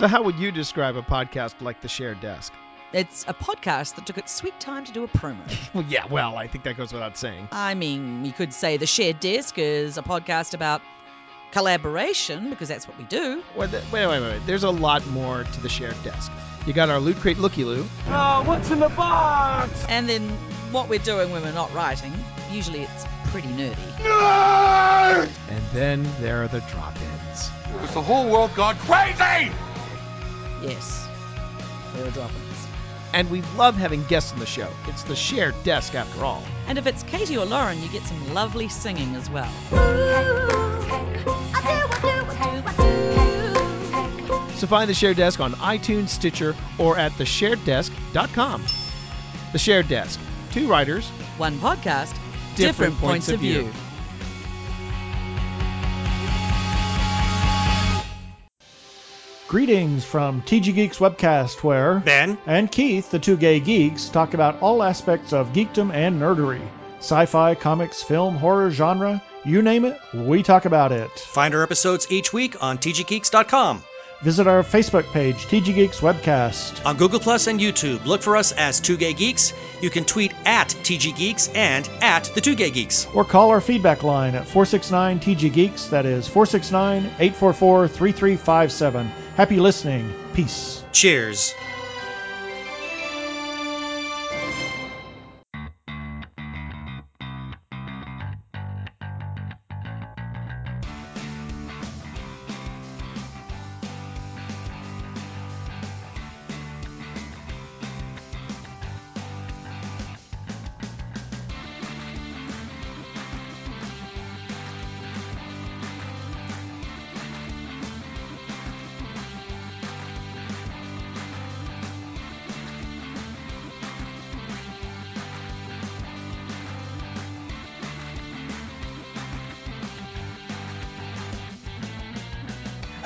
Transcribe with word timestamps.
So, 0.00 0.08
how 0.08 0.22
would 0.22 0.38
you 0.38 0.50
describe 0.50 0.96
a 0.96 1.02
podcast 1.02 1.60
like 1.60 1.82
The 1.82 1.88
Shared 1.88 2.22
Desk? 2.22 2.54
It's 2.94 3.26
a 3.28 3.34
podcast 3.34 3.96
that 3.96 4.06
took 4.06 4.16
its 4.16 4.32
sweet 4.32 4.58
time 4.58 4.86
to 4.86 4.92
do 4.92 5.04
a 5.04 5.08
promo. 5.08 5.40
Well, 5.74 5.84
yeah, 5.90 6.06
well, 6.06 6.38
I 6.38 6.46
think 6.46 6.64
that 6.64 6.78
goes 6.78 6.90
without 6.90 7.18
saying. 7.18 7.48
I 7.52 7.74
mean, 7.74 8.24
you 8.24 8.32
could 8.32 8.54
say 8.54 8.78
The 8.78 8.86
Shared 8.86 9.20
Desk 9.20 9.58
is 9.58 9.98
a 9.98 10.02
podcast 10.02 10.54
about 10.54 10.80
collaboration, 11.52 12.48
because 12.48 12.66
that's 12.68 12.88
what 12.88 12.96
we 12.96 13.04
do. 13.04 13.42
Wait, 13.54 13.70
wait, 13.92 14.06
wait, 14.06 14.20
wait. 14.22 14.40
There's 14.46 14.64
a 14.64 14.70
lot 14.70 15.06
more 15.08 15.44
to 15.44 15.60
The 15.60 15.68
Shared 15.68 16.02
Desk. 16.02 16.32
You 16.66 16.72
got 16.72 16.88
our 16.88 16.98
Loot 16.98 17.18
Crate 17.18 17.36
Looky 17.36 17.64
Loo. 17.64 17.86
Oh, 18.06 18.42
what's 18.46 18.70
in 18.70 18.80
the 18.80 18.88
box? 18.88 19.84
And 19.90 20.08
then 20.08 20.26
what 20.72 20.88
we're 20.88 20.98
doing 21.00 21.30
when 21.30 21.42
we're 21.42 21.52
not 21.52 21.74
writing, 21.74 22.14
usually 22.50 22.80
it's 22.80 23.04
pretty 23.24 23.48
nerdy. 23.48 23.76
And 25.50 25.62
then 25.74 26.08
there 26.20 26.42
are 26.42 26.48
the 26.48 26.60
drop 26.72 26.96
ins. 26.96 27.48
Has 27.48 27.92
the 27.92 28.00
whole 28.00 28.30
world 28.30 28.54
gone 28.54 28.76
crazy? 28.76 29.52
Yes, 30.62 31.08
there 31.94 32.06
are 32.06 32.10
drop-ins. 32.10 32.66
And 33.12 33.28
we 33.30 33.42
love 33.56 33.74
having 33.74 34.04
guests 34.04 34.32
on 34.32 34.38
the 34.38 34.46
show. 34.46 34.68
It's 34.86 35.02
The 35.02 35.16
Shared 35.16 35.60
Desk, 35.64 35.94
after 35.94 36.24
all. 36.24 36.44
And 36.68 36.78
if 36.78 36.86
it's 36.86 37.02
Katie 37.02 37.36
or 37.36 37.44
Lauren, 37.44 37.82
you 37.82 37.88
get 37.88 38.02
some 38.04 38.34
lovely 38.34 38.68
singing 38.68 39.16
as 39.16 39.28
well. 39.28 39.50
So 44.54 44.66
find 44.66 44.90
The 44.90 44.94
Shared 44.94 45.16
Desk 45.16 45.40
on 45.40 45.54
iTunes, 45.54 46.10
Stitcher, 46.10 46.54
or 46.78 46.98
at 46.98 47.12
theshareddesk.com. 47.12 48.64
The 49.52 49.58
Shared 49.58 49.88
Desk. 49.88 50.20
Two 50.52 50.68
writers, 50.68 51.08
One 51.38 51.58
podcast, 51.58 52.14
Different 52.56 52.98
points 52.98 53.28
of 53.28 53.40
view. 53.40 53.70
Greetings 59.50 60.04
from 60.04 60.42
TG 60.42 60.72
Geeks 60.76 60.98
Webcast, 60.98 61.64
where 61.64 61.98
Ben, 61.98 62.38
and 62.46 62.70
Keith, 62.70 63.10
the 63.10 63.18
two 63.18 63.36
gay 63.36 63.58
geeks, 63.58 64.08
talk 64.08 64.32
about 64.32 64.62
all 64.62 64.80
aspects 64.80 65.32
of 65.32 65.52
geekdom 65.52 65.92
and 65.92 66.20
nerdery. 66.22 66.62
Sci 66.98 67.26
fi, 67.26 67.56
comics, 67.56 68.00
film, 68.00 68.36
horror, 68.36 68.70
genre, 68.70 69.20
you 69.44 69.60
name 69.60 69.84
it, 69.84 69.98
we 70.14 70.44
talk 70.44 70.66
about 70.66 70.92
it. 70.92 71.10
find 71.10 71.52
our 71.52 71.64
episodes 71.64 72.06
each 72.12 72.32
week 72.32 72.62
on 72.62 72.78
tggeeks.com. 72.78 73.82
Visit 74.22 74.46
our 74.46 74.62
Facebook 74.62 75.10
page, 75.12 75.46
TG 75.46 75.74
Geeks 75.74 76.00
Webcast. 76.00 76.84
On 76.84 76.94
Google 76.98 77.20
Plus 77.20 77.46
and 77.46 77.58
YouTube, 77.58 78.04
look 78.04 78.20
for 78.22 78.36
us 78.36 78.52
as 78.52 78.78
Two 78.78 78.98
Gay 78.98 79.14
Geeks. 79.14 79.54
You 79.80 79.88
can 79.88 80.04
tweet 80.04 80.34
at 80.44 80.68
TG 80.68 81.16
Geeks 81.16 81.48
and 81.48 81.88
at 82.02 82.24
the 82.34 82.42
Two 82.42 82.54
Gay 82.54 82.70
Geeks. 82.70 83.06
Or 83.14 83.24
call 83.24 83.48
our 83.48 83.62
feedback 83.62 84.02
line 84.02 84.34
at 84.34 84.46
469 84.46 85.20
TG 85.20 85.50
Geeks. 85.50 85.86
That 85.86 86.04
is 86.04 86.28
469 86.28 87.04
844 87.18 87.88
3357. 87.88 89.10
Happy 89.40 89.58
listening. 89.58 90.12
Peace. 90.34 90.84
Cheers. 90.92 91.54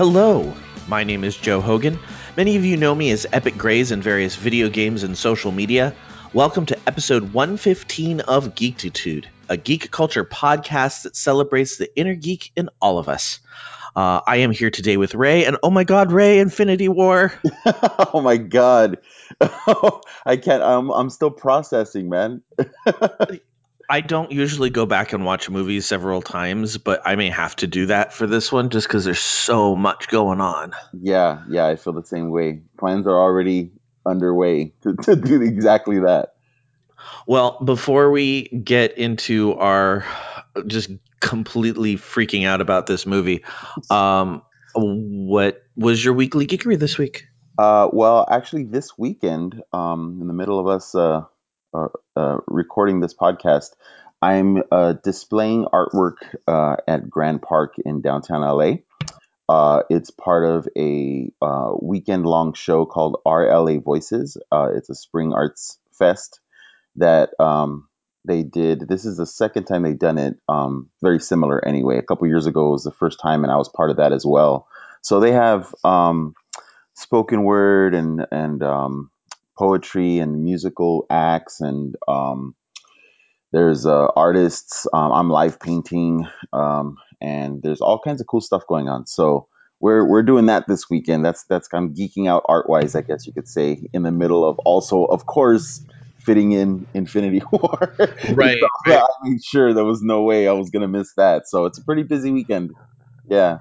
Hello, 0.06 0.52
my 0.86 1.02
name 1.02 1.24
is 1.24 1.34
Joe 1.34 1.62
Hogan. 1.62 1.98
Many 2.36 2.56
of 2.56 2.64
you 2.66 2.76
know 2.76 2.94
me 2.94 3.10
as 3.10 3.26
Epic 3.32 3.56
Grays 3.56 3.90
in 3.90 4.02
various 4.02 4.36
video 4.36 4.68
games 4.68 5.02
and 5.02 5.16
social 5.16 5.50
media. 5.50 5.94
Welcome 6.34 6.66
to 6.66 6.78
episode 6.86 7.32
115 7.32 8.20
of 8.20 8.54
Geektitude, 8.54 9.24
a 9.48 9.56
geek 9.56 9.90
culture 9.90 10.26
podcast 10.26 11.04
that 11.04 11.16
celebrates 11.16 11.78
the 11.78 11.88
inner 11.98 12.14
geek 12.14 12.52
in 12.54 12.68
all 12.82 12.98
of 12.98 13.08
us. 13.08 13.40
Uh, 13.96 14.20
I 14.26 14.36
am 14.40 14.50
here 14.50 14.68
today 14.68 14.98
with 14.98 15.14
Ray, 15.14 15.46
and 15.46 15.56
oh 15.62 15.70
my 15.70 15.84
god, 15.84 16.12
Ray, 16.12 16.38
Infinity 16.38 16.90
War! 16.90 17.32
oh 18.12 18.20
my 18.22 18.36
god. 18.36 18.98
I 19.40 20.36
can't 20.36 20.62
I'm 20.62 20.90
I'm 20.90 21.08
still 21.08 21.30
processing, 21.30 22.10
man. 22.10 22.42
I 23.88 24.00
don't 24.00 24.32
usually 24.32 24.70
go 24.70 24.86
back 24.86 25.12
and 25.12 25.24
watch 25.24 25.50
movies 25.50 25.86
several 25.86 26.22
times, 26.22 26.78
but 26.78 27.02
I 27.04 27.16
may 27.16 27.30
have 27.30 27.56
to 27.56 27.66
do 27.66 27.86
that 27.86 28.12
for 28.12 28.26
this 28.26 28.50
one 28.50 28.70
just 28.70 28.86
because 28.86 29.04
there's 29.04 29.20
so 29.20 29.76
much 29.76 30.08
going 30.08 30.40
on. 30.40 30.72
Yeah, 30.92 31.42
yeah, 31.48 31.66
I 31.66 31.76
feel 31.76 31.92
the 31.92 32.04
same 32.04 32.30
way. 32.30 32.62
Plans 32.78 33.06
are 33.06 33.18
already 33.18 33.72
underway 34.06 34.72
to, 34.82 34.94
to 34.94 35.16
do 35.16 35.42
exactly 35.42 36.00
that. 36.00 36.34
Well, 37.26 37.58
before 37.62 38.10
we 38.10 38.48
get 38.48 38.98
into 38.98 39.54
our 39.54 40.04
just 40.66 40.90
completely 41.20 41.96
freaking 41.96 42.46
out 42.46 42.60
about 42.60 42.86
this 42.86 43.06
movie, 43.06 43.44
um, 43.90 44.42
what 44.74 45.62
was 45.76 46.04
your 46.04 46.14
weekly 46.14 46.46
geekery 46.46 46.78
this 46.78 46.98
week? 46.98 47.26
Uh, 47.56 47.88
well, 47.92 48.26
actually, 48.28 48.64
this 48.64 48.98
weekend, 48.98 49.62
um, 49.72 50.18
in 50.20 50.26
the 50.26 50.34
middle 50.34 50.58
of 50.58 50.66
us 50.66 50.94
uh, 50.94 51.22
uh, 51.74 51.88
uh, 52.16 52.38
recording 52.46 53.00
this 53.00 53.14
podcast, 53.14 53.70
I'm 54.22 54.62
uh, 54.70 54.94
displaying 55.02 55.66
artwork 55.66 56.16
at 56.86 57.10
Grand 57.10 57.42
Park 57.42 57.74
in 57.84 58.00
downtown 58.00 58.42
LA. 58.42 59.82
It's 59.90 60.10
part 60.10 60.44
of 60.44 60.68
a 60.78 61.30
weekend 61.82 62.26
long 62.26 62.54
show 62.54 62.86
called 62.86 63.20
Our 63.26 63.46
LA 63.46 63.80
Voices. 63.80 64.36
It's 64.52 64.88
a 64.88 64.94
spring 64.94 65.32
arts 65.32 65.78
fest 65.92 66.40
that 66.96 67.30
um, 67.40 67.88
they 68.24 68.42
did. 68.42 68.88
This 68.88 69.04
is 69.04 69.16
the 69.16 69.26
second 69.26 69.64
time 69.64 69.82
they've 69.82 69.98
done 69.98 70.18
it. 70.18 70.36
Um, 70.48 70.90
very 71.02 71.20
similar, 71.20 71.66
anyway. 71.66 71.98
A 71.98 72.02
couple 72.02 72.26
years 72.28 72.46
ago 72.46 72.70
was 72.70 72.84
the 72.84 72.92
first 72.92 73.20
time, 73.20 73.44
and 73.44 73.52
I 73.52 73.56
was 73.56 73.68
part 73.68 73.90
of 73.90 73.96
that 73.96 74.12
as 74.12 74.24
well. 74.24 74.68
So 75.02 75.20
they 75.20 75.32
have 75.32 75.74
um, 75.84 76.34
spoken 76.94 77.42
word 77.42 77.94
and 77.94 78.26
and 78.30 78.62
um, 78.62 79.10
poetry 79.58 80.18
and 80.18 80.44
musical 80.44 81.06
acts 81.10 81.60
and 81.60 81.96
um, 82.08 82.54
there's 83.52 83.86
uh, 83.86 84.06
artists. 84.16 84.86
Um, 84.92 85.12
I'm 85.12 85.30
live 85.30 85.60
painting, 85.60 86.26
um, 86.52 86.98
and 87.20 87.62
there's 87.62 87.80
all 87.80 88.00
kinds 88.00 88.20
of 88.20 88.26
cool 88.26 88.40
stuff 88.40 88.66
going 88.68 88.88
on. 88.88 89.06
So 89.06 89.46
we're 89.80 90.04
we're 90.08 90.24
doing 90.24 90.46
that 90.46 90.66
this 90.66 90.90
weekend. 90.90 91.24
That's 91.24 91.44
that's 91.44 91.68
kind 91.68 91.88
of 91.88 91.96
geeking 91.96 92.28
out 92.28 92.44
art 92.48 92.68
wise, 92.68 92.94
I 92.96 93.02
guess 93.02 93.26
you 93.26 93.32
could 93.32 93.48
say, 93.48 93.86
in 93.92 94.02
the 94.02 94.10
middle 94.10 94.44
of 94.48 94.58
also, 94.60 95.04
of 95.04 95.24
course, 95.26 95.84
fitting 96.18 96.52
in 96.52 96.86
Infinity 96.94 97.42
War. 97.52 97.94
Right, 98.28 98.58
So, 98.60 98.68
right. 98.88 98.98
I 99.02 99.06
made 99.22 99.44
sure 99.44 99.72
there 99.72 99.84
was 99.84 100.02
no 100.02 100.22
way 100.22 100.48
I 100.48 100.52
was 100.52 100.70
gonna 100.70 100.88
miss 100.88 101.14
that. 101.14 101.46
So 101.48 101.66
it's 101.66 101.78
a 101.78 101.84
pretty 101.84 102.02
busy 102.02 102.32
weekend. 102.32 102.72
Yeah. 103.28 103.58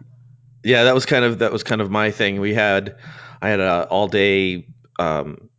yeah 0.64 0.86
that 0.86 0.94
was 0.96 1.06
kind 1.06 1.26
of 1.26 1.40
that 1.40 1.52
was 1.52 1.64
kind 1.64 1.82
of 1.82 1.92
my 1.92 2.12
thing 2.12 2.40
we 2.40 2.54
had 2.54 2.98
i 3.42 3.50
had 3.50 3.60
a 3.60 3.88
all 3.90 4.08
day 4.08 4.68
um 5.00 5.50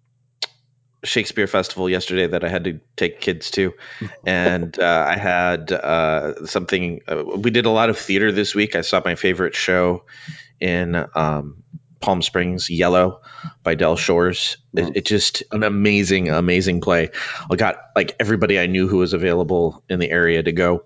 shakespeare 1.05 1.47
festival 1.47 1.89
yesterday 1.89 2.27
that 2.27 2.45
i 2.45 2.49
had 2.49 2.65
to 2.65 2.81
take 2.97 3.21
kids 3.21 3.51
to. 3.53 3.73
And 4.27 4.79
uh, 4.79 5.07
i 5.09 5.17
had 5.17 5.71
uh 5.73 6.47
something 6.47 7.01
uh, 7.07 7.25
we 7.25 7.51
did 7.51 7.67
a 7.67 7.71
lot 7.71 7.91
of 7.91 7.99
theater 7.99 8.33
this 8.33 8.55
week. 8.55 8.75
I 8.75 8.81
saw 8.81 9.03
my 9.05 9.15
favorite 9.15 9.55
show 9.55 10.05
in 10.61 10.95
um 11.15 11.63
palm 12.01 12.21
springs 12.21 12.69
yellow 12.69 13.23
by 13.63 13.75
del 13.75 13.97
shores. 13.97 14.59
It, 14.75 14.97
it 14.97 15.05
just 15.07 15.43
an 15.53 15.63
amazing 15.63 16.29
amazing 16.29 16.81
play. 16.81 17.11
I 17.51 17.57
got 17.57 17.77
like 17.97 18.17
everybody 18.21 18.59
i 18.59 18.67
knew 18.67 18.89
who 18.89 18.99
was 18.99 19.13
available 19.13 19.83
in 19.89 19.99
the 20.01 20.11
area 20.11 20.43
to 20.43 20.53
go. 20.53 20.85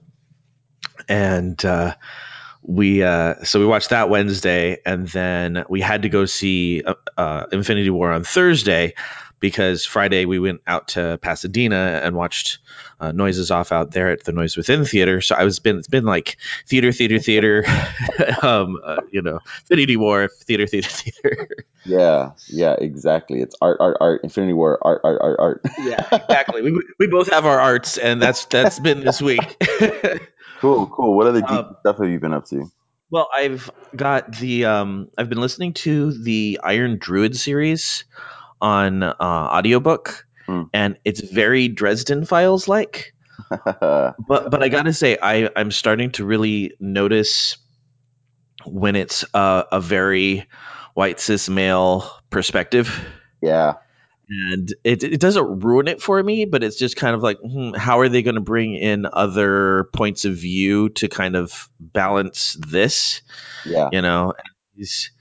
And 1.09 1.62
uh 1.65 1.94
we 2.62 3.03
uh 3.03 3.43
so 3.44 3.61
we 3.61 3.67
watched 3.67 3.91
that 3.91 4.11
Wednesday 4.11 4.79
and 4.85 5.09
then 5.09 5.65
we 5.69 5.81
had 5.81 6.03
to 6.03 6.09
go 6.09 6.25
see 6.25 6.82
uh, 6.82 6.94
uh 7.17 7.47
Infinity 7.50 7.91
War 7.91 8.12
on 8.12 8.25
Thursday 8.25 8.94
because 9.40 9.85
Friday 9.85 10.25
we 10.25 10.38
went 10.38 10.61
out 10.67 10.88
to 10.88 11.19
Pasadena 11.23 12.00
and 12.02 12.17
watched 12.17 12.58
uh, 13.00 13.12
Noises 13.12 13.50
Off 13.50 13.70
out 13.73 13.90
there 13.93 14.11
at 14.11 14.25
the 14.25 14.32
Noise 14.32 14.56
Within 14.56 14.85
Theater. 14.85 15.20
So 15.20 15.35
I 15.35 15.44
was 15.44 15.58
been 15.58 15.79
it's 15.79 15.88
been 15.88 16.05
like 16.05 16.37
theater 16.67 16.93
theater 16.93 17.19
theater 17.19 17.64
um 18.43 18.79
uh, 18.85 18.96
you 19.11 19.23
know 19.23 19.40
Infinity 19.62 19.96
War 19.96 20.29
theater 20.29 20.67
theater 20.67 20.88
theater. 20.88 21.49
Yeah. 21.85 22.32
Yeah. 22.49 22.75
Exactly. 22.79 23.40
It's 23.40 23.55
art, 23.61 23.79
art, 23.81 23.96
art. 24.00 24.20
Infinity 24.25 24.52
War, 24.52 24.79
art, 24.82 25.00
art, 25.05 25.19
art, 25.23 25.37
art. 25.38 25.61
yeah, 25.79 26.06
exactly. 26.12 26.62
We 26.62 26.82
we 26.99 27.06
both 27.06 27.31
have 27.31 27.46
our 27.46 27.61
arts 27.61 27.99
and 27.99 28.20
that's 28.20 28.44
that's 28.46 28.79
been 28.81 29.00
this 29.00 29.20
week. 29.23 29.56
Cool. 30.61 30.88
Cool. 30.88 31.17
What 31.17 31.29
other 31.29 31.41
geeky 31.41 31.69
Um, 31.69 31.76
stuff 31.81 31.99
have 31.99 32.08
you 32.08 32.19
been 32.19 32.32
up 32.32 32.46
to? 32.46 32.69
Well, 33.11 33.29
I've 33.32 33.70
got 33.94 34.32
the 34.37 34.64
um 34.64 35.08
I've 35.17 35.29
been 35.29 35.41
listening 35.41 35.75
to 35.75 36.11
the 36.12 36.58
Iron 36.64 36.99
Druid 36.99 37.37
series 37.37 38.05
on 38.60 39.02
uh 39.02 39.14
audiobook 39.20 40.26
Hmm. 40.49 40.62
and 40.72 40.96
it's 41.05 41.20
very 41.20 41.69
Dresden 41.69 42.25
Files 42.25 42.69
like. 42.69 43.12
But 43.50 44.50
but 44.50 44.62
I 44.62 44.69
got 44.69 44.84
to 44.84 44.94
say 44.94 45.19
I 45.20 45.50
I'm 45.55 45.70
starting 45.70 46.10
to 46.12 46.25
really 46.25 46.72
notice 46.81 47.58
when 48.64 48.96
it's 48.96 49.25
uh, 49.34 49.64
a 49.70 49.81
very 49.81 50.46
white 50.94 51.20
cis 51.20 51.49
male 51.49 52.10
perspective 52.31 52.99
yeah, 53.40 53.75
and 54.28 54.75
it, 54.82 55.05
it 55.05 55.20
doesn't 55.20 55.60
ruin 55.60 55.87
it 55.87 56.02
for 56.02 56.20
me 56.20 56.44
but 56.46 56.64
it's 56.64 56.76
just 56.76 56.96
kind 56.96 57.14
of 57.14 57.22
like 57.22 57.38
hmm, 57.38 57.72
how 57.75 58.00
are 58.00 58.08
they 58.08 58.22
going 58.22 58.34
to 58.34 58.40
bring 58.40 58.75
in 58.75 59.06
other 59.10 59.88
points 59.94 60.25
of 60.25 60.34
view 60.34 60.88
to 60.88 61.08
kind 61.08 61.37
of 61.37 61.69
balance 61.78 62.56
this 62.58 63.22
yeah, 63.64 63.90
you 63.93 64.02
know 64.02 64.32
he's 64.75 65.12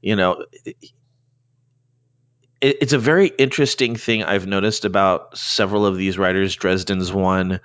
you 0.00 0.16
know 0.16 0.44
it, 2.60 2.78
it's 2.82 2.92
a 2.92 2.98
very 2.98 3.26
interesting 3.26 3.96
thing 3.96 4.22
i've 4.22 4.46
noticed 4.46 4.84
about 4.84 5.36
several 5.36 5.86
of 5.86 5.96
these 5.96 6.18
writers. 6.18 6.56
Dresden's 6.56 7.12
one 7.12 7.60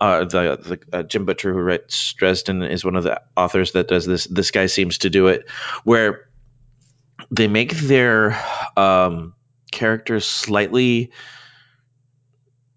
uh, 0.00 0.24
the, 0.24 0.80
the 0.90 0.98
uh, 0.98 1.02
jim 1.04 1.24
butcher 1.24 1.52
who 1.52 1.60
writes 1.60 2.12
dresden 2.14 2.62
is 2.62 2.84
one 2.84 2.96
of 2.96 3.04
the 3.04 3.22
authors 3.36 3.72
that 3.72 3.88
does 3.88 4.04
this. 4.06 4.24
This 4.24 4.50
guy 4.50 4.66
seems 4.66 4.98
to 4.98 5.10
do 5.10 5.28
it 5.28 5.48
where 5.84 6.28
they 7.30 7.48
make 7.48 7.72
their 7.72 8.38
um, 8.76 9.34
characters 9.70 10.26
slightly 10.26 11.12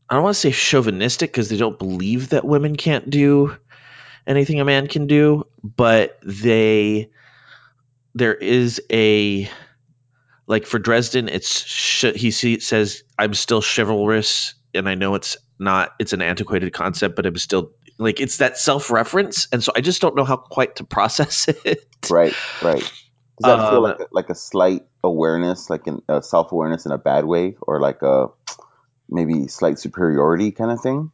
I 0.10 0.16
don't 0.16 0.24
want 0.24 0.36
to 0.36 0.40
say 0.40 0.52
chauvinistic 0.52 1.32
because 1.32 1.50
they 1.50 1.58
don't 1.58 1.78
believe 1.78 2.30
that 2.30 2.46
women 2.46 2.78
can't 2.78 3.10
do 3.10 3.58
anything 4.26 4.60
a 4.60 4.66
man 4.66 4.88
can 4.88 5.08
do, 5.08 5.48
but 5.64 6.18
they 6.24 7.10
there 8.16 8.34
is 8.34 8.82
a 8.92 9.50
like 10.48 10.66
for 10.66 10.80
Dresden, 10.80 11.30
it's 11.30 11.66
sh- 11.66 12.16
he 12.16 12.32
see, 12.32 12.60
says 12.60 13.04
I'm 13.18 13.34
still 13.34 13.62
chivalrous, 13.62 14.56
and 14.74 14.88
I 14.90 14.96
know 14.96 15.16
it's 15.16 15.38
not 15.60 15.94
it's 16.00 16.14
an 16.14 16.22
antiquated 16.22 16.74
concept, 16.74 17.16
but 17.16 17.26
I'm 17.26 17.38
still 17.38 17.72
like 17.98 18.22
it's 18.22 18.38
that 18.38 18.58
self 18.58 18.92
reference, 18.92 19.48
and 19.52 19.64
so 19.64 19.72
I 19.76 19.82
just 19.82 20.02
don't 20.02 20.16
know 20.16 20.24
how 20.26 20.38
quite 20.38 20.78
to 20.78 20.84
process 20.98 21.48
it. 21.48 21.86
right, 22.10 22.34
right. 22.62 22.94
Does 23.40 23.46
that 23.46 23.70
feel 23.70 23.82
Um, 23.82 23.84
like 23.84 24.00
a, 24.00 24.08
like 24.12 24.30
a 24.30 24.36
slight 24.36 24.84
awareness, 25.04 25.70
like 25.70 25.86
an, 25.88 26.02
a 26.08 26.22
self 26.24 26.52
awareness 26.52 26.86
in 26.86 26.92
a 26.92 26.98
bad 26.98 27.26
way, 27.26 27.56
or 27.62 27.80
like 27.80 28.02
a 28.02 28.28
maybe 29.10 29.48
slight 29.48 29.80
superiority 29.80 30.52
kind 30.52 30.72
of 30.72 30.82
thing? 30.82 31.12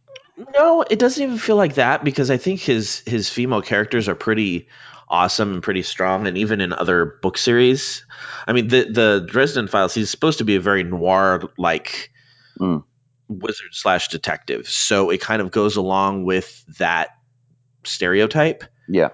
No, 0.56 0.82
it 0.82 0.98
doesn't 1.00 1.22
even 1.22 1.38
feel 1.38 1.56
like 1.58 1.76
that 1.76 2.04
because 2.04 2.32
I 2.32 2.38
think 2.38 2.60
his 2.60 3.04
his 3.06 3.30
female 3.30 3.62
characters 3.62 4.10
are 4.10 4.16
pretty 4.16 4.68
awesome 5.14 5.54
and 5.54 5.64
pretty 5.64 5.84
strong, 5.84 6.28
and 6.28 6.38
even 6.40 6.60
in 6.60 6.74
other 6.74 7.06
book 7.22 7.38
series. 7.38 8.06
I 8.48 8.52
mean, 8.52 8.68
the 8.68 8.86
the 8.92 9.26
Dresden 9.30 9.68
Files. 9.68 9.94
He's 9.94 10.10
supposed 10.10 10.40
to 10.40 10.44
be 10.44 10.56
a 10.56 10.60
very 10.60 10.84
noir 10.84 11.50
like 11.58 12.10
Mm. 12.60 12.84
wizard 13.30 13.74
slash 13.74 14.10
detective, 14.10 14.68
so 14.68 15.10
it 15.10 15.22
kind 15.22 15.42
of 15.42 15.50
goes 15.50 15.76
along 15.76 16.24
with 16.26 16.64
that 16.78 17.10
stereotype. 17.84 18.64
Yeah, 18.88 19.10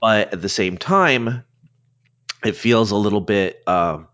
But 0.00 0.32
at 0.34 0.42
the 0.42 0.48
same 0.48 0.76
time, 0.76 1.44
it 2.44 2.56
feels 2.56 2.90
a 2.90 2.96
little 2.96 3.22
bit. 3.22 3.62
Um, 3.66 4.08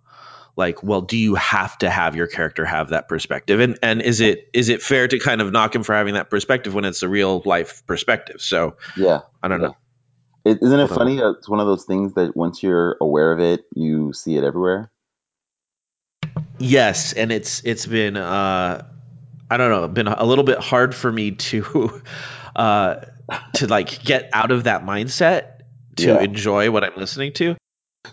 like 0.55 0.83
well 0.83 1.01
do 1.01 1.17
you 1.17 1.35
have 1.35 1.79
to 1.79 1.89
have 1.89 2.15
your 2.15 2.27
character 2.27 2.65
have 2.65 2.91
that 2.91 3.09
perspective 3.09 3.61
and 3.61 3.79
and 3.83 4.03
is 4.03 4.21
it 4.21 4.51
is 4.53 4.69
it 4.69 4.83
fair 4.83 5.09
to 5.09 5.19
kind 5.19 5.41
of 5.41 5.51
knock 5.51 5.75
him 5.75 5.83
for 5.83 5.95
having 5.95 6.13
that 6.15 6.29
perspective 6.29 6.75
when 6.75 6.85
it's 6.85 7.03
a 7.03 7.09
real 7.09 7.43
life 7.47 7.83
perspective 7.87 8.41
so 8.43 8.77
yeah. 8.97 9.21
i 9.43 9.49
don't 9.49 9.63
know 9.63 9.75
It, 10.45 10.59
isn't 10.63 10.81
it 10.81 10.89
funny? 10.89 11.19
It's 11.19 11.49
one 11.49 11.61
of 11.61 11.67
those 11.67 11.85
things 11.85 12.15
that 12.15 12.37
once 12.37 12.63
you're 12.63 12.97
aware 13.01 13.33
of 13.33 13.41
it, 13.41 13.65
you 13.75 14.13
see 14.13 14.37
it 14.37 14.45
everywhere. 14.45 14.91
yes 16.59 17.13
and 17.13 17.33
it's 17.33 17.63
it's 17.65 17.87
been 17.87 18.17
uh 18.17 18.87
i 19.51 19.57
don't 19.57 19.71
know 19.71 19.89
been 19.89 20.07
a 20.09 20.25
little 20.25 20.45
bit 20.45 20.59
hard 20.59 20.95
for 20.95 21.11
me 21.11 21.33
to 21.33 22.03
uh 22.57 22.97
to 23.55 23.67
like 23.67 24.03
get 24.05 24.31
out 24.33 24.51
of 24.51 24.65
that 24.65 24.85
mindset 24.85 25.61
to 25.97 26.17
Yeah. 26.17 26.23
enjoy 26.23 26.71
what 26.71 26.85
i'm 26.85 26.97
listening 26.97 27.33
to 27.33 27.57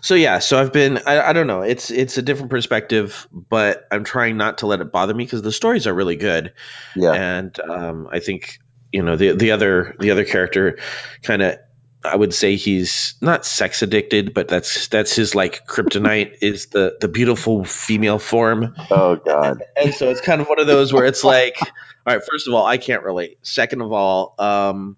so 0.00 0.14
yeah 0.14 0.38
so 0.38 0.60
i've 0.60 0.72
been 0.72 0.98
I, 1.06 1.30
I 1.30 1.32
don't 1.32 1.46
know 1.46 1.62
it's 1.62 1.90
it's 1.90 2.18
a 2.18 2.22
different 2.22 2.50
perspective 2.50 3.26
but 3.32 3.86
i'm 3.90 4.04
trying 4.04 4.36
not 4.36 4.58
to 4.58 4.66
let 4.66 4.80
it 4.80 4.92
bother 4.92 5.14
me 5.14 5.24
because 5.24 5.42
the 5.42 5.52
stories 5.52 5.86
are 5.86 5.94
really 5.94 6.16
good 6.16 6.52
Yeah, 6.94 7.16
and 7.16 7.58
um, 7.60 8.08
I 8.12 8.20
think 8.20 8.58
you 8.92 9.02
know 9.02 9.16
the 9.16 9.32
the 9.32 9.52
other 9.52 9.96
the 10.00 10.10
other 10.10 10.24
character 10.24 10.78
kind 11.22 11.42
of 11.42 11.58
I 12.04 12.16
would 12.16 12.32
say 12.34 12.56
he's 12.56 13.14
not 13.20 13.44
sex 13.44 13.82
addicted, 13.82 14.32
but 14.34 14.48
that's 14.48 14.88
that's 14.88 15.14
his 15.14 15.34
like 15.34 15.66
kryptonite 15.66 16.38
is 16.42 16.66
the 16.66 16.96
the 17.00 17.08
beautiful 17.08 17.64
female 17.64 18.18
form, 18.18 18.74
Oh 18.90 19.16
God. 19.16 19.62
and 19.76 19.92
so 19.94 20.08
it's 20.10 20.20
kind 20.20 20.40
of 20.40 20.48
one 20.48 20.60
of 20.60 20.66
those 20.66 20.92
where 20.92 21.04
it's 21.06 21.24
like, 21.24 21.56
all 21.60 22.14
right, 22.14 22.22
first 22.30 22.48
of 22.48 22.54
all, 22.54 22.64
I 22.64 22.78
can't 22.78 23.02
relate. 23.02 23.38
Second 23.42 23.82
of 23.82 23.92
all, 23.92 24.34
um, 24.38 24.96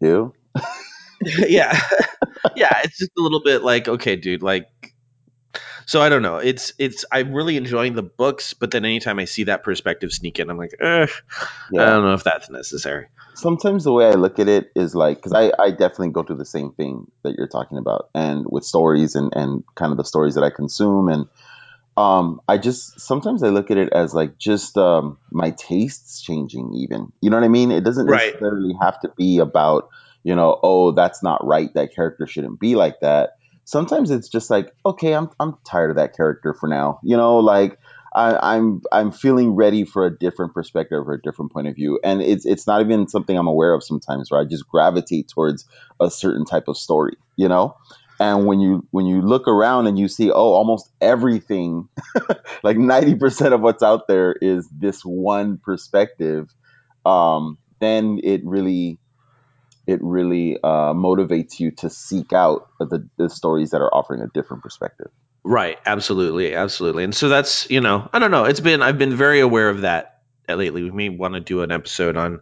You? 0.00 0.34
yeah, 1.24 1.78
yeah, 2.56 2.80
it's 2.84 2.98
just 2.98 3.12
a 3.18 3.22
little 3.22 3.42
bit 3.42 3.62
like, 3.62 3.88
okay, 3.88 4.16
dude, 4.16 4.42
like. 4.42 4.66
So 5.88 6.02
I 6.02 6.10
don't 6.10 6.20
know. 6.20 6.36
It's 6.36 6.74
it's 6.78 7.06
I'm 7.10 7.32
really 7.32 7.56
enjoying 7.56 7.94
the 7.94 8.02
books, 8.02 8.52
but 8.52 8.70
then 8.70 8.84
anytime 8.84 9.18
I 9.18 9.24
see 9.24 9.44
that 9.44 9.64
perspective 9.64 10.12
sneak 10.12 10.38
in, 10.38 10.50
I'm 10.50 10.58
like, 10.58 10.74
eh, 10.78 11.06
I 11.06 11.46
don't 11.72 12.04
know 12.04 12.12
if 12.12 12.22
that's 12.22 12.50
necessary. 12.50 13.06
Sometimes 13.34 13.84
the 13.84 13.92
way 13.94 14.06
I 14.06 14.12
look 14.12 14.38
at 14.38 14.48
it 14.48 14.70
is 14.76 14.94
like, 14.94 15.16
because 15.16 15.32
I, 15.32 15.50
I 15.58 15.70
definitely 15.70 16.10
go 16.10 16.24
through 16.24 16.36
the 16.36 16.44
same 16.44 16.72
thing 16.72 17.10
that 17.24 17.36
you're 17.38 17.48
talking 17.48 17.78
about, 17.78 18.10
and 18.14 18.44
with 18.46 18.64
stories 18.64 19.14
and 19.14 19.32
and 19.34 19.64
kind 19.76 19.90
of 19.90 19.96
the 19.96 20.04
stories 20.04 20.34
that 20.34 20.44
I 20.44 20.50
consume, 20.50 21.08
and 21.08 21.24
um, 21.96 22.42
I 22.46 22.58
just 22.58 23.00
sometimes 23.00 23.42
I 23.42 23.48
look 23.48 23.70
at 23.70 23.78
it 23.78 23.90
as 23.90 24.12
like 24.12 24.36
just 24.36 24.76
um, 24.76 25.16
my 25.30 25.52
tastes 25.52 26.20
changing. 26.20 26.74
Even 26.74 27.14
you 27.22 27.30
know 27.30 27.38
what 27.38 27.44
I 27.44 27.48
mean? 27.48 27.70
It 27.70 27.82
doesn't 27.82 28.06
Right. 28.06 28.34
necessarily 28.34 28.74
have 28.82 29.00
to 29.00 29.12
be 29.16 29.38
about 29.38 29.88
you 30.22 30.34
know, 30.34 30.60
oh, 30.62 30.92
that's 30.92 31.22
not 31.22 31.46
right. 31.46 31.72
That 31.72 31.94
character 31.94 32.26
shouldn't 32.26 32.60
be 32.60 32.74
like 32.74 33.00
that. 33.00 33.37
Sometimes 33.68 34.10
it's 34.10 34.30
just 34.30 34.48
like, 34.48 34.72
okay, 34.86 35.12
I'm 35.14 35.28
I'm 35.38 35.58
tired 35.62 35.90
of 35.90 35.96
that 35.96 36.16
character 36.16 36.54
for 36.54 36.68
now. 36.68 37.00
You 37.02 37.18
know, 37.18 37.36
like 37.36 37.78
I, 38.14 38.54
I'm 38.56 38.80
I'm 38.90 39.12
feeling 39.12 39.54
ready 39.54 39.84
for 39.84 40.06
a 40.06 40.18
different 40.18 40.54
perspective 40.54 41.06
or 41.06 41.12
a 41.12 41.20
different 41.20 41.52
point 41.52 41.68
of 41.68 41.74
view, 41.74 42.00
and 42.02 42.22
it's 42.22 42.46
it's 42.46 42.66
not 42.66 42.80
even 42.80 43.08
something 43.08 43.36
I'm 43.36 43.46
aware 43.46 43.74
of 43.74 43.84
sometimes. 43.84 44.30
Where 44.30 44.40
I 44.40 44.46
just 44.46 44.66
gravitate 44.66 45.28
towards 45.28 45.66
a 46.00 46.10
certain 46.10 46.46
type 46.46 46.68
of 46.68 46.78
story. 46.78 47.18
You 47.36 47.48
know. 47.48 47.76
And 48.18 48.46
when 48.46 48.58
you 48.58 48.86
when 48.90 49.04
you 49.04 49.20
look 49.20 49.46
around 49.46 49.86
and 49.86 49.98
you 49.98 50.08
see, 50.08 50.32
oh, 50.32 50.54
almost 50.54 50.90
everything 51.00 51.88
like 52.64 52.76
90% 52.76 53.52
of 53.52 53.60
what's 53.60 53.82
out 53.82 54.08
there 54.08 54.34
is 54.40 54.68
this 54.70 55.02
one 55.02 55.58
perspective 55.58 56.48
um, 57.06 57.58
then 57.80 58.18
it 58.24 58.40
really 58.44 58.98
it 59.88 60.00
really 60.02 60.58
uh, 60.62 60.92
motivates 60.92 61.58
you 61.58 61.70
to 61.72 61.90
seek 61.90 62.32
out 62.32 62.68
the, 62.78 63.08
the 63.16 63.28
stories 63.28 63.70
that 63.70 63.80
are 63.80 63.92
offering 63.92 64.20
a 64.20 64.28
different 64.28 64.62
perspective 64.62 65.10
Right, 65.44 65.78
absolutely, 65.86 66.54
absolutely. 66.54 67.04
And 67.04 67.14
so 67.14 67.30
that's, 67.30 67.70
you 67.70 67.80
know, 67.80 68.06
I 68.12 68.18
don't 68.18 68.30
know. 68.30 68.44
It's 68.44 68.60
been 68.60 68.82
I've 68.82 68.98
been 68.98 69.16
very 69.16 69.40
aware 69.40 69.70
of 69.70 69.80
that 69.80 70.20
lately. 70.46 70.82
We 70.82 70.90
may 70.90 71.08
want 71.08 71.34
to 71.34 71.40
do 71.40 71.62
an 71.62 71.72
episode 71.72 72.18
on 72.18 72.40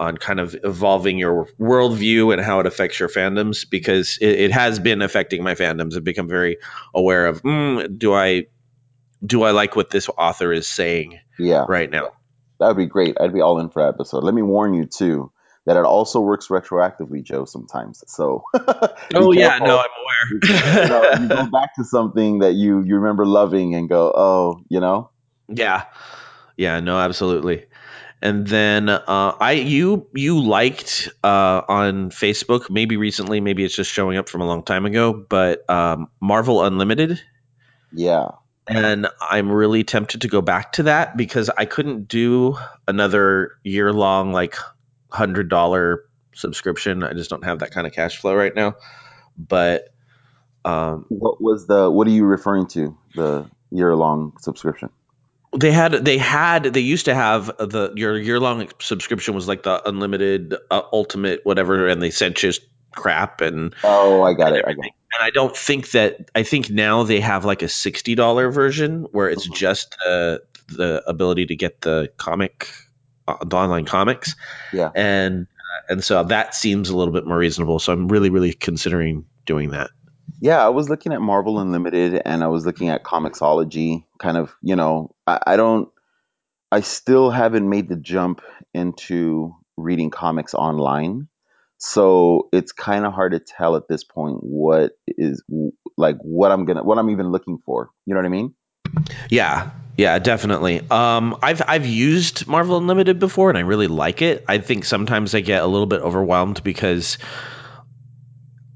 on 0.00 0.16
kind 0.16 0.40
of 0.40 0.56
evolving 0.64 1.18
your 1.18 1.48
worldview 1.60 2.32
and 2.32 2.40
how 2.40 2.60
it 2.60 2.66
affects 2.66 3.00
your 3.00 3.10
fandoms 3.10 3.68
because 3.68 4.16
it, 4.22 4.28
it 4.28 4.52
has 4.52 4.78
been 4.78 5.02
affecting 5.02 5.42
my 5.42 5.56
fandoms. 5.56 5.94
I've 5.94 6.04
become 6.04 6.26
very 6.26 6.56
aware 6.94 7.26
of 7.26 7.42
mm, 7.42 7.98
do 7.98 8.14
I 8.14 8.46
do 9.24 9.42
I 9.42 9.50
like 9.50 9.76
what 9.76 9.90
this 9.90 10.08
author 10.08 10.50
is 10.50 10.66
saying 10.66 11.20
yeah 11.38 11.66
right 11.68 11.90
now? 11.90 12.12
that 12.60 12.68
would 12.68 12.76
be 12.76 12.86
great 12.86 13.16
i'd 13.20 13.32
be 13.32 13.40
all 13.40 13.58
in 13.58 13.68
for 13.68 13.82
that 13.82 13.94
episode 13.94 14.24
let 14.24 14.34
me 14.34 14.42
warn 14.42 14.74
you 14.74 14.84
too 14.84 15.30
that 15.68 15.76
it 15.76 15.84
also 15.84 16.20
works 16.20 16.48
retroactively 16.48 17.22
joe 17.22 17.44
sometimes 17.44 18.02
so 18.08 18.42
Oh 19.14 19.32
yeah, 19.32 19.58
no, 19.58 19.78
I'm 19.78 19.86
you 20.42 20.88
know, 20.88 21.02
aware. 21.02 21.22
you 21.22 21.28
go 21.28 21.46
back 21.50 21.74
to 21.76 21.84
something 21.84 22.40
that 22.40 22.54
you 22.54 22.82
you 22.82 22.96
remember 22.96 23.24
loving 23.26 23.74
and 23.74 23.88
go 23.88 24.12
oh 24.14 24.60
you 24.68 24.80
know 24.80 25.10
Yeah. 25.48 25.84
Yeah, 26.56 26.80
no, 26.80 26.98
absolutely. 26.98 27.66
And 28.20 28.46
then 28.46 28.88
uh, 28.88 29.36
I 29.40 29.52
you 29.52 30.08
you 30.12 30.40
liked 30.42 31.08
uh, 31.22 31.62
on 31.68 32.10
Facebook, 32.10 32.68
maybe 32.68 32.96
recently, 32.96 33.40
maybe 33.40 33.64
it's 33.64 33.76
just 33.76 33.92
showing 33.92 34.18
up 34.18 34.28
from 34.28 34.40
a 34.40 34.46
long 34.46 34.64
time 34.64 34.86
ago, 34.86 35.12
but 35.12 35.68
um, 35.70 36.08
Marvel 36.20 36.64
Unlimited. 36.64 37.20
yeah 37.92 38.28
And 38.66 39.06
I'm 39.20 39.50
really 39.50 39.84
tempted 39.84 40.22
to 40.22 40.28
go 40.28 40.42
back 40.42 40.72
to 40.72 40.84
that 40.84 41.16
because 41.16 41.48
I 41.48 41.64
couldn't 41.64 42.08
do 42.08 42.56
another 42.86 43.52
year 43.62 43.92
long, 43.92 44.32
like 44.32 44.56
hundred 45.10 45.48
dollar 45.48 46.04
subscription. 46.34 47.02
I 47.02 47.12
just 47.12 47.30
don't 47.30 47.44
have 47.44 47.60
that 47.60 47.70
kind 47.70 47.86
of 47.86 47.92
cash 47.92 48.18
flow 48.18 48.34
right 48.34 48.54
now. 48.54 48.76
But 49.36 49.88
um, 50.64 51.06
what 51.08 51.40
was 51.40 51.66
the 51.66 51.90
what 51.90 52.06
are 52.06 52.10
you 52.10 52.24
referring 52.24 52.66
to 52.68 52.96
the 53.14 53.50
year 53.70 53.94
long 53.94 54.34
subscription 54.40 54.90
they 55.56 55.70
had 55.72 55.92
they 55.92 56.18
had 56.18 56.64
they 56.64 56.80
used 56.80 57.06
to 57.06 57.14
have 57.14 57.46
the 57.46 57.92
your 57.96 58.18
year 58.18 58.38
long 58.38 58.68
subscription 58.80 59.34
was 59.34 59.48
like 59.48 59.62
the 59.62 59.88
unlimited 59.88 60.54
uh, 60.70 60.82
ultimate 60.92 61.40
whatever 61.44 61.88
and 61.88 62.02
they 62.02 62.10
sent 62.10 62.42
you 62.42 62.52
crap 62.94 63.40
and 63.40 63.74
Oh, 63.84 64.22
I 64.22 64.34
got 64.34 64.52
it. 64.54 64.64
I 64.66 64.72
got 64.72 64.86
it. 64.86 64.92
and 65.14 65.22
I 65.22 65.30
don't 65.30 65.56
think 65.56 65.92
that 65.92 66.30
I 66.34 66.42
think 66.42 66.70
now 66.70 67.04
they 67.04 67.20
have 67.20 67.44
like 67.44 67.62
a 67.62 67.68
sixty 67.68 68.14
dollar 68.14 68.50
version 68.50 69.06
where 69.12 69.30
it's 69.30 69.46
just 69.48 69.96
uh, 70.04 70.38
the 70.68 71.02
ability 71.06 71.46
to 71.46 71.56
get 71.56 71.80
the 71.80 72.10
comic, 72.16 72.68
the 72.68 72.68
online 73.28 73.84
comics, 73.84 74.34
Yeah. 74.72 74.90
and 74.94 75.46
uh, 75.46 75.92
and 75.92 76.04
so 76.04 76.24
that 76.24 76.54
seems 76.54 76.88
a 76.90 76.96
little 76.96 77.12
bit 77.12 77.26
more 77.26 77.38
reasonable. 77.38 77.78
So 77.78 77.92
I'm 77.92 78.08
really 78.08 78.30
really 78.30 78.52
considering 78.52 79.26
doing 79.46 79.70
that. 79.70 79.90
Yeah, 80.40 80.64
I 80.64 80.68
was 80.68 80.88
looking 80.88 81.12
at 81.12 81.20
Marvel 81.20 81.58
Unlimited 81.58 82.22
and 82.24 82.44
I 82.44 82.48
was 82.48 82.64
looking 82.64 82.90
at 82.90 83.02
Comixology. 83.02 84.04
Kind 84.18 84.36
of, 84.36 84.54
you 84.62 84.76
know, 84.76 85.14
I, 85.26 85.40
I 85.46 85.56
don't, 85.56 85.88
I 86.70 86.80
still 86.80 87.30
haven't 87.30 87.68
made 87.68 87.88
the 87.88 87.96
jump 87.96 88.42
into 88.72 89.56
reading 89.76 90.10
comics 90.10 90.54
online. 90.54 91.28
So 91.78 92.48
it's 92.52 92.72
kind 92.72 93.04
of 93.06 93.14
hard 93.14 93.32
to 93.32 93.40
tell 93.40 93.74
at 93.76 93.88
this 93.88 94.04
point 94.04 94.38
what 94.42 94.92
is 95.06 95.42
like 95.96 96.18
what 96.18 96.52
I'm 96.52 96.66
gonna, 96.66 96.84
what 96.84 96.98
I'm 96.98 97.10
even 97.10 97.32
looking 97.32 97.58
for. 97.64 97.90
You 98.06 98.14
know 98.14 98.20
what 98.20 98.26
I 98.26 98.30
mean? 98.30 98.54
Yeah, 99.30 99.70
yeah, 99.98 100.20
definitely. 100.20 100.80
Um, 100.88 101.36
I've 101.42 101.60
I've 101.66 101.84
used 101.84 102.46
Marvel 102.46 102.78
Unlimited 102.78 103.18
before, 103.18 103.48
and 103.48 103.58
I 103.58 103.62
really 103.62 103.88
like 103.88 104.22
it. 104.22 104.44
I 104.46 104.58
think 104.58 104.84
sometimes 104.84 105.34
I 105.34 105.40
get 105.40 105.60
a 105.60 105.66
little 105.66 105.88
bit 105.88 106.02
overwhelmed 106.02 106.62
because 106.62 107.18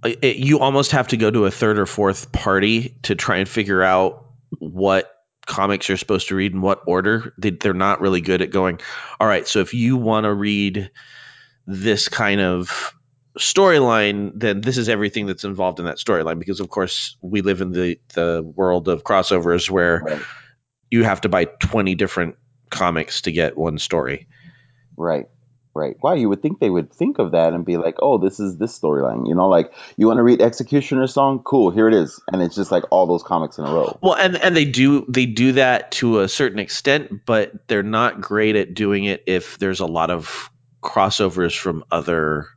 it, 0.05 0.35
you 0.39 0.59
almost 0.59 0.91
have 0.91 1.07
to 1.09 1.17
go 1.17 1.31
to 1.31 1.47
a 1.47 1.51
third 1.53 1.79
or 1.79 1.87
fourth 1.87 2.33
party 2.33 2.99
to 3.05 3.15
try 3.15 3.37
and 3.37 3.49
figure 3.49 3.85
out 3.85 4.27
what 4.59 5.15
comics 5.47 5.89
you're 5.89 5.97
supposed 5.97 6.27
to 6.29 6.35
read 6.35 6.55
in 6.55 6.61
what 6.61 6.83
order. 6.89 7.33
They, 7.39 7.51
they're 7.51 7.73
not 7.73 8.01
really 8.01 8.21
good 8.21 8.43
at 8.43 8.51
going. 8.51 8.81
All 9.21 9.29
right, 9.29 9.47
so 9.47 9.61
if 9.61 9.75
you 9.75 9.97
want 9.99 10.25
to 10.25 10.35
read 10.35 10.91
this 11.69 12.09
kind 12.09 12.41
of 12.41 12.93
storyline, 13.39 14.33
then 14.35 14.61
this 14.61 14.77
is 14.77 14.89
everything 14.89 15.27
that's 15.27 15.45
involved 15.45 15.79
in 15.79 15.85
that 15.85 15.99
storyline. 15.99 16.41
Because 16.41 16.59
of 16.59 16.69
course, 16.69 17.17
we 17.23 17.43
live 17.43 17.61
in 17.61 17.71
the 17.71 18.01
the 18.15 18.43
world 18.43 18.89
of 18.89 19.05
crossovers 19.05 19.71
where 19.71 20.03
Right. 20.05 20.23
You 20.93 21.05
have 21.05 21.23
to 21.23 21.29
buy 21.31 21.47
20 21.47 21.95
different 21.95 22.37
comics 22.69 23.23
to 23.23 23.33
get 23.33 23.57
one 23.57 23.79
story. 23.79 24.29
Right. 24.97 25.27
Right. 25.75 25.97
Wow, 26.03 26.13
you 26.13 26.29
would 26.29 26.43
think 26.43 26.61
they 26.61 26.69
would 26.69 26.93
think 26.93 27.19
of 27.19 27.33
that 27.33 27.55
and 27.55 27.65
be 27.65 27.79
like, 27.79 27.95
"Oh, 28.03 28.19
this 28.19 28.39
is 28.39 28.59
this 28.59 28.79
storyline." 28.79 29.27
You 29.27 29.35
know, 29.35 29.49
like 29.49 29.73
you 29.97 30.07
want 30.07 30.19
to 30.19 30.23
read 30.23 30.43
Executioner 30.43 31.07
song? 31.07 31.41
Cool, 31.43 31.71
here 31.71 31.89
it 31.89 31.95
is, 31.95 32.21
and 32.31 32.43
it's 32.43 32.55
just 32.55 32.71
like 32.71 32.85
all 32.91 33.07
those 33.07 33.23
comics 33.23 33.57
in 33.57 33.65
a 33.65 33.73
row. 33.73 33.99
Well, 34.03 34.13
and 34.13 34.37
and 34.37 34.55
they 34.55 34.67
do 34.67 35.07
they 35.09 35.25
do 35.25 35.53
that 35.53 35.93
to 35.93 36.21
a 36.21 36.29
certain 36.29 36.59
extent, 36.59 37.25
but 37.25 37.69
they're 37.69 37.83
not 37.83 38.21
great 38.21 38.55
at 38.55 38.75
doing 38.75 39.05
it 39.05 39.23
if 39.27 39.59
there's 39.59 39.81
a 39.81 39.87
lot 39.87 40.11
of 40.11 40.51
crossovers 40.83 41.59
from 41.59 41.85
other 41.91 42.49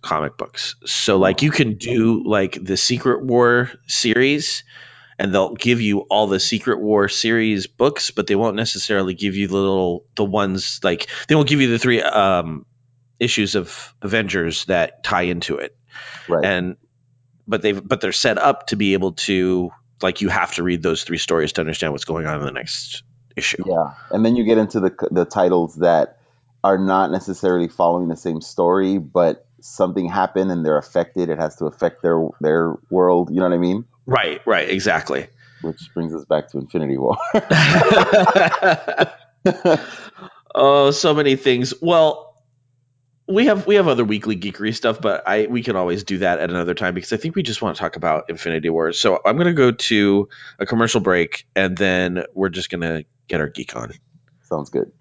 comic 0.00 0.36
books. 0.36 0.76
So 0.84 1.18
like 1.18 1.42
you 1.42 1.50
can 1.50 1.74
do 1.74 2.22
like 2.24 2.56
the 2.62 2.76
Secret 2.76 3.24
War 3.24 3.72
series 3.88 4.62
and 5.18 5.34
they'll 5.34 5.54
give 5.54 5.80
you 5.80 6.00
all 6.00 6.26
the 6.26 6.40
Secret 6.40 6.80
War 6.80 7.08
series 7.08 7.66
books, 7.66 8.10
but 8.10 8.26
they 8.26 8.34
won't 8.34 8.56
necessarily 8.56 9.14
give 9.14 9.34
you 9.34 9.48
the 9.48 9.56
little 9.56 10.04
the 10.14 10.24
ones 10.24 10.80
like 10.82 11.08
they 11.28 11.34
won't 11.34 11.48
give 11.48 11.60
you 11.60 11.68
the 11.68 11.78
three 11.78 12.02
um 12.02 12.66
issues 13.18 13.54
of 13.54 13.94
Avengers 14.02 14.66
that 14.66 15.02
tie 15.02 15.22
into 15.22 15.56
it. 15.56 15.76
Right. 16.28 16.44
And 16.44 16.76
but 17.46 17.62
they've 17.62 17.86
but 17.86 18.00
they're 18.00 18.12
set 18.12 18.38
up 18.38 18.68
to 18.68 18.76
be 18.76 18.92
able 18.92 19.12
to 19.12 19.70
like 20.02 20.20
you 20.20 20.28
have 20.28 20.54
to 20.54 20.62
read 20.62 20.82
those 20.82 21.04
three 21.04 21.18
stories 21.18 21.52
to 21.54 21.60
understand 21.62 21.92
what's 21.92 22.04
going 22.04 22.26
on 22.26 22.40
in 22.40 22.44
the 22.44 22.52
next 22.52 23.02
issue. 23.36 23.62
Yeah, 23.66 23.94
and 24.10 24.24
then 24.24 24.36
you 24.36 24.44
get 24.44 24.58
into 24.58 24.80
the 24.80 25.08
the 25.10 25.24
titles 25.24 25.76
that 25.76 26.18
are 26.62 26.78
not 26.78 27.10
necessarily 27.10 27.68
following 27.68 28.08
the 28.08 28.16
same 28.16 28.40
story, 28.40 28.98
but 28.98 29.46
something 29.60 30.08
happened 30.08 30.50
and 30.50 30.64
they're 30.64 30.78
affected. 30.78 31.28
It 31.30 31.38
has 31.38 31.56
to 31.56 31.66
affect 31.66 32.02
their 32.02 32.28
their 32.40 32.74
world. 32.90 33.30
You 33.30 33.36
know 33.36 33.48
what 33.48 33.54
I 33.54 33.58
mean? 33.58 33.84
Right, 34.06 34.40
right, 34.46 34.70
exactly. 34.70 35.26
Which 35.62 35.80
brings 35.94 36.14
us 36.14 36.24
back 36.24 36.48
to 36.50 36.58
Infinity 36.58 36.96
War. 36.96 37.16
oh, 40.54 40.90
so 40.92 41.14
many 41.14 41.36
things. 41.36 41.74
Well, 41.80 42.34
we 43.28 43.46
have 43.46 43.66
we 43.66 43.74
have 43.74 43.88
other 43.88 44.04
weekly 44.04 44.36
geekery 44.36 44.74
stuff, 44.74 45.00
but 45.00 45.26
I 45.26 45.46
we 45.46 45.62
can 45.62 45.76
always 45.76 46.04
do 46.04 46.18
that 46.18 46.38
at 46.38 46.50
another 46.50 46.74
time 46.74 46.94
because 46.94 47.12
I 47.12 47.16
think 47.16 47.34
we 47.34 47.42
just 47.42 47.60
want 47.60 47.76
to 47.76 47.80
talk 47.80 47.96
about 47.96 48.30
Infinity 48.30 48.70
War. 48.70 48.92
So 48.92 49.20
I'm 49.24 49.36
going 49.36 49.48
to 49.48 49.52
go 49.52 49.72
to 49.72 50.28
a 50.58 50.66
commercial 50.66 51.00
break, 51.00 51.46
and 51.56 51.76
then 51.76 52.24
we're 52.34 52.50
just 52.50 52.70
going 52.70 52.82
to 52.82 53.04
get 53.28 53.40
our 53.40 53.48
geek 53.48 53.74
on. 53.74 53.92
Sounds 54.42 54.70
good. 54.70 54.92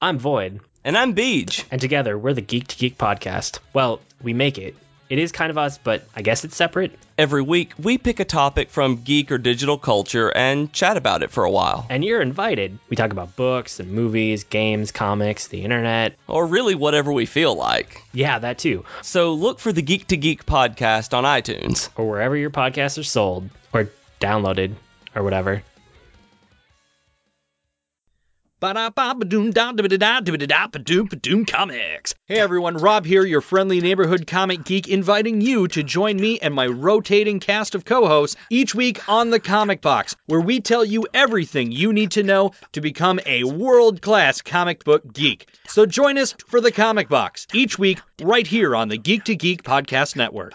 I'm 0.00 0.18
Void, 0.18 0.60
And 0.84 0.96
I'm 0.96 1.14
Beej. 1.14 1.64
and 1.70 1.80
together 1.80 2.18
we're 2.18 2.34
the 2.34 2.42
Geek 2.42 2.68
to 2.68 2.76
Geek 2.76 2.98
podcast. 2.98 3.58
Well, 3.72 4.00
we 4.22 4.34
make 4.34 4.58
it. 4.58 4.76
It 5.08 5.18
is 5.18 5.30
kind 5.30 5.50
of 5.50 5.58
us, 5.58 5.78
but 5.78 6.04
I 6.16 6.22
guess 6.22 6.44
it's 6.44 6.56
separate. 6.56 6.98
Every 7.16 7.42
week, 7.42 7.72
we 7.78 7.96
pick 7.96 8.18
a 8.18 8.24
topic 8.24 8.70
from 8.70 8.96
geek 8.96 9.30
or 9.30 9.38
digital 9.38 9.78
culture 9.78 10.28
and 10.34 10.72
chat 10.72 10.96
about 10.96 11.22
it 11.22 11.30
for 11.30 11.44
a 11.44 11.50
while. 11.50 11.86
And 11.88 12.04
you're 12.04 12.20
invited. 12.20 12.78
We 12.88 12.96
talk 12.96 13.12
about 13.12 13.36
books 13.36 13.78
and 13.78 13.92
movies, 13.92 14.44
games, 14.44 14.90
comics, 14.90 15.46
the 15.46 15.62
internet. 15.62 16.14
Or 16.26 16.46
really 16.46 16.74
whatever 16.74 17.12
we 17.12 17.26
feel 17.26 17.54
like. 17.54 18.02
Yeah, 18.12 18.40
that 18.40 18.58
too. 18.58 18.84
So 19.02 19.34
look 19.34 19.60
for 19.60 19.72
the 19.72 19.82
Geek 19.82 20.08
to 20.08 20.16
Geek 20.16 20.44
podcast 20.44 21.16
on 21.16 21.24
iTunes. 21.24 21.88
Or 21.96 22.08
wherever 22.08 22.36
your 22.36 22.50
podcasts 22.50 22.98
are 22.98 23.04
sold, 23.04 23.48
or 23.72 23.88
downloaded, 24.20 24.74
or 25.14 25.22
whatever. 25.22 25.62
Comics. 31.44 32.14
Hey 32.24 32.38
everyone, 32.38 32.78
Rob 32.78 33.04
here, 33.04 33.22
your 33.22 33.42
friendly 33.42 33.82
neighborhood 33.82 34.26
comic 34.26 34.64
geek, 34.64 34.88
inviting 34.88 35.42
you 35.42 35.68
to 35.68 35.82
join 35.82 36.16
me 36.16 36.38
and 36.38 36.54
my 36.54 36.66
rotating 36.66 37.38
cast 37.38 37.74
of 37.74 37.84
co 37.84 38.06
hosts 38.06 38.36
each 38.48 38.74
week 38.74 39.06
on 39.10 39.28
The 39.28 39.40
Comic 39.40 39.82
Box, 39.82 40.16
where 40.24 40.40
we 40.40 40.60
tell 40.60 40.86
you 40.86 41.06
everything 41.12 41.70
you 41.70 41.92
need 41.92 42.12
to 42.12 42.22
know 42.22 42.52
to 42.72 42.80
become 42.80 43.20
a 43.26 43.44
world 43.44 44.00
class 44.00 44.40
comic 44.40 44.84
book 44.84 45.12
geek. 45.12 45.50
So 45.68 45.84
join 45.84 46.16
us 46.16 46.34
for 46.46 46.62
The 46.62 46.72
Comic 46.72 47.10
Box 47.10 47.46
each 47.52 47.78
week 47.78 48.00
right 48.22 48.46
here 48.46 48.74
on 48.74 48.88
the 48.88 48.96
Geek 48.96 49.24
to 49.24 49.36
Geek 49.36 49.64
Podcast 49.64 50.16
Network. 50.16 50.54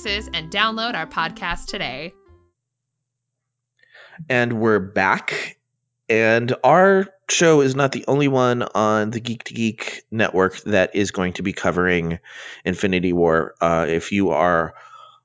is 0.05 0.29
and 0.33 0.51
download 0.51 0.95
our 0.95 1.07
podcast 1.07 1.67
today. 1.67 2.13
and 4.29 4.53
we're 4.53 4.79
back. 4.79 5.57
And 6.09 6.53
our 6.63 7.07
show 7.29 7.61
is 7.61 7.75
not 7.75 7.91
the 7.91 8.03
only 8.07 8.27
one 8.27 8.63
on 8.63 9.11
the 9.11 9.19
Geek 9.21 9.45
to 9.45 9.53
Geek 9.53 10.03
network 10.11 10.59
that 10.63 10.95
is 10.95 11.11
going 11.11 11.33
to 11.33 11.43
be 11.43 11.53
covering 11.53 12.19
Infinity 12.65 13.13
War. 13.13 13.55
Uh, 13.61 13.85
if 13.87 14.11
you 14.11 14.31
are 14.31 14.73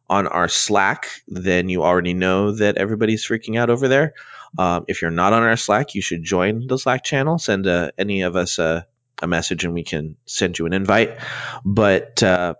on 0.08 0.28
our 0.28 0.48
Slack, 0.48 1.08
then 1.26 1.68
you 1.68 1.82
already 1.82 2.14
know 2.14 2.52
that 2.52 2.76
everybody's 2.76 3.26
freaking 3.26 3.58
out 3.58 3.70
over 3.70 3.88
there. 3.88 4.14
Um, 4.56 4.84
if 4.86 5.02
you're 5.02 5.10
not 5.10 5.32
on 5.32 5.42
our 5.42 5.56
Slack, 5.56 5.94
you 5.94 6.02
should 6.02 6.22
join 6.22 6.68
the 6.68 6.78
Slack 6.78 7.02
channel. 7.02 7.38
Send 7.38 7.66
uh, 7.66 7.90
any 7.98 8.22
of 8.22 8.36
us 8.36 8.58
a, 8.60 8.86
a 9.20 9.26
message 9.26 9.64
and 9.64 9.74
we 9.74 9.82
can 9.82 10.16
send 10.26 10.58
you 10.58 10.66
an 10.66 10.72
invite. 10.72 11.18
But 11.64 12.22
uh, 12.22 12.54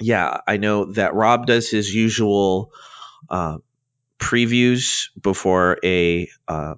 yeah, 0.00 0.40
I 0.46 0.56
know 0.56 0.92
that 0.92 1.14
Rob 1.14 1.46
does 1.46 1.70
his 1.70 1.94
usual. 1.94 2.72
Uh, 3.28 3.58
previews 4.18 5.08
before 5.20 5.78
a 5.84 6.28
uh, 6.48 6.74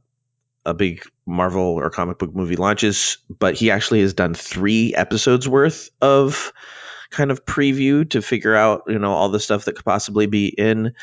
a 0.65 0.75
big 0.75 1.05
Marvel 1.27 1.63
or 1.63 1.91
comic 1.91 2.19
book 2.19 2.35
movie 2.35 2.57
launches, 2.57 3.19
but 3.29 3.55
he 3.55 3.71
actually 3.71 4.01
has 4.01 4.15
done 4.15 4.35
three 4.35 4.95
episodes 4.95 5.49
worth 5.49 5.91
of 6.01 6.53
kind 7.11 7.31
of 7.31 7.45
preview 7.45 8.09
to 8.11 8.21
figure 8.21 8.55
out 8.55 8.85
you 8.89 8.99
know 8.99 9.13
all 9.13 9.29
the 9.29 9.41
stuff 9.41 9.65
that 9.67 9.77
could 9.77 9.85
possibly 9.85 10.27
be 10.27 10.49
in 10.49 10.95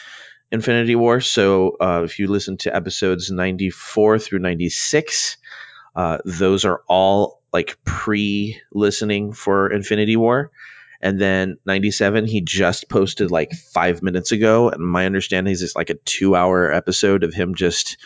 Infinity 0.52 0.96
War. 0.96 1.22
So 1.22 1.78
uh, 1.80 2.02
if 2.04 2.20
you 2.20 2.28
listen 2.28 2.58
to 2.58 2.76
episodes 2.76 3.32
ninety 3.32 3.70
four 3.70 4.20
through 4.20 4.40
ninety 4.40 4.70
six, 4.70 5.38
uh, 5.96 6.18
those 6.26 6.66
are 6.66 6.82
all 6.88 7.42
like 7.54 7.78
pre-listening 7.86 9.34
for 9.34 9.72
Infinity 9.72 10.18
War. 10.18 10.52
And 11.04 11.20
then 11.20 11.58
97, 11.66 12.26
he 12.26 12.40
just 12.40 12.88
posted 12.88 13.30
like 13.30 13.52
five 13.52 14.02
minutes 14.02 14.32
ago. 14.32 14.70
And 14.70 14.82
my 14.82 15.06
understanding 15.06 15.52
is 15.52 15.62
it's 15.62 15.76
like 15.76 15.90
a 15.90 15.96
two 15.96 16.34
hour 16.34 16.72
episode 16.72 17.26
of 17.26 17.34
him 17.34 17.56
just 17.56 17.98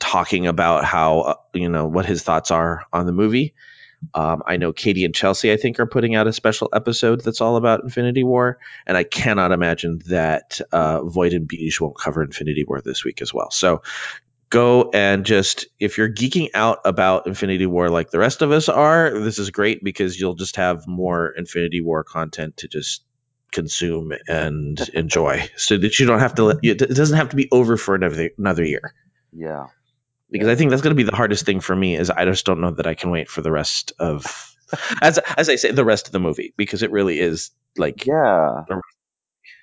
talking 0.00 0.48
about 0.48 0.84
how, 0.84 1.20
uh, 1.20 1.34
you 1.54 1.68
know, 1.68 1.86
what 1.86 2.04
his 2.04 2.24
thoughts 2.24 2.50
are 2.50 2.84
on 2.92 3.06
the 3.06 3.12
movie. 3.12 3.54
Um, 4.12 4.42
I 4.44 4.56
know 4.56 4.72
Katie 4.72 5.04
and 5.04 5.14
Chelsea, 5.14 5.52
I 5.52 5.56
think, 5.56 5.78
are 5.78 5.86
putting 5.86 6.16
out 6.16 6.26
a 6.26 6.32
special 6.32 6.68
episode 6.72 7.22
that's 7.22 7.40
all 7.40 7.56
about 7.56 7.84
Infinity 7.84 8.24
War, 8.24 8.58
and 8.86 8.98
I 8.98 9.04
cannot 9.04 9.52
imagine 9.52 10.02
that 10.08 10.60
uh, 10.72 11.02
Void 11.04 11.32
and 11.32 11.48
Beej 11.48 11.80
won't 11.80 11.96
cover 11.96 12.22
Infinity 12.22 12.64
War 12.64 12.82
this 12.82 13.04
week 13.04 13.22
as 13.22 13.32
well. 13.32 13.50
So 13.50 13.82
go 14.54 14.90
and 14.94 15.26
just 15.26 15.66
if 15.78 15.98
you're 15.98 16.08
geeking 16.12 16.48
out 16.54 16.78
about 16.84 17.26
Infinity 17.26 17.66
War 17.66 17.90
like 17.90 18.10
the 18.10 18.18
rest 18.18 18.40
of 18.42 18.50
us 18.52 18.68
are, 18.68 19.10
this 19.18 19.38
is 19.38 19.50
great 19.50 19.84
because 19.84 20.18
you'll 20.18 20.34
just 20.36 20.56
have 20.56 20.86
more 20.86 21.28
Infinity 21.36 21.80
War 21.82 22.04
content 22.04 22.56
to 22.58 22.68
just 22.68 23.04
consume 23.52 24.12
and 24.28 24.80
enjoy, 24.94 25.48
so 25.56 25.76
that 25.76 25.98
you 25.98 26.06
don't 26.06 26.20
have 26.20 26.34
to. 26.36 26.58
It 26.62 26.78
doesn't 26.78 27.16
have 27.16 27.30
to 27.30 27.36
be 27.36 27.48
over 27.52 27.76
for 27.76 27.94
another 27.94 28.30
another 28.38 28.64
year 28.64 28.94
Yeah. 29.32 29.66
because 30.30 30.48
I 30.48 30.54
think 30.56 30.70
that's 30.70 30.82
going 30.82 30.96
to 30.96 31.02
be 31.04 31.08
the 31.08 31.16
hardest 31.16 31.44
thing 31.46 31.60
for 31.60 31.76
me 31.76 31.96
is 31.96 32.10
I 32.10 32.24
just 32.24 32.46
don't 32.46 32.60
know 32.60 32.72
that 32.72 32.86
I 32.86 32.94
can 32.94 33.10
wait 33.10 33.28
for 33.28 33.42
the 33.42 33.52
rest 33.52 33.92
of 33.98 34.24
as 35.02 35.18
as 35.18 35.48
I 35.48 35.56
say 35.56 35.70
the 35.72 35.84
rest 35.84 36.06
of 36.08 36.12
the 36.12 36.20
movie 36.20 36.54
because 36.56 36.82
it 36.82 36.90
really 36.90 37.20
is 37.20 37.50
like 37.76 38.06
Yeah. 38.06 38.64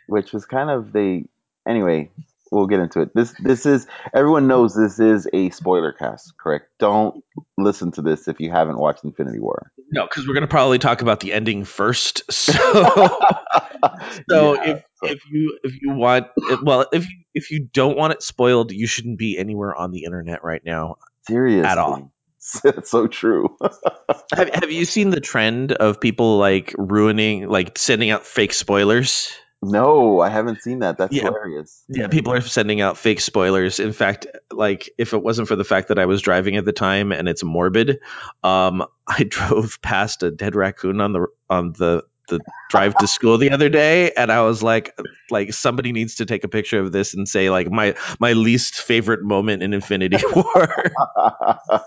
Which 0.07 0.33
was 0.33 0.45
kind 0.45 0.69
of 0.69 0.91
the 0.93 1.23
anyway, 1.67 2.11
we'll 2.51 2.67
get 2.67 2.79
into 2.79 3.01
it. 3.01 3.09
This 3.15 3.33
this 3.39 3.65
is 3.65 3.87
everyone 4.13 4.47
knows 4.47 4.75
this 4.75 4.99
is 4.99 5.27
a 5.33 5.49
spoiler 5.51 5.93
cast, 5.93 6.33
correct? 6.37 6.65
Don't 6.79 7.23
listen 7.57 7.91
to 7.93 8.01
this 8.01 8.27
if 8.27 8.39
you 8.39 8.51
haven't 8.51 8.77
watched 8.77 9.03
Infinity 9.03 9.39
War. 9.39 9.71
no 9.91 10.03
because 10.05 10.27
we're 10.27 10.33
going 10.33 10.41
to 10.41 10.47
probably 10.47 10.77
talk 10.79 11.01
about 11.01 11.19
the 11.21 11.33
ending 11.33 11.63
first 11.63 12.23
so 12.31 12.51
so 14.29 14.53
Yeah, 14.55 14.71
if 14.75 14.83
if 15.03 15.21
you 15.31 15.59
if 15.63 15.81
you 15.81 15.93
want 15.93 16.27
well 16.63 16.85
if 16.91 17.03
you 17.09 17.15
if 17.33 17.51
you 17.51 17.67
don't 17.73 17.97
want 17.97 18.13
it 18.13 18.21
spoiled 18.23 18.71
you 18.71 18.87
shouldn't 18.87 19.17
be 19.17 19.37
anywhere 19.37 19.75
on 19.75 19.91
the 19.91 20.03
internet 20.03 20.43
right 20.43 20.61
now 20.65 20.95
seriously. 21.27 21.67
at 21.67 21.77
all 21.77 22.11
It's 22.65 22.89
so 22.89 23.05
true. 23.07 23.55
have, 24.33 24.49
have 24.49 24.71
you 24.71 24.85
seen 24.85 25.11
the 25.11 25.19
trend 25.21 25.73
of 25.73 25.99
people 26.01 26.37
like 26.39 26.73
ruining 26.77 27.47
like 27.47 27.77
sending 27.77 28.09
out 28.09 28.25
fake 28.25 28.53
spoilers 28.53 29.29
no, 29.63 30.19
I 30.19 30.29
haven't 30.29 30.61
seen 30.61 30.79
that. 30.79 30.97
That's 30.97 31.13
Yeah. 31.13 31.23
hilarious. 31.23 31.83
Yeah, 31.87 32.07
people 32.07 32.33
are 32.33 32.41
sending 32.41 32.81
out 32.81 32.97
fake 32.97 33.21
spoilers. 33.21 33.79
In 33.79 33.93
fact, 33.93 34.27
like 34.51 34.89
if 34.97 35.13
it 35.13 35.21
wasn't 35.21 35.47
for 35.47 35.55
the 35.55 35.63
fact 35.63 35.89
that 35.89 35.99
I 35.99 36.05
was 36.07 36.21
driving 36.21 36.55
at 36.57 36.65
the 36.65 36.73
time 36.73 37.11
and 37.11 37.29
it's 37.29 37.43
morbid, 37.43 37.99
um, 38.43 38.85
I 39.07 39.23
drove 39.23 39.81
past 39.81 40.23
a 40.23 40.31
dead 40.31 40.55
raccoon 40.55 41.01
on 41.01 41.13
the 41.13 41.27
on 41.49 41.73
the 41.73 42.03
the 42.29 42.39
drive 42.69 42.95
to 42.95 43.07
school 43.07 43.37
the 43.37 43.51
other 43.51 43.67
day, 43.67 44.11
and 44.13 44.31
I 44.31 44.41
was 44.41 44.63
like, 44.63 44.97
like 45.29 45.53
somebody 45.53 45.91
needs 45.91 46.15
to 46.15 46.25
take 46.25 46.43
a 46.45 46.47
picture 46.47 46.79
of 46.79 46.91
this 46.91 47.13
and 47.13 47.27
say 47.27 47.49
like 47.49 47.69
my 47.69 47.95
my 48.19 48.33
least 48.33 48.75
favorite 48.81 49.21
moment 49.21 49.63
in 49.63 49.73
Infinity 49.73 50.17
War. 50.35 50.91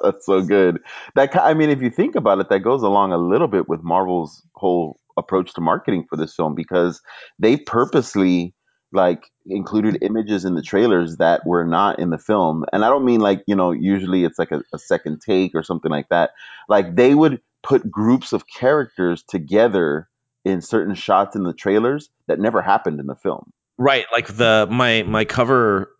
That's 0.02 0.26
so 0.26 0.42
good. 0.42 0.80
That 1.14 1.34
I 1.40 1.54
mean, 1.54 1.70
if 1.70 1.80
you 1.80 1.90
think 1.90 2.14
about 2.14 2.40
it, 2.40 2.50
that 2.50 2.60
goes 2.60 2.82
along 2.82 3.12
a 3.12 3.18
little 3.18 3.48
bit 3.48 3.68
with 3.68 3.82
Marvel's 3.82 4.42
whole 4.54 5.00
approach 5.16 5.54
to 5.54 5.60
marketing 5.60 6.06
for 6.08 6.16
this 6.16 6.34
film 6.34 6.54
because 6.54 7.00
they 7.38 7.56
purposely 7.56 8.54
like 8.92 9.24
included 9.46 9.98
images 10.02 10.44
in 10.44 10.54
the 10.54 10.62
trailers 10.62 11.16
that 11.16 11.44
were 11.44 11.64
not 11.64 11.98
in 11.98 12.10
the 12.10 12.18
film. 12.18 12.64
And 12.72 12.84
I 12.84 12.88
don't 12.88 13.04
mean 13.04 13.20
like, 13.20 13.42
you 13.46 13.56
know, 13.56 13.72
usually 13.72 14.24
it's 14.24 14.38
like 14.38 14.52
a, 14.52 14.62
a 14.72 14.78
second 14.78 15.20
take 15.20 15.54
or 15.54 15.62
something 15.62 15.90
like 15.90 16.08
that. 16.10 16.30
Like 16.68 16.94
they 16.94 17.14
would 17.14 17.40
put 17.62 17.90
groups 17.90 18.32
of 18.32 18.44
characters 18.46 19.24
together 19.24 20.08
in 20.44 20.60
certain 20.60 20.94
shots 20.94 21.34
in 21.34 21.42
the 21.42 21.54
trailers 21.54 22.10
that 22.28 22.38
never 22.38 22.62
happened 22.62 23.00
in 23.00 23.06
the 23.06 23.16
film. 23.16 23.52
right, 23.78 24.04
like 24.12 24.28
the 24.28 24.68
my 24.70 25.02
my 25.02 25.24
cover 25.24 25.90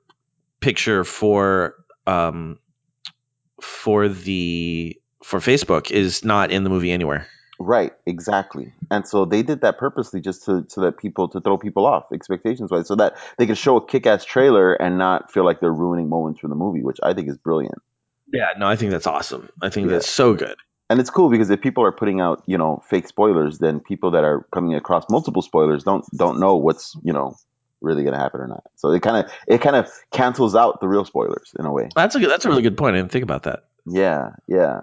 picture 0.61 1.05
for 1.05 1.75
um 2.07 2.59
for 3.61 4.09
the 4.09 4.97
for 5.23 5.41
Facebook 5.41 5.91
is 5.91 6.25
not 6.25 6.51
in 6.51 6.65
the 6.65 6.71
movie 6.71 6.93
anywhere. 6.93 7.27
Right, 7.61 7.93
exactly. 8.05 8.73
And 8.91 9.07
so 9.07 9.25
they 9.25 9.43
did 9.43 9.61
that 9.61 9.79
purposely 9.79 10.21
just 10.21 10.45
to 10.47 10.65
so 10.69 10.81
that 10.81 10.99
people 10.99 11.29
to 11.29 11.41
throw 11.41 11.57
people 11.57 11.87
off 11.87 12.07
expectations 12.13 12.71
wise, 12.71 12.89
so 12.89 12.97
that 12.97 13.17
they 13.39 13.47
could 13.47 13.59
show 13.59 13.77
a 13.77 13.87
kick 13.87 14.07
ass 14.07 14.25
trailer 14.25 14.75
and 14.75 14.99
not 14.99 15.33
feel 15.33 15.45
like 15.45 15.61
they're 15.61 15.73
ruining 15.73 16.09
moments 16.09 16.41
from 16.41 16.51
the 16.51 16.57
movie, 16.57 16.83
which 16.83 16.99
I 17.03 17.15
think 17.15 17.29
is 17.29 17.39
brilliant. 17.39 17.79
Yeah, 18.33 18.49
no, 18.59 18.67
I 18.67 18.77
think 18.77 18.91
that's 18.91 19.07
awesome. 19.07 19.49
I 19.63 19.69
think 19.71 19.87
Yeah. 19.87 19.95
that's 19.95 20.09
so 20.09 20.35
good. 20.35 20.57
And 20.91 21.01
it's 21.01 21.11
cool 21.11 21.31
because 21.31 21.49
if 21.51 21.61
people 21.61 21.85
are 21.85 21.93
putting 21.93 22.21
out, 22.21 22.43
you 22.47 22.59
know, 22.59 22.83
fake 22.91 23.09
spoilers, 23.09 23.59
then 23.59 23.81
people 23.81 24.11
that 24.13 24.25
are 24.25 24.47
coming 24.53 24.75
across 24.75 25.09
multiple 25.09 25.41
spoilers 25.43 25.85
don't 25.85 26.05
don't 26.17 26.41
know 26.41 26.57
what's, 26.57 26.97
you 27.03 27.13
know, 27.13 27.37
really 27.81 28.03
gonna 28.05 28.19
happen 28.19 28.41
or 28.41 28.49
not. 28.49 28.65
So 28.77 28.91
it 28.91 29.03
kinda 29.03 29.31
it 29.47 29.61
kind 29.61 29.77
of 29.77 29.91
cancels 30.11 30.55
out 30.57 30.81
the 30.81 30.89
real 30.89 31.05
spoilers 31.05 31.53
in 31.59 31.67
a 31.67 31.73
way. 31.73 31.89
That's 31.95 32.17
a 32.17 32.21
good, 32.21 32.31
that's 32.31 32.45
a 32.45 32.49
really 32.49 32.63
good 32.63 32.77
point. 32.77 32.97
I 32.97 32.99
didn't 32.99 33.13
think 33.13 33.23
about 33.23 33.45
that. 33.45 33.65
Yeah, 33.87 34.31
yeah. 34.49 34.83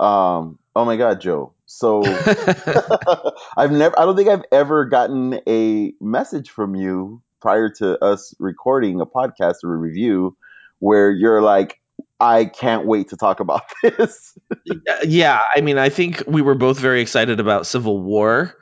Um, 0.00 0.58
oh 0.76 0.84
my 0.84 0.96
God, 0.96 1.20
Joe. 1.20 1.54
So 1.66 2.02
I've 3.56 3.72
never, 3.72 3.98
I 3.98 4.04
don't 4.04 4.16
think 4.16 4.28
I've 4.28 4.44
ever 4.52 4.84
gotten 4.84 5.40
a 5.48 5.92
message 6.00 6.50
from 6.50 6.74
you 6.76 7.22
prior 7.40 7.70
to 7.78 8.02
us 8.04 8.34
recording 8.38 9.00
a 9.00 9.06
podcast 9.06 9.56
or 9.64 9.74
a 9.74 9.78
review 9.78 10.36
where 10.78 11.10
you're 11.10 11.42
like, 11.42 11.80
I 12.20 12.46
can't 12.46 12.86
wait 12.86 13.10
to 13.10 13.16
talk 13.16 13.40
about 13.40 13.62
this. 13.82 14.36
Uh, 14.70 14.74
yeah, 15.04 15.40
I 15.54 15.60
mean, 15.60 15.78
I 15.78 15.88
think 15.88 16.22
we 16.26 16.42
were 16.42 16.54
both 16.54 16.78
very 16.78 17.00
excited 17.00 17.40
about 17.40 17.66
Civil 17.66 18.00
War, 18.02 18.54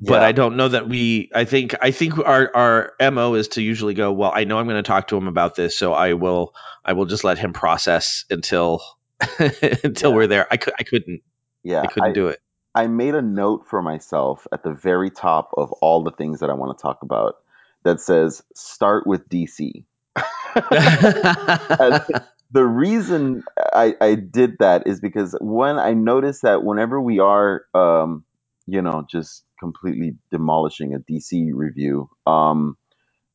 but 0.00 0.22
Yeah. 0.22 0.26
I 0.28 0.32
don't 0.32 0.56
know 0.56 0.68
that 0.68 0.88
we. 0.88 1.30
I 1.34 1.44
think 1.44 1.74
I 1.80 1.90
think 1.92 2.18
our 2.18 2.50
our 3.00 3.10
mo 3.12 3.34
is 3.34 3.48
to 3.48 3.62
usually 3.62 3.94
go. 3.94 4.12
Well, 4.12 4.32
I 4.34 4.44
know 4.44 4.58
I'm 4.58 4.66
going 4.66 4.82
to 4.82 4.86
talk 4.86 5.08
to 5.08 5.16
him 5.16 5.28
about 5.28 5.54
this, 5.56 5.78
so 5.78 5.92
I 5.94 6.14
will 6.14 6.52
I 6.84 6.94
will 6.94 7.06
just 7.06 7.24
let 7.24 7.38
him 7.38 7.52
process 7.52 8.24
until 8.30 8.82
until 9.38 10.10
Yeah. 10.10 10.16
we're 10.16 10.26
there. 10.26 10.46
I 10.50 10.56
could 10.58 10.74
I 10.78 10.82
couldn't 10.82 11.22
Yeah, 11.66 11.82
I 11.82 11.86
couldn't 11.88 12.10
I, 12.10 12.12
do 12.12 12.28
it. 12.28 12.40
I 12.74 12.86
made 12.86 13.14
a 13.14 13.22
note 13.22 13.66
for 13.68 13.82
myself 13.82 14.46
at 14.52 14.62
the 14.62 14.72
very 14.72 15.10
top 15.10 15.50
of 15.56 15.72
all 15.72 16.04
the 16.04 16.12
things 16.12 16.40
that 16.40 16.50
I 16.50 16.54
want 16.54 16.78
to 16.78 16.82
talk 16.82 17.02
about 17.02 17.36
that 17.82 18.00
says 18.00 18.42
start 18.54 19.06
with 19.06 19.28
DC. 19.28 19.84
The 22.52 22.64
reason 22.64 23.42
I, 23.72 23.96
I 24.00 24.14
did 24.14 24.58
that 24.60 24.86
is 24.86 25.00
because 25.00 25.36
when 25.40 25.80
I 25.80 25.94
noticed 25.94 26.42
that 26.42 26.62
whenever 26.62 27.00
we 27.00 27.18
are, 27.18 27.64
um, 27.74 28.24
you 28.66 28.82
know, 28.82 29.04
just 29.10 29.42
completely 29.58 30.14
demolishing 30.30 30.94
a 30.94 31.00
DC 31.00 31.50
review, 31.52 32.08
um, 32.24 32.76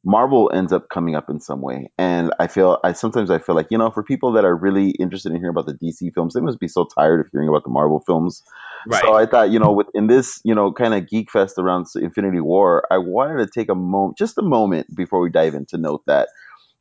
Marvel 0.03 0.51
ends 0.51 0.73
up 0.73 0.89
coming 0.89 1.15
up 1.15 1.29
in 1.29 1.39
some 1.39 1.61
way, 1.61 1.91
and 1.97 2.33
I 2.39 2.47
feel 2.47 2.79
I 2.83 2.93
sometimes 2.93 3.29
I 3.29 3.37
feel 3.37 3.55
like 3.55 3.67
you 3.69 3.77
know 3.77 3.91
for 3.91 4.03
people 4.03 4.31
that 4.33 4.45
are 4.45 4.55
really 4.55 4.91
interested 4.91 5.31
in 5.31 5.37
hearing 5.37 5.55
about 5.55 5.67
the 5.67 5.73
DC 5.73 6.13
films, 6.15 6.33
they 6.33 6.41
must 6.41 6.59
be 6.59 6.67
so 6.67 6.85
tired 6.85 7.19
of 7.19 7.27
hearing 7.31 7.47
about 7.47 7.63
the 7.63 7.69
Marvel 7.69 8.03
films. 8.05 8.41
right. 8.87 9.01
So 9.03 9.13
I 9.13 9.27
thought, 9.27 9.51
you 9.51 9.59
know, 9.59 9.71
with 9.71 9.87
in 9.93 10.07
this, 10.07 10.41
you 10.43 10.55
know, 10.55 10.71
kind 10.71 10.95
of 10.95 11.07
geek 11.07 11.29
fest 11.29 11.55
around 11.59 11.85
Infinity 11.95 12.41
War, 12.41 12.83
I 12.89 12.97
wanted 12.97 13.45
to 13.45 13.47
take 13.53 13.69
a 13.69 13.75
moment, 13.75 14.17
just 14.17 14.39
a 14.39 14.41
moment 14.41 14.87
before 14.95 15.21
we 15.21 15.29
dive 15.29 15.53
in 15.53 15.65
to 15.67 15.77
note 15.77 16.01
that, 16.07 16.29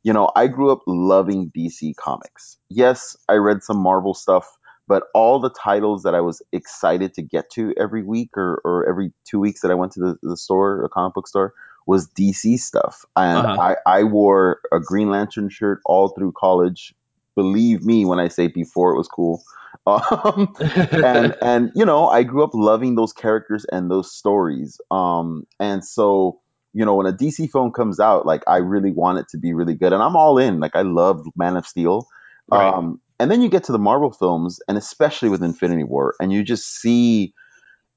you 0.01 0.13
know, 0.13 0.31
I 0.35 0.47
grew 0.47 0.71
up 0.71 0.81
loving 0.87 1.51
DC 1.55 1.95
comics. 1.97 2.57
Yes, 2.69 3.15
I 3.29 3.33
read 3.33 3.61
some 3.61 3.77
Marvel 3.77 4.15
stuff, 4.15 4.47
but 4.87 5.03
all 5.13 5.39
the 5.39 5.51
titles 5.51 6.03
that 6.03 6.15
I 6.15 6.21
was 6.21 6.41
excited 6.51 7.13
to 7.13 7.21
get 7.21 7.51
to 7.51 7.73
every 7.77 8.01
week 8.01 8.31
or, 8.35 8.61
or 8.65 8.89
every 8.89 9.13
two 9.29 9.39
weeks 9.39 9.61
that 9.61 9.69
I 9.69 9.75
went 9.75 9.91
to 9.93 9.99
the, 9.99 10.17
the 10.23 10.37
store, 10.37 10.83
a 10.83 10.89
comic 10.89 11.13
book 11.13 11.27
store, 11.27 11.53
was 11.87 12.09
DC 12.09 12.57
stuff. 12.57 13.05
And 13.15 13.45
Uh-huh. 13.45 13.59
I, 13.59 13.75
I 13.85 14.03
wore 14.03 14.59
a 14.71 14.79
Green 14.79 15.09
Lantern 15.09 15.49
shirt 15.49 15.81
all 15.85 16.09
through 16.09 16.33
college. 16.37 16.93
Believe 17.35 17.83
me 17.83 18.05
when 18.05 18.19
I 18.19 18.27
say 18.27 18.47
before 18.47 18.93
it 18.93 18.97
was 18.97 19.07
cool. 19.07 19.43
Um, 19.87 20.53
and 21.01 21.35
and 21.41 21.71
you 21.75 21.85
know 21.85 22.07
i 22.07 22.23
grew 22.23 22.43
up 22.43 22.51
loving 22.53 22.95
those 22.95 23.13
characters 23.13 23.65
and 23.71 23.89
those 23.89 24.13
stories 24.13 24.79
um 24.91 25.45
and 25.59 25.83
so 25.83 26.39
you 26.73 26.85
know 26.85 26.95
when 26.95 27.07
a 27.07 27.13
dc 27.13 27.49
film 27.51 27.71
comes 27.71 27.99
out 27.99 28.25
like 28.25 28.43
i 28.47 28.57
really 28.57 28.91
want 28.91 29.19
it 29.19 29.27
to 29.29 29.37
be 29.37 29.53
really 29.53 29.75
good 29.75 29.93
and 29.93 30.03
i'm 30.03 30.15
all 30.15 30.37
in 30.37 30.59
like 30.59 30.75
i 30.75 30.81
love 30.81 31.25
man 31.35 31.57
of 31.57 31.65
steel 31.65 32.07
Right. 32.47 32.75
um 32.75 32.99
and 33.19 33.29
then 33.31 33.41
you 33.41 33.49
get 33.49 33.63
to 33.65 33.71
the 33.71 33.79
marvel 33.79 34.11
films 34.11 34.59
and 34.67 34.77
especially 34.77 35.29
with 35.29 35.43
infinity 35.43 35.83
war 35.83 36.15
and 36.19 36.31
you 36.31 36.43
just 36.43 36.67
see 36.67 37.33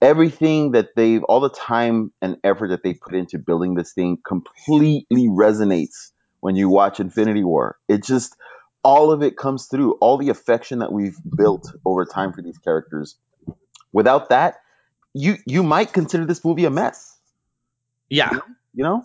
everything 0.01 0.73
that 0.73 0.89
they've 0.97 1.23
all 1.25 1.41
the 1.41 1.51
time 1.51 2.13
and 2.21 2.37
effort 2.45 2.69
that 2.69 2.83
they 2.83 2.95
put 2.95 3.15
into 3.15 3.39
building 3.39 3.75
this 3.75 3.93
thing 3.93 4.19
completely 4.27 5.29
resonates 5.29 6.11
when 6.41 6.57
you 6.57 6.69
watch 6.69 7.01
infinity 7.01 7.45
war. 7.45 7.79
It 7.89 8.03
just 8.03 8.37
all 8.83 9.11
of 9.13 9.23
it 9.23 9.37
comes 9.37 9.67
through. 9.67 9.93
All 9.95 10.19
the 10.19 10.29
affection 10.29 10.81
that 10.81 10.93
we've 10.93 11.17
built 11.37 11.73
over 11.85 12.05
time 12.05 12.33
for 12.33 12.43
these 12.43 12.59
characters. 12.59 13.17
Without 13.93 14.29
that 14.29 14.57
you 15.15 15.37
you 15.47 15.63
might 15.63 15.93
consider 15.93 16.27
this 16.27 16.45
movie 16.45 16.67
a 16.67 16.71
mess. 16.71 17.17
Yeah. 18.11 18.31
you 18.75 18.85
know? 18.85 19.05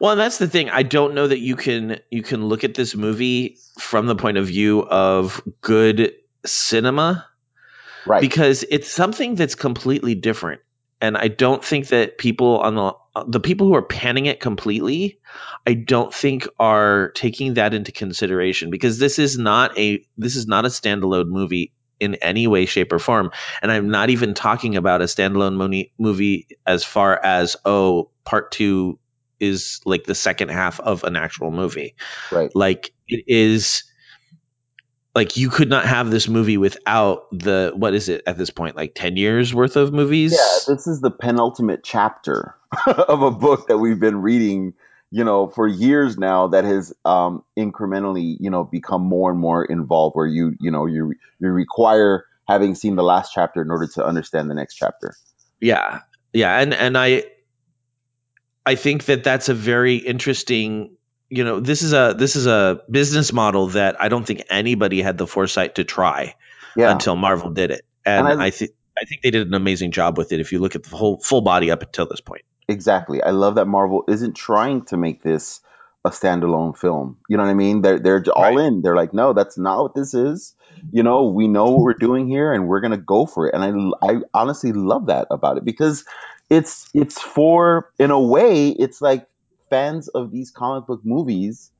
Well, 0.00 0.12
and 0.12 0.20
that's 0.20 0.38
the 0.38 0.48
thing. 0.48 0.70
I 0.70 0.82
don't 0.82 1.14
know 1.14 1.26
that 1.26 1.38
you 1.38 1.56
can 1.56 2.00
you 2.10 2.22
can 2.22 2.46
look 2.46 2.64
at 2.64 2.74
this 2.74 2.94
movie 2.94 3.58
from 3.78 4.06
the 4.06 4.16
point 4.16 4.38
of 4.38 4.46
view 4.46 4.82
of 4.82 5.42
good 5.60 6.14
cinema 6.46 7.26
right 8.06 8.20
because 8.20 8.64
it's 8.68 8.90
something 8.90 9.34
that's 9.34 9.54
completely 9.54 10.14
different. 10.14 10.60
And 11.00 11.16
I 11.16 11.28
don't 11.28 11.64
think 11.64 11.88
that 11.88 12.18
people 12.18 12.58
on 12.58 12.74
the 12.74 12.94
the 13.26 13.40
people 13.40 13.68
who 13.68 13.74
are 13.74 13.82
panning 13.82 14.26
it 14.26 14.40
completely, 14.40 15.20
I 15.66 15.74
don't 15.74 16.12
think 16.12 16.48
are 16.58 17.10
taking 17.12 17.54
that 17.54 17.72
into 17.72 17.92
consideration 17.92 18.70
because 18.70 18.98
this 18.98 19.18
is 19.18 19.38
not 19.38 19.78
a 19.78 20.04
this 20.16 20.34
is 20.34 20.46
not 20.46 20.64
a 20.64 20.68
standalone 20.68 21.28
movie 21.28 21.72
in 22.00 22.14
any 22.16 22.46
way, 22.46 22.66
shape, 22.66 22.92
or 22.92 22.98
form. 22.98 23.30
And 23.62 23.70
I'm 23.70 23.90
not 23.90 24.10
even 24.10 24.34
talking 24.34 24.76
about 24.76 25.02
a 25.02 25.04
standalone 25.04 25.88
movie 25.98 26.48
as 26.66 26.84
far 26.84 27.18
as 27.22 27.56
oh, 27.64 28.10
part 28.24 28.52
two 28.52 28.98
is 29.40 29.80
like 29.84 30.04
the 30.04 30.14
second 30.14 30.50
half 30.50 30.80
of 30.80 31.04
an 31.04 31.16
actual 31.16 31.50
movie. 31.50 31.94
Right. 32.30 32.50
Like 32.54 32.92
it 33.06 33.24
is 33.26 33.84
like 35.14 35.36
you 35.36 35.48
could 35.50 35.68
not 35.68 35.84
have 35.84 36.10
this 36.10 36.28
movie 36.28 36.56
without 36.56 37.26
the 37.32 37.72
what 37.74 37.94
is 37.94 38.08
it 38.08 38.22
at 38.26 38.38
this 38.38 38.50
point 38.50 38.76
like 38.76 38.94
10 38.94 39.16
years 39.16 39.54
worth 39.54 39.76
of 39.76 39.92
movies 39.92 40.32
Yeah, 40.32 40.74
this 40.74 40.86
is 40.86 41.00
the 41.00 41.10
penultimate 41.10 41.82
chapter 41.82 42.54
of 42.86 43.22
a 43.22 43.30
book 43.30 43.68
that 43.68 43.78
we've 43.78 43.98
been 43.98 44.20
reading, 44.22 44.74
you 45.10 45.24
know, 45.24 45.48
for 45.48 45.66
years 45.66 46.18
now 46.18 46.48
that 46.48 46.64
has 46.64 46.92
um, 47.04 47.42
incrementally, 47.58 48.36
you 48.40 48.50
know, 48.50 48.64
become 48.64 49.02
more 49.02 49.30
and 49.30 49.40
more 49.40 49.64
involved 49.64 50.14
where 50.14 50.26
you, 50.26 50.54
you 50.60 50.70
know, 50.70 50.86
you 50.86 51.14
you 51.40 51.48
require 51.48 52.24
having 52.46 52.74
seen 52.74 52.96
the 52.96 53.02
last 53.02 53.32
chapter 53.32 53.62
in 53.62 53.70
order 53.70 53.86
to 53.86 54.04
understand 54.04 54.50
the 54.50 54.54
next 54.54 54.74
chapter. 54.74 55.14
yeah 55.60 56.00
yeah 56.32 56.60
and 56.60 56.74
and 56.74 56.96
i 56.98 57.24
i 58.66 58.74
think 58.74 59.06
that 59.06 59.24
that's 59.24 59.48
a 59.48 59.54
very 59.54 59.96
interesting 59.96 60.96
you 61.30 61.44
know 61.44 61.60
this 61.60 61.82
is 61.82 61.92
a 61.92 62.14
this 62.16 62.36
is 62.36 62.46
a 62.46 62.80
business 62.90 63.32
model 63.32 63.68
that 63.68 64.00
i 64.00 64.08
don't 64.08 64.24
think 64.26 64.42
anybody 64.50 65.02
had 65.02 65.18
the 65.18 65.26
foresight 65.26 65.74
to 65.76 65.84
try 65.84 66.34
Yeah. 66.76 66.92
until 66.92 67.16
marvel 67.16 67.50
did 67.50 67.70
it 67.70 67.84
and, 68.04 68.26
And 68.28 68.40
I- 68.42 68.46
i 68.46 68.50
think 68.50 68.70
i 69.00 69.04
think 69.04 69.22
they 69.22 69.30
did 69.30 69.46
an 69.46 69.54
amazing 69.54 69.90
job 69.90 70.16
with 70.18 70.32
it 70.32 70.40
if 70.40 70.52
you 70.52 70.58
look 70.58 70.74
at 70.74 70.84
the 70.84 70.96
whole 70.96 71.18
full 71.18 71.40
body 71.42 71.70
up 71.70 71.82
until 71.82 72.06
this 72.06 72.20
point 72.20 72.42
Exactly. 72.70 73.22
I 73.22 73.30
love 73.30 73.54
that 73.54 73.64
Marvel 73.64 74.04
isn't 74.08 74.34
trying 74.36 74.84
to 74.88 74.98
make 74.98 75.22
this 75.22 75.60
a 76.04 76.10
standalone 76.10 76.76
film. 76.76 77.16
You 77.26 77.38
know 77.38 77.42
what 77.44 77.48
I 77.48 77.54
mean? 77.54 77.80
They're 77.80 77.98
they're 77.98 78.22
all 78.30 78.58
in. 78.58 78.82
They're 78.82 78.94
like, 78.94 79.14
no, 79.14 79.32
that's 79.32 79.56
not 79.56 79.80
what 79.84 79.94
this 79.94 80.12
is. 80.12 80.54
You 80.92 81.02
know, 81.02 81.30
we 81.30 81.48
know 81.48 81.64
what 81.70 81.80
we're 81.80 81.94
doing 81.94 82.28
here, 82.28 82.52
and 82.52 82.68
we're 82.68 82.80
gonna 82.80 82.98
go 82.98 83.24
for 83.24 83.48
it. 83.48 83.54
And 83.54 83.64
I 83.64 84.06
I 84.06 84.16
honestly 84.34 84.72
love 84.72 85.06
that 85.06 85.28
about 85.30 85.56
it 85.56 85.64
because 85.64 86.04
it's 86.50 86.90
it's 86.92 87.18
for 87.18 87.90
in 87.98 88.10
a 88.10 88.20
way 88.20 88.68
it's 88.68 89.00
like 89.00 89.26
fans 89.70 90.08
of 90.08 90.30
these 90.30 90.50
comic 90.50 90.86
book 90.86 91.00
movies 91.04 91.70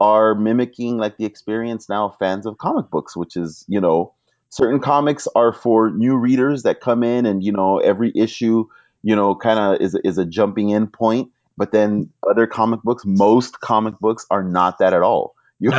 are 0.00 0.34
mimicking 0.34 0.98
like 0.98 1.16
the 1.16 1.24
experience 1.24 1.88
now 1.88 2.06
of 2.06 2.18
fans 2.18 2.44
of 2.44 2.58
comic 2.58 2.90
books, 2.90 3.16
which 3.16 3.36
is 3.36 3.64
you 3.68 3.80
know 3.80 4.12
certain 4.48 4.80
comics 4.80 5.28
are 5.36 5.52
for 5.52 5.90
new 5.90 6.16
readers 6.16 6.64
that 6.64 6.80
come 6.80 7.04
in 7.04 7.24
and 7.24 7.44
you 7.44 7.52
know 7.52 7.78
every 7.78 8.12
issue 8.16 8.66
you 9.02 9.14
know 9.14 9.34
kind 9.36 9.60
of 9.60 9.80
is 9.80 9.94
is 10.04 10.18
a 10.18 10.24
jumping 10.24 10.70
in 10.70 10.88
point. 10.88 11.30
But 11.56 11.70
then 11.70 12.10
other 12.28 12.48
comic 12.48 12.82
books 12.82 13.04
most 13.06 13.60
comic 13.60 13.98
books 14.00 14.26
are 14.30 14.42
not 14.42 14.78
that 14.78 14.92
at 14.92 15.02
all. 15.02 15.36
You 15.60 15.72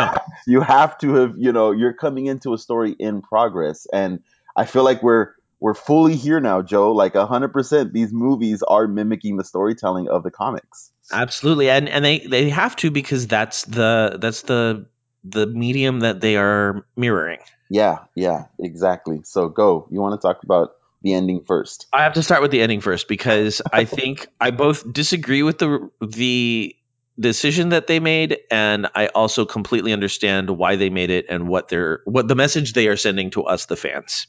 you 0.47 0.61
have 0.61 0.97
to 0.99 1.13
have 1.15 1.33
you 1.37 1.51
know 1.51 1.71
you're 1.71 1.93
coming 1.93 2.27
into 2.27 2.53
a 2.53 2.57
story 2.57 2.95
in 2.99 3.21
progress. 3.21 3.85
And 3.91 4.19
i 4.55 4.65
feel 4.65 4.83
like 4.85 5.03
we're 5.03 5.33
we're 5.59 5.73
fully 5.73 6.15
here 6.15 6.39
now 6.39 6.61
joe. 6.61 6.93
Like 6.93 7.15
100% 7.15 7.91
these 7.91 8.13
movies 8.13 8.63
are 8.63 8.87
mimicking 8.87 9.35
the 9.35 9.43
storytelling 9.43 10.07
of 10.07 10.23
the 10.23 10.31
comics 10.31 10.92
absolutely. 11.11 11.69
And 11.69 11.89
and 11.89 12.03
they 12.03 12.19
they 12.19 12.49
have 12.49 12.75
to 12.77 12.91
because 12.91 13.27
that's 13.27 13.63
the 13.63 14.17
that's 14.21 14.43
the 14.43 14.87
the 15.23 15.47
medium 15.47 16.01
that 16.01 16.21
they 16.21 16.35
are 16.37 16.85
mirroring. 16.95 17.39
Yeah 17.69 17.99
yeah 18.15 18.45
exactly. 18.59 19.21
So 19.23 19.49
go. 19.49 19.87
You 19.91 20.01
want 20.01 20.19
to 20.19 20.27
talk 20.27 20.43
about 20.43 20.73
the 21.01 21.13
ending 21.13 21.43
first? 21.45 21.87
I 21.93 22.03
have 22.03 22.13
to 22.13 22.23
start 22.23 22.41
with 22.41 22.51
the 22.51 22.61
ending 22.61 22.81
first 22.81 23.07
because 23.07 23.61
I 23.71 23.85
think 23.85 24.27
I 24.39 24.51
both 24.51 24.91
disagree 24.91 25.43
with 25.43 25.59
the 25.59 25.89
the 26.01 26.75
decision 27.19 27.69
that 27.69 27.85
they 27.85 27.99
made 27.99 28.39
and 28.49 28.87
I 28.95 29.07
also 29.07 29.45
completely 29.45 29.93
understand 29.93 30.49
why 30.49 30.77
they 30.77 30.89
made 30.89 31.11
it 31.11 31.27
and 31.29 31.47
what 31.47 31.67
they're 31.67 32.01
what 32.05 32.27
the 32.27 32.35
message 32.35 32.73
they 32.73 32.87
are 32.87 32.97
sending 32.97 33.29
to 33.31 33.43
us 33.43 33.65
the 33.65 33.75
fans. 33.75 34.27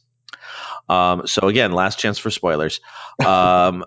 Um 0.89 1.27
so 1.27 1.49
again, 1.49 1.73
last 1.73 1.99
chance 1.99 2.19
for 2.19 2.31
spoilers. 2.31 2.81
Um 3.25 3.85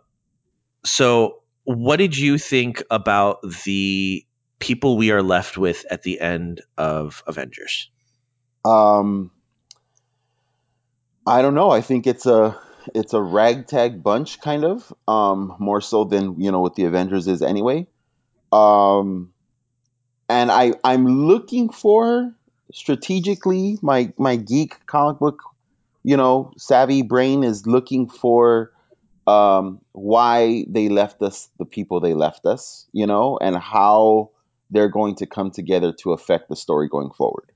so 0.83 1.41
what 1.67 1.97
did 1.97 2.17
you 2.17 2.37
think 2.37 2.81
about 2.89 3.39
the 3.65 4.25
people 4.57 4.95
we 4.95 5.11
are 5.11 5.21
left 5.21 5.57
with 5.57 5.85
at 5.91 6.01
the 6.01 6.21
end 6.21 6.61
of 6.77 7.21
Avengers? 7.27 7.89
Um, 8.63 9.31
I 11.25 11.41
don't 11.41 11.55
know. 11.55 11.69
I 11.69 11.81
think 11.81 12.07
it's 12.07 12.25
a 12.25 12.57
it's 12.95 13.13
a 13.13 13.21
ragtag 13.21 14.01
bunch, 14.01 14.39
kind 14.39 14.63
of, 14.63 14.93
um, 15.09 15.57
more 15.59 15.81
so 15.81 16.05
than 16.05 16.39
you 16.39 16.53
know 16.53 16.61
what 16.61 16.75
the 16.75 16.85
Avengers 16.85 17.27
is 17.27 17.41
anyway. 17.41 17.85
Um, 18.53 19.33
and 20.29 20.49
I 20.49 20.71
I'm 20.85 21.27
looking 21.27 21.67
for 21.69 22.33
strategically 22.71 23.77
my 23.81 24.13
my 24.17 24.37
geek 24.37 24.85
comic 24.85 25.19
book, 25.19 25.41
you 26.01 26.15
know, 26.15 26.53
savvy 26.57 27.01
brain 27.01 27.43
is 27.43 27.67
looking 27.67 28.07
for 28.07 28.71
um, 29.27 29.81
why 29.91 30.65
they 30.69 30.87
left 30.87 31.21
us 31.21 31.49
the 31.59 31.65
people 31.65 31.99
they 31.99 32.13
left 32.13 32.45
us, 32.45 32.87
you 32.93 33.05
know, 33.05 33.37
and 33.39 33.55
how 33.55 34.31
they're 34.71 34.89
going 34.89 35.15
to 35.15 35.25
come 35.25 35.51
together 35.51 35.93
to 36.01 36.13
affect 36.13 36.49
the 36.49 36.55
story 36.55 36.87
going 36.87 37.11
forward. 37.11 37.51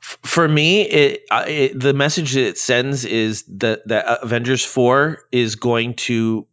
for 0.00 0.46
me, 0.46 0.82
it, 0.82 1.22
it 1.30 1.80
the 1.80 1.94
message 1.94 2.34
that 2.34 2.46
it 2.46 2.58
sends 2.58 3.04
is 3.06 3.44
that 3.44 3.88
that 3.88 4.22
Avengers 4.22 4.64
Four 4.64 5.22
is 5.32 5.56
going 5.56 5.94
to 5.94 6.46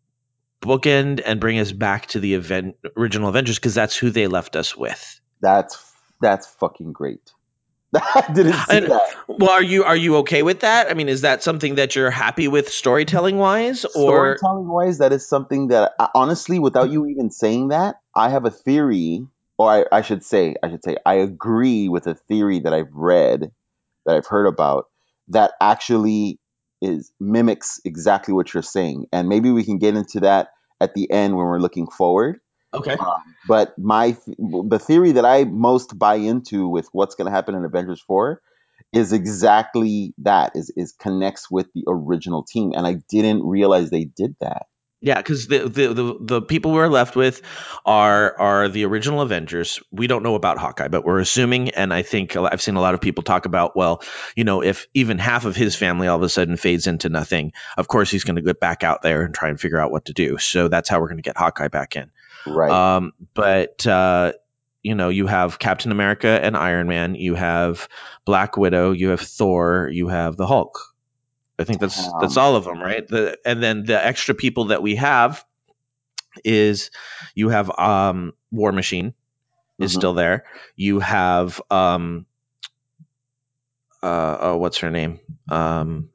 bookend 0.62 1.22
and 1.24 1.40
bring 1.40 1.60
us 1.60 1.72
back 1.72 2.08
to 2.08 2.20
the 2.20 2.34
event 2.34 2.78
original 2.98 3.30
Avengers 3.30 3.58
because 3.58 3.76
that's 3.76 3.96
who 3.96 4.10
they 4.10 4.28
left 4.28 4.56
us 4.56 4.76
with. 4.76 5.20
That's 5.42 5.94
that's 6.22 6.48
fucking 6.48 6.94
great. 6.94 7.32
I 8.16 8.32
didn't 8.34 8.54
see 8.54 8.78
And- 8.78 8.92
that. 8.92 9.16
Well, 9.28 9.50
are 9.50 9.64
you 9.64 9.84
are 9.84 9.96
you 9.96 10.18
okay 10.18 10.44
with 10.44 10.60
that? 10.60 10.90
I 10.90 10.94
mean, 10.94 11.10
is 11.10 11.22
that 11.22 11.42
something 11.42 11.76
that 11.76 11.96
you're 11.96 12.12
happy 12.12 12.48
with 12.48 12.70
storytelling 12.70 13.38
wise, 13.38 13.84
or 13.86 14.38
Storytelling 14.38 14.68
wise, 14.68 15.00
that 15.00 15.12
is 15.12 15.28
something 15.28 15.70
that 15.70 15.94
I, 16.00 16.10
honestly, 16.14 16.60
without 16.60 16.92
you 16.92 17.08
even 17.08 17.32
saying 17.32 17.70
that, 17.70 17.96
I 18.16 18.30
have 18.30 18.46
a 18.46 18.52
theory, 18.52 19.26
or 19.58 19.70
I, 19.70 19.98
I 19.98 20.02
should 20.04 20.24
say, 20.24 20.56
I 20.62 20.70
should 20.70 20.84
say, 20.84 20.98
I 21.06 21.16
agree 21.16 21.90
with 21.90 22.06
a 22.08 22.14
theory 22.14 22.60
that 22.60 22.74
I've 22.74 22.94
read, 22.94 23.52
that 24.06 24.16
I've 24.16 24.28
heard 24.28 24.46
about, 24.46 24.86
that 25.30 25.54
actually 25.60 26.40
is 26.82 27.12
mimics 27.20 27.80
exactly 27.84 28.34
what 28.34 28.54
you're 28.54 28.62
saying, 28.64 29.08
and 29.12 29.28
maybe 29.28 29.50
we 29.52 29.64
can 29.64 29.80
get 29.80 29.96
into 29.96 30.20
that 30.20 30.50
at 30.80 30.94
the 30.94 31.10
end 31.10 31.36
when 31.36 31.46
we're 31.48 31.60
looking 31.60 31.88
forward. 31.88 32.40
Okay? 32.76 32.94
Um, 32.94 33.36
but 33.48 33.78
my 33.78 34.12
th- 34.12 34.38
the 34.38 34.80
theory 34.80 35.14
that 35.14 35.26
I 35.26 35.44
most 35.44 35.98
buy 35.98 36.16
into 36.16 36.68
with 36.68 36.88
what's 36.92 37.16
going 37.16 37.26
to 37.26 37.32
happen 37.32 37.56
in 37.56 37.66
Avengers 37.66 38.02
Four 38.02 38.42
is 38.94 39.14
exactly 39.14 40.14
that 40.20 40.54
is 40.56 40.72
is 40.76 40.94
connects 40.94 41.50
with 41.52 41.68
the 41.74 41.84
original 41.88 42.44
team, 42.44 42.74
and 42.76 42.88
I 42.88 43.02
didn't 43.10 43.44
realize 43.44 43.90
they 43.90 44.06
did 44.06 44.36
that. 44.40 44.68
Yeah, 45.02 45.18
because 45.18 45.48
the, 45.48 45.70
the 45.70 45.94
the 45.94 46.18
the 46.20 46.42
people 46.42 46.72
we're 46.72 46.88
left 46.88 47.16
with 47.16 47.42
are 47.86 48.40
are 48.40 48.70
the 48.70 48.86
original 48.86 49.22
Avengers. 49.22 49.80
We 49.92 50.08
don't 50.08 50.24
know 50.24 50.34
about 50.34 50.58
Hawkeye, 50.58 50.88
but 50.88 51.06
we're 51.06 51.20
assuming, 51.20 51.70
and 51.70 51.94
I 51.94 52.02
think 52.02 52.36
I've 52.36 52.62
seen 52.62 52.76
a 52.76 52.82
lot 52.82 52.96
of 52.96 53.02
people 53.02 53.22
talk 53.22 53.46
about, 53.46 53.76
well, 53.76 54.02
you 54.36 54.46
know, 54.46 54.64
if 54.64 54.88
even 54.96 55.20
half 55.20 55.46
of 55.46 55.56
his 55.56 55.76
family 55.76 56.08
all 56.08 56.18
of 56.18 56.24
a 56.24 56.30
sudden 56.30 56.58
fades 56.58 56.88
into 56.88 57.10
nothing, 57.10 57.52
of 57.78 57.88
course 57.88 58.10
he's 58.10 58.24
going 58.24 58.38
to 58.38 58.42
get 58.42 58.60
back 58.60 58.84
out 58.84 59.04
there 59.04 59.24
and 59.24 59.36
try 59.36 59.50
and 59.50 59.60
figure 59.60 59.80
out 59.80 59.92
what 59.92 60.06
to 60.06 60.14
do. 60.14 60.40
So 60.40 60.70
that's 60.70 60.90
how 60.90 61.00
we're 61.00 61.10
going 61.10 61.18
to 61.18 61.24
get 61.24 61.38
Hawkeye 61.38 61.68
back 61.68 61.96
in. 61.98 62.10
Right. 62.46 62.72
Um, 62.72 63.14
but 63.34 63.86
uh, 63.88 64.34
you 64.84 64.96
know, 64.96 65.10
you 65.10 65.28
have 65.28 65.60
Captain 65.60 65.92
America 65.92 66.28
and 66.28 66.56
Iron 66.56 66.88
Man, 66.88 67.16
you 67.16 67.36
have 67.36 67.88
Black 68.26 68.58
Widow, 68.58 68.92
you 68.92 69.10
have 69.10 69.22
Thor, 69.22 69.90
you 69.92 70.08
have 70.10 70.38
the 70.38 70.48
Hulk. 70.48 70.80
I 71.58 71.64
think 71.64 71.80
that's 71.80 72.14
that's 72.20 72.38
all 72.38 72.56
of 72.56 72.66
them, 72.66 72.80
right? 72.80 73.08
The 73.08 73.38
and 73.46 73.62
then 73.64 73.86
the 73.86 74.04
extra 74.04 74.36
people 74.36 74.66
that 74.66 74.82
we 74.82 74.96
have 74.96 75.44
is 76.44 76.92
you 77.34 77.50
have 77.50 77.72
um 77.80 78.34
War 78.52 78.72
Machine 78.72 79.14
is 79.80 79.92
Mhm. 79.92 79.96
still 79.96 80.14
there. 80.14 80.46
You 80.76 81.00
have 81.00 81.62
um 81.72 82.26
uh 84.04 84.38
oh 84.42 84.58
what's 84.58 84.80
her 84.80 84.92
name? 84.92 85.20
Um 85.50 86.10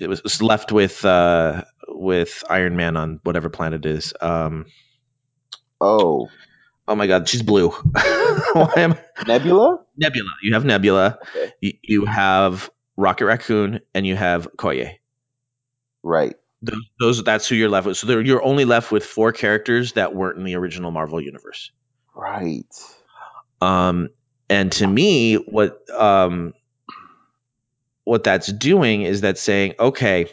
it 0.00 0.08
was, 0.08 0.18
it 0.20 0.24
was 0.24 0.42
left 0.42 0.72
with 0.72 1.04
uh 1.04 1.64
with 1.88 2.44
Iron 2.48 2.76
Man 2.76 2.96
on 2.96 3.20
whatever 3.22 3.50
planet 3.50 3.86
it 3.86 3.90
is. 3.90 4.14
Um 4.20 4.66
oh, 5.82 6.28
oh 6.88 6.94
my 6.94 7.06
god, 7.06 7.28
she's 7.28 7.42
blue. 7.42 7.70
Nebula. 8.54 9.80
Nebula. 9.96 10.30
You 10.42 10.54
have 10.54 10.64
Nebula. 10.64 11.18
Okay. 11.36 11.52
You, 11.60 11.72
you 11.82 12.04
have 12.06 12.70
Rocket 12.96 13.26
Raccoon 13.26 13.80
and 13.94 14.06
you 14.06 14.16
have 14.16 14.48
Okoye. 14.52 14.96
Right. 16.02 16.34
Those, 16.62 16.90
those 17.00 17.24
that's 17.24 17.48
who 17.48 17.56
you're 17.56 17.68
left 17.68 17.86
with. 17.86 17.96
So 17.96 18.18
you're 18.20 18.42
only 18.42 18.64
left 18.64 18.92
with 18.92 19.04
four 19.04 19.32
characters 19.32 19.92
that 19.92 20.14
weren't 20.14 20.38
in 20.38 20.44
the 20.44 20.54
original 20.54 20.90
Marvel 20.90 21.20
universe. 21.20 21.72
Right. 22.14 22.64
Um, 23.60 24.10
and 24.48 24.70
to 24.72 24.86
me, 24.86 25.34
what 25.36 25.80
um, 25.90 26.54
what 28.04 28.24
that's 28.24 28.46
doing 28.46 29.02
is 29.02 29.22
that's 29.22 29.40
saying, 29.40 29.74
okay, 29.78 30.26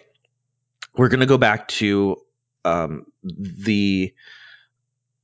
we're 0.96 1.10
going 1.10 1.22
to 1.22 1.26
go 1.26 1.38
back 1.38 1.68
to 1.70 2.18
um, 2.66 3.06
the 3.24 4.14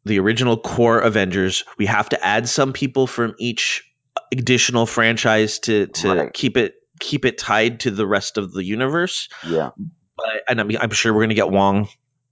the 0.05 0.19
original 0.19 0.57
core 0.57 0.99
Avengers. 0.99 1.63
We 1.77 1.87
have 1.87 2.09
to 2.09 2.25
add 2.25 2.47
some 2.47 2.73
people 2.73 3.07
from 3.07 3.35
each 3.39 3.83
additional 4.31 4.85
franchise 4.85 5.59
to 5.59 5.87
to 5.87 6.13
Right. 6.13 6.33
keep 6.33 6.57
it 6.57 6.75
keep 6.99 7.25
it 7.25 7.37
tied 7.37 7.81
to 7.81 7.91
the 7.91 8.07
rest 8.07 8.37
of 8.37 8.53
the 8.53 8.63
universe. 8.63 9.27
Yeah. 9.45 9.71
But 10.15 10.27
and 10.47 10.61
I'm, 10.61 10.71
I'm 10.79 10.89
sure 10.91 11.13
we're 11.13 11.23
gonna 11.23 11.33
get 11.33 11.49
Wong. 11.49 11.89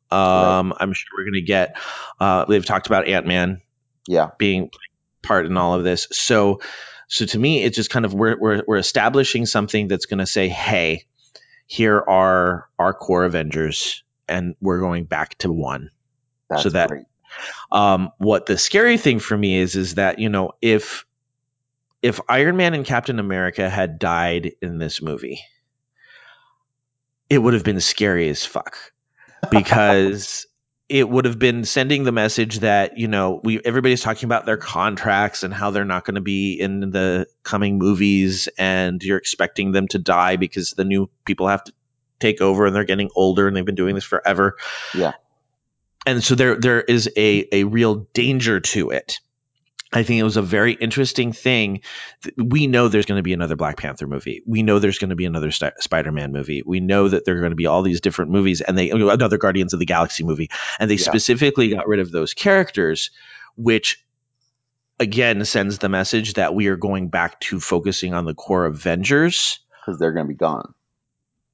Um, 0.10 0.74
I'm 0.80 0.94
sure 0.94 1.10
we're 1.18 1.26
gonna 1.26 1.42
get. 1.42 1.76
Uh, 2.20 2.46
they've 2.46 2.66
talked 2.66 2.88
about 2.88 3.08
Ant 3.08 3.26
Man. 3.26 3.62
Yeah. 4.08 4.30
Being 4.38 4.70
part 5.22 5.46
in 5.46 5.58
all 5.58 5.74
of 5.74 5.84
this. 5.84 6.08
So, 6.12 6.62
so 7.08 7.26
to 7.26 7.40
me, 7.40 7.64
it's 7.64 7.76
just 7.76 7.90
kind 7.90 8.06
of 8.06 8.14
we're 8.14 8.38
we're, 8.40 8.64
we're 8.68 8.78
establishing 8.78 9.46
something 9.46 9.88
that's 9.88 10.06
gonna 10.06 10.26
say, 10.28 10.48
hey, 10.50 11.06
here 11.66 11.98
are 12.00 12.70
our 12.78 12.94
core 12.94 13.24
Avengers, 13.26 14.04
and 14.28 14.56
we're 14.62 14.80
going 14.80 15.06
back 15.06 15.38
to 15.40 15.52
one. 15.52 15.90
That's 16.50 16.64
so 16.64 16.70
that 16.70 16.90
great. 16.90 17.04
Um, 17.72 18.12
what 18.18 18.46
the 18.46 18.58
scary 18.58 18.98
thing 18.98 19.20
for 19.20 19.38
me 19.38 19.58
is 19.58 19.76
is 19.76 19.96
that 19.96 20.20
you 20.20 20.30
know 20.30 20.54
if 20.62 21.06
if 22.02 22.20
Iron 22.28 22.58
Man 22.58 22.74
and 22.74 22.86
Captain 22.86 23.20
America 23.20 23.70
had 23.70 23.98
died 23.98 24.54
in 24.62 24.78
this 24.78 25.02
movie, 25.02 25.40
it 27.30 27.38
would 27.38 27.54
have 27.54 27.64
been 27.64 27.80
scary 27.80 28.30
as 28.30 28.46
fuck 28.46 28.78
because 29.50 30.46
it 30.90 31.10
would 31.10 31.26
have 31.26 31.40
been 31.40 31.64
sending 31.64 32.04
the 32.04 32.12
message 32.12 32.60
that 32.60 32.98
you 32.98 33.08
know 33.08 33.40
we 33.44 33.60
everybody's 33.64 34.02
talking 34.02 34.28
about 34.28 34.46
their 34.46 34.58
contracts 34.58 35.44
and 35.44 35.54
how 35.54 35.72
they're 35.72 35.86
not 35.86 36.06
going 36.06 36.16
to 36.16 36.22
be 36.22 36.54
in 36.60 36.92
the 36.92 37.26
coming 37.42 37.78
movies 37.78 38.50
and 38.58 39.02
you're 39.02 39.18
expecting 39.18 39.72
them 39.72 39.88
to 39.88 39.98
die 39.98 40.36
because 40.36 40.72
the 40.72 40.84
new 40.84 41.10
people 41.26 41.48
have 41.48 41.64
to 41.64 41.74
take 42.20 42.42
over 42.42 42.66
and 42.66 42.76
they're 42.76 42.84
getting 42.84 43.10
older 43.16 43.48
and 43.48 43.56
they've 43.56 43.66
been 43.66 43.76
doing 43.76 43.96
this 43.96 44.04
forever 44.04 44.58
Yeah. 44.94 45.14
And 46.06 46.24
so 46.24 46.36
there 46.36 46.56
there 46.60 46.82
is 46.82 47.10
a 47.16 47.48
a 47.52 47.64
real 47.66 48.08
danger 48.14 48.60
to 48.60 48.90
it. 48.92 49.20
I 49.96 50.02
think 50.02 50.20
it 50.20 50.24
was 50.24 50.38
a 50.38 50.42
very 50.42 50.74
interesting 50.74 51.34
thing. 51.34 51.82
We 52.36 52.66
know 52.66 52.88
there's 52.88 53.06
going 53.06 53.20
to 53.20 53.24
be 53.24 53.34
another 53.34 53.56
Black 53.56 53.78
Panther 53.78 54.08
movie. 54.08 54.42
We 54.48 54.64
know 54.64 54.80
there's 54.80 54.98
going 54.98 55.12
to 55.12 55.16
be 55.16 55.26
another 55.26 55.52
Sti- 55.52 55.74
Spider-Man 55.80 56.32
movie. 56.32 56.64
We 56.66 56.80
know 56.80 57.08
that 57.08 57.26
there 57.26 57.38
are 57.38 57.42
going 57.42 57.52
to 57.52 57.56
be 57.56 57.68
all 57.68 57.84
these 57.84 58.02
different 58.02 58.32
movies, 58.32 58.62
and 58.62 58.76
they 58.76 58.90
another 58.90 59.38
Guardians 59.38 59.74
of 59.74 59.80
the 59.80 59.86
Galaxy 59.86 60.24
movie, 60.24 60.50
and 60.80 60.90
they 60.90 60.96
Yeah. 60.96 61.04
specifically 61.04 61.70
got 61.70 61.88
rid 61.88 62.00
of 62.00 62.12
those 62.12 62.34
characters, 62.34 63.12
which 63.56 64.04
again 65.00 65.46
sends 65.46 65.78
the 65.78 65.90
message 65.90 66.34
that 66.34 66.56
we 66.56 66.68
are 66.68 66.76
going 66.76 67.10
back 67.10 67.40
to 67.42 67.60
focusing 67.60 68.14
on 68.16 68.26
the 68.26 68.34
core 68.34 68.66
Avengers 68.66 69.60
Because 69.86 70.00
they're 70.00 70.12
going 70.14 70.26
to 70.26 70.34
be 70.34 70.38
gone. 70.38 70.74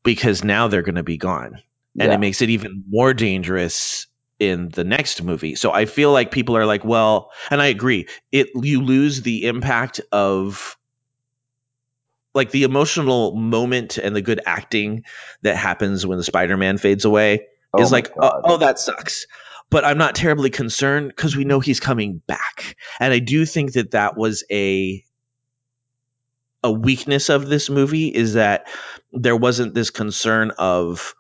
because 0.03 0.43
now 0.43 0.67
they're 0.69 0.81
going 0.81 0.95
to 0.95 1.03
be 1.03 1.17
gone 1.17 1.55
and 1.99 2.09
Yeah. 2.09 2.13
it 2.13 2.19
makes 2.19 2.41
it 2.41 2.49
even 2.49 2.83
more 2.89 3.13
dangerous 3.13 4.07
in 4.39 4.69
the 4.69 4.83
next 4.83 5.21
movie. 5.21 5.55
So 5.55 5.71
I 5.71 5.85
feel 5.85 6.11
like 6.11 6.31
people 6.31 6.57
are 6.57 6.65
like, 6.65 6.83
well, 6.83 7.31
and 7.51 7.61
I 7.61 7.67
agree, 7.67 8.07
it 8.31 8.49
you 8.55 8.81
lose 8.81 9.21
the 9.21 9.47
impact 9.47 10.01
of 10.11 10.77
like 12.33 12.51
the 12.51 12.63
emotional 12.63 13.35
moment 13.35 13.97
and 13.97 14.15
the 14.15 14.21
good 14.21 14.39
acting 14.45 15.03
that 15.41 15.55
happens 15.55 16.05
when 16.05 16.17
the 16.17 16.23
Spider-Man 16.23 16.77
fades 16.77 17.05
away 17.05 17.47
Oh 17.73 17.81
is 17.81 17.91
like, 17.91 18.11
oh, 18.19 18.41
oh, 18.45 18.57
that 18.57 18.79
sucks. 18.79 19.27
But 19.69 19.85
I'm 19.85 19.97
not 19.97 20.15
terribly 20.15 20.49
concerned 20.49 21.09
because 21.09 21.35
we 21.35 21.43
know 21.43 21.59
he's 21.59 21.79
coming 21.79 22.21
back, 22.25 22.75
and 22.99 23.13
I 23.13 23.19
do 23.19 23.45
think 23.45 23.73
that 23.73 23.91
that 23.91 24.17
was 24.17 24.43
a 24.51 25.03
a 26.63 26.71
weakness 26.71 27.29
of 27.29 27.47
this 27.47 27.69
movie 27.69 28.07
is 28.07 28.33
that 28.33 28.67
there 29.13 29.35
wasn't 29.35 29.73
this 29.73 29.91
concern 29.91 30.51
of 30.57 31.15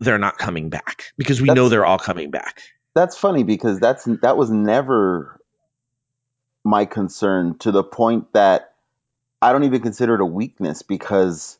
they're 0.00 0.18
not 0.18 0.38
coming 0.38 0.70
back 0.70 1.12
because 1.16 1.40
we 1.40 1.48
know 1.48 1.68
they're 1.68 1.86
all 1.86 1.98
coming 1.98 2.30
back. 2.30 2.62
That's 2.94 3.16
funny 3.16 3.44
because 3.44 3.78
that's 3.78 4.04
that 4.22 4.36
was 4.36 4.50
never 4.50 5.40
my 6.64 6.84
concern 6.86 7.58
to 7.58 7.70
the 7.70 7.84
point 7.84 8.32
that 8.32 8.74
I 9.40 9.52
don't 9.52 9.64
even 9.64 9.80
consider 9.80 10.16
it 10.16 10.20
a 10.20 10.26
weakness 10.26 10.82
because 10.82 11.58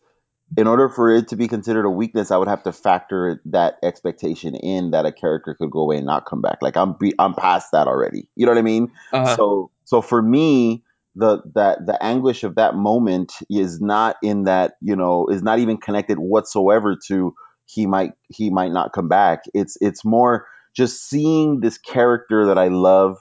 in 0.57 0.67
order 0.67 0.89
for 0.89 1.15
it 1.15 1.29
to 1.29 1.37
be 1.37 1.47
considered 1.47 1.85
a 1.85 1.91
weakness, 1.91 2.31
I 2.31 2.37
would 2.37 2.49
have 2.49 2.65
to 2.65 2.73
factor 2.73 3.41
that 3.47 3.79
expectation 3.83 4.55
in 4.55 4.91
that 4.91 5.07
a 5.07 5.13
character 5.13 5.55
could 5.55 5.71
go 5.71 5.81
away 5.81 5.99
and 5.99 6.07
not 6.07 6.27
come 6.27 6.43
back. 6.43 6.59
Like 6.61 6.77
I'm 6.77 6.95
be, 6.95 7.15
I'm 7.19 7.35
past 7.35 7.69
that 7.73 7.87
already. 7.87 8.29
You 8.35 8.47
know 8.47 8.53
what 8.53 8.59
I 8.59 8.63
mean? 8.63 8.91
Uh-huh. 9.13 9.37
So 9.37 9.71
so 9.85 10.03
for 10.03 10.21
me, 10.21 10.83
the 11.15 11.43
that 11.55 11.87
the 11.87 12.03
anguish 12.03 12.43
of 12.45 12.57
that 12.57 12.75
moment 12.75 13.33
is 13.49 13.81
not 13.81 14.17
in 14.23 14.45
that 14.45 14.75
you 14.81 14.97
know 14.97 15.29
is 15.29 15.43
not 15.43 15.59
even 15.59 15.77
connected 15.77 16.19
whatsoever 16.19 16.97
to 17.07 17.35
he 17.73 17.87
might 17.87 18.13
he 18.29 18.51
might 18.51 18.73
not 18.73 18.93
come 18.93 19.09
back. 19.09 19.45
It's 19.55 19.77
it's 19.81 20.05
more 20.05 20.47
just 20.75 21.09
seeing 21.09 21.61
this 21.61 21.79
character 21.79 22.47
that 22.47 22.59
I 22.59 22.69
love 22.69 23.19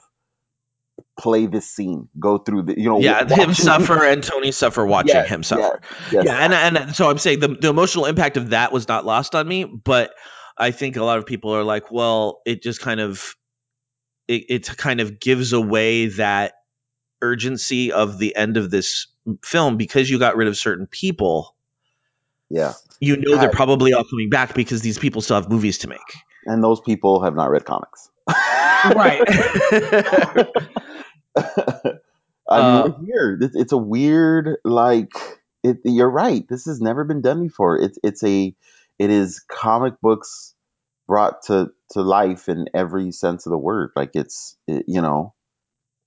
play 1.18 1.46
this 1.46 1.68
scene, 1.68 2.08
go 2.18 2.38
through 2.38 2.62
the 2.62 2.80
you 2.80 2.88
know 2.88 2.98
yeah, 3.00 3.22
watching- 3.22 3.44
him 3.44 3.54
suffer 3.54 4.04
and 4.04 4.22
Tony 4.22 4.52
suffer 4.52 4.84
watching 4.84 5.16
Yes, 5.16 5.28
him 5.28 5.42
suffer. 5.42 5.80
yes, 5.82 6.12
yes. 6.12 6.24
Yeah, 6.26 6.34
and 6.36 6.76
and 6.76 6.96
so 6.96 7.08
I'm 7.10 7.18
saying 7.18 7.40
the 7.40 7.48
the 7.48 7.68
emotional 7.68 8.06
impact 8.06 8.36
of 8.36 8.50
that 8.50 8.72
was 8.72 8.88
not 8.88 9.04
lost 9.06 9.34
on 9.34 9.46
me, 9.46 9.64
but 9.64 10.12
I 10.56 10.70
think 10.72 10.96
a 10.96 11.04
lot 11.04 11.18
of 11.18 11.26
people 11.26 11.54
are 11.54 11.64
like, 11.64 11.90
well, 11.90 12.40
it 12.44 12.62
just 12.62 12.80
kind 12.80 13.00
of 13.00 13.34
it, 14.28 14.44
it 14.48 14.76
kind 14.76 15.00
of 15.00 15.20
gives 15.20 15.52
away 15.52 16.06
that 16.06 16.54
urgency 17.22 17.92
of 17.92 18.18
the 18.18 18.34
end 18.36 18.56
of 18.56 18.70
this 18.70 19.06
film 19.44 19.76
because 19.76 20.08
you 20.08 20.18
got 20.18 20.36
rid 20.36 20.48
of 20.48 20.56
certain 20.56 20.86
people. 20.86 21.54
Yeah. 22.50 22.74
You 23.00 23.16
know 23.16 23.38
they're 23.38 23.50
probably 23.50 23.92
all 23.94 24.04
coming 24.04 24.28
back 24.28 24.54
because 24.54 24.82
these 24.82 24.98
people 24.98 25.22
still 25.22 25.36
have 25.36 25.48
movies 25.48 25.78
to 25.78 25.88
make. 25.88 25.98
And 26.46 26.62
those 26.62 26.80
people 26.80 27.22
have 27.22 27.34
not 27.34 27.50
read 27.50 27.64
comics. 27.64 28.10
Right. 28.82 29.20
I 31.36 32.62
mean, 32.62 32.92
Uh, 32.92 32.92
here. 33.04 33.38
It's, 33.40 33.54
it's 33.54 33.72
a 33.72 33.78
weird, 33.78 34.56
like, 34.64 35.12
it, 35.62 35.78
you're 35.84 36.10
right. 36.10 36.46
This 36.48 36.64
has 36.64 36.80
never 36.80 37.04
been 37.04 37.20
done 37.20 37.42
before. 37.42 37.78
It's 37.78 37.98
it's 38.02 38.24
a, 38.24 38.54
it 38.98 39.10
is 39.10 39.40
comic 39.48 40.00
books 40.00 40.54
brought 41.06 41.42
to 41.44 41.70
to 41.90 42.00
life 42.02 42.48
in 42.48 42.66
every 42.74 43.12
sense 43.12 43.46
of 43.46 43.50
the 43.50 43.58
word. 43.58 43.90
Like 43.94 44.12
it's, 44.14 44.56
it, 44.66 44.84
you 44.88 45.02
know, 45.02 45.34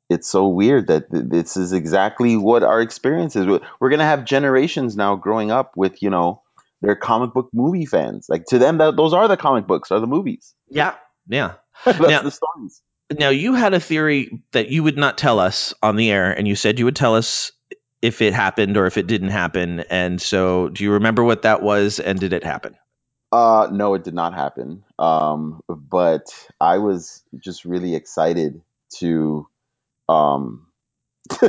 it's 0.10 0.28
so 0.28 0.48
weird 0.48 0.88
that 0.88 1.10
th- 1.12 1.26
this 1.28 1.58
is 1.58 1.74
exactly 1.74 2.36
what 2.38 2.64
our 2.64 2.82
experience 2.82 3.36
is. 3.36 3.46
We're 3.46 3.62
we're 3.80 3.90
gonna 3.90 4.06
have 4.06 4.26
generations 4.26 4.96
now 4.96 5.16
growing 5.16 5.52
up 5.52 5.76
with, 5.76 6.02
you 6.02 6.10
know, 6.10 6.42
they're 6.82 6.96
comic 6.96 7.34
book 7.34 7.50
movie 7.54 7.86
fans. 7.86 8.28
Like 8.30 8.46
to 8.48 8.60
them, 8.60 8.78
that 8.80 8.96
those 8.96 9.14
are 9.14 9.28
the 9.28 9.38
comic 9.38 9.68
books, 9.68 9.92
are 9.92 10.00
the 10.00 10.08
movies. 10.08 10.54
yeah. 10.70 10.96
Yeah. 11.28 11.54
That's 11.86 12.00
Now- 12.00 12.22
the 12.22 12.32
stories. 12.32 12.82
Now 13.12 13.30
you 13.30 13.54
had 13.54 13.74
a 13.74 13.80
theory 13.80 14.42
that 14.54 14.70
you 14.70 14.82
would 14.84 14.98
not 14.98 15.18
tell 15.18 15.40
us 15.40 15.74
on 15.84 15.98
the 15.98 16.10
air, 16.10 16.32
and 16.32 16.48
you 16.48 16.56
said 16.56 16.80
you 16.80 16.86
would 16.86 16.96
tell 16.96 17.16
us 17.16 17.52
if 18.02 18.22
it 18.22 18.34
happened 18.34 18.76
or 18.76 18.88
if 18.88 18.98
it 18.98 19.08
didn't 19.08 19.30
happen. 19.30 19.82
And 19.82 20.20
so, 20.22 20.70
do 20.70 20.84
you 20.84 20.94
remember 20.94 21.24
what 21.24 21.44
that 21.44 21.62
was, 21.62 22.00
and 22.00 22.20
did 22.20 22.34
it 22.34 22.44
happen? 22.44 22.76
Uh, 23.32 23.68
no, 23.72 23.94
it 23.94 24.04
did 24.04 24.14
not 24.16 24.34
happen. 24.34 24.84
Um, 24.98 25.62
but 25.70 26.24
I 26.60 26.80
was 26.80 27.22
just 27.38 27.66
really 27.66 27.94
excited 27.94 28.62
to, 28.98 29.48
um, 30.10 30.68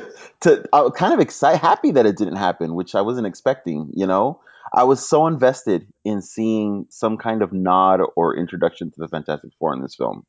to 0.40 0.64
I 0.72 0.82
was 0.82 0.92
kind 0.96 1.14
of 1.14 1.20
excited, 1.20 1.60
happy 1.60 1.92
that 1.92 2.06
it 2.06 2.16
didn't 2.16 2.36
happen, 2.36 2.74
which 2.74 2.94
I 2.94 3.00
wasn't 3.02 3.26
expecting. 3.26 3.90
You 3.94 4.06
know, 4.06 4.40
I 4.72 4.84
was 4.84 5.06
so 5.06 5.26
invested 5.26 5.86
in 6.04 6.22
seeing 6.22 6.86
some 6.90 7.18
kind 7.18 7.42
of 7.42 7.52
nod 7.52 8.00
or 8.16 8.36
introduction 8.36 8.90
to 8.90 8.96
the 8.98 9.08
Fantastic 9.08 9.50
Four 9.58 9.74
in 9.74 9.82
this 9.82 9.96
film. 9.96 10.24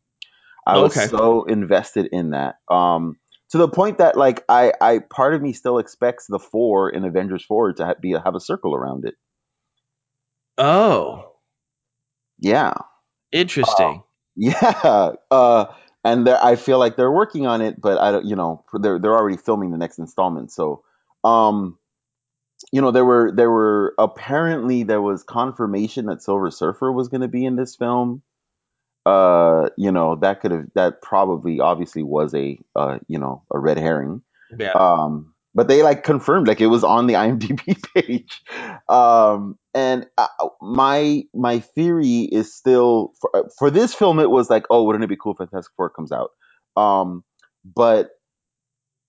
I 0.68 0.78
was 0.78 0.94
so 0.96 1.44
invested 1.44 2.10
in 2.12 2.32
that. 2.32 2.56
Um, 2.70 3.18
to 3.52 3.60
the 3.60 3.68
point 3.68 4.00
that 4.00 4.18
like 4.18 4.44
I, 4.50 4.74
I 4.82 5.00
part 5.00 5.36
of 5.36 5.42
me 5.42 5.54
still 5.54 5.78
expects 5.78 6.26
the 6.28 6.40
four 6.40 6.90
in 6.90 7.06
Avengers 7.06 7.46
Four 7.46 7.74
to 7.74 7.86
ha- 7.86 7.94
be 8.02 8.14
have 8.14 8.36
a 8.36 8.40
circle 8.40 8.76
around 8.76 9.06
it. 9.06 9.14
Oh, 10.58 11.34
Yeah. 12.40 12.74
interesting. 13.32 14.04
Yeah, 14.38 15.14
uh, 15.32 15.66
and 16.06 16.30
I 16.30 16.56
feel 16.56 16.78
like 16.78 16.96
they're 16.96 17.12
working 17.12 17.48
on 17.48 17.62
it, 17.62 17.82
but 17.82 17.98
I 17.98 18.12
don't, 18.12 18.26
you 18.26 18.36
know, 18.36 18.64
they're 18.74 19.00
they're 19.00 19.18
already 19.18 19.38
filming 19.38 19.72
the 19.72 19.78
next 19.78 19.98
installment. 19.98 20.52
So, 20.52 20.84
um, 21.24 21.80
you 22.72 22.80
know, 22.80 22.92
there 22.92 23.04
were 23.04 23.32
there 23.32 23.50
were 23.50 23.96
apparently 23.98 24.84
there 24.84 25.02
was 25.02 25.24
confirmation 25.24 26.06
that 26.06 26.22
Silver 26.22 26.52
Surfer 26.52 26.92
was 26.92 27.08
going 27.08 27.22
to 27.22 27.28
be 27.28 27.44
in 27.44 27.56
this 27.56 27.76
film. 27.76 28.22
Uh, 29.08 29.70
you 29.78 29.92
know, 29.92 30.16
that 30.16 30.42
could 30.42 30.52
have 30.52 30.68
that 30.76 31.02
probably 31.02 31.60
obviously 31.60 32.04
was 32.04 32.36
a 32.36 32.60
uh, 32.76 33.00
you 33.08 33.18
know, 33.18 33.44
a 33.52 33.58
red 33.58 33.80
herring. 33.80 34.22
yeah. 34.58 34.74
Um, 34.74 35.34
but 35.56 35.70
they 35.70 35.84
like 35.84 36.04
confirmed 36.04 36.50
like 36.50 36.62
it 36.62 36.68
was 36.68 36.86
on 36.86 37.08
the 37.08 37.16
IMDb 37.16 37.78
page. 37.96 38.42
Um, 38.90 39.60
and 39.76 40.08
uh, 40.20 40.28
my 40.62 41.24
my 41.36 41.62
theory 41.62 42.22
is 42.32 42.56
still 42.56 43.14
for, 43.22 43.50
for 43.60 43.72
this 43.72 43.96
film. 43.96 44.20
It 44.20 44.32
was 44.32 44.50
like, 44.52 44.66
oh, 44.72 44.86
wouldn't 44.86 45.06
it 45.06 45.10
be 45.10 45.18
cool 45.18 45.34
if 45.34 45.40
Fantastic 45.40 45.74
Four 45.78 45.92
comes 45.92 46.14
out? 46.14 46.32
Um, 46.78 47.26
but 47.66 48.12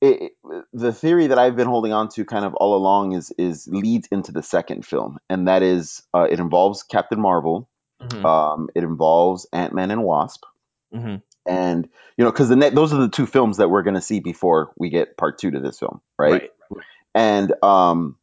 it, 0.01 0.23
it- 0.23 0.33
the 0.73 0.93
theory 0.93 1.29
that 1.29 1.39
I've 1.39 1.57
been 1.57 1.69
holding 1.69 1.93
on 1.93 2.09
to 2.11 2.25
kind 2.25 2.45
of 2.45 2.55
all 2.55 2.77
along 2.77 3.13
is 3.15 3.33
is 3.39 3.69
leads 3.71 4.09
into 4.13 4.33
the 4.33 4.43
second 4.43 4.87
film, 4.87 5.19
and 5.31 5.49
that 5.49 5.63
is 5.63 6.03
uh, 6.15 6.29
it 6.31 6.41
involves 6.41 6.83
Captain 6.85 7.21
Marvel. 7.21 7.69
Mhm, 8.03 8.31
Um, 8.31 8.69
it 8.75 8.85
involves 8.85 9.47
Ant 9.53 9.75
Man 9.75 9.91
and 9.93 10.05
Wasp 10.05 10.43
mhm. 10.95 11.23
And 11.49 11.89
you 12.17 12.25
know 12.25 12.31
because 12.31 12.49
the 12.49 12.57
ne- 12.57 12.71
those 12.71 12.93
are 12.93 12.99
the 12.99 13.09
two 13.09 13.27
films 13.27 13.59
that 13.59 13.69
we're 13.69 13.83
going 13.83 13.95
to 13.95 14.01
see 14.01 14.21
before 14.21 14.73
we 14.79 14.91
get 14.91 15.17
part 15.17 15.39
two 15.39 15.51
to 15.51 15.61
this 15.61 15.79
film 15.79 16.01
right, 16.19 16.51
Right. 16.71 16.85
and 17.15 17.53
um 17.63 18.17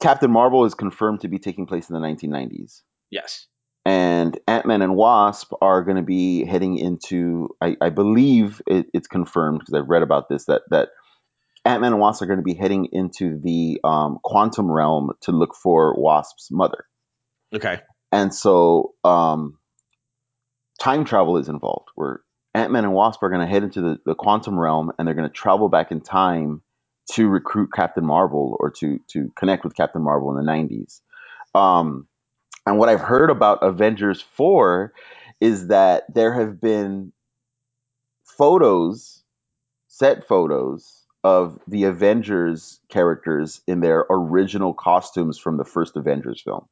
Captain 0.00 0.30
Marvel 0.30 0.64
is 0.66 0.74
confirmed 0.74 1.22
to 1.22 1.28
be 1.28 1.38
taking 1.38 1.64
place 1.66 1.88
in 1.88 1.94
the 1.94 2.06
1990s. 2.06 2.82
Yes. 3.10 3.46
And 3.86 4.38
Ant 4.46 4.66
Man 4.66 4.82
and 4.82 4.94
Wasp 4.94 5.52
are 5.62 5.82
going 5.84 5.96
to 5.96 6.02
be 6.02 6.44
heading 6.44 6.76
into, 6.76 7.48
I, 7.62 7.76
I 7.80 7.88
believe 7.88 8.60
it, 8.66 8.88
it's 8.92 9.08
confirmed 9.08 9.60
because 9.60 9.72
I've 9.72 9.88
read 9.88 10.02
about 10.02 10.28
this, 10.28 10.44
that, 10.46 10.62
that 10.68 10.90
Ant 11.64 11.80
Man 11.80 11.92
and 11.92 12.00
Wasp 12.00 12.20
are 12.20 12.26
going 12.26 12.40
to 12.40 12.44
be 12.44 12.52
heading 12.52 12.88
into 12.92 13.40
the 13.42 13.80
um, 13.84 14.18
quantum 14.22 14.70
realm 14.70 15.12
to 15.22 15.32
look 15.32 15.54
for 15.54 15.94
Wasp's 15.98 16.48
mother. 16.50 16.84
Okay. 17.54 17.80
And 18.12 18.34
so 18.34 18.92
um, 19.02 19.58
time 20.78 21.06
travel 21.06 21.38
is 21.38 21.48
involved, 21.48 21.88
where 21.94 22.20
Ant 22.56 22.72
Man 22.72 22.84
and 22.84 22.94
Wasp 22.94 23.22
are 23.22 23.28
going 23.28 23.42
to 23.42 23.46
head 23.46 23.62
into 23.62 23.82
the, 23.82 24.00
the 24.06 24.14
quantum 24.14 24.58
realm 24.58 24.90
and 24.98 25.06
they're 25.06 25.14
going 25.14 25.28
to 25.28 25.34
travel 25.34 25.68
back 25.68 25.92
in 25.92 26.00
time 26.00 26.62
to 27.12 27.28
recruit 27.28 27.68
Captain 27.72 28.04
Marvel 28.04 28.56
or 28.58 28.70
to 28.70 28.98
to 29.08 29.30
connect 29.36 29.62
with 29.62 29.76
Captain 29.76 30.02
Marvel 30.02 30.36
in 30.36 30.44
the 30.44 30.50
90s. 30.50 31.00
Um, 31.54 32.08
and 32.64 32.78
what 32.78 32.88
I've 32.88 33.00
heard 33.00 33.28
about 33.28 33.62
Avengers 33.62 34.22
4 34.36 34.92
is 35.38 35.68
that 35.68 36.04
there 36.12 36.32
have 36.32 36.58
been 36.58 37.12
photos, 38.24 39.22
set 39.88 40.26
photos 40.26 41.04
of 41.22 41.60
the 41.68 41.84
Avengers 41.84 42.80
characters 42.88 43.60
in 43.66 43.80
their 43.80 44.06
original 44.08 44.72
costumes 44.72 45.38
from 45.38 45.58
the 45.58 45.64
first 45.64 45.94
Avengers 45.96 46.40
film. 46.40 46.66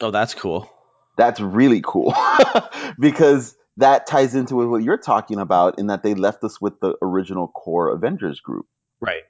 Oh, 0.00 0.10
that's 0.10 0.34
cool. 0.34 0.68
That's 1.16 1.40
really 1.40 1.80
cool 1.84 2.12
because 2.98 3.54
that 3.78 4.06
ties 4.06 4.34
into 4.34 4.56
what 4.56 4.82
you're 4.82 4.96
talking 4.96 5.38
about 5.38 5.78
in 5.78 5.88
that 5.88 6.02
they 6.02 6.14
left 6.14 6.42
us 6.44 6.60
with 6.60 6.80
the 6.80 6.96
original 7.02 7.48
core 7.48 7.90
Avengers 7.90 8.40
group. 8.40 8.66
Right. 9.00 9.22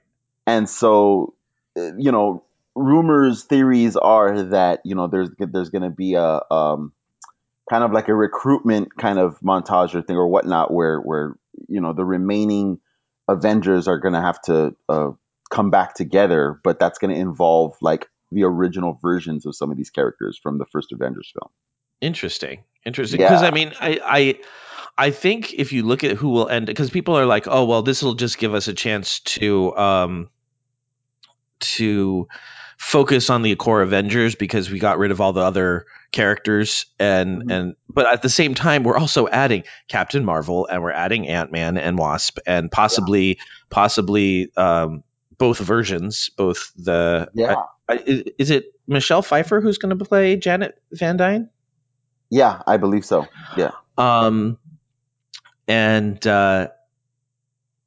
And 0.45 0.69
so, 0.69 1.33
uh, 1.77 1.95
you 1.97 2.11
know, 2.11 2.43
rumors, 2.75 3.43
theories 3.43 3.95
are 3.97 4.43
that 4.43 4.81
you 4.85 4.95
know 4.95 5.07
there's 5.07 5.29
there's 5.37 5.69
going 5.69 5.81
to 5.81 5.89
be 5.89 6.13
a 6.13 6.41
um, 6.49 6.93
kind 7.69 7.83
of 7.83 7.91
like 7.91 8.07
a 8.07 8.15
recruitment 8.15 8.95
kind 8.95 9.19
of 9.19 9.39
montage 9.41 9.93
or 9.95 10.01
thing 10.01 10.15
or 10.15 10.27
whatnot, 10.27 10.73
where 10.73 10.99
where 10.99 11.35
you 11.67 11.81
know 11.81 11.93
the 11.93 12.05
remaining 12.05 12.79
Avengers 13.27 13.87
are 13.87 13.97
going 13.97 14.13
to 14.13 14.21
have 14.21 14.41
to 14.43 14.75
uh, 14.87 15.11
come 15.49 15.69
back 15.69 15.93
together, 15.95 16.59
but 16.63 16.79
that's 16.79 16.99
going 16.99 17.13
to 17.13 17.19
involve 17.19 17.75
like 17.81 18.07
the 18.31 18.43
original 18.43 18.99
versions 19.01 19.45
of 19.45 19.55
some 19.55 19.71
of 19.71 19.77
these 19.77 19.89
characters 19.89 20.39
from 20.41 20.57
the 20.57 20.65
first 20.65 20.91
Avengers 20.91 21.31
film. 21.33 21.51
Interesting. 21.99 22.63
Interesting. 22.87 23.19
Because 23.19 23.41
Yeah. 23.41 23.47
I 23.49 23.51
mean, 23.51 23.73
I, 23.79 23.99
I 24.03 24.39
I 25.07 25.11
think 25.11 25.53
if 25.53 25.73
you 25.73 25.83
look 25.83 26.03
at 26.03 26.15
who 26.17 26.29
will 26.29 26.47
end 26.49 26.65
because 26.65 26.89
people 26.89 27.17
are 27.19 27.25
like, 27.25 27.47
oh 27.47 27.65
well, 27.65 27.83
this 27.83 28.01
will 28.01 28.15
just 28.15 28.37
give 28.39 28.53
us 28.55 28.67
a 28.67 28.73
chance 28.73 29.19
to 29.37 29.75
um 29.77 30.29
to 31.59 32.27
focus 32.77 33.29
on 33.29 33.41
the 33.41 33.55
core 33.55 33.81
Avengers 33.81 34.35
because 34.35 34.69
we 34.69 34.79
got 34.79 34.99
rid 34.99 35.11
of 35.11 35.19
all 35.19 35.33
the 35.33 35.41
other 35.41 35.85
characters 36.11 36.85
and 36.99 37.43
Mhm. 37.43 37.51
and 37.51 37.75
but 37.89 38.05
at 38.05 38.21
the 38.21 38.29
same 38.29 38.53
time 38.53 38.83
we're 38.83 38.97
also 38.97 39.27
adding 39.27 39.63
Captain 39.87 40.23
Marvel 40.23 40.67
and 40.67 40.81
we're 40.81 40.91
adding 40.91 41.27
Ant-Man 41.27 41.77
and 41.77 41.97
Wasp 41.97 42.37
and 42.45 42.71
possibly 42.71 43.39
possibly 43.69 44.51
um 44.55 45.03
both 45.37 45.59
versions, 45.59 46.29
both 46.37 46.71
the 46.75 47.29
Yeah. 47.33 47.55
I, 47.89 47.93
I, 47.93 48.03
is, 48.05 48.23
is 48.39 48.49
it 48.51 48.65
Michelle 48.87 49.21
Pfeiffer 49.21 49.59
who's 49.61 49.77
going 49.79 49.97
to 49.97 50.05
play 50.05 50.35
Janet 50.35 50.79
Van 50.91 51.17
Dyne? 51.17 51.49
Yeah, 52.29 52.61
I 52.67 52.77
believe 52.77 53.05
so. 53.05 53.25
Yeah. 53.55 53.71
um 53.97 54.57
and 55.67 56.25
uh 56.27 56.69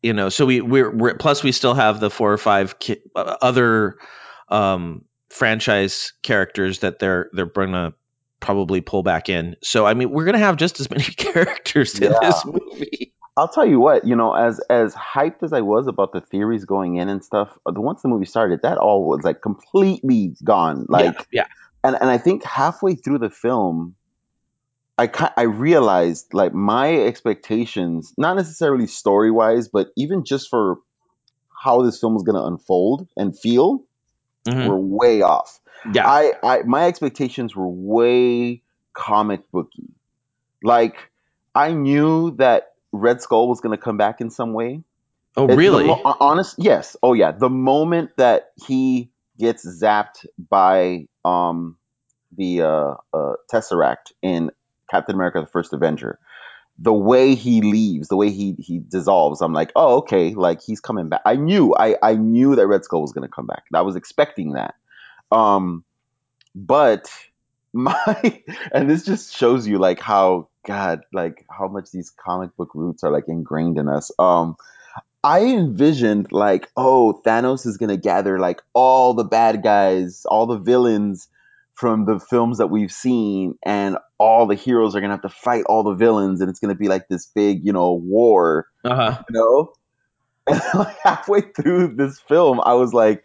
you 0.03 0.12
know 0.12 0.29
so 0.29 0.46
we 0.46 0.61
we're, 0.61 0.90
we're 0.90 1.14
plus 1.16 1.42
we 1.42 1.53
still 1.53 1.74
have 1.74 2.00
the 2.00 2.11
four 2.11 2.33
or 2.33 2.38
five 2.38 2.79
ki- 2.79 3.03
uh, 3.14 3.37
other 3.42 3.96
um 4.48 5.05
franchise 5.29 6.12
characters 6.22 6.81
that 6.81 6.98
they're 6.98 7.31
they're 7.33 7.46
gonna 7.46 7.92
probably 8.40 8.81
pull 8.81 9.03
back 9.03 9.29
in 9.29 9.55
so 9.62 9.87
i 9.87 9.94
mean 9.94 10.11
we're 10.11 10.24
gonna 10.24 10.38
have 10.38 10.57
just 10.57 10.81
as 10.81 10.90
many 10.90 11.05
characters 11.16 11.98
in 11.98 12.05
Yeah. 12.11 12.18
this 12.20 12.44
movie 12.44 13.12
I'll 13.37 13.48
tell 13.48 13.64
you 13.64 13.81
what, 13.81 14.05
you 14.07 14.14
know, 14.16 14.35
as 14.35 14.59
as 14.68 14.92
hyped 14.94 15.42
as 15.42 15.53
I 15.55 15.62
was 15.62 15.87
about 15.87 16.12
the 16.12 16.20
theories 16.20 16.66
going 16.66 16.96
in 16.96 17.09
and 17.09 17.24
stuff, 17.24 17.48
uh, 17.64 17.70
the 17.70 17.81
once 17.81 18.03
the 18.03 18.09
movie 18.09 18.26
started, 18.26 18.61
that 18.62 18.76
all 18.76 19.07
was 19.09 19.22
like 19.22 19.40
completely 19.40 20.35
gone. 20.44 20.85
Like, 20.90 21.26
yeah 21.33 21.46
and 21.83 21.96
and 21.98 22.11
I 22.11 22.18
think 22.18 22.44
halfway 22.44 22.96
through 22.96 23.18
the 23.18 23.31
film, 23.31 23.94
I 25.09 25.33
I 25.37 25.43
realized 25.43 26.35
like 26.35 26.53
my 26.55 26.95
expectations, 26.95 28.13
not 28.19 28.37
necessarily 28.37 28.87
story 28.87 29.31
wise, 29.31 29.69
but 29.69 29.89
even 29.97 30.25
just 30.25 30.49
for 30.51 30.79
how 31.65 31.83
this 31.83 32.01
film 32.01 32.15
was 32.15 32.23
going 32.23 32.37
to 32.37 32.45
unfold 32.47 33.07
and 33.17 33.39
feel, 33.39 33.85
Mhm. 34.49 34.67
were 34.67 34.79
way 34.81 35.23
off. 35.23 35.61
yeah 35.95 36.07
I, 36.07 36.33
I 36.43 36.63
my 36.65 36.87
expectations 36.87 37.55
were 37.57 37.69
way 37.69 38.63
comic 38.95 39.51
booky. 39.51 39.89
Like 40.63 40.97
I 41.55 41.73
knew 41.73 42.33
that 42.37 42.73
Red 42.93 43.23
Skull 43.23 43.49
was 43.49 43.61
going 43.61 43.77
to 43.77 43.83
come 43.83 43.97
back 43.97 44.21
in 44.21 44.31
some 44.31 44.53
way. 44.53 44.83
oh 45.37 45.47
It- 45.49 45.57
really 45.57 45.87
mo- 45.87 46.17
honest, 46.21 46.57
yes. 46.59 46.97
Oh 47.03 47.13
yeah. 47.15 47.33
The 47.33 47.49
moment 47.51 48.11
that 48.17 48.51
he 48.67 49.11
gets 49.39 49.65
zapped 49.67 50.27
by 50.51 51.07
um 51.25 51.77
the 52.37 52.63
uh, 52.63 52.95
uh 53.13 53.35
Tesseract 53.53 54.13
in 54.23 54.51
Captain 54.90 55.14
America: 55.14 55.40
The 55.40 55.46
First 55.46 55.72
Avenger, 55.72 56.18
the 56.79 56.92
way 56.92 57.35
he 57.35 57.61
leaves, 57.61 58.09
the 58.09 58.16
way 58.16 58.31
he 58.31 58.57
he 58.59 58.79
dissolves, 58.79 59.40
I'm 59.40 59.53
like, 59.53 59.70
oh 59.76 59.98
okay, 59.98 60.35
like 60.35 60.62
he's 60.62 60.81
coming 60.81 61.09
back. 61.09 61.20
I 61.26 61.37
knew, 61.37 61.74
I 61.74 61.96
I 62.03 62.14
knew 62.14 62.57
that 62.57 62.66
Red 62.66 62.85
Skull 62.85 63.03
was 63.03 63.12
to 63.12 63.29
come 63.29 63.46
back. 63.46 63.64
I 63.74 63.83
was 63.83 63.96
expecting 63.96 64.53
that. 64.53 64.74
Um, 65.31 65.85
but 66.55 67.11
my 67.72 68.42
and 68.72 68.90
this 68.90 69.05
just 69.05 69.37
shows 69.37 69.66
you 69.66 69.79
like 69.79 70.00
how 70.00 70.48
God, 70.66 71.03
like 71.12 71.46
how 71.50 71.68
much 71.68 71.90
these 71.90 72.11
comic 72.11 72.57
book 72.57 72.70
roots 72.74 73.05
are 73.05 73.12
like 73.12 73.24
ingrained 73.29 73.79
in 73.79 73.88
us. 73.88 74.11
Um, 74.18 74.57
I 75.22 75.44
envisioned 75.44 76.29
like, 76.33 76.68
oh, 76.76 77.20
Thanos 77.24 77.66
is 77.66 77.76
gonna 77.76 77.96
gather 77.96 78.38
like 78.38 78.62
all 78.72 79.14
the 79.14 79.24
bad 79.24 79.62
guys, 79.62 80.24
all 80.24 80.46
the 80.46 80.59
villains 80.59 81.29
from 81.74 82.07
the 82.07 82.18
films 82.18 82.59
that 82.59 82.68
we've 82.68 82.92
seen, 82.92 83.57
and 83.64 83.98
all 84.21 84.47
the 84.47 84.57
heroes 84.57 84.97
are 84.97 85.03
gonna 85.03 85.15
have 85.15 85.23
to 85.25 85.31
fight 85.31 85.65
all 85.69 85.85
the 85.85 85.95
villains, 85.97 86.43
and 86.43 86.51
it's 86.51 86.61
gonna 86.61 86.77
be 86.77 86.89
like 86.89 87.09
this 87.09 87.27
big, 87.35 87.65
you 87.67 87.73
know, 87.75 87.95
war, 87.95 88.69
uh-huh 88.85 89.25
you 89.29 89.35
know. 89.35 89.73
And 90.49 90.61
like 90.75 90.97
halfway 91.05 91.43
through 91.43 91.97
this 91.97 92.21
film, 92.21 92.61
I 92.65 92.75
was 92.75 92.95
like, 92.95 93.25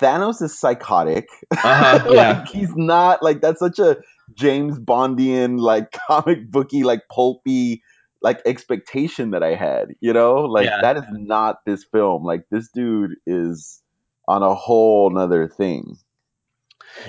Thanos 0.00 0.42
is 0.42 0.58
psychotic. 0.58 1.28
uh-huh 1.64 2.04
like 2.10 2.12
yeah 2.12 2.44
he's 2.48 2.74
not 2.76 3.22
like 3.22 3.40
that's 3.42 3.60
such 3.60 3.78
a 3.78 3.98
James 4.34 4.78
Bondian 4.78 5.58
like 5.60 5.92
comic 6.08 6.50
booky 6.50 6.84
like 6.84 7.02
pulpy 7.10 7.82
like 8.22 8.40
expectation 8.46 9.30
that 9.32 9.42
I 9.44 9.54
had, 9.54 9.90
you 10.00 10.12
know? 10.12 10.36
Like 10.44 10.66
Yeah. 10.66 10.80
that 10.82 10.96
is 10.96 11.04
not 11.10 11.64
this 11.66 11.84
film. 11.92 12.24
Like 12.24 12.44
this 12.50 12.68
dude 12.74 13.16
is 13.26 13.82
on 14.28 14.42
a 14.42 14.54
whole 14.54 15.10
nother 15.10 15.48
thing. 15.48 15.96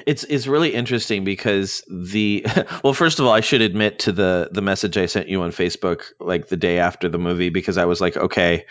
It's 0.05 0.23
it's 0.23 0.47
really 0.47 0.73
interesting 0.73 1.23
because 1.23 1.83
the 1.89 2.45
well 2.83 2.93
first 2.93 3.19
of 3.19 3.25
all 3.25 3.31
I 3.31 3.41
should 3.41 3.61
admit 3.61 3.99
to 3.99 4.11
the 4.11 4.49
the 4.51 4.61
message 4.61 4.97
I 4.97 5.05
sent 5.05 5.29
you 5.29 5.41
on 5.41 5.51
Facebook 5.51 6.03
like 6.19 6.47
the 6.47 6.57
day 6.57 6.79
after 6.79 7.09
the 7.09 7.17
movie 7.17 7.49
because 7.49 7.77
I 7.77 7.85
was 7.85 8.01
like 8.01 8.17
okay 8.17 8.65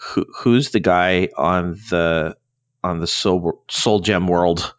who, 0.00 0.26
who's 0.34 0.70
the 0.70 0.80
guy 0.80 1.28
on 1.36 1.78
the 1.90 2.36
on 2.82 3.00
the 3.00 3.06
soul 3.06 3.62
soul 3.68 4.00
gem 4.00 4.26
world? 4.26 4.74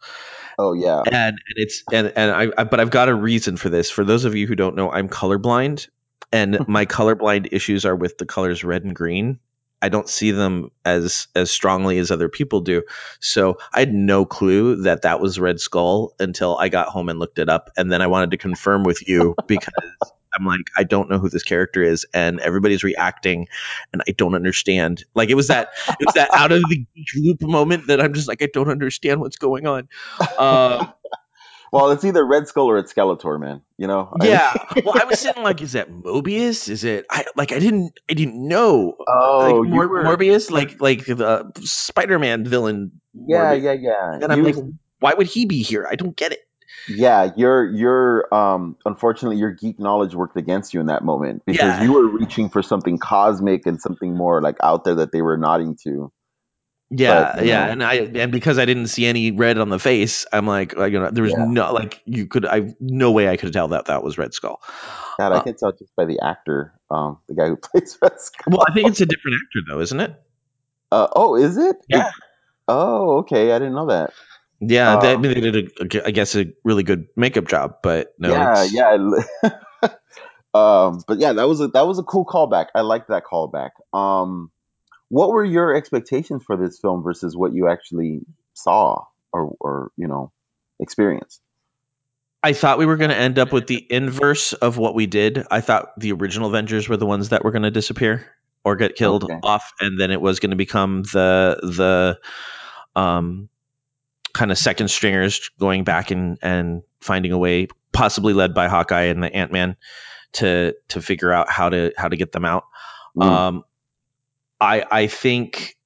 Oh 0.58 0.74
yeah. 0.74 1.02
and, 1.06 1.14
and 1.14 1.36
it's 1.56 1.82
and 1.92 2.12
and 2.16 2.30
I, 2.30 2.48
I 2.60 2.64
but 2.64 2.80
I've 2.80 2.90
got 2.90 3.08
a 3.08 3.14
reason 3.14 3.56
for 3.56 3.68
this. 3.68 3.90
For 3.90 4.04
those 4.04 4.24
of 4.24 4.34
you 4.34 4.46
who 4.46 4.54
don't 4.54 4.76
know 4.76 4.90
I'm 4.90 5.08
colorblind 5.08 5.88
and 6.32 6.58
my 6.68 6.86
colorblind 6.86 7.48
issues 7.52 7.84
are 7.84 7.96
with 7.96 8.18
the 8.18 8.26
colors 8.26 8.64
red 8.64 8.84
and 8.84 8.94
green 8.94 9.38
I 9.82 9.88
don't 9.88 10.08
see 10.08 10.30
them 10.30 10.70
as 10.84 11.26
as 11.34 11.50
strongly 11.50 11.98
as 11.98 12.10
other 12.10 12.28
people 12.28 12.60
do. 12.60 12.84
So 13.20 13.58
I 13.72 13.80
had 13.80 13.92
no 13.92 14.24
clue 14.24 14.82
that 14.82 15.02
that 15.02 15.20
was 15.20 15.40
Red 15.40 15.60
Skull 15.60 16.14
until 16.20 16.56
I 16.56 16.68
got 16.68 16.88
home 16.88 17.08
and 17.08 17.18
looked 17.18 17.40
it 17.40 17.48
up, 17.48 17.70
and 17.76 17.90
then 17.90 18.00
I 18.00 18.06
wanted 18.06 18.30
to 18.30 18.36
confirm 18.36 18.84
with 18.84 19.06
you 19.06 19.34
because 19.46 19.74
I'm 20.38 20.46
like 20.46 20.60
I 20.76 20.84
don't 20.84 21.10
know 21.10 21.18
who 21.18 21.28
this 21.28 21.42
character 21.42 21.82
is, 21.82 22.06
and 22.14 22.40
everybody's 22.40 22.84
reacting, 22.84 23.48
and 23.92 24.02
I 24.08 24.12
don't 24.12 24.34
understand. 24.34 25.04
Like 25.14 25.30
it 25.30 25.34
was 25.34 25.48
that 25.48 25.70
it 26.00 26.06
was 26.06 26.14
that 26.14 26.32
out 26.32 26.52
of 26.52 26.62
the 26.68 26.86
loop 27.16 27.42
moment 27.42 27.88
that 27.88 28.00
I'm 28.00 28.14
just 28.14 28.28
like 28.28 28.42
I 28.42 28.48
don't 28.52 28.70
understand 28.70 29.20
what's 29.20 29.36
going 29.36 29.66
on. 29.66 29.88
Um, 30.38 30.92
Well, 31.72 31.90
it's 31.90 32.04
either 32.04 32.24
Red 32.24 32.46
Skull 32.48 32.66
or 32.68 32.76
it's 32.78 32.92
Skeletor, 32.92 33.40
man. 33.40 33.62
You 33.78 33.86
know? 33.86 34.14
Yeah. 34.22 34.52
Well, 34.84 35.00
I 35.00 35.04
was 35.04 35.20
sitting 35.20 35.42
like, 35.42 35.60
is 35.62 35.72
that 35.72 35.90
Mobius? 35.90 36.68
Is 36.68 36.84
it? 36.84 37.06
I 37.10 37.24
like 37.36 37.52
I 37.52 37.58
didn't 37.58 37.98
I 38.10 38.14
didn't 38.14 38.46
know. 38.46 38.94
oh, 39.08 39.38
like 39.60 39.70
Mor- 39.70 39.88
were 39.88 40.04
Morbius, 40.04 40.50
like 40.50 40.80
like 40.80 41.04
the 41.06 41.50
Spider-Man 41.62 42.44
villain. 42.44 42.92
Yeah, 43.14 43.54
Morbius. 43.54 43.62
yeah, 43.62 43.72
yeah. 43.72 44.12
And 44.22 44.32
I'm 44.32 44.38
You- 44.38 44.44
like, 44.44 44.56
why 45.00 45.14
would 45.14 45.26
he 45.26 45.46
be 45.46 45.62
here? 45.62 45.86
I 45.90 45.94
don't 45.96 46.16
get 46.16 46.32
it. 46.32 46.40
Yeah, 46.88 47.30
your 47.36 47.70
your 47.70 48.34
um 48.34 48.76
unfortunately 48.84 49.36
your 49.38 49.52
geek 49.52 49.78
knowledge 49.78 50.14
worked 50.14 50.36
against 50.36 50.74
you 50.74 50.80
in 50.80 50.86
that 50.86 51.04
moment 51.04 51.42
because 51.46 51.60
Yeah. 51.78 51.82
you 51.84 51.92
were 51.92 52.08
reaching 52.08 52.48
for 52.48 52.62
something 52.62 52.98
cosmic 52.98 53.66
and 53.66 53.80
something 53.80 54.16
more 54.16 54.40
like 54.42 54.56
out 54.62 54.84
there 54.84 54.96
that 54.96 55.12
they 55.12 55.22
were 55.22 55.36
nodding 55.36 55.76
to. 55.84 56.10
Yeah, 56.94 57.32
But, 57.36 57.46
yeah, 57.46 57.64
know. 57.66 57.72
and 57.72 57.82
I 57.82 57.94
and 57.94 58.32
because 58.32 58.58
I 58.58 58.66
didn't 58.66 58.88
see 58.88 59.06
any 59.06 59.30
red 59.32 59.56
on 59.58 59.70
the 59.70 59.78
face, 59.78 60.26
I'm 60.32 60.46
like, 60.46 60.76
like, 60.76 60.92
you 60.92 61.00
know, 61.00 61.10
there 61.10 61.24
was 61.24 61.32
Yeah. 61.32 61.46
no 61.46 61.72
like 61.72 62.02
you 62.04 62.26
could 62.26 62.44
I 62.44 62.74
no 62.80 63.10
way 63.12 63.28
I 63.28 63.38
could 63.38 63.52
tell 63.52 63.68
that 63.68 63.86
that 63.86 64.02
was 64.04 64.18
Red 64.18 64.34
Skull. 64.34 64.60
God, 65.18 65.32
I 65.32 65.38
Uh, 65.38 65.40
can 65.40 65.56
tell 65.56 65.72
just 65.72 65.94
by 65.96 66.04
the 66.04 66.20
actor, 66.20 66.74
um, 66.90 67.18
the 67.28 67.34
guy 67.34 67.48
who 67.48 67.56
plays 67.62 67.96
Red 68.02 68.20
Skull. 68.20 68.52
Well, 68.52 68.64
I 68.68 68.74
think 68.74 68.88
it's 68.88 69.00
a 69.00 69.06
different 69.06 69.36
actor 69.36 69.60
though, 69.68 69.80
isn't 69.80 70.00
it? 70.00 70.14
Uh, 70.90 71.08
oh, 71.16 71.36
is 71.36 71.56
it? 71.56 71.76
Yeah. 71.88 72.08
It- 72.08 72.14
oh, 72.68 73.18
okay. 73.20 73.52
I 73.52 73.58
didn't 73.58 73.74
know 73.74 73.86
that. 73.86 74.10
Yeah, 74.60 74.96
they, 74.96 75.10
I 75.10 75.14
Um, 75.16 75.22
mean, 75.22 75.34
they 75.34 75.40
did, 75.40 75.72
a, 75.96 76.06
I 76.06 76.10
guess, 76.12 76.36
a 76.36 76.46
really 76.62 76.84
good 76.84 77.08
makeup 77.16 77.48
job, 77.48 77.76
but 77.82 78.14
no, 78.18 78.30
yeah, 78.30 78.62
yeah. 78.70 78.92
um, 80.54 81.02
but 81.08 81.18
yeah, 81.18 81.32
that 81.32 81.48
was 81.48 81.60
a 81.60 81.68
that 81.68 81.86
was 81.86 81.98
a 81.98 82.04
cool 82.04 82.24
callback. 82.24 82.66
I 82.74 82.82
liked 82.82 83.08
that 83.08 83.24
callback. 83.24 83.70
Um, 83.92 84.52
what 85.12 85.28
were 85.28 85.44
your 85.44 85.74
expectations 85.76 86.42
for 86.42 86.56
this 86.56 86.78
film 86.80 87.02
versus 87.02 87.36
what 87.36 87.52
you 87.52 87.68
actually 87.68 88.20
saw 88.54 89.04
or 89.30 89.54
or 89.60 89.90
you 89.98 90.08
know 90.08 90.32
experienced? 90.80 91.42
I 92.42 92.54
thought 92.54 92.78
we 92.78 92.86
were 92.86 92.96
going 92.96 93.10
to 93.10 93.16
end 93.16 93.38
up 93.38 93.52
with 93.52 93.66
the 93.66 93.86
inverse 93.90 94.54
of 94.54 94.78
what 94.78 94.94
we 94.94 95.06
did. 95.06 95.44
I 95.50 95.60
thought 95.60 95.90
the 95.98 96.12
original 96.12 96.48
Avengers 96.48 96.88
were 96.88 96.96
the 96.96 97.04
ones 97.04 97.28
that 97.28 97.44
were 97.44 97.50
going 97.50 97.64
to 97.64 97.70
disappear 97.70 98.26
or 98.64 98.76
get 98.76 98.96
killed 98.96 99.24
Okay. 99.24 99.38
off, 99.42 99.70
and 99.80 100.00
then 100.00 100.10
it 100.10 100.20
was 100.20 100.40
going 100.40 100.50
to 100.50 100.56
become 100.56 101.02
the 101.02 101.60
the 101.62 102.18
um 102.98 103.50
kind 104.32 104.50
of 104.50 104.56
second 104.56 104.88
stringers 104.88 105.50
going 105.60 105.84
back 105.84 106.10
and 106.10 106.38
and 106.40 106.84
finding 107.02 107.32
a 107.32 107.38
way, 107.38 107.68
possibly 107.92 108.32
led 108.32 108.54
by 108.54 108.68
Hawkeye 108.68 109.04
and 109.04 109.22
the 109.22 109.34
Ant 109.34 109.52
Man, 109.52 109.76
to 110.32 110.74
to 110.88 111.02
figure 111.02 111.30
out 111.30 111.50
how 111.50 111.68
to 111.68 111.92
how 111.98 112.08
to 112.08 112.16
get 112.16 112.32
them 112.32 112.46
out. 112.46 112.64
Mm. 113.14 113.22
Um, 113.26 113.64
I 114.62 114.84
I 114.90 115.06
think 115.08 115.76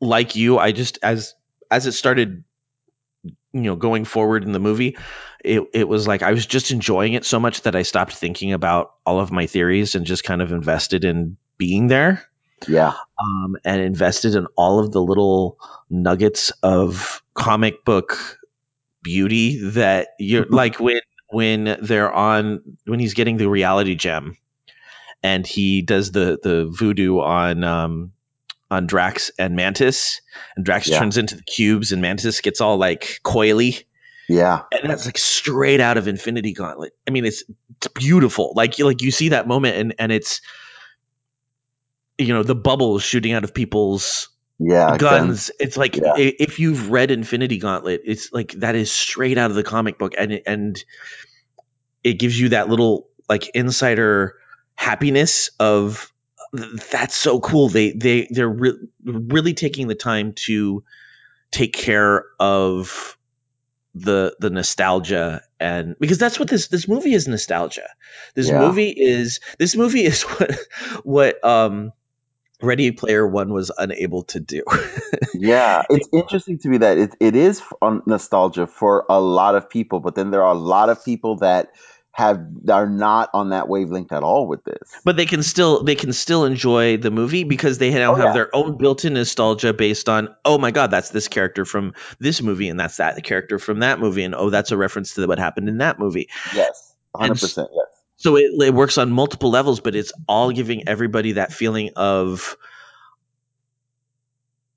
like 0.00 0.34
you, 0.34 0.58
I 0.58 0.72
just 0.72 0.98
as 1.02 1.34
as 1.70 1.86
it 1.86 1.92
started, 1.92 2.42
you 3.24 3.32
know, 3.52 3.76
going 3.76 4.04
forward 4.04 4.42
in 4.42 4.52
the 4.52 4.58
movie, 4.58 4.96
it 5.44 5.62
it 5.72 5.88
was 5.88 6.08
like 6.08 6.22
I 6.22 6.32
was 6.32 6.46
just 6.46 6.72
enjoying 6.72 7.12
it 7.12 7.24
so 7.24 7.38
much 7.38 7.62
that 7.62 7.76
I 7.76 7.82
stopped 7.82 8.14
thinking 8.14 8.52
about 8.52 8.94
all 9.06 9.20
of 9.20 9.30
my 9.30 9.46
theories 9.46 9.94
and 9.94 10.04
just 10.04 10.24
kind 10.24 10.42
of 10.42 10.52
invested 10.52 11.04
in 11.04 11.36
being 11.58 11.86
there. 11.86 12.24
Yeah, 12.68 12.92
Um, 13.18 13.56
and 13.64 13.80
invested 13.80 14.34
in 14.34 14.46
all 14.54 14.80
of 14.80 14.92
the 14.92 15.00
little 15.00 15.58
nuggets 15.88 16.52
of 16.62 17.22
comic 17.32 17.86
book 17.86 18.38
beauty 19.02 19.70
that 19.70 20.08
you're 20.18 20.44
like 20.50 20.78
when 20.80 21.00
when 21.30 21.78
they're 21.80 22.12
on 22.12 22.60
when 22.84 23.00
he's 23.00 23.14
getting 23.14 23.36
the 23.38 23.48
reality 23.48 23.94
gem 23.94 24.36
and 25.22 25.46
he 25.46 25.82
does 25.82 26.12
the 26.12 26.38
the 26.42 26.66
voodoo 26.70 27.18
on 27.18 27.64
um 27.64 28.12
on 28.70 28.86
Drax 28.86 29.30
and 29.38 29.56
Mantis 29.56 30.20
and 30.56 30.64
Drax 30.64 30.88
Yeah. 30.88 30.98
turns 30.98 31.16
into 31.18 31.36
the 31.36 31.42
cubes 31.42 31.92
and 31.92 32.00
Mantis 32.02 32.40
gets 32.40 32.60
all 32.60 32.76
like 32.76 33.20
coily 33.24 33.84
yeah, 34.28 34.62
and 34.70 34.88
that's 34.88 35.06
like 35.06 35.18
straight 35.18 35.80
out 35.80 35.96
of 35.98 36.06
Infinity 36.06 36.52
Gauntlet. 36.52 36.92
I 37.04 37.10
mean 37.10 37.24
it's, 37.24 37.42
it's 37.78 37.88
beautiful. 37.88 38.52
Like 38.54 38.78
you 38.78 38.84
like 38.84 39.02
you 39.02 39.10
see 39.10 39.30
that 39.30 39.48
moment 39.48 39.76
and 39.76 39.94
and 39.98 40.12
it's 40.12 40.40
you 42.16 42.32
know 42.32 42.44
the 42.44 42.54
bubbles 42.54 43.02
shooting 43.02 43.32
out 43.32 43.42
of 43.42 43.52
people's 43.54 44.28
yeah. 44.60 44.96
guns. 44.98 45.50
It's 45.58 45.76
like 45.76 45.96
Yeah. 45.96 46.12
if 46.16 46.60
you've 46.60 46.90
read 46.92 47.10
Infinity 47.10 47.58
Gauntlet, 47.58 48.02
it's 48.04 48.32
like 48.32 48.52
that 48.52 48.76
is 48.76 48.92
straight 48.92 49.36
out 49.36 49.50
of 49.50 49.56
the 49.56 49.64
comic 49.64 49.98
book, 49.98 50.14
and 50.16 50.40
and 50.46 50.84
it 52.04 52.20
gives 52.20 52.38
you 52.38 52.50
that 52.50 52.68
little 52.68 53.08
like 53.28 53.48
insider 53.54 54.36
happiness 54.80 55.50
of 55.60 56.10
that's 56.90 57.14
so 57.14 57.38
cool. 57.38 57.68
They 57.68 57.92
they 57.92 58.28
they're 58.30 58.48
re- 58.48 58.78
really 59.04 59.52
taking 59.52 59.88
the 59.88 59.94
time 59.94 60.32
to 60.46 60.82
take 61.50 61.74
care 61.74 62.24
of 62.40 63.18
the 63.94 64.34
the 64.40 64.48
nostalgia 64.48 65.42
and 65.58 65.96
because 66.00 66.16
that's 66.16 66.38
what 66.38 66.48
this 66.48 66.68
this 66.68 66.88
movie 66.88 67.12
is 67.12 67.28
nostalgia. 67.28 67.88
This 68.34 68.48
Yeah. 68.48 68.58
movie 68.58 68.88
is 68.88 69.40
this 69.58 69.76
movie 69.76 70.04
is 70.04 70.22
what 70.32 70.58
what 71.04 71.44
um 71.44 71.92
Ready 72.62 72.90
Player 72.92 73.26
One 73.26 73.52
was 73.52 73.70
unable 73.76 74.22
to 74.24 74.40
do. 74.40 74.62
Yeah, 75.32 75.82
it's 75.90 76.08
interesting 76.12 76.58
to 76.60 76.68
me 76.68 76.78
that 76.78 76.98
it, 76.98 77.14
it 77.20 77.36
is 77.36 77.62
on 77.80 78.02
nostalgia 78.06 78.66
for 78.66 79.06
a 79.08 79.20
lot 79.20 79.54
of 79.54 79.70
people, 79.70 80.00
but 80.00 80.14
then 80.14 80.30
there 80.30 80.42
are 80.42 80.54
a 80.54 80.58
lot 80.58 80.88
of 80.88 81.04
people 81.04 81.36
that 81.36 81.70
have 82.20 82.38
are 82.68 82.86
not 82.88 83.30
on 83.34 83.50
that 83.50 83.68
wavelength 83.68 84.12
at 84.12 84.22
all 84.22 84.46
with 84.46 84.62
this. 84.64 84.78
but 85.04 85.16
they 85.16 85.26
can 85.26 85.42
still 85.42 85.82
they 85.82 85.94
can 85.94 86.12
still 86.12 86.44
enjoy 86.44 86.96
the 86.96 87.10
movie 87.10 87.44
because 87.44 87.78
they 87.78 87.90
now 87.90 88.12
Oh, 88.12 88.14
have 88.14 88.24
yeah. 88.26 88.32
their 88.34 88.54
own 88.54 88.76
built-in 88.78 89.14
nostalgia 89.14 89.72
based 89.72 90.08
on 90.08 90.28
oh 90.44 90.58
my 90.58 90.70
god 90.70 90.90
that's 90.90 91.10
this 91.10 91.28
character 91.28 91.64
from 91.64 91.94
this 92.18 92.42
movie 92.42 92.68
and 92.68 92.78
that's 92.78 92.98
that 92.98 93.22
character 93.24 93.58
from 93.58 93.80
that 93.80 93.98
movie 93.98 94.22
and 94.22 94.34
oh 94.34 94.50
that's 94.50 94.70
a 94.70 94.76
reference 94.76 95.14
to 95.14 95.26
what 95.26 95.38
happened 95.38 95.68
in 95.68 95.78
that 95.78 95.98
movie 95.98 96.28
Yes, 96.54 96.94
hundred 97.16 97.40
percent. 97.40 97.68
Yes. 97.74 97.86
so 98.16 98.36
it, 98.36 98.50
it 98.60 98.74
works 98.74 98.98
on 98.98 99.10
multiple 99.10 99.50
levels 99.50 99.80
but 99.80 99.94
it's 99.96 100.12
all 100.28 100.52
giving 100.52 100.86
everybody 100.88 101.32
that 101.32 101.52
feeling 101.52 101.90
of 101.96 102.56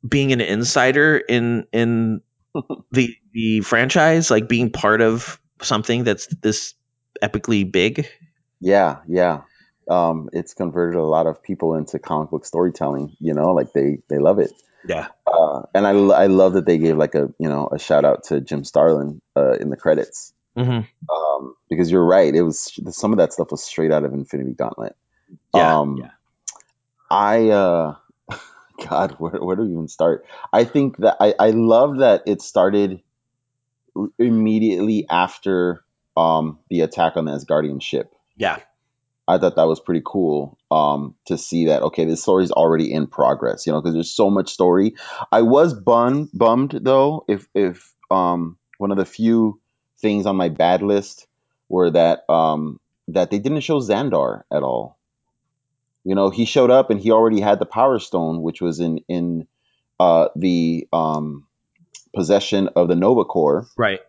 being 0.08 0.34
an 0.34 0.42
insider 0.42 1.18
in 1.18 1.66
in 1.72 2.22
the 2.92 3.16
the 3.34 3.62
franchise 3.62 4.30
like 4.32 4.48
being 4.48 4.72
part 4.72 5.02
of 5.02 5.40
something 5.62 6.04
that's 6.04 6.28
this 6.42 6.74
epically 7.22 7.70
big 7.70 8.08
Yeah, 8.60 9.00
yeah. 9.08 9.42
Um, 9.90 10.30
it's 10.32 10.54
converted 10.54 10.98
a 10.98 11.04
lot 11.04 11.28
of 11.28 11.44
people 11.44 11.76
into 11.76 12.00
comic 12.00 12.30
book 12.30 12.46
storytelling. 12.46 13.16
You 13.20 13.34
know, 13.34 13.54
like 13.54 13.74
they 13.74 14.00
they 14.10 14.18
love 14.20 14.40
it. 14.40 14.52
yeah 14.88 15.08
Uh, 15.28 15.64
and 15.74 15.88
I, 15.88 15.92
I 15.92 16.28
love 16.28 16.54
that 16.54 16.66
they 16.66 16.78
gave 16.78 16.98
like 16.98 17.16
a 17.16 17.34
you 17.40 17.50
know 17.50 17.70
a 17.72 17.80
shout 17.80 18.06
out 18.06 18.26
to 18.26 18.42
Jim 18.42 18.64
Starlin 18.64 19.22
uh, 19.36 19.54
in 19.54 19.70
the 19.70 19.78
credits 19.78 20.34
hmm 20.56 20.82
um, 21.12 21.56
because 21.70 21.92
you're 21.92 22.06
right. 22.06 22.34
It 22.34 22.42
was 22.42 22.80
some 22.92 23.12
of 23.12 23.18
that 23.18 23.34
stuff 23.34 23.52
was 23.52 23.64
straight 23.64 23.92
out 23.92 24.04
of 24.04 24.14
Infinity 24.14 24.54
Gauntlet. 24.54 24.96
Yeah, 25.54 25.80
um, 25.80 25.98
yeah. 25.98 26.12
I 27.10 27.50
uh, 27.50 27.96
God, 28.90 29.16
where 29.20 29.42
where 29.44 29.56
do 29.56 29.64
we 29.64 29.72
even 29.72 29.88
start? 29.88 30.26
I 30.52 30.64
think 30.64 30.98
that 30.98 31.18
I 31.20 31.34
I 31.40 31.50
love 31.52 31.98
that 31.98 32.24
it 32.26 32.42
started 32.42 33.02
immediately 34.18 35.06
after 35.10 35.83
um 36.18 36.60
the 36.70 36.82
attack 36.82 37.18
on 37.18 37.26
the 37.26 37.32
Asgardian 37.32 37.82
ship. 37.82 38.14
yeah 38.36 38.60
I 39.28 39.38
thought 39.38 39.56
that 39.56 39.68
was 39.68 39.80
pretty 39.80 40.02
cool 40.06 40.58
um, 40.70 41.16
to 41.26 41.38
see 41.38 41.68
that. 41.68 41.82
Okay, 41.82 42.06
this 42.06 42.22
story's 42.22 42.52
already 42.52 42.92
in 42.92 43.08
progress, 43.08 43.66
you 43.66 43.72
know, 43.72 43.80
because 43.80 43.94
there's 43.94 44.12
so 44.12 44.30
much 44.30 44.52
story. 44.52 44.96
I 45.32 45.44
was 45.44 45.74
bummed, 45.74 46.30
bummed 46.34 46.78
though, 46.82 47.24
if 47.28 47.48
if 47.54 47.94
um, 48.12 48.58
one 48.78 48.92
of 48.92 48.98
the 48.98 49.06
few 49.06 49.62
things 50.00 50.26
on 50.26 50.36
my 50.36 50.50
bad 50.50 50.82
list 50.82 51.28
were 51.70 51.90
that 51.92 52.30
um, 52.30 52.80
that 53.08 53.32
they 53.32 53.40
didn't 53.40 53.62
show 53.62 53.80
Xandar 53.80 54.44
at 54.52 54.64
all. 54.64 54.98
You 56.04 56.16
know, 56.16 56.30
he 56.30 56.44
showed 56.44 56.70
up 56.70 56.90
and 56.90 57.00
he 57.00 57.12
already 57.12 57.40
had 57.40 57.60
the 57.60 57.66
Power 57.66 58.00
Stone, 58.00 58.42
which 58.42 58.62
was 58.62 58.82
in 58.82 59.00
in 59.08 59.48
uh, 60.02 60.28
the 60.36 60.88
um, 60.92 61.48
possession 62.14 62.68
of 62.76 62.90
the 62.90 62.96
Nova 62.96 63.24
Corps 63.24 63.68
right 63.78 64.02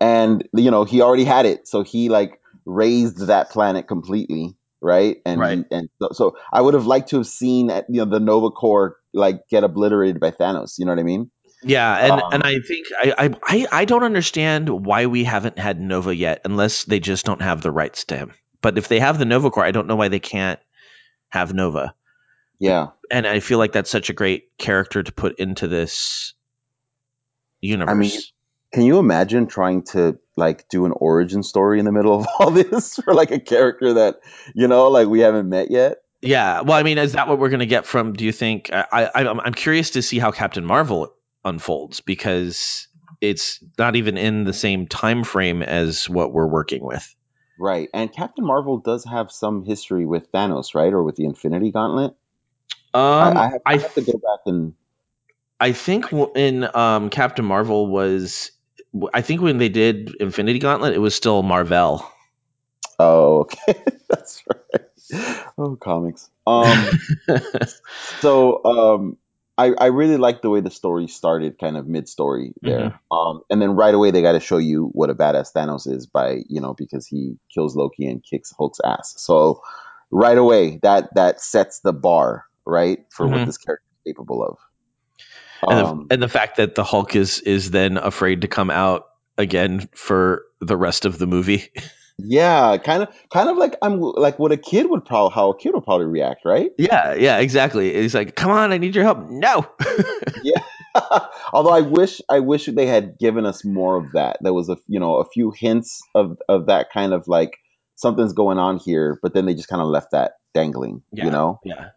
and 0.00 0.46
you 0.54 0.70
know 0.70 0.84
he 0.84 1.00
already 1.02 1.24
had 1.24 1.46
it 1.46 1.66
so 1.66 1.82
he 1.82 2.08
like 2.08 2.40
raised 2.64 3.26
that 3.26 3.50
planet 3.50 3.86
completely 3.88 4.56
right 4.80 5.18
and 5.24 5.40
Right. 5.40 5.64
and 5.70 5.88
so, 6.00 6.08
so 6.12 6.36
i 6.52 6.60
would 6.60 6.74
have 6.74 6.86
liked 6.86 7.10
to 7.10 7.16
have 7.16 7.26
seen 7.26 7.70
uh, 7.70 7.82
you 7.88 8.04
know 8.04 8.10
the 8.10 8.20
Nova 8.20 8.50
Corps 8.50 8.96
like 9.14 9.40
get 9.48 9.64
obliterated 9.64 10.20
by 10.20 10.30
thanos 10.30 10.78
you 10.78 10.84
know 10.84 10.92
what 10.92 10.98
i 10.98 11.04
mean 11.04 11.30
Yeah, 11.62 11.96
and 11.96 12.12
Um, 12.12 12.32
and 12.32 12.42
I 12.42 12.60
think 12.60 12.86
I, 12.98 13.14
I 13.18 13.30
I 13.42 13.66
I 13.72 13.84
don't 13.86 14.04
understand 14.04 14.68
why 14.68 15.06
we 15.06 15.24
haven't 15.24 15.58
had 15.58 15.80
Nova 15.80 16.14
yet, 16.14 16.42
unless 16.44 16.84
they 16.84 17.00
just 17.00 17.24
don't 17.24 17.42
have 17.42 17.62
the 17.62 17.72
rights 17.72 18.04
to 18.06 18.16
him. 18.16 18.32
But 18.60 18.78
if 18.78 18.88
they 18.88 19.00
have 19.00 19.18
the 19.18 19.24
Nova 19.24 19.50
Corps, 19.50 19.64
I 19.64 19.70
don't 19.70 19.86
know 19.86 19.96
why 19.96 20.08
they 20.08 20.20
can't 20.20 20.60
have 21.28 21.54
Nova. 21.54 21.94
yeah 22.58 22.88
And 23.10 23.26
I 23.26 23.40
feel 23.40 23.58
like 23.58 23.72
that's 23.72 23.90
such 23.90 24.10
a 24.10 24.14
great 24.14 24.56
character 24.58 25.02
to 25.02 25.12
put 25.12 25.38
into 25.38 25.68
this 25.68 26.34
universe. 27.60 28.32
Can 28.72 28.82
you 28.82 28.98
imagine 28.98 29.46
trying 29.46 29.82
to 29.82 30.18
like 30.36 30.68
do 30.68 30.84
an 30.86 30.92
origin 30.92 31.42
story 31.42 31.78
in 31.78 31.84
the 31.84 31.92
middle 31.92 32.20
of 32.20 32.26
all 32.38 32.50
this 32.50 32.96
for 32.96 33.14
like 33.14 33.30
a 33.30 33.40
character 33.40 33.94
that 33.94 34.20
you 34.54 34.68
know 34.68 34.88
like 34.88 35.08
we 35.08 35.20
haven't 35.20 35.48
met 35.48 35.70
yet 35.70 35.98
yeah. 36.22 36.62
Well, 36.62 36.76
I 36.76 36.82
mean, 36.82 36.98
is 36.98 37.12
that 37.12 37.28
what 37.28 37.38
we're 37.38 37.50
going 37.50 37.60
to 37.60 37.66
get 37.66 37.86
from? 37.86 38.14
Do 38.14 38.24
you 38.24 38.32
think? 38.32 38.70
I, 38.72 38.86
I 38.92 39.10
I'm 39.14 39.38
I'm 39.38 39.54
curious 39.54 39.90
to 39.90 40.02
see 40.02 40.18
how 40.18 40.32
Captain 40.32 40.64
Marvel 40.64 41.14
unfolds 41.44 42.00
because 42.00 42.88
it's 43.20 43.62
not 43.78 43.96
even 43.96 44.16
in 44.16 44.44
the 44.44 44.52
same 44.52 44.86
time 44.86 45.24
frame 45.24 45.62
as 45.62 46.08
what 46.08 46.32
we're 46.32 46.48
working 46.48 46.84
with. 46.84 47.14
right 47.58 47.88
and 47.94 48.12
captain 48.12 48.44
marvel 48.44 48.78
does 48.78 49.04
have 49.04 49.30
some 49.30 49.64
history 49.64 50.04
with 50.04 50.30
thanos 50.32 50.74
right 50.74 50.92
or 50.92 51.02
with 51.02 51.16
the 51.16 51.24
infinity 51.24 51.70
gauntlet 51.70 52.14
Um, 52.92 53.02
I, 53.02 53.40
I, 53.40 53.48
have, 53.48 53.60
I 53.66 53.76
have 53.78 53.94
to 53.94 54.02
go 54.02 54.12
back 54.12 54.40
and 54.46 54.74
I 55.58 55.72
think 55.72 56.12
in 56.34 56.68
um, 56.76 57.08
Captain 57.10 57.44
Marvel 57.44 57.86
was, 57.86 58.50
I 59.12 59.22
think 59.22 59.40
when 59.42 59.58
they 59.58 59.68
did 59.68 60.14
Infinity 60.20 60.58
Gauntlet, 60.58 60.94
it 60.94 60.98
was 60.98 61.14
still 61.14 61.42
Marvel. 61.42 62.04
Oh, 62.98 63.40
okay. 63.40 63.74
That's 64.08 64.42
right. 64.48 64.82
Oh, 65.58 65.76
comics. 65.76 66.30
Um, 66.46 66.90
so, 68.18 68.64
um, 68.64 69.18
I, 69.58 69.72
I 69.78 69.86
really 69.86 70.16
like 70.18 70.42
the 70.42 70.50
way 70.50 70.60
the 70.60 70.70
story 70.70 71.08
started, 71.08 71.58
kind 71.58 71.76
of 71.76 71.86
mid 71.86 72.08
story 72.08 72.52
there. 72.62 73.00
Um, 73.10 73.40
and 73.48 73.60
then 73.60 73.70
right 73.70 73.94
away 73.94 74.10
they 74.10 74.22
got 74.22 74.32
to 74.32 74.40
show 74.40 74.58
you 74.58 74.90
what 74.92 75.10
a 75.10 75.14
badass 75.14 75.52
Thanos 75.54 75.86
is 75.90 76.06
by 76.06 76.42
you 76.48 76.60
know 76.60 76.74
because 76.74 77.06
he 77.06 77.36
kills 77.54 77.74
Loki 77.74 78.06
and 78.06 78.22
kicks 78.22 78.52
Hulk's 78.56 78.80
ass. 78.84 79.14
So 79.16 79.62
right 80.10 80.36
away 80.36 80.78
that 80.82 81.14
that 81.14 81.40
sets 81.40 81.80
the 81.80 81.92
bar 81.94 82.44
right 82.66 83.00
for 83.10 83.28
what 83.28 83.42
Mhm. 83.42 83.46
this 83.46 83.56
character 83.58 83.84
is 84.04 84.12
capable 84.12 84.42
of. 84.44 84.58
And, 85.62 85.80
Um, 85.80 86.06
the, 86.08 86.14
and 86.14 86.22
the 86.22 86.28
fact 86.28 86.56
that 86.56 86.74
the 86.74 86.84
Hulk 86.84 87.16
is 87.16 87.40
is 87.40 87.70
then 87.70 87.96
afraid 87.96 88.42
to 88.42 88.48
come 88.48 88.70
out 88.70 89.06
again 89.38 89.88
for 89.94 90.44
the 90.60 90.76
rest 90.76 91.04
of 91.04 91.18
the 91.18 91.26
movie. 91.26 91.70
yeah, 92.18 92.76
kind 92.78 93.02
of 93.02 93.08
kind 93.30 93.48
of 93.48 93.56
like 93.56 93.76
I'm 93.82 94.00
like 94.00 94.38
what 94.38 94.52
a 94.52 94.56
kid 94.56 94.88
would 94.88 95.04
probably 95.04 95.34
how 95.34 95.50
a 95.50 95.58
kid 95.58 95.74
would 95.74 95.84
probably 95.84 96.06
react, 96.06 96.44
right? 96.44 96.70
yeah, 96.78 97.14
yeah, 97.14 97.38
exactly. 97.38 97.92
He's 97.92 98.14
like, 98.14 98.34
"Come 98.34 98.50
on, 98.50 98.72
I 98.72 98.78
need 98.78 98.94
your 98.94 99.04
help." 99.04 99.28
No. 99.30 99.66
Yeah. 100.42 100.60
Although 101.52 101.72
I 101.72 101.80
wish 101.80 102.20
I 102.28 102.40
wish 102.40 102.66
they 102.66 102.86
had 102.86 103.18
given 103.18 103.46
us 103.46 103.64
more 103.64 103.96
of 103.96 104.12
that. 104.12 104.38
There 104.40 104.52
was 104.54 104.68
a 104.68 104.76
you 104.86 105.00
know 105.00 105.16
a 105.16 105.24
few 105.24 105.50
hints 105.50 106.02
of 106.14 106.38
of 106.48 106.66
that 106.66 106.92
kind 106.92 107.12
of 107.12 107.26
like 107.26 107.58
something's 107.96 108.32
going 108.32 108.58
on 108.58 108.78
here, 108.78 109.18
but 109.22 109.34
then 109.34 109.46
they 109.46 109.54
just 109.54 109.68
kind 109.68 109.82
of 109.82 109.88
left 109.88 110.12
that 110.12 110.32
dangling. 110.54 111.02
You 111.12 111.30
know. 111.30 111.60
Yeah. 111.64 111.88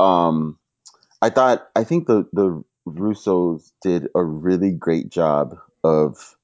Um, 0.00 0.58
I 1.20 1.30
thought 1.30 1.68
I 1.76 1.84
think 1.84 2.06
the 2.06 2.26
the 2.32 2.64
Russos 2.88 3.70
did 3.82 4.08
a 4.14 4.24
really 4.24 4.72
great 4.72 5.08
job 5.10 5.56
of 5.84 6.36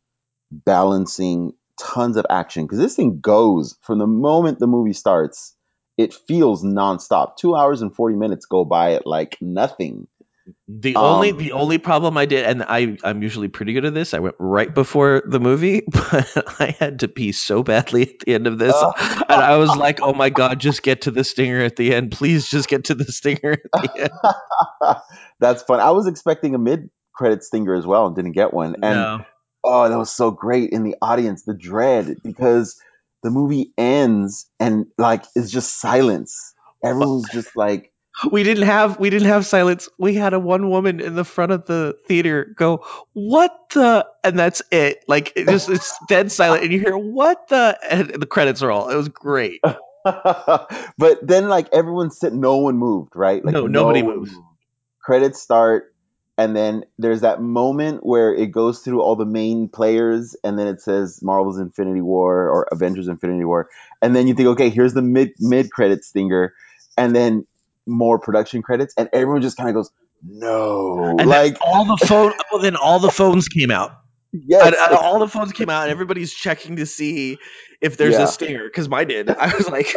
balancing 0.50 1.52
tons 1.80 2.16
of 2.16 2.26
action 2.30 2.64
because 2.64 2.78
this 2.78 2.96
thing 2.96 3.20
goes 3.20 3.76
from 3.82 3.98
the 3.98 4.06
moment 4.06 4.58
the 4.58 4.66
movie 4.66 4.92
starts. 4.92 5.54
It 5.96 6.14
feels 6.14 6.64
nonstop. 6.64 7.36
Two 7.36 7.56
hours 7.56 7.82
and 7.82 7.94
forty 7.94 8.16
minutes 8.16 8.46
go 8.46 8.64
by 8.64 8.94
at 8.94 9.06
like 9.06 9.36
nothing. 9.40 10.08
The 10.70 10.96
only 10.96 11.30
Um, 11.30 11.38
the 11.38 11.52
only 11.52 11.78
problem 11.78 12.18
I 12.18 12.26
did, 12.26 12.44
and 12.44 12.62
I 12.62 12.98
I'm 13.02 13.22
usually 13.22 13.48
pretty 13.48 13.72
good 13.72 13.86
at 13.86 13.94
this. 13.94 14.12
I 14.12 14.18
went 14.18 14.34
right 14.38 14.72
before 14.72 15.22
the 15.24 15.40
movie, 15.40 15.82
but 15.90 16.30
I 16.60 16.76
had 16.78 17.00
to 17.00 17.08
pee 17.08 17.32
so 17.32 17.62
badly 17.62 18.02
at 18.02 18.18
the 18.20 18.34
end 18.34 18.46
of 18.46 18.58
this, 18.58 18.74
and 19.00 19.40
I 19.42 19.56
was 19.56 19.74
like, 19.74 20.00
"Oh 20.02 20.12
my 20.12 20.28
god, 20.28 20.60
just 20.60 20.82
get 20.82 21.02
to 21.02 21.10
the 21.10 21.24
stinger 21.24 21.62
at 21.62 21.76
the 21.76 21.94
end, 21.94 22.12
please, 22.12 22.46
just 22.50 22.68
get 22.68 22.84
to 22.84 22.94
the 22.94 23.10
stinger 23.10 23.52
at 23.52 23.72
the 23.72 24.00
end." 24.02 24.96
That's 25.40 25.62
fun. 25.62 25.80
I 25.80 25.92
was 25.92 26.06
expecting 26.06 26.54
a 26.54 26.58
mid 26.58 26.90
credit 27.14 27.44
stinger 27.44 27.74
as 27.74 27.86
well 27.86 28.06
and 28.06 28.14
didn't 28.14 28.32
get 28.32 28.52
one. 28.52 28.74
And 28.82 28.98
No. 28.98 29.24
oh, 29.64 29.88
that 29.88 29.96
was 29.96 30.12
so 30.12 30.30
great 30.30 30.70
in 30.70 30.82
the 30.84 30.96
audience, 31.00 31.44
the 31.44 31.54
dread, 31.54 32.16
because 32.22 32.78
the 33.22 33.30
movie 33.30 33.72
ends 33.78 34.50
and 34.60 34.86
like 34.98 35.24
it's 35.34 35.50
just 35.50 35.80
silence. 35.80 36.52
Everyone's 36.84 37.30
just 37.32 37.56
like 37.56 37.90
we 38.30 38.42
didn't 38.42 38.64
have 38.64 38.98
we 38.98 39.10
didn't 39.10 39.28
have 39.28 39.46
silence. 39.46 39.88
We 39.98 40.14
had 40.14 40.32
a 40.32 40.38
one 40.38 40.70
woman 40.70 41.00
in 41.00 41.14
the 41.14 41.24
front 41.24 41.52
of 41.52 41.66
the 41.66 41.96
theater 42.06 42.52
go, 42.56 42.84
"What 43.12 43.52
the?" 43.74 44.06
and 44.24 44.38
that's 44.38 44.62
it. 44.70 45.04
Like 45.08 45.32
it 45.36 45.46
just 45.48 45.68
it's 45.68 45.94
dead 46.08 46.32
silent, 46.32 46.64
and 46.64 46.72
you 46.72 46.80
hear 46.80 46.96
"What 46.96 47.48
the?" 47.48 47.78
and 47.88 48.08
the 48.08 48.26
credits 48.26 48.62
are 48.62 48.70
all. 48.70 48.88
It 48.88 48.96
was 48.96 49.08
great. 49.08 49.60
but 50.04 51.18
then 51.22 51.48
like 51.48 51.68
everyone 51.72 52.10
sit 52.10 52.32
no 52.32 52.56
one 52.58 52.76
moved, 52.76 53.14
right? 53.14 53.44
Like 53.44 53.54
No, 53.54 53.66
nobody 53.66 54.02
moved. 54.02 54.32
Credits 55.02 55.40
start 55.40 55.94
and 56.38 56.54
then 56.54 56.84
there's 56.98 57.22
that 57.22 57.42
moment 57.42 58.06
where 58.06 58.32
it 58.32 58.52
goes 58.52 58.78
through 58.78 59.02
all 59.02 59.16
the 59.16 59.26
main 59.26 59.68
players 59.68 60.36
and 60.44 60.58
then 60.58 60.68
it 60.68 60.80
says 60.80 61.20
Marvel's 61.20 61.58
Infinity 61.58 62.00
War 62.00 62.48
or 62.48 62.68
Avengers 62.70 63.08
Infinity 63.08 63.44
War 63.44 63.68
and 64.00 64.14
then 64.14 64.28
you 64.28 64.34
think 64.34 64.48
okay, 64.50 64.70
here's 64.70 64.94
the 64.94 65.02
mid 65.02 65.32
mid 65.40 65.70
credit 65.72 66.04
stinger 66.04 66.54
and 66.96 67.14
then 67.14 67.46
more 67.88 68.20
production 68.20 68.62
credits 68.62 68.94
and 68.98 69.08
everyone 69.14 69.42
just 69.42 69.56
kind 69.58 69.70
of 69.70 69.76
goes 69.76 69.90
no. 70.24 71.16
And 71.18 71.28
like 71.30 71.56
all 71.62 71.84
the 71.86 71.96
phone. 72.06 72.32
Well, 72.52 72.62
then 72.62 72.76
all 72.76 72.98
the 73.00 73.10
phones 73.10 73.48
came 73.48 73.70
out. 73.70 73.92
yes. 74.32 74.64
And, 74.66 74.74
and 74.74 74.94
all 74.96 75.20
the 75.20 75.28
phones 75.28 75.52
came 75.52 75.70
out, 75.70 75.84
and 75.84 75.90
everybody's 75.92 76.32
checking 76.34 76.76
to 76.76 76.86
see 76.86 77.38
if 77.80 77.96
there's 77.96 78.18
Yeah. 78.18 78.24
a 78.24 78.26
stinger. 78.26 78.64
Because 78.64 78.88
mine 78.88 79.08
did. 79.08 79.30
I 79.38 79.54
was 79.56 79.68
like, 79.70 79.94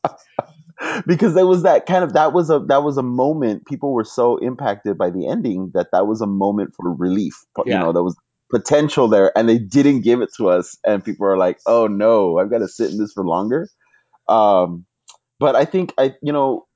because 1.06 1.34
there 1.34 1.46
was 1.46 1.62
that 1.62 1.86
kind 1.86 2.04
of 2.04 2.14
that 2.14 2.32
was 2.32 2.50
a 2.50 2.58
that 2.68 2.82
was 2.82 2.96
a 2.98 3.02
moment 3.02 3.66
people 3.66 3.92
were 3.92 4.04
so 4.04 4.36
impacted 4.38 4.98
by 4.98 5.10
the 5.10 5.28
ending 5.28 5.70
that 5.74 5.88
that 5.92 6.06
was 6.06 6.20
a 6.20 6.26
moment 6.26 6.74
for 6.76 6.92
relief 6.94 7.34
you 7.64 7.64
Yeah. 7.66 7.78
know 7.78 7.92
there 7.92 8.02
was 8.02 8.16
potential 8.50 9.08
there 9.08 9.36
and 9.38 9.48
they 9.48 9.58
didn't 9.58 10.02
give 10.02 10.20
it 10.22 10.30
to 10.36 10.48
us 10.48 10.76
and 10.86 11.04
people 11.04 11.26
are 11.26 11.38
like 11.38 11.58
oh 11.66 11.86
no 11.86 12.38
i've 12.38 12.50
got 12.50 12.58
to 12.58 12.68
sit 12.68 12.90
in 12.90 12.98
this 12.98 13.12
for 13.12 13.24
longer 13.24 13.68
um 14.28 14.84
but 15.40 15.56
i 15.56 15.64
think 15.64 15.94
i 15.98 16.14
you 16.22 16.32
know 16.32 16.66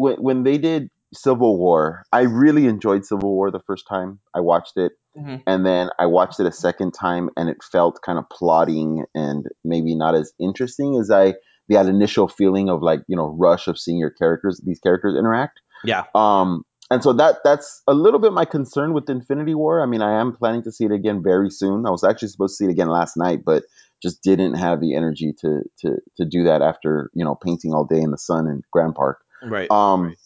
when 0.00 0.16
when 0.26 0.42
they 0.44 0.58
did 0.58 0.88
civil 1.12 1.58
war 1.58 2.04
i 2.12 2.22
really 2.22 2.66
enjoyed 2.66 3.04
civil 3.04 3.30
war 3.36 3.50
the 3.50 3.64
first 3.68 3.84
time 3.88 4.18
i 4.34 4.40
watched 4.40 4.76
it 4.76 4.92
Mhm. 5.16 5.42
and 5.44 5.66
then 5.66 5.90
I 5.98 6.06
watched 6.06 6.38
it 6.38 6.46
a 6.46 6.52
second 6.52 6.92
time, 6.92 7.30
and 7.36 7.48
it 7.48 7.56
felt 7.64 8.00
kind 8.06 8.16
of 8.16 8.28
plotting 8.30 9.04
and 9.12 9.44
maybe 9.64 9.96
not 9.96 10.14
as 10.14 10.32
interesting 10.38 10.96
as 11.00 11.10
I 11.10 11.34
that 11.68 11.86
initial 11.86 12.28
feeling 12.28 12.68
of 12.70 12.80
like 12.80 13.00
you 13.08 13.16
know 13.16 13.28
rush 13.46 13.66
of 13.66 13.76
seeing 13.76 13.98
your 13.98 14.10
characters, 14.10 14.60
these 14.64 14.78
characters 14.78 15.16
interact. 15.18 15.60
yeah. 15.82 16.04
Um, 16.14 16.64
and 16.92 17.02
so 17.02 17.12
that 17.14 17.38
that's 17.42 17.82
a 17.88 17.94
little 18.04 18.20
bit 18.20 18.32
my 18.32 18.44
concern 18.44 18.92
with 18.92 19.10
Infinity 19.10 19.54
War. 19.56 19.82
I 19.82 19.86
mean, 19.86 20.00
I 20.00 20.20
am 20.20 20.32
planning 20.32 20.62
to 20.62 20.70
see 20.72 20.84
it 20.84 20.92
again 20.92 21.22
very 21.24 21.50
soon. 21.50 21.86
I 21.86 21.90
was 21.90 22.04
actually 22.04 22.28
supposed 22.28 22.52
to 22.52 22.56
see 22.64 22.68
it 22.68 22.72
again 22.76 22.88
last 22.88 23.16
night, 23.16 23.40
but 23.44 23.64
just 24.00 24.22
didn't 24.22 24.54
have 24.54 24.80
the 24.80 24.94
energy 24.94 25.32
to 25.40 25.62
to 25.80 25.88
to 26.18 26.24
do 26.24 26.44
that 26.44 26.62
after 26.62 27.10
you 27.14 27.24
know 27.24 27.34
painting 27.34 27.74
all 27.74 27.84
day 27.84 28.00
in 28.00 28.12
the 28.12 28.18
sun 28.18 28.46
in 28.46 28.62
Grand 28.72 28.94
Park. 28.94 29.18
Right. 29.42 29.70
Um, 29.70 30.16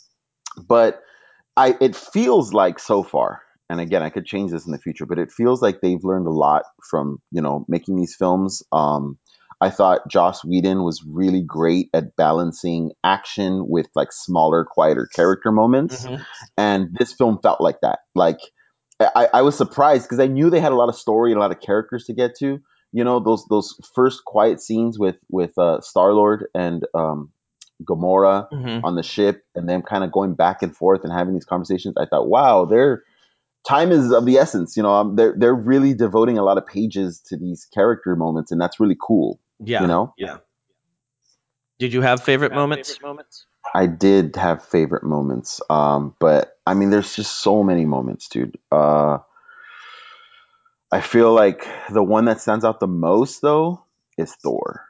but 0.69 1.03
I 1.57 1.77
it 1.81 1.97
feels 1.97 2.53
like 2.53 2.79
so 2.79 3.03
far, 3.03 3.43
and 3.69 3.81
again, 3.81 4.03
I 4.03 4.11
could 4.11 4.27
change 4.27 4.51
this 4.51 4.67
in 4.67 4.73
the 4.73 4.79
future, 4.79 5.07
but 5.07 5.19
it 5.19 5.33
feels 5.33 5.63
like 5.63 5.81
they've 5.81 6.03
learned 6.03 6.27
a 6.27 6.33
lot 6.33 6.65
from 6.89 7.19
you 7.31 7.43
know 7.43 7.65
making 7.69 7.97
these 7.97 8.15
films. 8.17 8.63
Um, 8.73 9.19
I 9.61 9.71
thought 9.71 10.09
Joss 10.11 10.45
Whedon 10.45 10.83
was 10.83 11.05
really 11.09 11.43
great 11.43 11.89
at 11.95 12.17
balancing 12.17 12.93
action 13.05 13.67
with 13.69 13.87
like 13.95 14.13
smaller, 14.13 14.65
quieter 14.65 15.07
character 15.15 15.53
moments, 15.53 16.05
Mhm. 16.05 16.25
and 16.57 16.89
this 16.99 17.13
film 17.13 17.39
felt 17.43 17.61
like 17.61 17.81
that. 17.83 18.01
Like 18.15 18.39
I, 19.01 19.29
I 19.35 19.43
was 19.43 19.57
surprised 19.57 20.05
because 20.05 20.21
I 20.21 20.27
knew 20.27 20.51
they 20.51 20.61
had 20.61 20.73
a 20.73 20.77
lot 20.77 20.89
of 20.89 20.97
story 20.97 21.33
and 21.33 21.39
a 21.39 21.41
lot 21.41 21.51
of 21.51 21.61
characters 21.61 22.05
to 22.05 22.15
get 22.15 22.37
to. 22.39 22.59
You 22.93 23.05
know 23.05 23.19
those 23.21 23.45
those 23.51 23.75
first 23.95 24.25
quiet 24.25 24.61
scenes 24.61 24.99
with 24.99 25.17
with 25.29 25.57
uh, 25.59 25.81
Star 25.81 26.13
Lord 26.13 26.47
and 26.55 26.85
um, 26.95 27.31
Gamora 27.83 28.49
Mhm. 28.53 28.85
on 28.85 28.95
the 28.95 29.03
ship 29.03 29.45
and 29.55 29.69
them 29.69 29.83
kind 29.83 30.05
of 30.05 30.13
going 30.13 30.35
back 30.35 30.63
and 30.63 30.77
forth 30.77 31.03
and 31.05 31.13
having 31.13 31.35
these 31.35 31.45
conversations. 31.45 31.97
I 31.97 32.07
thought, 32.07 32.29
wow, 32.29 32.65
their 32.65 33.03
time 33.67 33.91
is 33.91 34.13
of 34.13 34.25
the 34.25 34.37
essence. 34.39 34.77
You 34.77 34.83
know, 34.83 34.93
um, 34.93 35.17
they're 35.17 35.35
they're 35.37 35.55
really 35.55 35.95
devoting 35.95 36.39
a 36.39 36.43
lot 36.43 36.59
of 36.59 36.67
pages 36.67 37.21
to 37.27 37.37
these 37.37 37.65
character 37.67 38.15
moments, 38.17 38.53
and 38.53 38.61
that's 38.61 38.79
really 38.79 38.97
cool. 39.01 39.41
Yeah. 39.59 39.83
You 39.83 39.87
know, 39.89 40.15
Yeah. 40.19 40.39
Did 41.79 41.93
you 41.93 42.03
have 42.03 42.23
favorite 42.23 42.53
moments? 42.53 43.01
I 43.75 43.87
did 43.87 44.37
have 44.37 44.65
favorite 44.65 45.03
moments, 45.03 45.61
um, 45.69 46.15
but 46.21 46.57
I 46.67 46.75
mean, 46.75 46.91
there's 46.91 47.17
just 47.17 47.41
so 47.41 47.63
many 47.65 47.85
moments, 47.85 48.29
dude. 48.29 48.59
Uh, 48.71 49.19
I 50.93 51.01
feel 51.01 51.33
like 51.33 51.67
the 51.91 52.03
one 52.03 52.27
that 52.27 52.41
stands 52.41 52.65
out 52.65 52.79
the 52.79 52.87
most, 52.87 53.41
though, 53.43 53.85
is 54.17 54.33
Thor. 54.33 54.87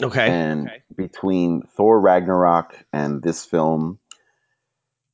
Okay. 0.00 0.26
And 0.26 0.70
between 0.96 1.62
Thor 1.76 2.00
Ragnarok 2.00 2.84
and 2.92 3.22
this 3.22 3.44
film, 3.44 3.98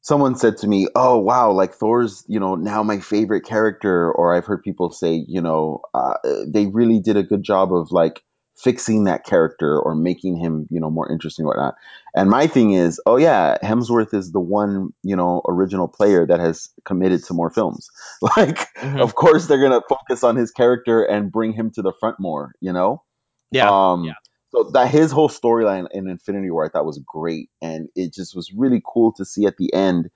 someone 0.01 0.37
said 0.37 0.59
to 0.59 0.67
me, 0.67 0.89
"Oh 0.95 1.19
wow, 1.19 1.53
like 1.53 1.75
Thor's, 1.75 2.25
you 2.29 2.41
know, 2.41 2.55
now 2.55 2.83
my 2.83 3.01
favorite 3.01 3.45
character." 3.45 4.11
Or 4.13 4.35
I've 4.35 4.47
heard 4.47 4.63
people 4.63 4.91
say, 4.91 5.25
you 5.27 5.41
know, 5.41 5.81
uh, 5.95 6.15
they 6.47 6.67
really 6.67 7.01
did 7.01 7.17
a 7.17 7.23
good 7.23 7.43
job 7.43 7.73
of 7.75 7.93
like 7.93 8.23
fixing 8.57 9.05
that 9.05 9.25
character 9.25 9.79
or 9.79 9.95
making 9.95 10.37
him, 10.37 10.67
you 10.71 10.81
know, 10.81 10.91
more 10.91 11.11
interesting 11.11 11.45
or 11.45 11.49
whatnot. 11.49 11.75
And 12.17 12.29
my 12.29 12.49
thing 12.49 12.73
is, 12.73 13.01
oh 13.07 13.17
yeah, 13.17 13.57
Hemsworth 13.63 14.13
is 14.13 14.33
the 14.33 14.41
one, 14.41 14.93
you 15.05 15.15
know, 15.15 15.43
original 15.47 15.87
player 15.87 16.27
that 16.27 16.41
has 16.41 16.69
committed 16.85 17.23
to 17.25 17.35
more 17.35 17.51
films. 17.51 17.89
Like, 18.37 18.67
Mhm. 18.79 19.01
of 19.01 19.15
course, 19.15 19.47
they're 19.47 19.61
gonna 19.63 19.83
focus 19.89 20.25
on 20.25 20.35
his 20.35 20.51
character 20.51 21.03
and 21.05 21.31
bring 21.31 21.53
him 21.53 21.71
to 21.73 21.83
the 21.83 21.93
front 22.01 22.19
more, 22.19 22.53
you 22.61 22.73
know. 22.73 23.03
Yeah. 23.53 23.71
Um, 23.71 24.13
so 24.51 24.71
that 24.73 24.91
his 24.91 25.13
whole 25.13 25.29
storyline 25.29 25.87
in 25.93 26.09
Infinity 26.09 26.51
War 26.51 26.65
I 26.65 26.69
thought 26.69 26.87
was 26.87 27.03
great, 27.07 27.51
and 27.61 27.89
it 27.95 28.13
just 28.15 28.35
was 28.35 28.53
really 28.57 28.83
cool 28.85 29.13
to 29.15 29.25
see 29.25 29.47
at 29.47 29.57
the 29.57 29.73
end 29.73 30.11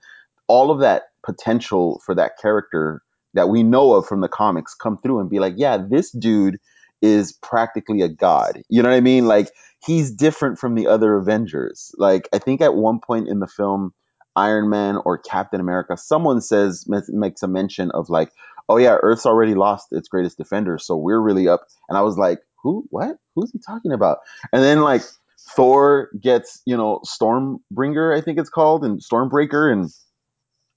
all 0.47 0.71
of 0.71 0.79
that 0.81 1.03
potential 1.25 2.01
for 2.05 2.15
that 2.15 2.33
character 2.41 3.01
that 3.33 3.49
we 3.49 3.63
know 3.63 3.93
of 3.93 4.05
from 4.05 4.21
the 4.21 4.27
comics 4.27 4.75
come 4.75 4.97
through 5.01 5.19
and 5.19 5.29
be 5.29 5.39
like, 5.39 5.53
yeah, 5.57 5.77
this 5.77 6.11
dude 6.11 6.59
is 7.01 7.33
practically 7.33 8.01
a 8.01 8.07
god. 8.07 8.61
You 8.69 8.83
know 8.83 8.89
what 8.89 8.95
I 8.95 9.01
mean? 9.01 9.25
Like 9.25 9.49
he's 9.85 10.11
different 10.11 10.59
from 10.59 10.75
the 10.75 10.87
other 10.87 11.15
Avengers. 11.15 11.91
Like 11.97 12.29
I 12.33 12.39
think 12.39 12.61
at 12.61 12.75
one 12.75 12.99
point 12.99 13.27
in 13.27 13.39
the 13.39 13.47
film, 13.47 13.93
Iron 14.35 14.69
Man 14.69 14.97
or 15.03 15.17
Captain 15.17 15.59
America, 15.59 15.97
someone 15.97 16.41
says 16.41 16.85
makes 16.87 17.43
a 17.43 17.47
mention 17.47 17.91
of 17.91 18.09
like, 18.09 18.31
oh 18.69 18.77
yeah, 18.77 18.97
Earth's 19.01 19.25
already 19.25 19.53
lost 19.53 19.87
its 19.91 20.07
greatest 20.07 20.37
defender, 20.37 20.77
so 20.77 20.95
we're 20.95 21.19
really 21.19 21.47
up. 21.47 21.61
And 21.89 21.97
I 21.97 22.01
was 22.01 22.17
like, 22.17 22.39
who? 22.63 22.85
What? 22.89 23.17
Who's 23.35 23.51
he 23.51 23.59
talking 23.59 23.91
about? 23.93 24.19
And 24.53 24.63
then 24.63 24.81
like 24.81 25.03
Thor 25.55 26.09
gets, 26.19 26.61
you 26.65 26.77
know, 26.77 27.01
Stormbringer, 27.05 28.17
I 28.17 28.21
think 28.21 28.39
it's 28.39 28.49
called, 28.49 28.85
and 28.85 29.01
Stormbreaker, 29.01 29.71
and 29.71 29.89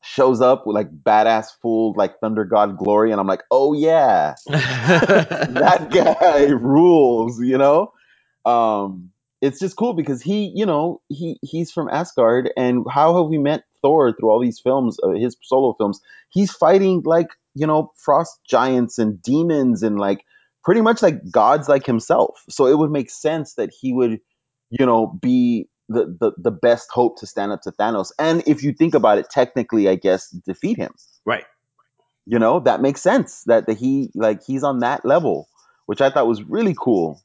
shows 0.03 0.41
up 0.41 0.67
with 0.67 0.75
like 0.75 0.91
badass 1.03 1.49
full 1.61 1.93
like 1.97 2.21
thunder 2.21 2.45
god 2.45 2.77
glory 2.79 3.11
and 3.11 3.21
i'm 3.21 3.27
like 3.27 3.43
oh 3.51 3.73
yeah 3.73 4.35
that 4.47 5.89
guy 5.93 6.45
rules 6.51 7.41
you 7.43 7.59
know 7.59 7.93
um 8.47 9.11
it's 9.43 9.59
just 9.59 9.77
cool 9.77 9.95
because 9.95 10.23
he 10.23 10.53
you 10.55 10.67
know 10.67 11.01
he 11.09 11.39
he's 11.43 11.73
from 11.73 11.89
asgard 11.89 12.51
and 12.57 12.85
how 12.91 13.17
have 13.17 13.29
we 13.31 13.39
met 13.39 13.65
thor 13.83 14.13
through 14.13 14.31
all 14.31 14.41
these 14.41 14.61
films 14.61 14.99
uh, 15.03 15.11
his 15.11 15.37
solo 15.43 15.75
films 15.75 16.01
he's 16.31 16.53
fighting 16.53 17.03
like 17.05 17.29
you 17.55 17.67
know 17.67 17.93
frost 17.97 18.39
giants 18.49 18.99
and 18.99 19.21
demons 19.23 19.83
and 19.83 19.99
like 19.99 20.25
pretty 20.67 20.83
much 20.83 21.01
like 21.01 21.31
gods 21.31 21.69
like 21.69 21.87
himself 21.87 22.43
so 22.51 22.67
it 22.67 22.77
would 22.77 22.91
make 22.91 23.09
sense 23.09 23.55
that 23.55 23.71
he 23.81 23.95
would 23.95 24.21
you 24.71 24.85
know 24.85 25.07
be 25.07 25.67
the, 25.89 26.17
the 26.21 26.33
the 26.37 26.51
best 26.51 26.89
hope 26.91 27.19
to 27.21 27.27
stand 27.27 27.53
up 27.53 27.63
to 27.63 27.73
Thanos. 27.73 28.13
And 28.19 28.43
if 28.47 28.63
you 28.63 28.73
think 28.73 28.95
about 28.95 29.19
it, 29.19 29.31
technically, 29.31 29.89
I 29.89 29.95
guess 29.95 30.31
defeat 30.31 30.79
him. 30.79 30.93
Right. 31.25 31.45
You 32.27 32.39
know 32.39 32.61
that 32.61 32.81
makes 32.81 33.01
sense. 33.01 33.43
That 33.47 33.67
that 33.67 33.79
he 33.79 34.11
like 34.15 34.45
he's 34.45 34.65
on 34.65 34.81
that 34.81 35.05
level, 35.05 35.49
which 35.87 36.01
I 36.01 36.11
thought 36.11 36.27
was 36.27 36.43
really 36.43 36.75
cool. 36.79 37.23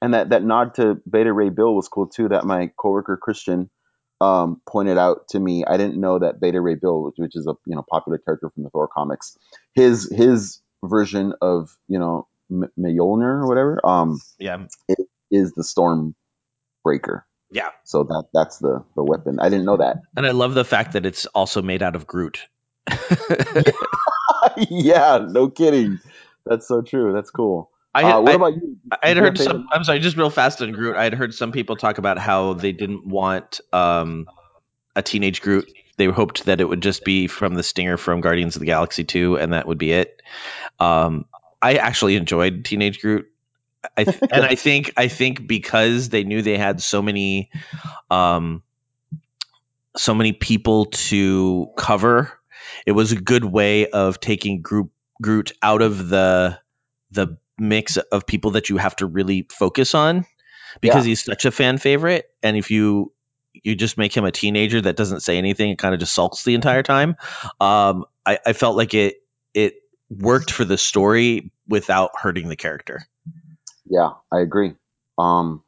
And 0.00 0.14
that 0.14 0.30
that 0.30 0.44
nod 0.44 0.74
to 0.74 1.00
Beta 1.10 1.32
Ray 1.32 1.50
Bill 1.50 1.74
was 1.74 1.88
cool 1.88 2.06
too. 2.06 2.28
That 2.28 2.44
my 2.44 2.70
coworker 2.78 3.16
Christian 3.16 3.68
um, 4.20 4.60
pointed 4.68 4.96
out 4.96 5.28
to 5.30 5.40
me. 5.40 5.64
I 5.66 5.76
didn't 5.76 6.00
know 6.00 6.20
that 6.20 6.40
Beta 6.40 6.60
Ray 6.60 6.76
Bill, 6.76 7.02
which, 7.02 7.14
which 7.16 7.34
is 7.36 7.48
a 7.48 7.54
you 7.66 7.74
know 7.74 7.84
popular 7.90 8.18
character 8.18 8.48
from 8.54 8.62
the 8.62 8.70
Thor 8.70 8.86
comics, 8.86 9.36
his 9.74 10.08
his 10.14 10.60
version 10.84 11.32
of 11.40 11.76
you 11.88 11.98
know 11.98 12.28
M- 12.50 12.68
Mjolnir 12.78 13.42
or 13.42 13.46
whatever, 13.48 13.80
um, 13.86 14.20
Yeah. 14.38 14.66
it 14.88 14.98
is 15.30 15.52
the 15.52 15.64
Storm 15.64 16.14
Breaker. 16.82 17.26
Yeah. 17.50 17.68
So 17.84 18.02
that 18.04 18.24
that's 18.32 18.58
the 18.58 18.84
the 18.96 19.02
weapon. 19.04 19.38
I 19.40 19.48
didn't 19.48 19.64
know 19.64 19.76
that. 19.76 19.98
And 20.16 20.26
I 20.26 20.30
love 20.32 20.54
the 20.54 20.64
fact 20.64 20.92
that 20.94 21.06
it's 21.06 21.26
also 21.26 21.62
made 21.62 21.82
out 21.82 21.94
of 21.96 22.06
Groot. 22.06 22.46
yeah, 24.68 25.26
no 25.28 25.48
kidding. 25.48 26.00
That's 26.46 26.66
so 26.68 26.82
true. 26.82 27.12
That's 27.12 27.30
cool. 27.30 27.70
I 27.94 28.02
had, 28.02 28.14
uh, 28.16 28.20
what 28.22 28.32
I- 28.32 28.34
about 28.34 28.54
you? 28.56 28.76
I 29.02 29.08
had 29.08 29.16
heard 29.16 29.38
some. 29.38 29.68
I'm 29.70 29.84
sorry, 29.84 30.00
just 30.00 30.16
real 30.16 30.30
fast 30.30 30.60
on 30.62 30.72
Groot. 30.72 30.96
I 30.96 31.04
had 31.04 31.14
heard 31.14 31.34
some 31.34 31.52
people 31.52 31.76
talk 31.76 31.98
about 31.98 32.18
how 32.18 32.54
they 32.54 32.72
didn't 32.72 33.06
want 33.06 33.60
um, 33.72 34.26
a 34.96 35.02
teenage 35.02 35.40
Groot. 35.42 35.70
They 35.96 36.06
hoped 36.06 36.46
that 36.46 36.60
it 36.60 36.64
would 36.68 36.82
just 36.82 37.04
be 37.04 37.28
from 37.28 37.54
the 37.54 37.62
stinger 37.62 37.96
from 37.96 38.20
Guardians 38.20 38.56
of 38.56 38.60
the 38.60 38.66
Galaxy 38.66 39.04
2, 39.04 39.38
and 39.38 39.52
that 39.52 39.68
would 39.68 39.78
be 39.78 39.92
it. 39.92 40.20
Um, 40.80 41.26
I 41.64 41.74
actually 41.76 42.16
enjoyed 42.16 42.64
Teenage 42.64 43.00
Groot. 43.00 43.26
I 43.96 44.04
th- 44.04 44.20
and 44.30 44.44
I 44.44 44.54
think 44.54 44.92
I 44.96 45.08
think 45.08 45.46
because 45.46 46.10
they 46.10 46.24
knew 46.24 46.42
they 46.42 46.58
had 46.58 46.82
so 46.82 47.00
many, 47.02 47.50
um, 48.10 48.62
so 49.96 50.14
many 50.14 50.32
people 50.32 50.86
to 50.86 51.68
cover, 51.76 52.32
it 52.86 52.92
was 52.92 53.12
a 53.12 53.16
good 53.16 53.44
way 53.44 53.86
of 53.88 54.20
taking 54.20 54.62
Groot 54.62 54.90
Groot 55.22 55.52
out 55.62 55.82
of 55.82 56.08
the 56.08 56.58
the 57.10 57.38
mix 57.58 57.96
of 57.96 58.26
people 58.26 58.52
that 58.52 58.68
you 58.68 58.76
have 58.78 58.96
to 58.96 59.06
really 59.06 59.46
focus 59.50 59.94
on 59.94 60.26
because 60.80 61.04
Yeah. 61.04 61.08
he's 61.10 61.24
such 61.24 61.44
a 61.44 61.52
fan 61.52 61.78
favorite 61.78 62.26
and 62.42 62.56
if 62.56 62.70
you 62.72 63.12
you 63.52 63.76
just 63.76 63.96
make 63.96 64.12
him 64.16 64.24
a 64.24 64.32
teenager 64.32 64.80
that 64.80 64.96
doesn't 64.96 65.20
say 65.20 65.38
anything 65.38 65.70
and 65.70 65.78
kind 65.78 65.94
of 65.94 66.00
just 66.00 66.12
sulks 66.12 66.42
the 66.42 66.56
entire 66.56 66.82
time 66.82 67.14
um 67.60 68.04
I, 68.26 68.40
I 68.44 68.52
felt 68.54 68.76
like 68.76 68.94
it 68.94 69.22
it 69.54 69.74
worked 70.10 70.50
for 70.50 70.64
the 70.64 70.76
story 70.76 71.52
without 71.68 72.10
hurting 72.20 72.48
the 72.48 72.56
character 72.56 73.06
Yeah, 73.86 74.10
I 74.32 74.40
agree. 74.40 74.74
Um, 75.18 75.62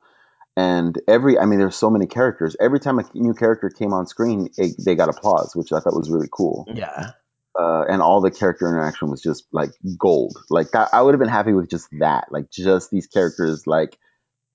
and 0.57 0.99
every, 1.07 1.39
I 1.39 1.45
mean, 1.45 1.59
there's 1.59 1.77
so 1.77 1.91
many 1.91 2.07
characters. 2.07 2.57
Every 2.59 2.81
time 2.81 2.99
a 2.99 3.05
new 3.15 3.35
character 3.35 3.69
came 3.69 3.93
on 3.93 4.07
screen, 4.07 4.49
it, 4.57 4.75
they 4.83 4.95
got 4.95 5.09
applause, 5.11 5.55
which 5.55 5.73
I 5.73 5.81
thought 5.81 5.95
was 5.95 6.11
really 6.11 6.29
cool. 6.31 6.67
yeah 6.73 7.11
Uh, 7.59 7.85
and 7.89 8.03
all 8.03 8.21
the 8.21 8.31
character 8.31 8.67
interaction 8.69 9.11
was 9.11 9.23
just 9.23 9.47
like 9.53 9.71
gold. 9.99 10.37
Like 10.51 10.71
that, 10.73 10.91
I 10.93 11.03
would 11.03 11.15
have 11.15 11.21
been 11.21 11.29
happy 11.29 11.53
with 11.53 11.71
just 11.71 11.89
that, 12.01 12.27
like 12.31 12.51
just 12.51 12.91
these 12.91 13.07
characters 13.07 13.67
like 13.67 13.99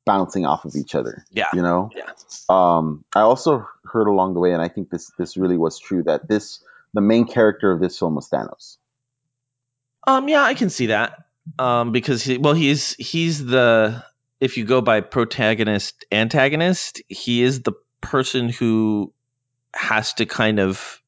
bouncing 0.05 0.45
off 0.45 0.65
of 0.65 0.75
each 0.75 0.95
other. 0.95 1.23
Yeah. 1.31 1.49
you 1.53 1.61
know. 1.61 1.89
Yeah. 1.95 2.11
Um, 2.49 3.05
I 3.15 3.21
also 3.21 3.67
heard 3.85 4.07
along 4.07 4.33
the 4.33 4.39
way, 4.39 4.53
and 4.53 4.61
I 4.61 4.67
think 4.67 4.89
this 4.89 5.11
this 5.17 5.37
really 5.37 5.57
was 5.57 5.79
true 5.79 6.03
that 6.03 6.27
this 6.27 6.63
the 6.93 7.01
main 7.01 7.25
character 7.25 7.71
of 7.71 7.79
this 7.79 7.97
film 7.97 8.15
was 8.15 8.29
Thanos. 8.29 8.77
Um, 10.05 10.27
yeah, 10.27 10.43
I 10.43 10.55
can 10.55 10.69
see 10.69 10.87
that. 10.87 11.25
Um, 11.59 11.91
because 11.91 12.23
he, 12.23 12.37
well, 12.37 12.53
he's 12.53 12.93
he's 12.95 13.45
the 13.45 14.03
if 14.39 14.57
you 14.57 14.65
go 14.65 14.81
by 14.81 15.01
protagonist 15.01 16.05
antagonist, 16.11 17.01
he 17.07 17.43
is 17.43 17.61
the 17.61 17.73
person 18.01 18.49
who 18.49 19.13
has 19.73 20.13
to 20.15 20.25
kind 20.25 20.59
of 20.59 21.01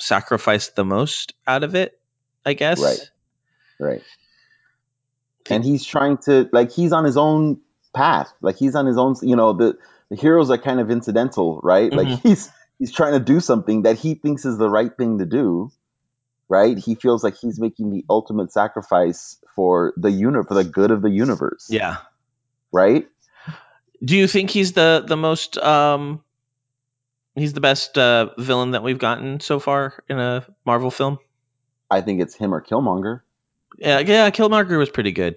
sacrifice 0.00 0.68
the 0.68 0.84
most 0.84 1.34
out 1.46 1.64
of 1.64 1.74
it, 1.74 1.98
I 2.44 2.54
guess. 2.54 2.80
Right. 2.80 3.10
Right. 3.80 4.02
And 5.50 5.64
he's 5.64 5.84
trying 5.84 6.18
to 6.18 6.48
like 6.52 6.72
he's 6.72 6.92
on 6.92 7.04
his 7.04 7.16
own 7.16 7.60
path. 7.94 8.32
Like 8.40 8.56
he's 8.56 8.74
on 8.74 8.86
his 8.86 8.98
own. 8.98 9.14
You 9.22 9.36
know 9.36 9.54
the 9.54 9.78
the 10.10 10.16
heroes 10.16 10.50
are 10.50 10.58
kind 10.58 10.80
of 10.80 10.90
incidental, 10.90 11.60
right? 11.62 11.92
Like 11.92 12.08
Mhm. 12.08 12.22
he's 12.22 12.50
he's 12.78 12.92
trying 12.92 13.14
to 13.14 13.20
do 13.20 13.40
something 13.40 13.82
that 13.82 13.96
he 13.98 14.14
thinks 14.14 14.44
is 14.44 14.58
the 14.58 14.68
right 14.68 14.94
thing 14.96 15.18
to 15.18 15.26
do. 15.26 15.70
Right? 16.48 16.78
He 16.78 16.94
feels 16.94 17.22
like 17.22 17.36
he's 17.36 17.60
making 17.60 17.90
the 17.90 18.04
ultimate 18.08 18.52
sacrifice 18.52 19.38
for 19.54 19.92
the 19.96 20.10
uni- 20.10 20.44
for 20.46 20.54
the 20.54 20.64
good 20.64 20.90
of 20.90 21.02
the 21.02 21.10
universe. 21.10 21.66
Yeah. 21.68 21.98
Right? 22.72 23.06
Do 24.02 24.16
you 24.16 24.26
think 24.26 24.50
he's 24.50 24.72
the 24.72 25.04
the 25.06 25.16
most 25.16 25.58
um 25.58 26.22
he's 27.34 27.52
the 27.52 27.60
best 27.60 27.98
uh 27.98 28.30
villain 28.38 28.70
that 28.70 28.82
we've 28.82 28.98
gotten 28.98 29.40
so 29.40 29.58
far 29.58 30.02
in 30.08 30.18
a 30.18 30.46
Marvel 30.64 30.90
film? 30.90 31.18
I 31.90 32.00
think 32.00 32.20
it's 32.20 32.34
him 32.34 32.54
or 32.54 32.62
Killmonger. 32.62 33.20
Yeah, 33.76 34.00
yeah, 34.00 34.30
Killmonger 34.30 34.78
was 34.78 34.90
pretty 34.90 35.12
good. 35.12 35.36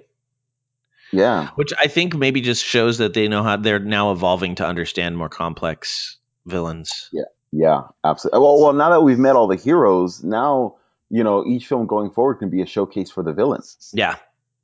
Yeah. 1.11 1.49
Which 1.55 1.73
I 1.77 1.87
think 1.87 2.15
maybe 2.15 2.41
just 2.41 2.63
shows 2.63 2.99
that 2.99 3.13
they 3.13 3.27
know 3.27 3.43
how 3.43 3.57
they're 3.57 3.79
now 3.79 4.11
evolving 4.11 4.55
to 4.55 4.65
understand 4.65 5.17
more 5.17 5.29
complex 5.29 6.17
villains. 6.45 7.09
Yeah, 7.11 7.23
yeah, 7.51 7.81
absolutely. 8.03 8.39
Well, 8.39 8.61
well, 8.61 8.73
now 8.73 8.91
that 8.91 9.01
we've 9.01 9.19
met 9.19 9.35
all 9.35 9.47
the 9.47 9.57
heroes, 9.57 10.23
now 10.23 10.75
you 11.11 11.23
know 11.23 11.45
each 11.45 11.67
film 11.67 11.85
going 11.87 12.09
forward 12.11 12.35
can 12.35 12.49
be 12.49 12.61
a 12.61 12.65
showcase 12.65 13.11
for 13.11 13.23
the 13.23 13.33
villains. 13.33 13.91
Yeah. 13.93 14.15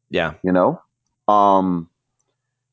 Yeah. 0.09 0.33
You 0.43 0.51
know, 0.53 0.81
um, 1.27 1.89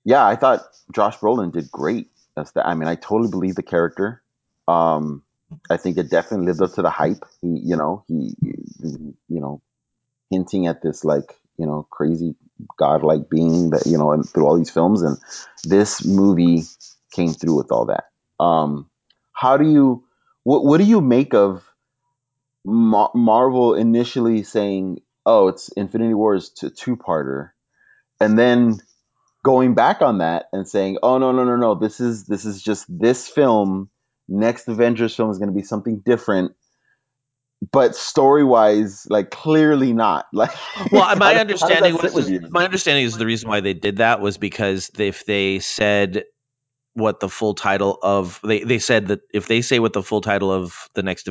yeah, 0.05 0.25
I 0.25 0.37
thought 0.37 0.61
Josh 0.93 1.19
Brolin 1.19 1.53
did 1.53 1.71
great. 1.71 2.09
That's 2.37 2.53
the. 2.53 2.67
I 2.67 2.75
mean, 2.75 2.89
I 2.89 2.95
totally 2.95 3.31
believe 3.31 3.55
the 3.57 3.63
character. 3.63 4.23
Um, 4.69 5.23
I 5.71 5.77
think 5.77 5.99
it 5.99 6.11
definitely 6.11 6.47
lived 6.47 6.63
up 6.63 6.73
to 6.75 6.83
the 6.83 6.91
hype. 6.91 7.25
He, 7.41 7.49
you 7.65 7.77
know, 7.77 8.05
he, 8.09 8.35
he- 8.43 9.15
you 9.29 9.41
know, 9.41 9.63
hinting 10.31 10.67
at 10.67 10.83
this 10.83 11.05
like 11.05 11.37
you 11.59 11.67
know 11.67 11.87
crazy 11.91 12.35
godlike 12.77 13.29
being 13.31 13.71
that 13.71 13.87
you 13.87 13.99
know, 13.99 14.13
and 14.13 14.29
through 14.29 14.47
all 14.47 14.57
these 14.57 14.71
films, 14.71 15.03
and 15.03 15.19
this 15.65 16.05
movie 16.05 16.63
came 17.13 17.33
through 17.33 17.57
with 17.57 17.73
all 17.73 17.87
that. 17.87 18.05
Um, 18.39 18.89
how 19.33 19.57
do 19.57 19.69
you 19.69 20.05
what 20.45 20.65
what 20.65 20.79
do 20.79 20.85
you 20.85 21.01
make 21.01 21.35
of 21.35 21.65
Mar- 22.65 23.13
Marvel 23.15 23.75
initially 23.75 24.43
saying, 24.45 25.01
"Oh, 25.27 25.49
it's 25.49 25.69
Infinity 25.71 26.15
War 26.15 26.35
is 26.35 26.53
a 26.63 26.71
two-parter," 26.71 27.51
and 28.21 28.39
then 28.39 28.79
going 29.45 29.75
back 29.75 30.03
on 30.03 30.19
that 30.19 30.47
and 30.53 30.69
saying, 30.69 30.99
"Oh 31.03 31.19
no, 31.19 31.33
no, 31.33 31.45
no, 31.45 31.57
no, 31.57 31.75
this 31.77 32.01
is 32.01 32.27
this 32.27 32.45
is 32.45 32.63
just 32.63 32.87
this 32.89 33.29
film. 33.29 33.91
Next 34.29 34.69
Avengers 34.69 35.17
film 35.17 35.31
is 35.31 35.39
going 35.39 35.51
to 35.51 35.57
be 35.57 35.65
something 35.65 36.03
different." 36.05 36.53
But 37.73 37.97
story-wise, 37.97 39.07
like 39.11 39.31
clearly 39.31 39.93
not. 39.93 40.27
Like, 40.35 40.51
Well, 40.93 41.17
my 41.17 41.37
understanding 41.37 41.95
was 41.95 42.31
my 42.51 42.65
understanding 42.65 43.05
is 43.05 43.17
the 43.19 43.27
reason 43.27 43.49
why 43.49 43.61
they 43.61 43.75
did 43.75 43.99
that 43.99 44.21
was 44.21 44.39
because 44.39 44.91
if 44.99 45.27
they 45.27 45.61
said 45.61 46.25
what 46.95 47.21
the 47.21 47.29
full 47.29 47.55
title 47.55 47.99
of 48.03 48.41
they 48.45 48.61
they 48.65 48.79
said 48.79 49.09
that 49.09 49.21
if 49.33 49.47
they 49.47 49.63
say 49.63 49.79
what 49.79 49.93
the 49.93 50.03
full 50.03 50.21
title 50.21 50.53
of 50.53 50.89
the 50.95 51.03
next 51.03 51.29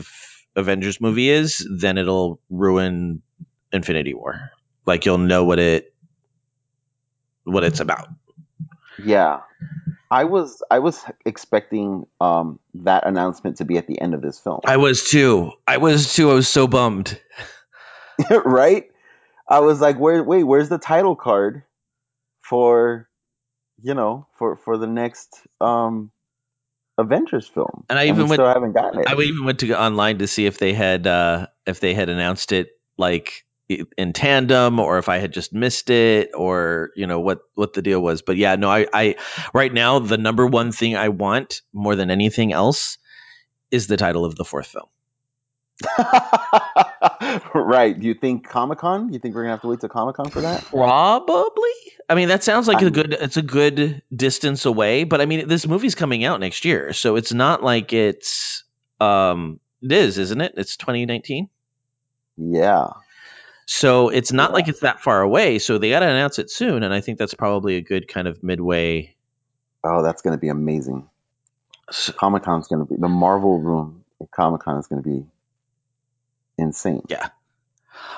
Avengers 0.55 1.01
movie 1.01 1.29
is, 1.29 1.67
then 1.69 1.97
it'll 1.97 2.39
ruin 2.49 3.21
Infinity 3.71 4.13
War. 4.13 4.51
Like 4.85 5.05
you'll 5.05 5.17
know 5.17 5.45
what 5.45 5.59
it 5.59 5.93
what 7.43 7.63
it's 7.63 7.79
about. 7.79 8.07
Yeah. 9.03 9.41
I 10.11 10.25
was 10.25 10.61
I 10.69 10.79
was 10.79 11.03
expecting 11.25 12.05
um, 12.21 12.59
that 12.75 13.07
announcement 13.07 13.57
to 13.57 13.65
be 13.65 13.77
at 13.77 13.87
the 13.87 13.99
end 13.99 14.13
of 14.13 14.21
this 14.21 14.39
film. 14.39 14.61
I 14.65 14.77
was 14.77 15.09
too. 15.09 15.53
I 15.65 15.77
was 15.77 16.13
too. 16.13 16.29
I 16.29 16.35
was 16.35 16.47
so 16.47 16.67
bummed. 16.67 17.19
right? 18.45 18.91
I 19.49 19.59
was 19.59 19.81
like, 19.81 19.97
where 19.97 20.23
wait, 20.23 20.43
where's 20.43 20.69
the 20.69 20.77
title 20.77 21.15
card 21.15 21.63
for 22.41 23.09
you 23.81 23.93
know, 23.93 24.27
for 24.37 24.55
for 24.55 24.77
the 24.77 24.87
next 24.87 25.41
um 25.59 26.11
Avengers 26.97 27.47
film? 27.47 27.85
And 27.89 27.97
I 27.97 28.03
we 28.03 28.09
even 28.09 28.27
went- 28.27 28.33
still 28.33 28.47
haven't 28.47 28.73
gotten 28.73 29.01
it. 29.01 29.07
I 29.09 29.15
even 29.19 29.45
went 29.45 29.59
to 29.59 29.67
go 29.67 29.75
online 29.75 30.19
to 30.19 30.27
see 30.27 30.45
if 30.45 30.57
they 30.57 30.73
had 30.73 31.07
uh 31.07 31.47
if 31.65 31.79
they 31.79 31.93
had 31.93 32.09
announced 32.09 32.51
it 32.51 32.69
like 32.97 33.45
in 33.97 34.13
tandem 34.13 34.79
or 34.79 34.97
if 34.99 35.09
I 35.09 35.17
had 35.17 35.33
just 35.33 35.53
missed 35.53 35.89
it 35.89 36.31
or 36.35 36.91
you 36.95 37.07
know 37.07 37.19
what 37.19 37.39
what 37.55 37.73
the 37.73 37.81
deal 37.81 38.01
was. 38.01 38.21
But 38.21 38.37
yeah, 38.37 38.55
no, 38.55 38.69
I 38.69 38.87
I 38.93 39.15
right 39.53 39.73
now 39.73 39.99
the 39.99 40.17
number 40.17 40.45
one 40.45 40.71
thing 40.71 40.95
I 40.95 41.09
want 41.09 41.61
more 41.73 41.95
than 41.95 42.11
anything 42.11 42.53
else 42.53 42.97
is 43.71 43.87
the 43.87 43.97
title 43.97 44.25
of 44.25 44.35
the 44.35 44.45
fourth 44.45 44.67
film. 44.67 44.85
right. 47.55 47.99
Do 47.99 48.07
you 48.07 48.13
think 48.13 48.47
Comic 48.47 48.79
Con? 48.79 49.11
You 49.11 49.19
think 49.19 49.33
we're 49.35 49.43
gonna 49.43 49.53
have 49.53 49.61
to 49.61 49.67
wait 49.67 49.79
till 49.79 49.89
Comic 49.89 50.15
Con 50.15 50.29
for 50.29 50.41
that? 50.41 50.63
Probably. 50.65 51.71
I 52.09 52.15
mean, 52.15 52.27
that 52.29 52.43
sounds 52.43 52.67
like 52.67 52.81
a 52.81 52.91
good. 52.91 53.13
It's 53.13 53.37
a 53.37 53.41
good 53.41 54.01
distance 54.13 54.65
away, 54.65 55.03
but 55.03 55.21
I 55.21 55.25
mean, 55.25 55.47
this 55.47 55.67
movie's 55.67 55.95
coming 55.95 56.23
out 56.23 56.39
next 56.39 56.65
year, 56.65 56.93
so 56.93 57.15
it's 57.15 57.33
not 57.33 57.63
like 57.63 57.93
it's. 57.93 58.63
Um, 58.99 59.59
it 59.81 59.91
is, 59.91 60.17
isn't 60.17 60.39
it? 60.39 60.53
It's 60.55 60.77
2019. 60.77 61.49
Yeah. 62.37 62.87
So 63.65 64.09
it's 64.09 64.31
not 64.31 64.53
like 64.53 64.67
it's 64.67 64.81
that 64.81 65.01
far 65.01 65.21
away. 65.21 65.59
So 65.59 65.77
they 65.77 65.89
got 65.89 65.99
to 65.99 66.07
announce 66.07 66.39
it 66.39 66.49
soon, 66.49 66.83
and 66.83 66.93
I 66.93 67.01
think 67.01 67.17
that's 67.17 67.33
probably 67.33 67.75
a 67.77 67.81
good 67.81 68.07
kind 68.07 68.27
of 68.27 68.43
midway. 68.43 69.15
Oh, 69.83 70.03
that's 70.03 70.21
gonna 70.21 70.37
be 70.37 70.49
amazing. 70.49 71.09
Comic 72.15 72.43
Con's 72.43 72.67
gonna 72.67 72.85
be 72.85 72.95
the 72.97 73.09
Marvel 73.09 73.59
room. 73.59 74.05
Comic 74.31 74.61
Con 74.61 74.77
is 74.77 74.87
gonna 74.87 75.01
be 75.01 75.25
insane. 76.57 77.03
Yeah. 77.09 77.29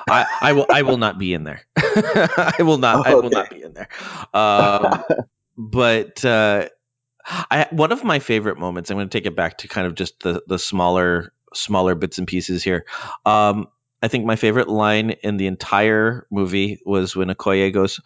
I, 0.10 0.26
I 0.42 0.54
will 0.54 0.66
I 0.70 0.82
will 0.84 0.98
not 0.98 1.18
be 1.18 1.34
in 1.34 1.44
there. 1.44 1.62
I 1.78 2.58
will 2.60 2.78
not 2.78 3.08
I 3.08 3.16
will 3.16 3.30
not 3.30 3.50
be 3.50 3.64
in 3.64 3.74
there. 3.74 3.90
Um, 4.34 5.04
but 5.58 6.24
uh, 6.24 6.70
I 7.26 7.68
one 7.72 7.92
of 7.92 8.04
my 8.04 8.20
favorite 8.20 8.60
moments. 8.60 8.90
I'm 8.90 8.98
going 8.98 9.10
to 9.10 9.18
take 9.18 9.26
it 9.26 9.36
back 9.36 9.60
to 9.60 9.68
kind 9.68 9.88
of 9.88 9.96
just 9.96 10.20
the 10.22 10.44
the 10.48 10.60
smaller 10.60 11.34
smaller 11.54 11.96
bits 11.96 12.18
and 12.18 12.28
pieces 12.28 12.64
here. 12.64 12.86
Um, 13.26 13.68
I 14.02 14.08
think 14.08 14.26
my 14.26 14.36
favorite 14.36 14.70
line 14.70 15.12
in 15.12 15.38
the 15.38 15.48
entire 15.48 16.28
movie 16.30 16.80
was 16.86 17.16
when 17.16 17.30
Okoye 17.30 17.74
goes. 17.74 18.00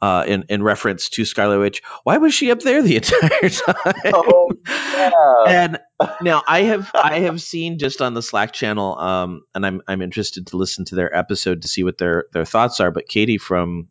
Uh, 0.00 0.24
in 0.26 0.44
in 0.50 0.62
reference 0.62 1.08
to 1.08 1.24
Scarlet 1.24 1.58
Witch, 1.58 1.82
why 2.04 2.18
was 2.18 2.34
she 2.34 2.50
up 2.50 2.60
there 2.60 2.82
the 2.82 2.96
entire 3.02 3.48
time? 3.48 4.12
Oh 4.14 4.50
yeah. 4.66 5.44
and 5.48 5.78
now 6.20 6.42
I 6.46 6.62
have 6.62 6.90
I 6.94 7.20
have 7.20 7.40
seen 7.40 7.78
just 7.78 8.02
on 8.02 8.12
the 8.12 8.22
Slack 8.22 8.52
channel, 8.52 8.98
um, 8.98 9.42
and 9.54 9.64
I'm 9.64 9.82
I'm 9.88 10.02
interested 10.02 10.48
to 10.48 10.58
listen 10.58 10.84
to 10.86 10.96
their 10.96 11.14
episode 11.14 11.62
to 11.62 11.68
see 11.68 11.82
what 11.82 11.96
their 11.96 12.26
their 12.32 12.44
thoughts 12.44 12.80
are. 12.80 12.90
But 12.90 13.08
Katie 13.08 13.38
from 13.38 13.88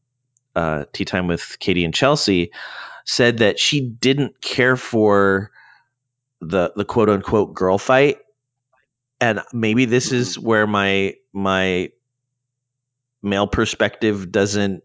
uh, 0.55 0.85
Tea 0.93 1.05
Time 1.05 1.27
with 1.27 1.57
Katie 1.59 1.85
and 1.85 1.93
Chelsea 1.93 2.51
said 3.03 3.39
that 3.39 3.59
she 3.59 3.81
didn't 3.81 4.41
care 4.41 4.75
for 4.75 5.51
the 6.41 6.71
the 6.75 6.85
quote 6.85 7.09
unquote 7.09 7.53
girl 7.53 7.77
fight, 7.77 8.19
and 9.19 9.41
maybe 9.51 9.85
this 9.85 10.11
is 10.11 10.37
where 10.37 10.67
my 10.67 11.15
my 11.33 11.91
male 13.21 13.47
perspective 13.47 14.31
doesn't 14.31 14.83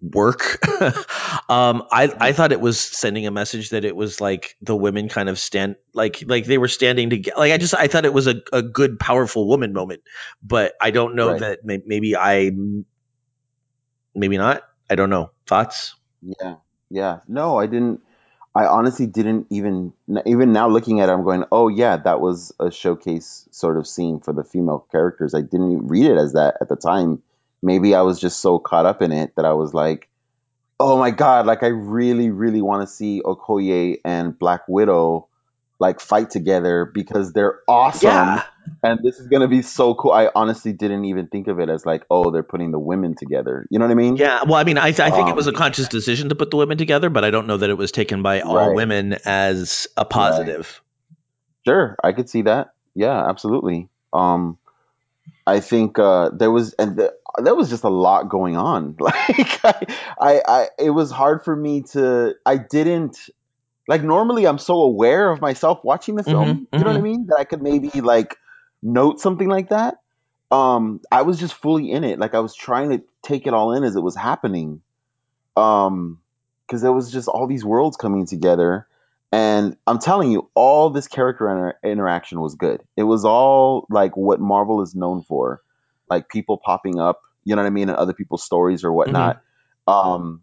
work. 0.00 0.64
um, 1.50 1.84
I 1.90 2.12
I 2.20 2.32
thought 2.32 2.52
it 2.52 2.60
was 2.60 2.78
sending 2.80 3.26
a 3.26 3.30
message 3.30 3.70
that 3.70 3.84
it 3.84 3.94
was 3.96 4.20
like 4.20 4.56
the 4.62 4.76
women 4.76 5.08
kind 5.08 5.28
of 5.28 5.38
stand 5.38 5.76
like 5.94 6.22
like 6.26 6.46
they 6.46 6.58
were 6.58 6.68
standing 6.68 7.10
together. 7.10 7.38
Like 7.38 7.52
I 7.52 7.58
just 7.58 7.74
I 7.74 7.86
thought 7.88 8.04
it 8.04 8.12
was 8.12 8.26
a, 8.26 8.42
a 8.52 8.62
good 8.62 8.98
powerful 8.98 9.48
woman 9.48 9.72
moment, 9.72 10.02
but 10.42 10.74
I 10.80 10.90
don't 10.90 11.14
know 11.14 11.30
Right. 11.30 11.40
that 11.40 11.64
may, 11.64 11.82
maybe 11.84 12.16
I 12.16 12.50
maybe 14.14 14.38
not. 14.38 14.62
I 14.88 14.94
don't 14.94 15.10
know. 15.10 15.30
Thoughts? 15.46 15.94
Yeah, 16.22 16.56
yeah. 16.90 17.20
No, 17.28 17.58
I 17.58 17.66
didn't. 17.66 18.00
I 18.54 18.66
honestly 18.66 19.06
didn't 19.06 19.46
even. 19.50 19.92
Even 20.26 20.52
now, 20.52 20.68
looking 20.68 21.00
at 21.00 21.08
it, 21.08 21.12
I'm 21.12 21.22
going, 21.24 21.44
"Oh 21.52 21.68
yeah, 21.68 21.96
that 21.98 22.20
was 22.20 22.52
a 22.58 22.70
showcase 22.70 23.48
sort 23.52 23.76
of 23.76 23.86
scene 23.86 24.20
for 24.20 24.32
the 24.32 24.42
female 24.44 24.86
characters." 24.90 25.34
I 25.34 25.40
didn't 25.40 25.86
read 25.86 26.06
it 26.06 26.16
as 26.16 26.32
that 26.32 26.56
at 26.60 26.68
the 26.68 26.76
time. 26.76 27.22
Maybe 27.62 27.94
I 27.94 28.02
was 28.02 28.18
just 28.20 28.40
so 28.40 28.58
caught 28.58 28.86
up 28.86 29.02
in 29.02 29.12
it 29.12 29.34
that 29.36 29.44
I 29.44 29.52
was 29.52 29.74
like, 29.74 30.08
"Oh 30.78 30.98
my 30.98 31.10
god!" 31.10 31.46
Like 31.46 31.62
I 31.62 31.68
really, 31.68 32.30
really 32.30 32.62
want 32.62 32.88
to 32.88 32.92
see 32.94 33.20
Okoye 33.24 33.98
and 34.04 34.38
Black 34.38 34.62
Widow 34.68 35.28
like 35.78 35.98
fight 36.00 36.28
together 36.30 36.84
because 36.84 37.32
they're 37.32 37.60
awesome. 37.66 38.10
Yeah. 38.10 38.42
And 38.82 39.00
this 39.02 39.18
is 39.18 39.26
gonna 39.28 39.48
be 39.48 39.62
so 39.62 39.94
cool. 39.94 40.12
I 40.12 40.30
honestly 40.34 40.72
didn't 40.72 41.06
even 41.06 41.26
think 41.26 41.48
of 41.48 41.58
it 41.58 41.68
as 41.70 41.84
like, 41.86 42.04
oh, 42.10 42.30
they're 42.30 42.42
putting 42.42 42.70
the 42.70 42.78
women 42.78 43.14
together. 43.14 43.66
You 43.70 43.78
know 43.78 43.86
what 43.86 43.92
I 43.92 43.94
mean? 43.94 44.16
Yeah. 44.16 44.42
Well, 44.44 44.54
I 44.56 44.64
mean, 44.64 44.76
I, 44.78 44.92
th- 44.92 45.00
I 45.00 45.10
think 45.10 45.28
it 45.30 45.34
was 45.36 45.46
a 45.46 45.50
Um, 45.50 45.56
conscious 45.56 45.88
decision 45.88 46.28
to 46.28 46.34
put 46.34 46.50
the 46.50 46.58
women 46.58 46.76
together, 46.78 47.08
but 47.10 47.24
I 47.24 47.30
don't 47.30 47.46
know 47.46 47.56
that 47.56 47.70
it 47.70 47.78
was 47.78 47.92
taken 47.92 48.22
by 48.22 48.40
all 48.42 48.56
Right. 48.56 48.74
women 48.74 49.16
as 49.24 49.88
a 49.96 50.04
positive. 50.04 50.82
Sure, 51.66 51.96
I 52.04 52.12
could 52.12 52.28
see 52.28 52.42
that. 52.42 52.72
Yeah, 52.94 53.28
absolutely. 53.28 53.88
Um, 54.12 54.58
I 55.46 55.60
think 55.60 55.98
uh, 55.98 56.30
there 56.30 56.50
was 56.50 56.74
and 56.74 56.96
the, 56.96 57.14
there 57.38 57.54
was 57.54 57.70
just 57.70 57.84
a 57.84 57.88
lot 57.88 58.28
going 58.28 58.56
on. 58.56 58.96
Like 59.00 59.64
I, 59.64 59.86
I, 60.20 60.42
I, 60.46 60.68
it 60.78 60.90
was 60.90 61.10
hard 61.10 61.44
for 61.44 61.54
me 61.56 61.82
to. 61.92 62.34
I 62.46 62.56
didn't 62.58 63.18
like 63.88 64.02
normally. 64.02 64.46
I'm 64.46 64.58
so 64.58 64.76
aware 64.82 65.30
of 65.30 65.40
myself 65.40 65.84
watching 65.84 66.16
the 66.16 66.24
film. 66.24 66.60
Mhm, 66.60 66.68
You 66.76 66.84
know 66.84 66.90
what 66.90 66.98
I 66.98 67.02
mhm. 67.02 67.02
mean? 67.02 67.26
That 67.28 67.36
I 67.38 67.44
could 67.44 67.62
maybe 67.62 67.90
like 68.00 68.36
note 68.82 69.20
something 69.20 69.48
like 69.48 69.70
that. 69.70 69.98
Um, 70.50 71.00
I 71.12 71.22
was 71.22 71.38
just 71.38 71.54
fully 71.54 71.90
in 71.90 72.04
it. 72.04 72.18
Like 72.18 72.34
I 72.34 72.40
was 72.40 72.54
trying 72.54 72.90
to 72.90 73.02
take 73.22 73.46
it 73.46 73.54
all 73.54 73.72
in 73.72 73.84
as 73.84 73.96
it 73.96 74.02
was 74.02 74.16
happening. 74.16 74.82
Um, 75.56 76.20
because 76.66 76.82
there 76.82 76.92
was 76.92 77.10
just 77.10 77.28
all 77.28 77.46
these 77.46 77.64
worlds 77.64 77.96
coming 77.96 78.26
together. 78.26 78.86
And 79.32 79.76
I'm 79.86 79.98
telling 79.98 80.32
you, 80.32 80.50
all 80.54 80.90
this 80.90 81.08
character 81.08 81.48
inter- 81.48 81.78
interaction 81.84 82.40
was 82.40 82.54
good. 82.56 82.82
It 82.96 83.04
was 83.04 83.24
all 83.24 83.86
like 83.90 84.16
what 84.16 84.40
Marvel 84.40 84.82
is 84.82 84.94
known 84.94 85.22
for, 85.22 85.62
like 86.08 86.28
people 86.28 86.58
popping 86.58 86.98
up, 86.98 87.20
you 87.44 87.54
know 87.54 87.62
what 87.62 87.68
I 87.68 87.70
mean, 87.70 87.88
and 87.88 87.96
other 87.96 88.12
people's 88.14 88.42
stories 88.44 88.84
or 88.84 88.92
whatnot. 88.92 89.40
Um, 89.86 90.42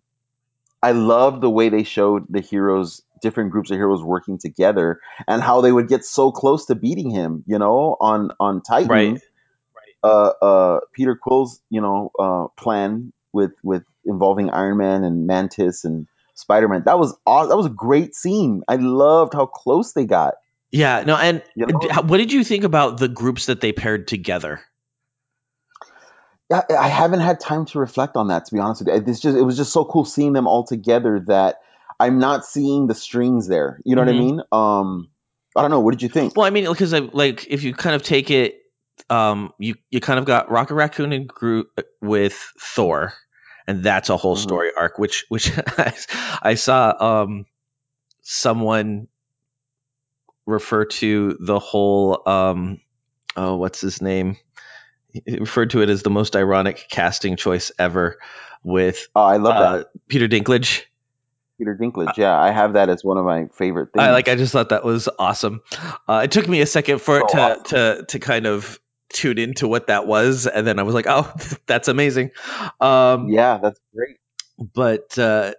I 0.81 0.91
love 0.93 1.41
the 1.41 1.49
way 1.49 1.69
they 1.69 1.83
showed 1.83 2.25
the 2.29 2.39
heroes, 2.41 3.01
different 3.21 3.51
groups 3.51 3.71
of 3.71 3.77
heroes 3.77 4.03
working 4.03 4.38
together, 4.38 4.99
and 5.27 5.41
how 5.41 5.61
they 5.61 5.71
would 5.71 5.89
get 5.89 6.05
so 6.05 6.31
close 6.31 6.67
to 6.67 6.75
beating 6.75 7.09
him. 7.09 7.43
You 7.47 7.59
know, 7.59 7.97
on 7.99 8.31
on 8.39 8.61
Titan, 8.61 8.89
Right. 8.91 9.21
uh, 10.03 10.31
uh, 10.41 10.79
Peter 10.93 11.15
Quill's 11.21 11.61
you 11.69 11.81
know 11.81 12.11
uh, 12.19 12.47
plan 12.61 13.11
with 13.33 13.53
with 13.63 13.83
involving 14.05 14.49
Iron 14.51 14.77
Man 14.77 15.03
and 15.03 15.27
Mantis 15.27 15.83
and 15.85 16.07
Spider 16.38 16.67
Man. 16.67 16.83
That 16.85 16.99
was 16.99 17.17
aw- 17.25 17.47
that 17.47 17.57
was 17.57 17.65
a 17.65 17.69
great 17.71 18.15
scene. 18.15 18.63
I 18.67 18.75
loved 18.75 19.33
how 19.33 19.45
close 19.47 19.93
they 19.93 20.05
got. 20.05 20.35
Yeah. 20.71 21.03
No. 21.05 21.15
And 21.15 21.41
You 21.55 21.65
know? 21.67 21.79
what 22.05 22.17
did 22.17 22.31
you 22.31 22.43
think 22.43 22.63
about 22.63 22.99
the 22.99 23.07
groups 23.07 23.47
that 23.47 23.59
they 23.61 23.71
paired 23.71 24.07
together? 24.07 24.61
Yeah, 26.49 26.61
I 26.79 26.88
haven't 26.88 27.19
had 27.19 27.39
time 27.41 27.65
to 27.67 27.79
reflect 27.79 28.15
on 28.15 28.29
that. 28.29 28.45
To 28.45 28.53
be 28.53 28.59
honest 28.61 28.81
with 28.85 28.88
you, 28.88 29.11
it's 29.11 29.19
just 29.19 29.38
it 29.38 29.41
was 29.41 29.57
just 29.57 29.73
so 29.73 29.83
cool 29.83 30.05
seeing 30.05 30.31
them 30.33 30.47
all 30.47 30.63
together 30.63 31.19
that 31.27 31.57
I'm 31.99 32.19
not 32.19 32.45
seeing 32.45 32.88
the 32.88 32.95
strings 32.95 33.47
there. 33.47 33.81
You 33.83 33.95
know 33.95 34.01
what 34.03 34.09
I 34.09 34.13
Mhm. 34.13 34.19
mean? 34.19 34.41
Um, 34.51 35.09
I 35.55 35.61
don't 35.61 35.71
know. 35.71 35.81
What 35.81 35.91
did 35.91 36.03
you 36.03 36.09
think? 36.09 36.38
Well, 36.38 36.45
I 36.45 36.51
mean, 36.51 36.65
because 36.69 36.93
I, 36.93 36.99
like 36.99 37.47
if 37.49 37.63
you 37.63 37.73
kind 37.73 37.95
of 37.95 38.03
take 38.03 38.29
it, 38.31 38.61
um, 39.09 39.51
you 39.57 39.75
you 39.89 39.99
kind 39.99 40.19
of 40.19 40.25
got 40.25 40.49
Rocket 40.49 40.75
Raccoon 40.75 41.11
and 41.11 41.27
Groot 41.27 41.67
with 42.01 42.33
Thor, 42.61 43.13
and 43.68 43.84
that's 43.84 44.09
a 44.09 44.18
whole 44.18 44.36
Mhm. 44.36 44.41
story 44.41 44.72
arc. 44.76 44.97
Which 44.97 45.26
which 45.30 45.51
I, 46.41 46.55
saw 46.55 47.22
um 47.24 47.45
someone 48.22 49.07
refer 50.45 50.86
to 50.86 51.38
the 51.39 51.59
whole 51.59 52.28
um 52.28 52.80
oh 53.36 53.57
what's 53.57 53.82
his 53.82 54.01
name 54.01 54.38
he 55.11 55.38
referred 55.39 55.72
to 55.72 55.82
it 55.82 55.89
as 55.89 56.03
the 56.03 56.09
most 56.09 56.36
ironic 56.36 56.86
casting 56.89 57.36
choice 57.36 57.72
ever 57.78 58.18
with 58.63 59.07
Oh, 59.15 59.24
I 59.24 59.38
love 59.38 59.55
uh, 59.55 59.78
that. 59.78 59.88
Peter 60.07 60.28
Dinklage. 60.28 60.84
Peter 61.57 61.76
Dinklage. 61.80 62.18
Yeah, 62.18 62.38
I 62.38 62.51
have 62.51 62.74
that 62.74 62.89
as 62.89 63.03
one 63.03 63.18
of 63.18 63.26
my 63.26 63.47
favorite 63.57 63.91
things. 63.93 64.03
I 64.03 64.11
like. 64.11 64.28
I 64.28 64.36
just 64.36 64.53
thought 64.53 64.70
that 64.70 64.84
was 64.84 65.09
awesome. 65.18 65.61
Uh, 66.07 66.22
it 66.26 66.32
took 66.32 66.47
me 66.47 66.61
a 66.61 66.65
second 66.65 66.99
for 67.01 67.20
it 67.20 67.30
to 67.30 67.38
awesome. 67.41 67.63
to 67.65 68.05
to 68.09 68.20
kind 68.20 68.45
of 68.45 68.80
tune 69.14 69.38
into 69.38 69.68
what 69.68 69.88
that 69.88 70.08
was, 70.08 70.47
and 70.47 70.66
then 70.68 70.80
I 70.80 70.84
was 70.84 70.95
like, 70.95 71.08
"Oh, 71.08 71.32
that's 71.68 71.88
amazing." 71.88 72.32
Um, 72.80 73.30
yeah, 73.30 73.58
that's 73.62 73.80
great. 73.95 74.18
but 74.74 75.18
uh, 75.20 75.53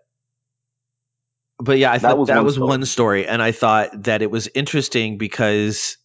but 1.58 1.78
yeah, 1.78 1.92
I 1.92 1.98
That 1.98 2.02
thought 2.10 2.18
was 2.18 2.28
that 2.28 2.36
one 2.36 2.44
was 2.44 2.54
story. 2.54 2.68
one 2.68 2.84
story, 2.86 3.26
and 3.26 3.42
I 3.42 3.52
thought 3.52 4.04
that 4.04 4.22
it 4.22 4.30
was 4.30 4.48
interesting 4.54 5.18
because 5.18 5.96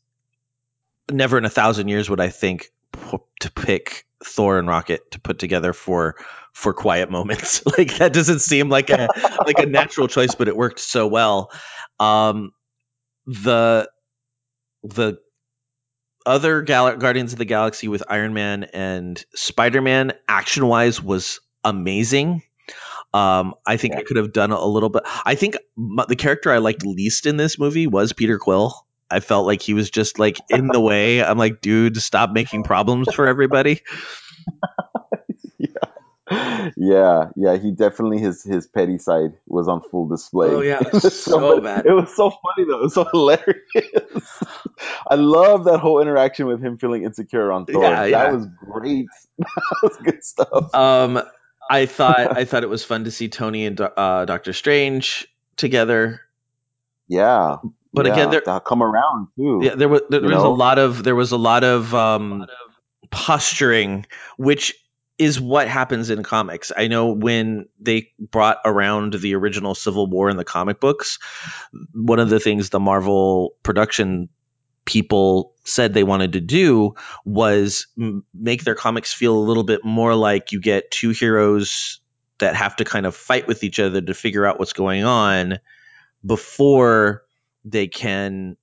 never 1.12 1.38
in 1.38 1.46
a 1.46 1.50
thousand 1.50 1.88
years 1.89 2.10
would 2.10 2.20
I 2.20 2.30
think 2.30 2.72
p- 2.94 3.18
to 3.41 3.52
pick 3.52 4.06
Thor 4.24 4.58
and 4.60 4.68
Rocket 4.68 5.12
to 5.12 5.20
put 5.20 5.39
together 5.39 5.74
for 5.74 6.16
for 6.54 6.74
quiet 6.74 7.12
moments. 7.12 7.66
like 7.78 7.98
that 7.98 8.14
doesn't 8.14 8.39
seem 8.39 8.70
like 8.70 8.89
a 8.89 9.10
like 9.46 9.60
a 9.60 9.66
natural 9.66 10.08
choice, 10.08 10.36
but 10.36 10.48
it 10.48 10.56
worked 10.58 10.80
so 10.80 11.08
well. 11.08 11.52
Um, 12.00 12.52
the 13.28 13.89
the 14.84 15.20
other 16.26 16.61
Gal- 16.61 16.97
Guardians 16.97 17.34
of 17.34 17.39
the 17.39 17.45
Galaxy 17.45 17.88
with 17.88 18.03
Iron 18.09 18.34
Man 18.34 18.65
and 18.65 19.24
Spider 19.36 19.82
Man, 19.82 20.13
action 20.28 20.67
wise, 20.67 21.01
was 21.01 21.39
amazing. 21.63 22.43
Um, 23.13 23.53
I 23.65 23.78
think 23.78 23.95
I 23.95 24.01
could 24.01 24.17
have 24.17 24.34
done 24.34 24.51
a 24.51 24.65
little 24.65 24.89
bit. 24.89 25.03
I 25.24 25.36
think 25.36 25.55
the 26.07 26.15
character 26.15 26.51
I 26.51 26.57
liked 26.57 26.84
least 26.84 27.28
in 27.28 27.38
this 27.38 27.59
movie 27.59 27.86
was 27.86 28.11
Peter 28.11 28.39
Quill. 28.39 28.74
I 29.09 29.19
felt 29.19 29.45
like 29.45 29.61
he 29.61 29.76
was 29.76 29.91
just 29.91 30.17
like 30.17 30.38
in 30.49 30.67
the 30.67 30.80
way. 30.82 31.24
I'm 31.24 31.38
like, 31.38 31.61
dude, 31.61 31.97
stop 31.97 32.32
making 32.32 32.63
problems 32.63 33.13
for 33.13 33.28
everybody. 33.28 33.82
yeah, 36.32 37.30
yeah, 37.36 37.57
he 37.57 37.71
definitely 37.71 38.17
his 38.19 38.43
his 38.43 38.65
petty 38.65 38.97
side 38.97 39.34
was 39.45 39.67
on 39.67 39.82
full 39.91 40.07
display. 40.07 40.49
Oh, 40.49 40.61
yeah, 40.61 40.80
It 40.80 40.93
was 40.93 41.21
so 41.24 41.59
bad. 41.59 41.86
It 41.86 41.91
was 41.91 42.15
so 42.15 42.30
funny 42.30 42.67
though. 42.67 42.80
It 42.80 42.84
was 42.84 42.93
so 42.93 43.03
hilarious. 43.05 43.59
I 45.09 45.15
love 45.15 45.65
that 45.65 45.80
whole 45.80 46.01
interaction 46.01 46.45
with 46.47 46.61
him 46.61 46.78
feeling 46.78 47.03
insecure 47.03 47.51
on 47.51 47.65
Thor. 47.65 47.84
Yeah, 47.84 48.05
yeah. 48.05 48.24
That 48.24 48.34
was 48.34 48.47
great. 48.57 49.07
that 49.38 49.80
was 49.84 49.97
good 49.97 50.24
stuff. 50.24 50.74
Um, 50.74 51.21
I 51.69 51.86
thought 51.86 52.38
I 52.38 52.45
thought 52.45 52.63
it 52.63 52.69
was 52.69 52.86
fun 52.86 53.03
to 53.03 53.11
see 53.11 53.28
Tony 53.28 53.65
and 53.65 53.80
uh, 53.82 54.26
Doctor 54.26 54.53
Strange 54.53 55.28
together. 55.57 56.21
Yeah, 57.09 57.57
But 57.93 58.05
yeah, 58.05 58.13
again, 58.13 58.30
there 58.32 58.41
they'll 58.45 58.59
come 58.61 58.82
around 58.82 59.28
too. 59.36 59.59
yeah, 59.61 59.76
there 59.76 59.89
was 59.89 60.01
there, 60.09 60.21
You 60.21 60.28
was 60.30 60.43
a 60.43 60.47
lot 60.47 60.80
of 60.80 61.03
there 61.03 61.15
was 61.15 61.32
a 61.34 61.38
lot 61.38 61.65
of 61.65 61.93
um, 61.93 62.47
posturing, 63.11 64.05
which 64.38 64.74
is 65.18 65.39
what 65.39 65.68
happens 65.68 66.09
in 66.09 66.24
comics. 66.24 66.72
I 66.76 66.88
know 66.88 67.14
when 67.14 67.68
they 67.80 68.11
brought 68.20 68.57
around 68.66 69.14
the 69.14 69.36
original 69.36 69.76
Civil 69.76 70.07
War 70.07 70.30
in 70.30 70.38
the 70.38 70.43
comic 70.43 70.80
books, 70.80 71.20
one 71.93 72.20
of 72.20 72.30
the 72.30 72.39
things 72.39 72.70
the 72.70 72.80
Marvel 72.80 73.55
production 73.64 74.30
people 74.86 75.53
said 75.64 75.93
they 75.93 76.03
wanted 76.03 76.34
to 76.34 76.41
do 76.41 76.95
was 77.26 77.88
make 78.34 78.64
their 78.64 78.76
comics 78.76 79.14
feel 79.14 79.38
a 79.38 79.39
little 79.39 79.64
bit 79.64 79.86
more 79.86 80.16
like 80.16 80.51
you 80.51 80.59
get 80.59 80.91
two 80.91 81.11
heroes 81.11 82.01
that 82.39 82.55
have 82.55 82.76
to 82.76 82.84
kind 82.84 83.05
of 83.05 83.16
fight 83.16 83.47
with 83.47 83.64
each 83.64 83.80
other 83.80 84.01
to 84.01 84.14
figure 84.14 84.45
out 84.45 84.59
what's 84.59 84.74
going 84.74 85.05
on 85.05 85.59
before 86.26 87.24
they 87.64 87.88
can 87.88 88.57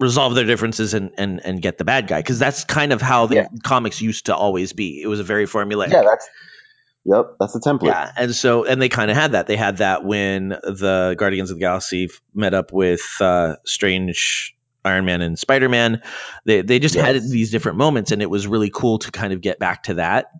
resolve 0.00 0.34
their 0.34 0.46
differences 0.46 0.94
and 0.94 1.12
and, 1.18 1.40
and 1.44 1.62
get 1.62 1.78
the 1.78 1.84
bad 1.84 2.08
guy 2.08 2.18
because 2.20 2.38
that's 2.38 2.64
kind 2.64 2.92
of 2.92 3.00
how 3.02 3.26
the 3.26 3.34
Yeah. 3.36 3.48
comics 3.62 4.00
used 4.00 4.26
to 4.26 4.34
always 4.34 4.72
be 4.72 5.00
it 5.02 5.06
was 5.06 5.20
a 5.20 5.24
very 5.24 5.46
formulaic 5.46 5.92
Yeah, 5.92 6.02
that's 6.02 6.28
yep, 7.04 7.36
that's 7.38 7.52
the 7.52 7.60
template. 7.60 7.88
yeah, 7.88 8.10
and 8.16 8.34
so 8.34 8.64
and 8.64 8.80
they 8.80 8.88
kind 8.88 9.10
of 9.10 9.16
had 9.16 9.32
that. 9.32 9.46
They 9.46 9.56
had 9.56 9.76
that 9.78 10.04
when 10.04 10.48
the 10.48 11.14
Guardians 11.18 11.50
of 11.50 11.58
the 11.58 11.60
Galaxy 11.60 12.08
met 12.34 12.54
up 12.54 12.72
with 12.72 13.02
uh, 13.20 13.56
Strange, 13.64 14.56
Iron 14.84 15.04
Man, 15.04 15.20
and 15.20 15.38
Spider 15.38 15.68
Man. 15.68 16.02
They 16.46 16.62
they 16.62 16.78
just 16.78 16.94
had 16.94 17.14
these 17.22 17.50
different 17.50 17.78
moments, 17.78 18.10
and 18.10 18.22
it 18.22 18.30
was 18.30 18.46
really 18.46 18.70
cool 18.70 18.98
to 19.00 19.10
kind 19.10 19.32
of 19.32 19.40
get 19.42 19.58
back 19.58 19.84
to 19.84 19.94
that. 19.94 20.30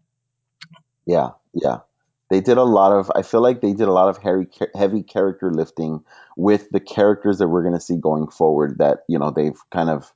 Yeah, 1.06 1.30
yeah. 1.54 1.78
They 2.30 2.40
did 2.40 2.58
a 2.58 2.62
lot 2.62 2.92
of. 2.92 3.10
I 3.14 3.22
feel 3.22 3.40
like 3.42 3.60
they 3.60 3.72
did 3.72 3.88
a 3.88 3.92
lot 3.92 4.08
of 4.08 4.18
heavy, 4.18 4.46
heavy 4.74 5.02
character 5.02 5.50
lifting 5.52 6.04
with 6.40 6.70
the 6.70 6.80
characters 6.80 7.38
that 7.38 7.48
we're 7.48 7.62
going 7.62 7.74
to 7.74 7.80
see 7.80 7.96
going 7.96 8.28
forward. 8.28 8.78
That 8.78 9.00
you 9.08 9.18
know 9.18 9.30
they've 9.30 9.60
kind 9.70 9.90
of 9.90 10.10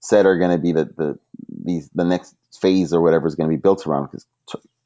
said 0.00 0.24
are 0.24 0.38
going 0.38 0.56
to 0.56 0.62
be 0.62 0.72
the 0.72 0.84
the 0.84 1.18
these 1.64 1.90
the 1.94 2.04
next 2.04 2.34
phase 2.60 2.92
or 2.92 3.02
whatever 3.02 3.26
is 3.26 3.34
going 3.34 3.50
to 3.50 3.56
be 3.56 3.60
built 3.60 3.86
around. 3.86 4.06
Because 4.06 4.26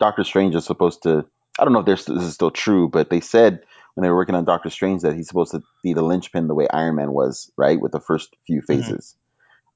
Doctor 0.01 0.25
Strange 0.25 0.55
is 0.55 0.65
supposed 0.65 1.03
to. 1.03 1.27
I 1.59 1.65
don't 1.65 1.73
know 1.73 1.81
if 1.81 1.87
this 1.87 2.05
this 2.07 2.23
is 2.23 2.35
still 2.35 2.51
true, 2.51 2.89
but 2.89 3.11
they 3.11 3.21
said 3.21 3.61
when 3.95 4.03
they 4.03 4.09
were 4.09 4.17
working 4.17 4.35
on 4.35 4.45
Doctor 4.45 4.71
Strange 4.71 5.03
that 5.03 5.15
he's 5.15 5.29
supposed 5.29 5.53
to 5.53 5.63
be 5.83 5.93
the 5.93 6.03
linchpin 6.03 6.47
the 6.47 6.55
way 6.55 6.69
Iron 6.73 6.95
Man 6.95 7.13
was, 7.13 7.51
right, 7.57 7.81
with 7.81 7.93
the 7.93 8.01
first 8.01 8.35
few 8.47 8.63
mm-hmm. 8.63 8.81
phases. 8.81 9.17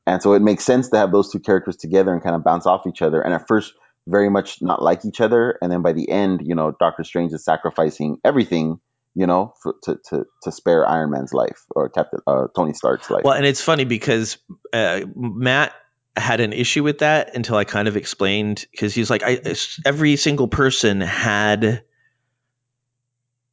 And 0.07 0.23
so 0.23 0.33
it 0.33 0.43
makes 0.43 0.65
sense 0.65 0.89
to 0.91 0.97
have 0.97 1.13
those 1.13 1.31
two 1.31 1.41
characters 1.41 1.77
together 1.77 2.13
and 2.13 2.23
kind 2.23 2.35
of 2.35 2.43
bounce 2.43 2.67
off 2.67 2.87
each 2.89 3.03
other. 3.03 3.21
And 3.21 3.35
at 3.35 3.47
first, 3.47 3.75
very 4.07 4.31
much 4.31 4.61
not 4.63 4.83
like 4.83 5.05
each 5.05 5.21
other. 5.21 5.59
And 5.61 5.71
then 5.71 5.83
by 5.83 5.93
the 5.93 6.09
end, 6.09 6.41
you 6.45 6.55
know, 6.55 6.75
Doctor 6.79 7.05
Strange 7.05 7.33
is 7.33 7.45
sacrificing 7.45 8.19
everything, 8.25 8.81
you 9.15 9.27
know, 9.27 9.55
for, 9.63 9.75
to, 9.83 9.99
to, 10.09 10.25
to 10.43 10.53
spare 10.53 10.89
Iron 10.89 11.11
Man's 11.11 11.33
life 11.33 11.65
or 11.71 11.89
Captain 11.89 12.21
uh, 12.27 12.47
Tony 12.55 12.73
Stark's 12.73 13.11
life. 13.11 13.25
Well, 13.25 13.35
and 13.35 13.45
it's 13.45 13.61
funny 13.61 13.85
because 13.85 14.39
uh, 14.73 15.01
Matt 15.15 15.73
had 16.17 16.41
an 16.41 16.53
issue 16.53 16.83
with 16.83 16.99
that 16.99 17.37
until 17.37 17.57
I 17.57 17.65
kind 17.65 17.89
of 17.89 17.97
explained 17.97 18.67
because 18.71 18.95
he's 18.95 19.11
like, 19.11 19.23
I 19.23 19.41
every 19.87 20.17
single 20.17 20.49
person 20.49 21.01
had 21.01 21.85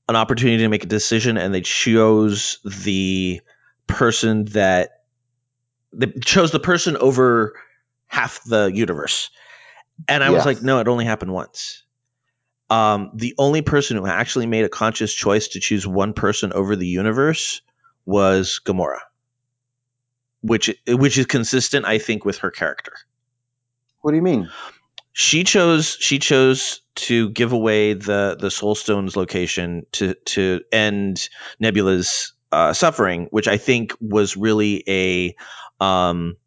an 0.08 0.16
opportunity 0.16 0.64
to 0.64 0.70
make 0.70 0.84
a 0.84 0.88
decision, 0.88 1.38
and 1.38 1.54
they 1.54 1.62
chose 1.62 2.60
the 2.64 3.42
person 3.88 4.46
that 4.46 5.04
they 5.94 6.08
chose 6.24 6.52
the 6.52 6.60
person 6.60 6.98
over 6.98 7.60
half 8.08 8.44
the 8.44 8.72
universe. 8.74 9.30
And 10.08 10.24
I 10.24 10.30
was 10.30 10.46
like, 10.46 10.62
no, 10.62 10.80
it 10.80 10.88
only 10.88 11.06
happened 11.06 11.34
once. 11.34 11.84
Um, 12.70 13.12
the 13.16 13.34
only 13.38 13.62
person 13.62 13.98
who 13.98 14.06
actually 14.06 14.46
made 14.46 14.66
a 14.66 14.70
conscious 14.70 15.14
choice 15.14 15.50
to 15.50 15.60
choose 15.60 15.88
one 15.88 16.14
person 16.14 16.54
over 16.54 16.76
the 16.76 16.88
universe 16.88 17.62
was 18.06 18.62
Gamora, 18.64 19.00
which 20.42 20.70
which 20.88 21.18
is 21.18 21.26
consistent, 21.26 21.86
I 21.86 21.98
think, 21.98 22.26
with 22.26 22.40
her 22.40 22.52
character. 22.52 22.94
what 24.02 24.12
do 24.12 24.18
you 24.18 24.24
mean? 24.24 24.50
She 25.14 25.44
chose 25.44 25.98
she 26.00 26.20
chose 26.20 26.82
to 26.96 27.30
give 27.30 27.52
away 27.52 27.94
the 27.94 28.38
the 28.40 28.52
Soul 28.52 28.76
Stone's 28.76 29.16
location 29.16 29.86
to 29.94 30.14
to 30.26 30.62
end 30.72 31.28
Nebula's 31.60 32.34
uh, 32.52 32.74
suffering, 32.74 33.28
which 33.32 33.48
I 33.48 33.58
think 33.58 33.94
was 34.00 34.38
really 34.38 34.84
a 34.88 35.36
um, 35.84 36.38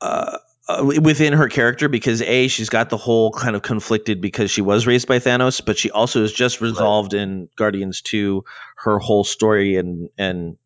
uh, 0.00 0.38
uh, 0.68 0.84
within 0.84 1.32
her 1.32 1.48
character 1.48 1.88
because 1.88 2.22
a 2.22 2.48
she's 2.48 2.68
got 2.68 2.88
the 2.90 2.96
whole 2.96 3.32
kind 3.32 3.56
of 3.56 3.62
conflicted 3.62 4.20
because 4.20 4.50
she 4.50 4.62
was 4.62 4.86
raised 4.86 5.08
by 5.08 5.18
Thanos, 5.18 5.64
but 5.64 5.78
she 5.78 5.90
also 5.90 6.22
is 6.22 6.32
just 6.32 6.60
resolved 6.60 7.14
in 7.14 7.48
Guardians 7.56 8.00
two 8.00 8.44
her 8.76 8.98
whole 8.98 9.24
story 9.24 9.76
and 9.76 10.08
and 10.16 10.56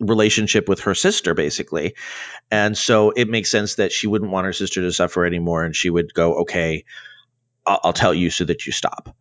relationship 0.00 0.68
with 0.68 0.80
her 0.80 0.94
sister 0.94 1.34
basically, 1.34 1.94
and 2.50 2.76
so 2.76 3.10
it 3.10 3.28
makes 3.28 3.50
sense 3.50 3.76
that 3.76 3.92
she 3.92 4.06
wouldn't 4.06 4.30
want 4.30 4.46
her 4.46 4.52
sister 4.52 4.80
to 4.82 4.92
suffer 4.92 5.26
anymore, 5.26 5.64
and 5.64 5.76
she 5.76 5.90
would 5.90 6.14
go, 6.14 6.40
okay, 6.40 6.84
I'll, 7.66 7.80
I'll 7.84 7.92
tell 7.92 8.14
you 8.14 8.30
so 8.30 8.44
that 8.44 8.66
you 8.66 8.72
stop. 8.72 9.14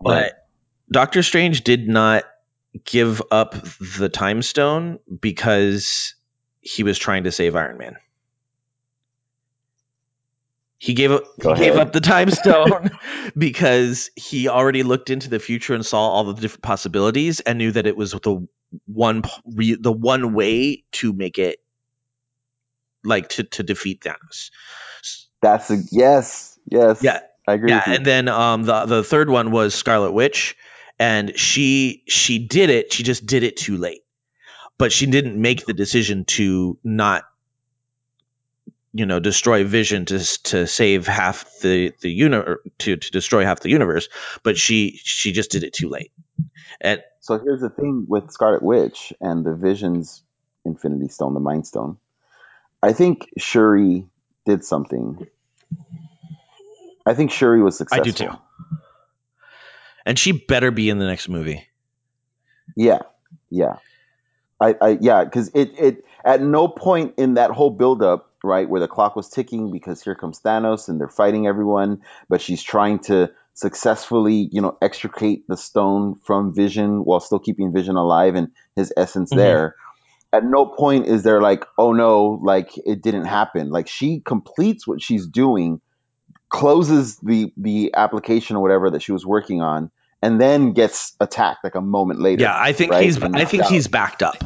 But 0.00 0.10
Right. 0.10 0.32
Doctor 0.90 1.22
Strange 1.22 1.64
did 1.64 1.88
not 1.88 2.24
give 2.84 3.22
up 3.30 3.54
the 3.98 4.08
time 4.08 4.42
stone 4.42 4.98
because 5.20 6.14
he 6.60 6.82
was 6.82 6.98
trying 6.98 7.24
to 7.24 7.32
save 7.32 7.56
Iron 7.56 7.78
Man. 7.78 7.96
He 10.78 10.94
gave 10.94 11.12
up 11.12 11.24
Go 11.40 11.54
he 11.54 11.64
gave 11.64 11.76
up 11.76 11.92
the 11.92 12.00
time 12.00 12.30
stone 12.30 12.90
because 13.38 14.10
he 14.16 14.48
already 14.48 14.82
looked 14.82 15.10
into 15.10 15.30
the 15.30 15.38
future 15.38 15.74
and 15.74 15.84
saw 15.84 16.00
all 16.00 16.24
the 16.24 16.34
different 16.34 16.62
possibilities 16.62 17.40
and 17.40 17.58
knew 17.58 17.72
that 17.72 17.86
it 17.86 17.96
was 17.96 18.12
the 18.12 18.46
one 18.86 19.22
re- 19.46 19.78
the 19.80 19.92
one 19.92 20.34
way 20.34 20.84
to 20.92 21.12
make 21.12 21.38
it 21.38 21.58
like 23.04 23.28
to 23.30 23.44
to 23.44 23.62
defeat 23.62 24.02
Thanos. 24.02 24.50
That's 25.42 25.70
a 25.70 25.78
yes, 25.90 26.58
yes. 26.70 27.02
Yeah. 27.02 27.20
I 27.48 27.54
agree 27.54 27.70
Yeah, 27.70 27.82
and 27.86 28.04
then 28.04 28.28
um 28.28 28.64
the 28.64 28.86
the 28.86 29.04
third 29.04 29.30
one 29.30 29.50
was 29.50 29.74
Scarlet 29.74 30.12
Witch, 30.12 30.56
and 30.98 31.38
she 31.38 32.02
she 32.08 32.38
did 32.46 32.70
it. 32.70 32.92
She 32.92 33.02
just 33.02 33.24
did 33.24 33.44
it 33.44 33.56
too 33.56 33.76
late, 33.76 34.02
but 34.78 34.92
she 34.92 35.06
didn't 35.06 35.40
make 35.40 35.64
the 35.66 35.74
decision 35.74 36.24
to 36.26 36.78
not 36.82 37.24
you 38.96 39.06
know 39.06 39.20
destroy 39.20 39.64
Vision 39.64 40.06
to 40.06 40.18
to 40.44 40.66
save 40.66 41.06
half 41.06 41.60
the 41.60 41.92
the 42.00 42.10
universe 42.10 42.60
to 42.78 42.96
to 42.96 43.10
destroy 43.10 43.44
half 43.44 43.60
the 43.60 43.70
universe. 43.70 44.08
But 44.42 44.56
she 44.56 45.00
she 45.02 45.32
just 45.32 45.50
did 45.50 45.64
it 45.64 45.72
too 45.72 45.88
late. 45.88 46.12
And 46.80 47.02
So 47.20 47.38
here's 47.38 47.60
the 47.60 47.70
thing 47.70 48.06
with 48.08 48.30
Scarlet 48.30 48.62
Witch 48.62 49.12
and 49.20 49.44
the 49.44 49.54
Vision's 49.54 50.22
Infinity 50.64 51.08
Stone, 51.08 51.34
the 51.34 51.40
Mind 51.40 51.66
Stone. 51.66 51.98
I 52.82 52.92
think 52.92 53.28
Shuri 53.38 54.06
did 54.44 54.64
something. 54.64 55.26
I 57.06 57.14
think 57.14 57.30
Shuri 57.30 57.62
was 57.62 57.76
successful 57.76 58.02
I 58.02 58.04
do 58.04 58.12
too. 58.12 58.30
And 60.04 60.18
she 60.18 60.32
better 60.32 60.70
be 60.70 60.88
in 60.88 60.98
the 60.98 61.06
next 61.06 61.28
movie. 61.28 61.66
Yeah, 62.76 63.00
yeah. 63.50 63.76
I, 64.60 64.74
I 64.80 64.98
yeah, 65.00 65.24
because 65.24 65.48
it 65.54 65.72
it 65.78 66.04
at 66.24 66.40
no 66.40 66.68
point 66.68 67.14
in 67.18 67.34
that 67.34 67.50
whole 67.50 67.70
buildup, 67.70 68.30
right, 68.46 68.68
where 68.68 68.80
the 68.80 68.88
clock 68.88 69.16
was 69.16 69.28
ticking 69.28 69.70
because 69.70 70.02
here 70.02 70.14
comes 70.14 70.40
Thanos 70.40 70.88
and 70.88 70.98
they're 71.00 71.08
fighting 71.08 71.46
everyone, 71.46 72.00
but 72.28 72.40
she's 72.40 72.62
trying 72.62 73.00
to 73.00 73.30
successfully, 73.52 74.48
you 74.52 74.60
know, 74.62 74.76
extricate 74.80 75.46
the 75.48 75.56
stone 75.56 76.18
from 76.24 76.54
Vision 76.54 77.04
while 77.04 77.20
still 77.20 77.38
keeping 77.38 77.72
Vision 77.72 77.96
alive 77.96 78.34
and 78.34 78.48
his 78.74 78.92
essence 78.96 79.32
Mhm. 79.32 79.36
there. 79.36 79.74
At 80.32 80.44
no 80.44 80.66
point 80.66 81.06
is 81.06 81.22
there 81.22 81.40
like, 81.40 81.64
oh 81.78 81.92
no, 81.92 82.38
like 82.42 82.76
it 82.84 83.02
didn't 83.02 83.24
happen. 83.26 83.70
Like 83.70 83.88
she 83.88 84.20
completes 84.20 84.86
what 84.86 85.00
she's 85.02 85.26
doing, 85.26 85.80
closes 86.50 87.16
the 87.18 87.52
the 87.56 87.92
application 87.94 88.56
or 88.56 88.60
whatever 88.62 88.90
that 88.90 89.02
she 89.02 89.12
was 89.12 89.24
working 89.24 89.62
on, 89.62 89.90
and 90.20 90.38
then 90.40 90.72
gets 90.72 91.14
attacked 91.20 91.64
like 91.64 91.74
a 91.76 91.80
moment 91.80 92.20
later. 92.20 92.42
Yeah, 92.42 92.56
I 92.58 92.72
think 92.72 92.92
right? 92.92 93.04
he's 93.04 93.16
I 93.16 93.44
think 93.44 93.62
knocked 93.62 93.66
out. 93.66 93.70
he's 93.72 93.88
backed 93.88 94.22
up. 94.22 94.36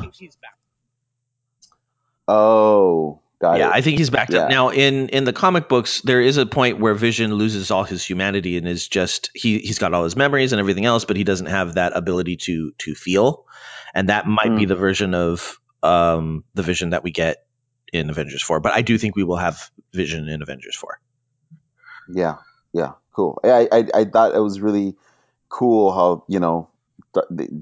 Oh, 2.28 3.20
got 3.41 3.59
yeah, 3.59 3.68
it. 3.68 3.74
I 3.74 3.80
think 3.80 3.99
he's 3.99 4.11
backed 4.11 4.34
up 4.34 4.51
now. 4.51 4.68
In 4.70 5.09
in 5.09 5.24
the 5.24 5.32
comic 5.32 5.68
books, 5.68 6.01
there 6.03 6.20
is 6.20 6.36
a 6.36 6.47
point 6.47 6.78
where 6.78 6.95
Vision 6.95 7.34
loses 7.34 7.70
all 7.70 7.84
his 7.84 8.05
humanity 8.05 8.57
and 8.57 8.68
is 8.68 8.86
just 8.88 9.30
he 9.34 9.59
he's 9.59 9.78
got 9.78 9.95
all 9.95 10.05
his 10.05 10.16
memories 10.16 10.53
and 10.53 10.61
everything 10.61 10.84
else, 10.84 11.05
but 11.05 11.16
he 11.16 11.24
doesn't 11.24 11.47
have 11.47 11.74
that 11.74 11.97
ability 11.97 12.36
to 12.36 12.72
to 12.78 12.95
feel, 12.95 13.47
and 13.95 14.09
that 14.09 14.26
might 14.26 14.55
be 14.57 14.66
Mm. 14.66 14.68
the 14.68 14.76
version 14.76 15.14
of 15.14 15.59
um 15.82 16.45
the 16.55 16.62
Vision 16.62 16.91
that 16.91 17.03
we 17.03 17.11
get 17.11 17.45
in 17.93 18.11
Avengers 18.11 18.43
four. 18.43 18.61
But 18.61 18.72
I 18.72 18.82
do 18.82 18.99
think 18.99 19.16
we 19.16 19.24
will 19.24 19.36
have 19.36 19.70
Vision 19.93 20.28
in 20.28 20.43
Avengers 20.43 20.76
four. 20.76 21.01
Yeah, 22.09 22.36
yeah, 22.72 22.93
cool. 23.14 23.41
I, 23.45 23.68
I 23.72 23.84
I 23.95 24.05
thought 24.05 24.34
it 24.34 24.41
was 24.41 24.61
really 24.61 24.97
cool 25.49 25.93
how 25.93 26.24
you 26.28 26.41
know 26.41 26.68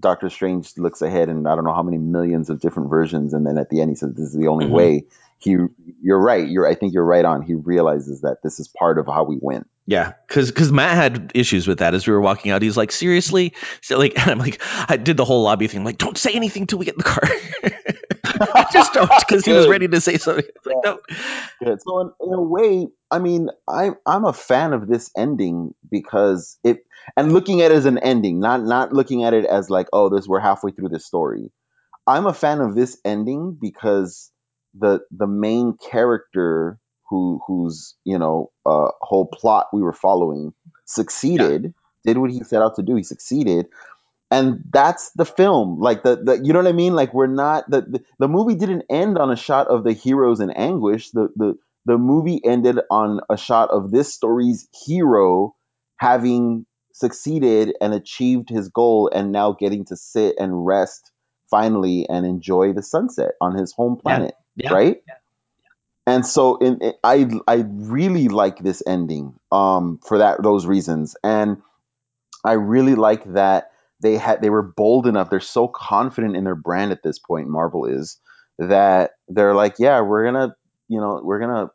Doctor 0.00 0.28
Strange 0.30 0.76
looks 0.76 1.02
ahead 1.02 1.28
and 1.28 1.48
I 1.48 1.54
don't 1.54 1.64
know 1.64 1.72
how 1.74 1.82
many 1.82 1.98
millions 1.98 2.50
of 2.50 2.60
different 2.60 2.90
versions, 2.90 3.32
and 3.34 3.46
then 3.46 3.58
at 3.58 3.70
the 3.70 3.80
end 3.80 3.90
he 3.90 3.96
says 3.96 4.14
this 4.14 4.28
is 4.28 4.34
the 4.36 4.48
only 4.48 4.66
Mhm. 4.66 4.70
way. 4.70 5.04
He, 5.38 5.56
you're 6.02 6.20
right. 6.20 6.48
You're. 6.48 6.66
I 6.66 6.74
think 6.74 6.92
you're 6.92 7.04
right 7.04 7.24
on. 7.24 7.42
He 7.42 7.54
realizes 7.54 8.22
that 8.22 8.38
this 8.42 8.58
is 8.58 8.68
part 8.68 8.98
of 8.98 9.06
how 9.06 9.24
we 9.24 9.38
win. 9.40 9.64
Yeah, 9.86 10.12
because 10.26 10.50
because 10.50 10.70
Matt 10.70 10.96
had 10.96 11.32
issues 11.34 11.66
with 11.66 11.78
that 11.78 11.94
as 11.94 12.06
we 12.06 12.12
were 12.12 12.20
walking 12.20 12.50
out. 12.50 12.60
He's 12.60 12.76
like, 12.76 12.92
seriously, 12.92 13.54
so 13.80 13.96
like, 13.96 14.18
and 14.18 14.30
I'm 14.30 14.38
like, 14.38 14.60
I 14.88 14.96
did 14.96 15.16
the 15.16 15.24
whole 15.24 15.44
lobby 15.44 15.66
thing. 15.66 15.80
I'm 15.80 15.84
like, 15.86 15.96
don't 15.96 16.18
say 16.18 16.32
anything 16.32 16.66
till 16.66 16.78
we 16.78 16.84
get 16.84 16.94
in 16.94 16.98
the 16.98 17.04
car. 17.04 17.22
I 18.52 18.66
just 18.72 18.92
don't 18.92 19.10
because 19.20 19.44
he 19.44 19.52
was 19.52 19.66
ready 19.66 19.88
to 19.88 20.00
say 20.00 20.18
something. 20.18 20.44
It's 20.44 20.66
like, 20.66 20.76
no. 20.84 20.98
Good. 21.62 21.80
So 21.82 22.00
in, 22.00 22.12
in 22.20 22.34
a 22.34 22.42
way, 22.42 22.88
I 23.10 23.18
mean, 23.18 23.48
I'm 23.66 23.96
I'm 24.04 24.24
a 24.24 24.32
fan 24.32 24.72
of 24.72 24.88
this 24.88 25.10
ending 25.16 25.74
because 25.90 26.58
it 26.62 26.84
and 27.16 27.32
looking 27.32 27.62
at 27.62 27.70
it 27.70 27.76
as 27.76 27.86
an 27.86 27.98
ending, 27.98 28.40
not 28.40 28.62
not 28.62 28.92
looking 28.92 29.24
at 29.24 29.34
it 29.34 29.46
as 29.46 29.70
like, 29.70 29.88
oh, 29.92 30.08
this 30.08 30.26
we're 30.26 30.40
halfway 30.40 30.72
through 30.72 30.90
this 30.90 31.06
story. 31.06 31.50
I'm 32.06 32.26
a 32.26 32.34
fan 32.34 32.60
of 32.60 32.74
this 32.74 32.98
ending 33.04 33.56
because 33.60 34.30
the 34.80 35.00
the 35.10 35.26
main 35.26 35.76
character 35.90 36.78
who 37.10 37.40
whose 37.46 37.96
you 38.04 38.18
know 38.18 38.50
uh, 38.66 38.88
whole 39.02 39.26
plot 39.26 39.68
we 39.72 39.82
were 39.82 39.92
following 39.94 40.52
succeeded, 40.86 41.74
did 42.04 42.18
what 42.18 42.30
he 42.30 42.42
set 42.44 42.62
out 42.62 42.76
to 42.76 42.82
do. 42.82 42.96
He 42.96 43.04
succeeded, 43.04 43.66
and 44.30 44.62
that's 44.72 45.12
the 45.12 45.26
film 45.26 45.80
like 45.80 46.04
the, 46.04 46.16
the 46.16 46.40
you 46.44 46.52
know 46.52 46.60
what 46.60 46.68
i 46.68 46.72
mean 46.72 46.94
like 46.94 47.14
we're 47.14 47.28
not 47.28 47.70
the, 47.70 47.82
the 47.82 48.04
the 48.20 48.28
movie 48.28 48.56
didn't 48.56 48.84
end 48.90 49.18
on 49.18 49.32
a 49.32 49.36
shot 49.36 49.68
of 49.68 49.84
the 49.84 49.94
heroes 49.94 50.40
in 50.40 50.50
anguish 50.52 51.10
the 51.12 51.30
the 51.36 51.54
the 51.86 51.98
movie 51.98 52.40
ended 52.44 52.80
on 52.90 53.20
a 53.30 53.38
shot 53.38 53.70
of 53.70 53.90
this 53.92 54.14
story's 54.14 54.68
hero 54.86 55.54
having 55.98 56.66
succeeded 56.92 57.74
and 57.80 57.94
achieved 57.94 58.50
his 58.50 58.68
goal 58.70 59.10
and 59.14 59.32
now 59.32 59.52
getting 59.52 59.86
to 59.86 59.96
sit 59.96 60.36
and 60.38 60.66
rest 60.66 61.12
finally 61.50 62.06
and 62.10 62.26
enjoy 62.26 62.72
the 62.74 62.82
sunset 62.82 63.32
on 63.40 63.56
his 63.56 63.72
home 63.74 63.96
planet 63.96 64.34
Yeah. 64.34 64.47
Right? 64.64 64.98
And 66.06 66.24
so 66.26 66.56
in, 66.56 66.78
in- 66.80 66.94
I 67.04 67.28
I 67.46 67.64
really 67.68 68.28
like 68.28 68.58
this 68.58 68.82
ending 68.86 69.34
um 69.52 69.98
for 70.06 70.18
that 70.18 70.42
those 70.42 70.66
reasons. 70.66 71.16
And 71.22 71.58
I 72.44 72.52
really 72.54 72.96
like 72.96 73.24
that 73.34 73.72
they 74.02 74.16
had 74.16 74.42
they 74.42 74.50
were 74.50 74.62
bold 74.62 75.06
enough 75.06 75.30
they're 75.30 75.40
so 75.40 75.68
confident 75.68 76.36
in 76.36 76.44
their 76.44 76.56
brand 76.56 76.92
at 76.92 77.02
this 77.02 77.18
point 77.18 77.48
Marvel 77.48 77.86
is 77.86 78.18
that 78.58 79.12
they're 79.28 79.54
like 79.54 79.76
yeah 79.78 80.00
we're 80.02 80.30
going 80.30 80.48
to 80.50 80.56
you 80.88 81.00
know 81.00 81.20
we're 81.24 81.40
to 81.40 81.72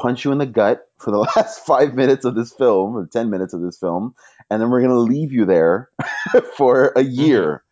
punch 0.00 0.24
you 0.24 0.32
in 0.32 0.38
the 0.38 0.46
gut 0.46 0.82
for 0.98 1.10
the 1.10 1.18
last 1.36 1.66
5 1.66 1.94
minutes 1.94 2.24
of 2.24 2.34
this 2.34 2.52
film 2.52 2.96
or 2.96 3.06
10 3.06 3.30
minutes 3.30 3.54
of 3.54 3.62
this 3.62 3.78
film 3.78 4.14
and 4.50 4.60
then 4.62 4.70
we're 4.70 4.80
going 4.82 4.92
to 4.92 4.98
leave 5.00 5.32
you 5.32 5.44
there 5.46 5.90
for 6.56 6.92
a 6.96 7.02
year 7.02 7.64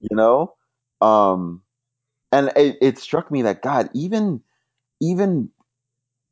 you 0.00 0.16
know? 0.16 0.54
Um 1.00 1.62
and 2.32 2.52
it, 2.56 2.76
it 2.80 2.98
struck 2.98 3.30
me 3.30 3.42
that 3.42 3.62
god 3.62 3.88
even 3.94 4.40
even 5.00 5.50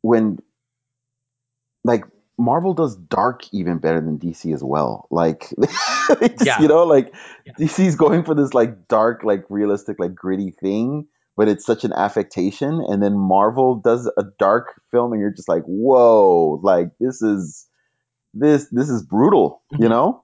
when 0.03 0.39
like 1.85 2.05
Marvel 2.39 2.73
does 2.73 2.97
dark 2.97 3.43
even 3.53 3.79
better 3.79 4.01
than 4.01 4.19
DC 4.19 4.55
as 4.55 4.63
well. 4.63 5.09
Like, 5.11 5.53
Yeah. 6.45 6.61
you 6.63 6.69
know, 6.69 6.85
like 6.85 7.13
DC's 7.59 7.97
going 7.97 8.23
for 8.25 8.35
this 8.35 8.55
like 8.55 8.87
dark, 8.87 9.25
like 9.25 9.45
realistic, 9.49 9.99
like 9.99 10.15
gritty 10.15 10.55
thing, 10.63 11.09
but 11.37 11.49
it's 11.49 11.67
such 11.67 11.83
an 11.85 11.93
affectation. 11.93 12.85
And 12.89 13.03
then 13.03 13.19
Marvel 13.19 13.75
does 13.75 14.07
a 14.17 14.23
dark 14.39 14.81
film, 14.93 15.13
and 15.13 15.21
you're 15.21 15.33
just 15.33 15.49
like, 15.49 15.65
whoa, 15.65 16.61
like 16.63 16.91
this 17.01 17.21
is 17.23 17.67
this 18.35 18.69
this 18.71 18.89
is 18.89 19.03
brutal, 19.03 19.63
you 19.79 19.89
know? 19.89 20.23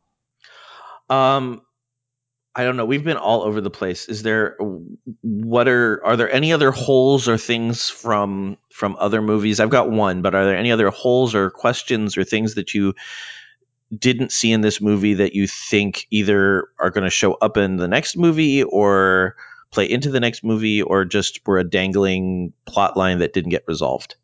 Um, 1.11 1.62
I 2.57 2.62
don't 2.64 2.76
know. 2.76 2.84
We've 2.84 3.02
been 3.02 3.16
all 3.16 3.42
over 3.42 3.61
the 3.61 3.70
place. 3.70 4.09
Is 4.09 4.22
there 4.22 4.57
what 5.22 5.66
are 5.66 6.05
are 6.05 6.16
there 6.16 6.30
any 6.30 6.52
other 6.52 6.70
holes 6.70 7.28
or 7.28 7.36
things 7.36 7.90
from 7.90 8.59
from 8.70 8.96
other 8.98 9.20
movies? 9.20 9.59
I've 9.59 9.70
got 9.70 9.90
one, 9.90 10.22
but 10.22 10.34
are 10.34 10.44
there 10.44 10.57
any 10.57 10.70
other 10.70 10.90
holes 10.90 11.34
or 11.34 11.50
questions 11.50 12.16
or 12.16 12.22
things 12.22 12.55
that 12.55 12.72
you 12.72 12.94
didn't 13.96 14.32
see 14.32 14.52
in 14.52 14.61
this 14.61 14.80
movie 14.80 15.14
that 15.14 15.34
you 15.34 15.46
think 15.46 16.07
either 16.11 16.68
are 16.78 16.90
going 16.90 17.05
to 17.05 17.11
show 17.11 17.34
up 17.34 17.57
in 17.57 17.76
the 17.76 17.88
next 17.88 18.16
movie 18.16 18.62
or 18.62 19.36
play 19.70 19.90
into 19.90 20.11
the 20.11 20.20
next 20.20 20.44
movie 20.44 20.80
or 20.82 21.05
just 21.05 21.40
were 21.46 21.59
a 21.59 21.68
dangling 21.68 22.52
plot 22.66 22.96
line 22.96 23.18
that 23.18 23.32
didn't 23.32 23.50
get 23.50 23.64
resolved? 23.66 24.14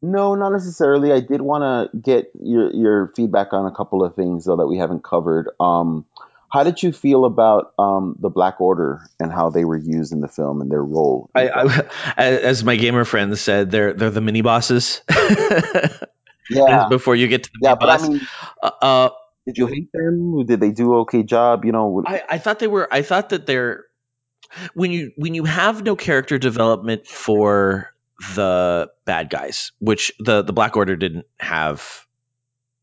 No, 0.00 0.36
not 0.36 0.50
necessarily. 0.50 1.12
I 1.12 1.18
did 1.18 1.42
want 1.42 1.62
to 1.62 1.98
get 1.98 2.30
your 2.40 2.72
your 2.72 3.12
feedback 3.16 3.52
on 3.52 3.66
a 3.66 3.74
couple 3.74 4.04
of 4.04 4.14
things 4.14 4.44
though 4.44 4.56
that 4.56 4.68
we 4.68 4.78
haven't 4.78 5.02
covered. 5.02 5.50
Um, 5.58 6.06
how 6.50 6.64
did 6.64 6.82
you 6.82 6.92
feel 6.92 7.24
about 7.24 7.72
um, 7.78 8.16
the 8.20 8.30
Black 8.30 8.60
Order 8.60 9.02
and 9.20 9.32
how 9.32 9.50
they 9.50 9.64
were 9.64 9.76
used 9.76 10.12
in 10.12 10.20
the 10.20 10.28
film 10.28 10.60
and 10.60 10.70
their 10.70 10.82
role? 10.84 11.30
I. 11.34 11.48
I 11.48 11.84
as 12.16 12.64
my 12.64 12.76
gamer 12.76 13.04
friends 13.04 13.40
said, 13.40 13.70
they're 13.70 13.92
they're 13.94 14.10
the 14.10 14.20
mini 14.20 14.42
bosses. 14.42 15.02
yeah, 16.50 16.88
Before 16.88 17.14
you 17.16 17.28
get 17.28 17.44
to 17.44 17.50
the 17.54 17.58
yeah, 17.62 17.74
but 17.74 17.88
I 17.90 18.08
mean, 18.08 18.28
Uh, 18.62 18.70
uh, 18.82 19.10
did 19.46 19.58
you 19.58 19.66
hate 19.66 19.90
them? 19.92 20.44
Did 20.46 20.60
they 20.60 20.70
do 20.70 20.96
okay 20.98 21.22
job? 21.22 21.64
You 21.64 21.72
know, 21.72 22.02
I, 22.06 22.22
I 22.28 22.38
thought 22.38 22.58
they 22.58 22.66
were. 22.66 22.88
I 22.92 23.02
thought 23.02 23.30
that 23.30 23.46
they're 23.46 23.84
when 24.74 24.90
you 24.90 25.12
when 25.16 25.34
you 25.34 25.44
have 25.44 25.82
no 25.82 25.96
character 25.96 26.38
development 26.38 27.06
for 27.06 27.92
the 28.34 28.90
bad 29.04 29.30
guys, 29.30 29.72
which 29.78 30.12
the 30.18 30.42
the 30.42 30.52
Black 30.52 30.76
Order 30.76 30.96
didn't 30.96 31.26
have 31.38 32.06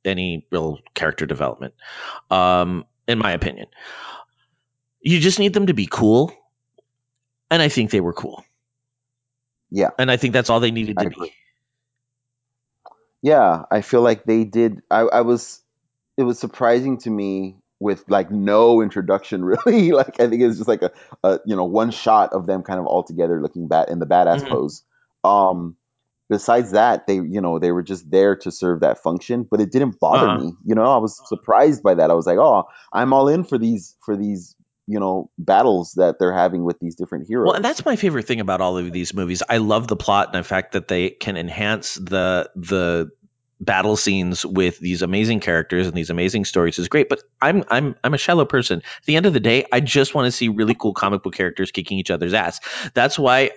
any 0.03 0.45
real 0.51 0.79
character 0.93 1.25
development, 1.25 1.73
um, 2.29 2.85
in 3.07 3.17
my 3.17 3.31
opinion. 3.31 3.67
You 5.01 5.19
just 5.19 5.39
need 5.39 5.53
them 5.53 5.67
to 5.67 5.73
be 5.73 5.87
cool, 5.87 6.33
and 7.49 7.61
I 7.61 7.69
think 7.69 7.91
they 7.91 8.01
were 8.01 8.13
cool, 8.13 8.43
yeah, 9.69 9.91
and 9.97 10.09
I 10.11 10.17
think 10.17 10.33
that's 10.33 10.49
all 10.49 10.59
they 10.59 10.71
needed 10.71 10.99
to 10.99 11.07
be. 11.07 11.33
yeah. 13.21 13.63
I 13.71 13.81
feel 13.81 14.01
like 14.01 14.23
they 14.25 14.43
did. 14.43 14.81
I, 14.89 15.01
I 15.01 15.21
was. 15.21 15.61
It 16.17 16.23
was 16.23 16.39
surprising 16.39 16.97
to 16.99 17.09
me 17.09 17.57
with 17.79 18.05
like 18.07 18.31
no 18.31 18.81
introduction 18.81 19.43
really. 19.65 19.91
like 19.91 20.19
I 20.19 20.27
think 20.27 20.41
it 20.41 20.47
was 20.47 20.57
just 20.57 20.67
like 20.69 20.81
a, 20.81 20.91
a 21.23 21.39
you 21.45 21.55
know 21.55 21.65
one 21.65 21.91
shot 21.91 22.33
of 22.33 22.45
them 22.47 22.63
kind 22.63 22.79
of 22.79 22.85
all 22.85 23.03
together 23.03 23.41
looking 23.41 23.67
bad 23.67 23.89
in 23.89 23.99
the 23.99 24.05
badass 24.05 24.43
Mhm. 24.43 24.49
pose. 24.49 24.83
Um, 25.23 25.75
besides 26.29 26.71
that, 26.71 27.07
they 27.07 27.15
you 27.15 27.41
know 27.41 27.59
they 27.59 27.71
were 27.71 27.83
just 27.83 28.09
there 28.09 28.35
to 28.37 28.51
serve 28.51 28.81
that 28.81 29.01
function, 29.03 29.47
but 29.49 29.61
it 29.61 29.71
didn't 29.71 29.99
bother 29.99 30.27
Uh-uh. 30.27 30.37
me. 30.39 30.53
You 30.65 30.75
know, 30.75 30.83
I 30.83 30.97
was 30.97 31.21
surprised 31.27 31.83
by 31.83 31.95
that. 31.95 32.09
I 32.09 32.13
was 32.13 32.25
like, 32.25 32.37
oh, 32.37 32.65
I'm 32.91 33.13
all 33.13 33.27
in 33.27 33.43
for 33.43 33.57
these 33.57 33.95
for 34.05 34.15
these 34.15 34.55
you 34.87 34.99
know 34.99 35.29
battles 35.37 35.93
that 35.97 36.19
they're 36.19 36.33
having 36.33 36.63
with 36.63 36.79
these 36.79 36.95
different 36.95 37.27
heroes. 37.27 37.47
Well, 37.47 37.55
and 37.55 37.65
that's 37.65 37.85
my 37.85 37.95
favorite 37.95 38.27
thing 38.27 38.39
about 38.39 38.61
all 38.61 38.77
of 38.77 38.91
these 38.91 39.13
movies. 39.13 39.41
I 39.47 39.57
love 39.57 39.87
the 39.87 39.95
plot 39.95 40.27
and 40.33 40.43
the 40.43 40.47
fact 40.47 40.73
that 40.73 40.87
they 40.87 41.09
can 41.09 41.37
enhance 41.37 41.95
the 41.95 42.49
the 42.55 43.11
battle 43.59 43.95
scenes 43.95 44.45
with 44.45 44.77
these 44.79 45.01
amazing 45.01 45.39
characters 45.39 45.87
and 45.87 45.95
these 45.95 46.09
amazing 46.09 46.43
stories 46.43 46.77
is 46.77 46.89
great. 46.89 47.09
But 47.09 47.23
I'm 47.41 47.63
I'm 47.69 47.95
I'm 48.03 48.13
a 48.13 48.17
shallow 48.17 48.45
person. 48.45 48.79
At 48.79 49.05
the 49.05 49.15
end 49.15 49.25
of 49.25 49.33
the 49.33 49.39
day, 49.39 49.65
I 49.71 49.79
just 49.79 50.13
want 50.13 50.25
to 50.25 50.31
see 50.31 50.49
really 50.49 50.75
cool 50.75 50.93
comic 50.93 51.23
book 51.23 51.33
characters 51.33 51.71
kicking 51.71 51.97
each 51.97 52.11
other's 52.11 52.33
ass. 52.33 52.59
That's 52.93 53.17
why 53.17 53.51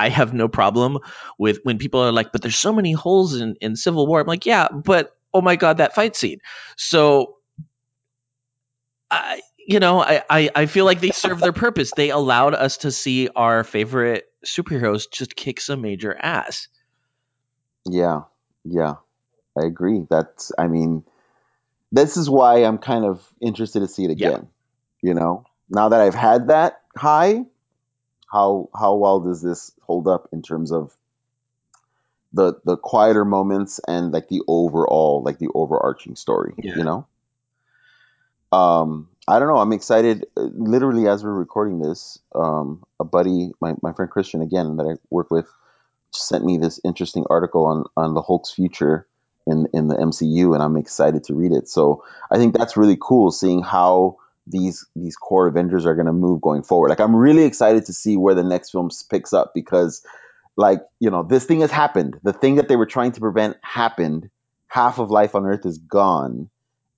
I 0.00 0.08
have 0.10 0.34
no 0.34 0.48
problem 0.48 0.98
with 1.38 1.60
when 1.64 1.78
people 1.78 2.00
are 2.00 2.12
like, 2.12 2.32
but 2.32 2.42
there's 2.42 2.56
so 2.58 2.72
many 2.72 2.92
holes 2.92 3.36
in, 3.40 3.56
in 3.60 3.76
Civil 3.76 4.06
War. 4.06 4.20
I'm 4.20 4.26
like, 4.26 4.46
yeah, 4.46 4.68
but 4.70 5.16
oh 5.34 5.42
my 5.42 5.56
god, 5.56 5.78
that 5.78 5.94
fight 5.94 6.16
scene. 6.16 6.40
So 6.76 7.36
I 9.10 9.42
you 9.58 9.80
know, 9.80 10.02
I, 10.02 10.22
I, 10.30 10.50
I 10.56 10.66
feel 10.66 10.84
like 10.84 11.00
they 11.00 11.12
serve 11.12 11.40
their 11.40 11.52
purpose. 11.52 11.92
They 11.92 12.10
allowed 12.10 12.54
us 12.54 12.78
to 12.78 12.92
see 12.92 13.28
our 13.36 13.64
favorite 13.64 14.26
superheroes 14.44 15.10
just 15.12 15.36
kick 15.36 15.60
some 15.60 15.82
major 15.82 16.16
ass. 16.18 16.68
Yeah, 17.88 18.22
yeah, 18.64 18.94
I 19.58 19.66
agree. 19.66 20.06
That's, 20.10 20.52
I 20.58 20.68
mean, 20.68 21.04
this 21.92 22.16
is 22.16 22.30
why 22.30 22.64
I'm 22.64 22.78
kind 22.78 23.04
of 23.04 23.26
interested 23.40 23.80
to 23.80 23.88
see 23.88 24.04
it 24.04 24.10
Yeah. 24.14 24.30
again. 24.30 24.48
You 25.02 25.14
know, 25.14 25.44
now 25.70 25.90
that 25.90 26.00
I've 26.00 26.14
had 26.14 26.48
that 26.48 26.82
high, 26.96 27.44
how 28.30 28.68
how 28.78 28.94
well 28.94 29.20
does 29.20 29.42
this 29.42 29.72
hold 29.82 30.06
up 30.06 30.28
in 30.32 30.42
terms 30.42 30.72
of 30.72 30.96
the 32.32 32.54
the 32.64 32.76
quieter 32.76 33.24
moments 33.24 33.80
and 33.86 34.12
like 34.12 34.28
the 34.28 34.42
overall 34.46 35.22
like 35.24 35.38
the 35.38 35.48
overarching 35.54 36.16
story? 36.16 36.54
Yeah. 36.58 36.76
You 36.76 36.84
know, 36.84 37.06
um, 38.52 39.08
I 39.26 39.38
don't 39.38 39.48
know. 39.48 39.58
I'm 39.58 39.72
excited. 39.72 40.26
Literally, 40.36 41.08
as 41.08 41.24
we're 41.24 41.32
recording 41.32 41.80
this, 41.80 42.18
um, 42.34 42.84
a 42.98 43.04
buddy, 43.04 43.52
my 43.60 43.74
my 43.82 43.92
friend 43.92 44.10
Christian 44.10 44.42
again 44.42 44.76
that 44.76 44.86
I 44.86 44.94
work 45.10 45.30
with, 45.30 45.48
sent 46.12 46.44
me 46.44 46.58
this 46.58 46.80
interesting 46.84 47.24
article 47.28 47.66
on 47.66 47.84
on 47.96 48.14
the 48.14 48.22
Hulk's 48.22 48.52
future 48.52 49.06
in 49.46 49.66
in 49.72 49.88
the 49.88 49.96
MCU, 49.96 50.54
and 50.54 50.62
I'm 50.62 50.76
excited 50.76 51.24
to 51.24 51.34
read 51.34 51.52
it. 51.52 51.68
So 51.68 52.04
I 52.30 52.36
think 52.36 52.56
that's 52.56 52.76
really 52.76 52.98
cool, 53.00 53.32
seeing 53.32 53.62
how 53.62 54.18
these 54.50 54.86
these 54.96 55.16
core 55.16 55.48
Avengers 55.48 55.86
are 55.86 55.94
going 55.94 56.06
to 56.06 56.12
move 56.14 56.42
going 56.42 56.62
forward. 56.64 56.90
Like 56.90 57.00
I'm 57.00 57.16
really 57.16 57.44
excited 57.44 57.86
to 57.86 57.94
see 57.94 58.16
where 58.16 58.34
the 58.34 58.44
next 58.44 58.70
film 58.72 58.90
picks 59.10 59.32
up 59.32 59.52
because, 59.54 60.04
like 60.56 60.80
you 61.00 61.10
know, 61.10 61.24
this 61.24 61.44
thing 61.46 61.60
has 61.62 61.72
happened. 61.72 62.18
The 62.24 62.34
thing 62.34 62.56
that 62.56 62.68
they 62.68 62.76
were 62.76 62.86
trying 62.86 63.12
to 63.12 63.20
prevent 63.20 63.56
happened. 63.62 64.30
Half 64.68 64.98
of 65.00 65.10
life 65.10 65.34
on 65.34 65.46
Earth 65.46 65.66
is 65.66 65.78
gone, 65.78 66.50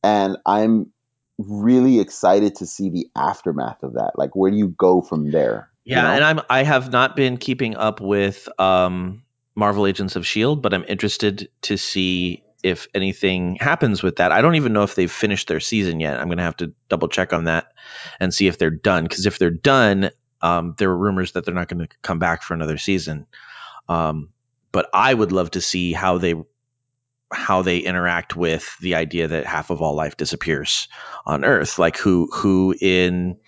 and 0.04 0.38
I'm 0.46 0.92
really 1.38 2.00
excited 2.00 2.56
to 2.56 2.66
see 2.66 2.90
the 2.90 3.08
aftermath 3.16 3.82
of 3.82 3.94
that. 3.94 4.12
Like, 4.16 4.36
where 4.36 4.50
do 4.50 4.56
you 4.58 4.68
go 4.68 5.02
from 5.02 5.30
there? 5.32 5.70
you 5.90 5.94
Yeah, 5.94 6.02
know? 6.02 6.14
and 6.16 6.24
I'm 6.24 6.40
I 6.50 6.64
have 6.64 6.92
not 6.92 7.16
been 7.16 7.38
keeping 7.38 7.76
up 7.76 8.00
with 8.00 8.48
um, 8.60 9.24
Marvel 9.56 9.86
Agents 9.86 10.16
of 10.16 10.26
Shield, 10.26 10.62
but 10.62 10.74
I'm 10.74 10.84
interested 10.88 11.50
to 11.64 11.78
see 11.78 12.41
if 12.62 12.86
anything 12.94 13.56
happens 13.56 14.02
with 14.02 14.16
that. 14.16 14.32
I 14.32 14.40
don't 14.40 14.54
even 14.54 14.72
know 14.72 14.82
if 14.82 14.94
they've 14.94 15.10
finished 15.10 15.48
their 15.48 15.60
season 15.60 16.00
yet. 16.00 16.20
I'm 16.20 16.28
gonna 16.28 16.42
have 16.42 16.56
to 16.58 16.72
double 16.88 17.08
check 17.08 17.32
on 17.32 17.44
that 17.44 17.66
and 18.20 18.32
see 18.32 18.46
if 18.46 18.58
they're 18.58 18.70
done. 18.70 19.04
Because 19.04 19.26
if 19.26 19.38
they're 19.38 19.50
done, 19.50 20.10
um, 20.42 20.74
there 20.76 20.90
are 20.90 20.96
rumors 20.96 21.32
that 21.32 21.44
they're 21.44 21.54
not 21.54 21.68
going 21.68 21.86
to 21.86 21.96
come 22.02 22.18
back 22.18 22.42
for 22.42 22.54
another 22.54 22.76
season. 22.76 23.26
Um, 23.88 24.30
but 24.72 24.88
I 24.92 25.14
would 25.14 25.32
love 25.32 25.52
to 25.52 25.60
see 25.60 25.92
how 25.92 26.18
they 26.18 26.34
how 27.32 27.62
they 27.62 27.78
interact 27.78 28.36
with 28.36 28.76
the 28.80 28.96
idea 28.96 29.28
that 29.28 29.46
half 29.46 29.70
of 29.70 29.80
all 29.80 29.94
life 29.94 30.16
disappears 30.18 30.88
on 31.24 31.44
Earth. 31.44 31.78
Like 31.78 31.96
who 31.96 32.28
who 32.32 32.74
in 32.78 33.38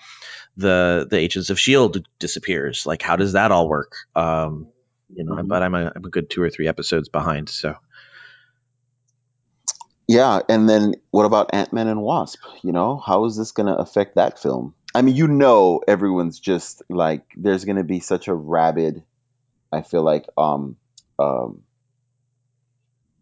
the 0.56 1.06
the 1.10 1.18
Agents 1.18 1.50
of 1.50 1.58
Shield 1.58 2.06
disappears. 2.18 2.86
Like 2.86 3.02
how 3.02 3.16
does 3.16 3.32
that 3.32 3.50
all 3.50 3.68
work? 3.68 3.92
Um, 4.14 4.68
you 5.14 5.24
know, 5.24 5.42
but 5.42 5.62
I'm 5.62 5.74
a 5.74 5.92
I'm 5.94 6.04
a 6.04 6.10
good 6.10 6.30
two 6.30 6.42
or 6.42 6.50
three 6.50 6.68
episodes 6.68 7.08
behind. 7.08 7.48
So 7.48 7.74
Yeah, 10.06 10.40
and 10.48 10.68
then 10.68 10.94
what 11.10 11.24
about 11.24 11.50
Ant 11.52 11.72
Man 11.72 11.88
and 11.88 12.02
Wasp? 12.02 12.40
You 12.62 12.72
know, 12.72 12.98
how 12.98 13.24
is 13.24 13.36
this 13.36 13.52
going 13.52 13.66
to 13.66 13.76
affect 13.76 14.16
that 14.16 14.38
film? 14.38 14.74
I 14.94 15.02
mean, 15.02 15.16
you 15.16 15.26
know, 15.28 15.80
everyone's 15.88 16.38
just 16.38 16.82
like, 16.88 17.22
there's 17.36 17.64
going 17.64 17.76
to 17.76 17.84
be 17.84 18.00
such 18.00 18.28
a 18.28 18.34
rabid, 18.34 19.02
I 19.72 19.82
feel 19.82 20.02
like, 20.02 20.26
um, 20.36 20.76
um, 21.18 21.62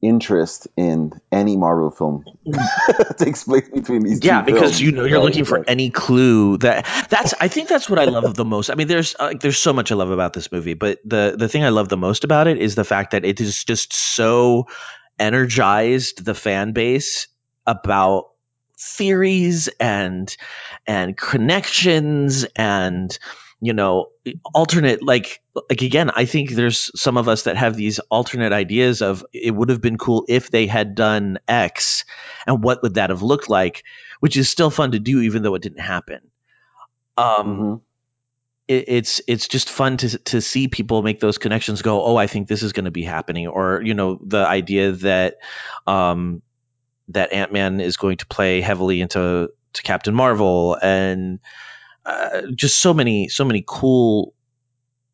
interest 0.03 0.67
in 0.77 1.13
any 1.31 1.57
Marvel 1.57 1.91
film 1.91 2.25
takes 3.19 3.45
place 3.45 3.69
between 3.69 4.03
these 4.03 4.23
yeah, 4.25 4.43
because 4.43 4.61
films, 4.61 4.81
you 4.81 4.91
know 4.91 5.05
you're 5.05 5.21
looking 5.21 5.45
for 5.45 5.59
Like, 5.59 5.71
any 5.71 5.91
clue 5.91 6.59
that 6.59 6.85
that's 7.09 7.35
I 7.41 7.47
think 7.47 7.69
that's 7.69 7.89
what 7.89 8.01
I 8.01 8.07
love 8.07 8.35
the 8.35 8.45
most. 8.45 8.69
I 8.69 8.75
mean, 8.75 8.89
there's 8.89 9.15
uh, 9.19 9.33
there's 9.41 9.59
so 9.59 9.73
much 9.73 9.93
I 9.93 9.95
love 9.95 10.11
about 10.11 10.33
this 10.33 10.51
movie, 10.51 10.75
but 10.75 10.99
the 11.05 11.37
the 11.39 11.49
thing 11.49 11.63
I 11.63 11.69
love 11.69 11.89
the 11.89 11.97
most 11.97 12.25
about 12.25 12.49
it 12.49 12.59
is 12.59 12.75
the 12.75 12.85
fact 12.85 13.13
that 13.13 13.25
it 13.25 13.41
is 13.41 13.63
just 13.63 13.93
so 13.93 14.67
energized 15.19 16.25
the 16.25 16.35
fan 16.35 16.73
base 16.73 17.29
about 17.67 18.31
theories 18.79 19.69
and 19.79 20.37
and 20.87 21.17
connections 21.17 22.45
and 22.57 23.17
you 23.61 23.73
know 23.73 24.09
alternate 24.55 25.03
like 25.03 25.41
like 25.71 25.83
again 25.83 26.11
i 26.11 26.25
think 26.25 26.51
there's 26.51 26.91
some 27.01 27.17
of 27.17 27.29
us 27.29 27.45
that 27.45 27.57
have 27.57 27.77
these 27.77 28.01
alternate 28.11 28.53
ideas 28.53 29.01
of 29.01 29.25
it 29.33 29.55
would 29.55 29.69
have 29.69 29.81
been 29.81 29.99
cool 29.99 30.25
if 30.29 30.51
they 30.51 30.67
had 30.67 30.97
done 30.97 31.39
x 31.47 32.05
and 32.47 32.65
what 32.65 32.83
would 32.83 32.95
that 32.95 33.11
have 33.11 33.23
looked 33.23 33.49
like 33.49 33.85
which 34.19 34.37
is 34.37 34.51
still 34.51 34.71
fun 34.71 34.91
to 34.91 34.99
do 34.99 35.21
even 35.21 35.43
though 35.43 35.55
it 35.55 35.63
didn't 35.63 35.81
happen 35.81 36.21
um 37.17 37.47
mhm. 37.47 37.81
It, 38.73 38.85
it's 38.89 39.21
it's 39.27 39.49
just 39.49 39.71
fun 39.71 39.97
to 39.99 40.19
to 40.19 40.41
see 40.41 40.69
people 40.69 41.03
make 41.03 41.21
those 41.21 41.39
connections 41.39 41.83
go 41.83 42.05
oh 42.05 42.17
i 42.17 42.27
think 42.27 42.49
this 42.49 42.63
is 42.63 42.73
going 42.73 42.85
to 42.85 42.91
be 42.91 43.03
happening 43.05 43.47
or 43.49 43.83
you 43.83 43.95
know 43.95 44.19
the 44.25 44.47
idea 44.47 44.93
that 44.93 45.37
um 45.87 46.43
that 47.09 47.33
ant-man 47.33 47.81
is 47.81 47.97
going 47.97 48.17
to 48.19 48.27
play 48.27 48.61
heavily 48.61 49.01
into 49.01 49.51
to 49.73 49.83
captain 49.83 50.15
marvel 50.15 50.77
and 50.83 51.41
uh, 52.05 52.43
just 52.55 52.81
so 52.81 52.93
many 52.93 53.29
so 53.29 53.45
many 53.45 53.65
cool 53.67 54.35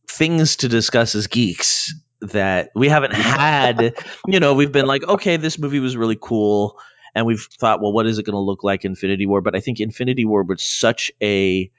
things 0.08 0.56
to 0.56 0.68
discuss 0.68 1.14
as 1.14 1.26
geeks 1.26 1.94
that 2.20 2.70
we 2.74 2.88
haven't 2.88 3.12
had. 3.12 3.94
You 4.26 4.40
know 4.40 4.54
we've 4.54 4.72
been 4.72 4.86
like 4.86 5.04
okay 5.06 5.36
this 5.36 5.58
movie 5.58 5.80
was 5.80 5.96
really 5.96 6.18
cool 6.20 6.78
and 7.14 7.26
we've 7.26 7.46
thought 7.58 7.80
well 7.80 7.92
what 7.92 8.06
is 8.06 8.18
it 8.18 8.24
going 8.24 8.34
to 8.34 8.40
look 8.40 8.64
like 8.64 8.84
infinity 8.84 9.26
war? 9.26 9.40
But 9.40 9.54
i 9.54 9.60
think 9.60 9.80
infinity 9.80 10.24
war 10.24 10.42
was 10.42 10.62
such 10.62 11.12
a 11.22 11.70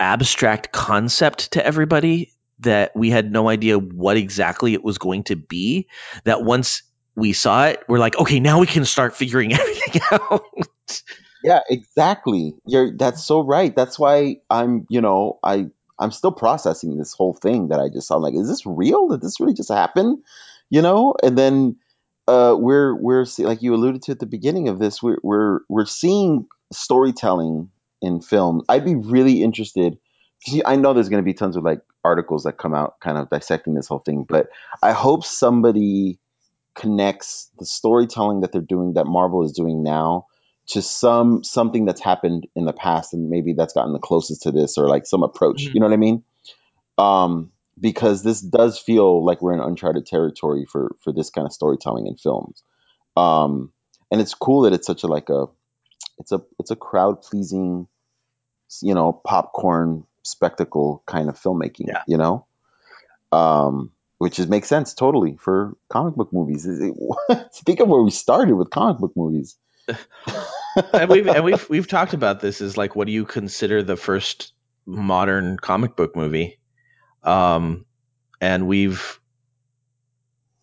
abstract 0.00 0.72
concept 0.72 1.52
to 1.52 1.64
everybody 1.64 2.32
that 2.60 2.94
we 2.96 3.10
had 3.10 3.30
no 3.30 3.48
idea 3.48 3.78
what 3.78 4.16
exactly 4.16 4.74
it 4.74 4.82
was 4.82 4.98
going 4.98 5.24
to 5.24 5.36
be 5.36 5.88
that 6.24 6.42
once 6.42 6.82
we 7.14 7.32
saw 7.32 7.66
it 7.66 7.82
we're 7.88 7.98
like 7.98 8.16
okay 8.18 8.40
now 8.40 8.60
we 8.60 8.66
can 8.66 8.84
start 8.84 9.16
figuring 9.16 9.52
everything 9.54 10.02
out 10.10 10.44
Yeah, 11.42 11.60
exactly. 11.68 12.54
You're 12.66 12.96
that's 12.96 13.24
so 13.24 13.40
right. 13.40 13.74
That's 13.74 13.98
why 13.98 14.36
I'm, 14.50 14.86
you 14.88 15.00
know, 15.00 15.38
I 15.42 15.66
I'm 15.98 16.10
still 16.10 16.32
processing 16.32 16.96
this 16.98 17.12
whole 17.12 17.34
thing 17.34 17.68
that 17.68 17.80
I 17.80 17.88
just 17.88 18.08
saw. 18.08 18.16
I'm 18.16 18.22
like, 18.22 18.34
is 18.34 18.48
this 18.48 18.66
real? 18.66 19.08
Did 19.08 19.20
this 19.20 19.40
really 19.40 19.54
just 19.54 19.70
happen? 19.70 20.22
You 20.70 20.82
know? 20.82 21.14
And 21.22 21.38
then 21.38 21.76
uh 22.26 22.56
we're 22.58 22.94
we're 22.94 23.24
see, 23.24 23.44
like 23.44 23.62
you 23.62 23.74
alluded 23.74 24.02
to 24.02 24.12
at 24.12 24.18
the 24.18 24.26
beginning 24.26 24.68
of 24.68 24.78
this, 24.78 25.02
we're 25.02 25.18
we're 25.22 25.60
we're 25.68 25.86
seeing 25.86 26.46
storytelling 26.72 27.70
in 28.00 28.20
film. 28.20 28.62
I'd 28.68 28.84
be 28.84 28.94
really 28.94 29.42
interested. 29.42 29.98
you- 30.46 30.62
I 30.64 30.76
know 30.76 30.94
there's 30.94 31.08
going 31.08 31.22
to 31.22 31.26
be 31.26 31.34
tons 31.34 31.56
of 31.56 31.64
like 31.64 31.80
articles 32.04 32.44
that 32.44 32.58
come 32.58 32.74
out 32.74 33.00
kind 33.00 33.18
of 33.18 33.28
dissecting 33.28 33.74
this 33.74 33.88
whole 33.88 33.98
thing, 33.98 34.24
but 34.28 34.48
I 34.82 34.92
hope 34.92 35.24
somebody 35.24 36.18
connects 36.74 37.50
the 37.58 37.66
storytelling 37.66 38.40
that 38.40 38.52
they're 38.52 38.60
doing 38.60 38.92
that 38.94 39.04
Marvel 39.06 39.42
is 39.44 39.52
doing 39.52 39.82
now 39.82 40.26
to 40.68 40.80
some 40.80 41.42
something 41.42 41.84
that's 41.86 42.00
happened 42.00 42.46
in 42.54 42.66
the 42.66 42.72
past 42.72 43.14
and 43.14 43.30
maybe 43.30 43.52
that's 43.54 43.72
gotten 43.74 43.92
the 43.92 43.98
closest 43.98 44.42
to 44.42 44.52
this 44.52 44.78
or 44.78 44.86
like 44.86 45.04
some 45.06 45.24
approach. 45.24 45.62
Mhm. 45.66 45.74
You 45.74 45.80
know 45.80 45.86
what 45.86 45.92
I 45.94 45.96
mean? 45.96 46.22
Um 46.98 47.50
because 47.80 48.22
this 48.22 48.40
does 48.40 48.78
feel 48.78 49.24
like 49.24 49.40
we're 49.40 49.54
in 49.54 49.60
uncharted 49.60 50.06
territory 50.06 50.66
for 50.70 50.94
for 51.00 51.12
this 51.12 51.30
kind 51.30 51.46
of 51.46 51.52
storytelling 51.52 52.06
in 52.06 52.16
films. 52.16 52.62
Um 53.16 53.72
and 54.10 54.20
it's 54.20 54.34
cool 54.34 54.62
that 54.62 54.72
it's 54.72 54.86
such 54.86 55.02
a 55.02 55.06
like 55.08 55.30
a 55.30 55.46
it's 56.18 56.32
a 56.32 56.40
it's 56.58 56.70
a 56.70 56.76
crowd 56.76 57.22
pleasing 57.22 57.86
you 58.82 58.94
know 58.94 59.12
popcorn 59.12 60.04
spectacle 60.24 61.02
kind 61.06 61.28
of 61.28 61.38
filmmaking, 61.40 61.86
Yeah. 61.88 62.02
you 62.06 62.16
know? 62.18 62.46
um, 63.32 63.92
which 64.18 64.38
is 64.38 64.46
makes 64.48 64.68
sense 64.68 64.94
totally 64.94 65.36
for 65.40 65.76
comic 65.88 66.14
book 66.16 66.32
movies. 66.32 66.66
Think 67.54 67.80
of 67.80 67.88
where 67.88 68.02
we 68.02 68.10
started 68.10 68.54
with 68.54 68.70
comic 68.70 68.98
book 68.98 69.12
movies. 69.16 69.56
and 70.92 71.08
we've 71.08 71.26
and 71.28 71.44
we've 71.44 71.70
we've 71.70 71.86
talked 71.88 72.12
about 72.14 72.40
this 72.40 72.60
is 72.60 72.76
like 72.76 72.94
what 72.96 73.06
do 73.06 73.12
you 73.12 73.24
consider 73.24 73.82
the 73.82 73.96
first 73.96 74.52
modern 74.86 75.56
comic 75.56 75.96
book 75.96 76.14
movie 76.16 76.58
um 77.22 77.84
and 78.40 78.66
we've 78.66 79.17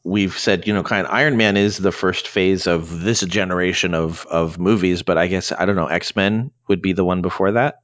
we've 0.05 0.37
said 0.37 0.67
you 0.67 0.73
know 0.73 0.83
kind 0.83 1.05
of 1.05 1.11
iron 1.11 1.35
man 1.35 1.57
is 1.57 1.77
the 1.77 1.91
first 1.91 2.27
phase 2.27 2.67
of 2.67 3.01
this 3.01 3.21
generation 3.21 3.93
of 3.95 4.25
of 4.29 4.57
movies 4.59 5.01
but 5.01 5.17
i 5.17 5.25
guess 5.27 5.51
i 5.51 5.65
don't 5.65 5.75
know 5.75 5.87
x-men 5.87 6.51
would 6.67 6.79
be 6.81 6.93
the 6.93 7.03
one 7.03 7.21
before 7.21 7.51
that 7.53 7.81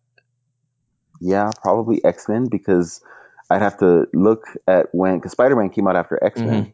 Yeah, 1.20 1.50
probably 1.62 2.04
X 2.04 2.28
Men 2.30 2.48
because 2.50 3.02
I'd 3.50 3.62
have 3.62 3.78
to 3.80 4.08
look 4.14 4.46
at 4.68 4.88
when 4.92 5.18
because 5.18 5.34
Spider 5.34 5.56
Man 5.56 5.70
came 5.70 5.88
out 5.88 5.96
after 5.96 6.18
X 6.24 6.40
Men, 6.40 6.66
Mhm. 6.66 6.74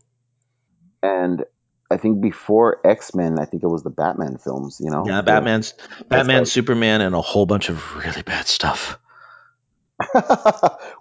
and 1.04 1.46
I 1.92 1.98
think 1.98 2.22
before 2.22 2.80
X 2.86 3.14
Men, 3.16 3.40
I 3.40 3.46
think 3.46 3.64
it 3.64 3.68
was 3.68 3.84
the 3.84 3.90
Batman 3.90 4.38
films. 4.38 4.80
You 4.80 4.90
know, 4.92 5.04
yeah 5.06 5.22
batman's 5.22 5.74
batman 6.08 6.40
like- 6.44 6.48
superman 6.48 7.02
and 7.02 7.14
a 7.16 7.20
whole 7.22 7.46
bunch 7.46 7.68
of 7.70 7.78
really 7.98 8.22
bad 8.24 8.48
stuff 8.48 9.00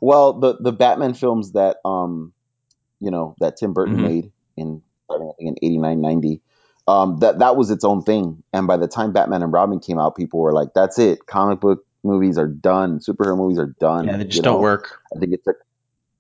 well, 0.01 0.33
the 0.41 0.57
the 0.61 0.73
Batman 0.73 1.15
films 1.15 1.53
that 1.53 1.77
um, 1.85 2.33
you 3.01 3.11
know, 3.11 3.35
that 3.41 3.57
Tim 3.59 3.73
Burton 3.75 3.99
Mhm. 3.99 4.03
made 4.03 4.33
in 4.57 4.83
starting 5.05 5.29
I 5.29 5.33
think 5.39 5.59
in 5.63 5.67
89, 5.67 6.01
90, 6.01 6.41
um, 6.89 7.19
that 7.19 7.39
that 7.41 7.57
was 7.57 7.71
its 7.71 7.85
own 7.85 8.03
thing. 8.03 8.43
And 8.53 8.67
by 8.67 8.77
the 8.77 8.89
time 8.89 9.13
Batman 9.13 9.43
and 9.43 9.53
Robin 9.53 9.81
came 9.81 9.99
out, 9.99 10.17
people 10.17 10.41
were 10.41 10.53
like, 10.53 10.75
"That's 10.75 10.99
it. 10.99 11.27
Comic 11.27 11.61
book 11.61 11.85
movies 12.05 12.39
are 12.39 12.47
done. 12.47 13.01
Superhero 13.01 13.37
movies 13.37 13.59
are 13.59 13.75
done." 13.81 14.07
yeah 14.07 14.17
they 14.17 14.25
just 14.25 14.37
you 14.37 14.43
don't 14.43 14.61
work 14.61 15.01
I 15.15 15.19
think 15.19 15.33
it 15.33 15.45
took. 15.45 15.57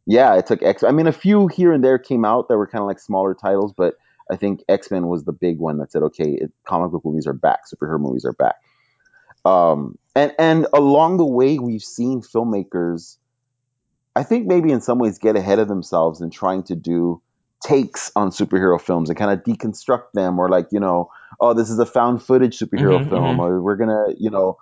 Yeah, 0.06 0.36
it 0.36 0.46
took 0.46 0.62
X. 0.62 0.82
I 0.82 0.92
mean, 0.92 1.06
a 1.06 1.12
few 1.12 1.48
here 1.48 1.72
and 1.72 1.82
there 1.82 1.98
came 1.98 2.24
out 2.24 2.48
that 2.48 2.56
were 2.56 2.66
kind 2.66 2.80
of 2.82 2.86
like 2.86 3.00
smaller 3.00 3.34
titles, 3.34 3.72
but 3.76 3.94
I 4.30 4.36
think 4.36 4.62
X 4.68 4.90
Men 4.90 5.08
was 5.08 5.24
the 5.24 5.32
big 5.32 5.58
one 5.58 5.78
that 5.78 5.92
said, 5.92 6.02
"Okay, 6.02 6.30
it, 6.30 6.52
comic 6.64 6.90
book 6.90 7.04
movies 7.04 7.26
are 7.26 7.32
back. 7.32 7.60
Superhero 7.72 8.00
movies 8.00 8.24
are 8.24 8.32
back." 8.32 8.56
Um, 9.44 9.98
and 10.16 10.32
and 10.38 10.66
along 10.72 11.18
the 11.18 11.26
way, 11.26 11.58
we've 11.58 11.82
seen 11.82 12.20
filmmakers, 12.20 13.16
I 14.16 14.24
think 14.24 14.46
maybe 14.46 14.72
in 14.72 14.80
some 14.80 14.98
ways, 14.98 15.18
get 15.18 15.36
ahead 15.36 15.60
of 15.60 15.68
themselves 15.68 16.20
in 16.20 16.30
trying 16.30 16.64
to 16.64 16.74
do 16.74 17.22
takes 17.66 18.12
on 18.16 18.30
superhero 18.30 18.80
films 18.80 19.10
and 19.10 19.18
kind 19.18 19.32
of 19.32 19.44
deconstruct 19.44 20.12
them, 20.14 20.38
or 20.38 20.50
like 20.50 20.68
you 20.72 20.80
know, 20.80 21.10
oh, 21.40 21.54
this 21.54 21.70
is 21.70 21.78
a 21.78 21.86
found 21.86 22.22
footage 22.22 22.58
superhero 22.58 23.02
Mhm, 23.02 23.08
film, 23.08 23.40
mhm. 23.40 23.40
or 23.40 23.62
we're 23.62 23.76
gonna, 23.76 24.06
you 24.18 24.30
know. 24.30 24.58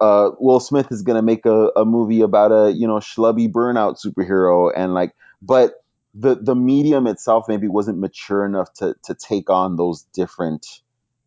Uh, 0.00 0.30
Will 0.40 0.60
Smith 0.60 0.88
is 0.92 1.02
gonna 1.02 1.22
make 1.22 1.46
a, 1.46 1.70
a 1.76 1.84
movie 1.84 2.22
about 2.22 2.52
a 2.52 2.72
you 2.72 2.86
know 2.88 2.96
schlubby 2.96 3.50
burnout 3.50 3.98
superhero 4.04 4.72
and 4.76 4.94
like, 4.94 5.12
but 5.42 5.74
the 6.14 6.36
the 6.36 6.56
medium 6.56 7.06
itself 7.06 7.46
maybe 7.48 7.68
wasn't 7.68 7.98
mature 7.98 8.44
enough 8.46 8.72
to 8.74 8.94
to 9.04 9.14
take 9.14 9.50
on 9.50 9.76
those 9.76 10.04
different, 10.14 10.66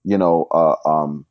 you 0.04 0.18
know, 0.18 0.48
uh, 0.52 0.76
um, 0.90 1.26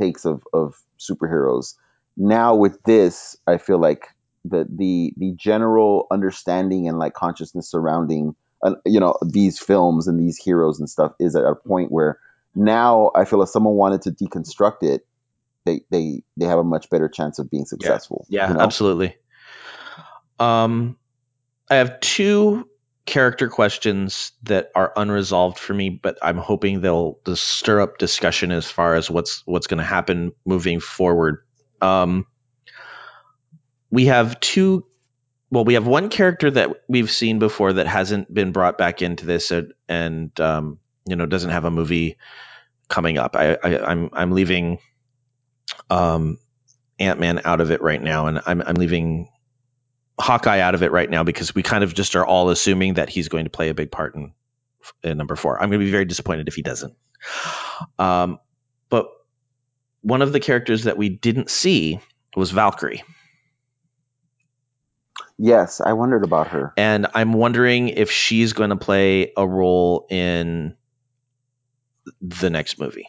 takes 0.00 0.24
of 0.24 0.42
of 0.52 0.76
superheroes. 1.00 1.74
Now 2.16 2.54
with 2.56 2.82
this, 2.84 3.36
I 3.46 3.58
feel 3.58 3.78
like 3.80 4.08
the 4.44 4.66
the 4.70 5.14
the 5.16 5.32
general 5.36 6.06
understanding 6.10 6.88
and 6.88 6.98
like 6.98 7.14
consciousness 7.14 7.70
surrounding 7.70 8.36
you 8.84 9.00
know 9.00 9.16
these 9.24 9.58
films 9.58 10.08
and 10.08 10.18
these 10.18 10.36
heroes 10.36 10.78
and 10.78 10.88
stuff 10.88 11.12
is 11.18 11.36
at 11.36 11.44
a 11.44 11.54
point 11.54 11.90
where 11.90 12.18
now 12.54 13.10
I 13.14 13.24
feel 13.24 13.42
if 13.42 13.50
someone 13.50 13.74
wanted 13.74 14.02
to 14.02 14.10
deconstruct 14.10 14.82
it, 14.82 15.06
they 15.64 15.82
they 15.90 16.22
they 16.36 16.46
have 16.46 16.58
a 16.58 16.64
much 16.64 16.90
better 16.90 17.08
chance 17.08 17.38
of 17.38 17.50
being 17.50 17.66
successful. 17.66 18.26
Yeah, 18.28 18.48
you 18.48 18.54
know? 18.54 18.60
absolutely. 18.60 19.16
Um, 20.38 20.96
I 21.70 21.76
have 21.76 22.00
two 22.00 22.68
character 23.04 23.48
questions 23.48 24.32
that 24.42 24.70
are 24.74 24.92
unresolved 24.96 25.58
for 25.58 25.72
me, 25.72 25.90
but 25.90 26.18
I'm 26.22 26.38
hoping 26.38 26.80
they'll 26.80 27.18
just 27.24 27.44
stir 27.44 27.80
up 27.80 27.98
discussion 27.98 28.50
as 28.50 28.66
far 28.70 28.94
as 28.94 29.10
what's 29.10 29.42
what's 29.46 29.66
going 29.66 29.78
to 29.78 29.84
happen 29.84 30.32
moving 30.44 30.80
forward. 30.80 31.44
Um, 31.80 32.26
we 33.90 34.06
have 34.06 34.40
two. 34.40 34.85
Well, 35.50 35.64
we 35.64 35.74
have 35.74 35.86
one 35.86 36.08
character 36.08 36.50
that 36.50 36.70
we've 36.88 37.10
seen 37.10 37.38
before 37.38 37.74
that 37.74 37.86
hasn't 37.86 38.32
been 38.32 38.52
brought 38.52 38.78
back 38.78 39.02
into 39.02 39.26
this, 39.26 39.50
and, 39.50 39.72
and 39.88 40.40
um, 40.40 40.78
you 41.06 41.16
know 41.16 41.26
doesn't 41.26 41.50
have 41.50 41.64
a 41.64 41.70
movie 41.70 42.18
coming 42.88 43.18
up. 43.18 43.36
I, 43.36 43.56
I 43.62 43.78
I'm 43.90 44.10
I'm 44.12 44.32
leaving 44.32 44.78
um, 45.90 46.38
Ant 46.98 47.20
Man 47.20 47.42
out 47.44 47.60
of 47.60 47.70
it 47.70 47.82
right 47.82 48.02
now, 48.02 48.26
and 48.26 48.40
I'm 48.44 48.62
I'm 48.62 48.74
leaving 48.74 49.28
Hawkeye 50.18 50.60
out 50.60 50.74
of 50.74 50.82
it 50.82 50.92
right 50.92 51.08
now 51.08 51.24
because 51.24 51.54
we 51.54 51.62
kind 51.62 51.84
of 51.84 51.94
just 51.94 52.16
are 52.16 52.24
all 52.24 52.50
assuming 52.50 52.94
that 52.94 53.08
he's 53.08 53.28
going 53.28 53.44
to 53.44 53.50
play 53.50 53.68
a 53.68 53.74
big 53.74 53.90
part 53.90 54.14
in, 54.14 54.32
in 55.02 55.18
number 55.18 55.36
four. 55.36 55.60
I'm 55.60 55.68
going 55.68 55.80
to 55.80 55.86
be 55.86 55.92
very 55.92 56.06
disappointed 56.06 56.48
if 56.48 56.54
he 56.54 56.62
doesn't. 56.62 56.94
Um, 57.98 58.38
but 58.88 59.08
one 60.02 60.22
of 60.22 60.32
the 60.32 60.40
characters 60.40 60.84
that 60.84 60.96
we 60.96 61.08
didn't 61.10 61.50
see 61.50 62.00
was 62.34 62.50
Valkyrie. 62.50 63.02
Yes, 65.38 65.80
I 65.80 65.92
wondered 65.92 66.24
about 66.24 66.48
her. 66.48 66.72
And 66.76 67.06
I'm 67.14 67.32
wondering 67.32 67.88
if 67.88 68.10
she's 68.10 68.52
going 68.54 68.70
to 68.70 68.76
play 68.76 69.32
a 69.36 69.46
role 69.46 70.06
in 70.10 70.76
the 72.20 72.50
next 72.50 72.78
movie. 72.80 73.08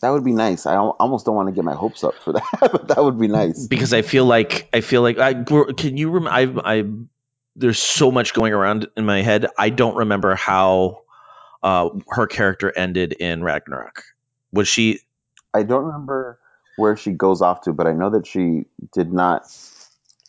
That 0.00 0.10
would 0.10 0.24
be 0.24 0.32
nice. 0.32 0.64
I 0.64 0.76
almost 0.76 1.26
don't 1.26 1.34
want 1.36 1.48
to 1.48 1.52
get 1.54 1.64
my 1.64 1.74
hopes 1.74 2.04
up 2.04 2.14
for 2.24 2.32
that, 2.34 2.58
but 2.72 2.88
that 2.88 3.04
would 3.04 3.18
be 3.20 3.28
nice. 3.28 3.66
because 3.66 3.92
I 3.92 4.02
feel 4.02 4.24
like 4.24 4.68
I 4.72 4.80
feel 4.80 5.02
like 5.02 5.18
I 5.18 5.34
can 5.34 5.96
you 5.98 6.10
rem- 6.10 6.26
I 6.28 6.48
I 6.64 6.84
there's 7.56 7.78
so 7.78 8.10
much 8.10 8.32
going 8.32 8.54
around 8.54 8.88
in 8.96 9.04
my 9.04 9.20
head. 9.22 9.46
I 9.58 9.70
don't 9.70 9.96
remember 9.96 10.34
how 10.36 11.02
uh, 11.62 11.90
her 12.08 12.26
character 12.26 12.72
ended 12.74 13.12
in 13.12 13.44
Ragnarok. 13.44 14.04
Was 14.52 14.68
she? 14.68 15.00
I 15.52 15.64
don't 15.64 15.84
remember 15.84 16.39
where 16.80 16.96
she 16.96 17.12
goes 17.12 17.42
off 17.42 17.62
to, 17.62 17.72
but 17.72 17.86
I 17.86 17.92
know 17.92 18.10
that 18.10 18.26
she 18.26 18.64
did 18.92 19.12
not 19.12 19.42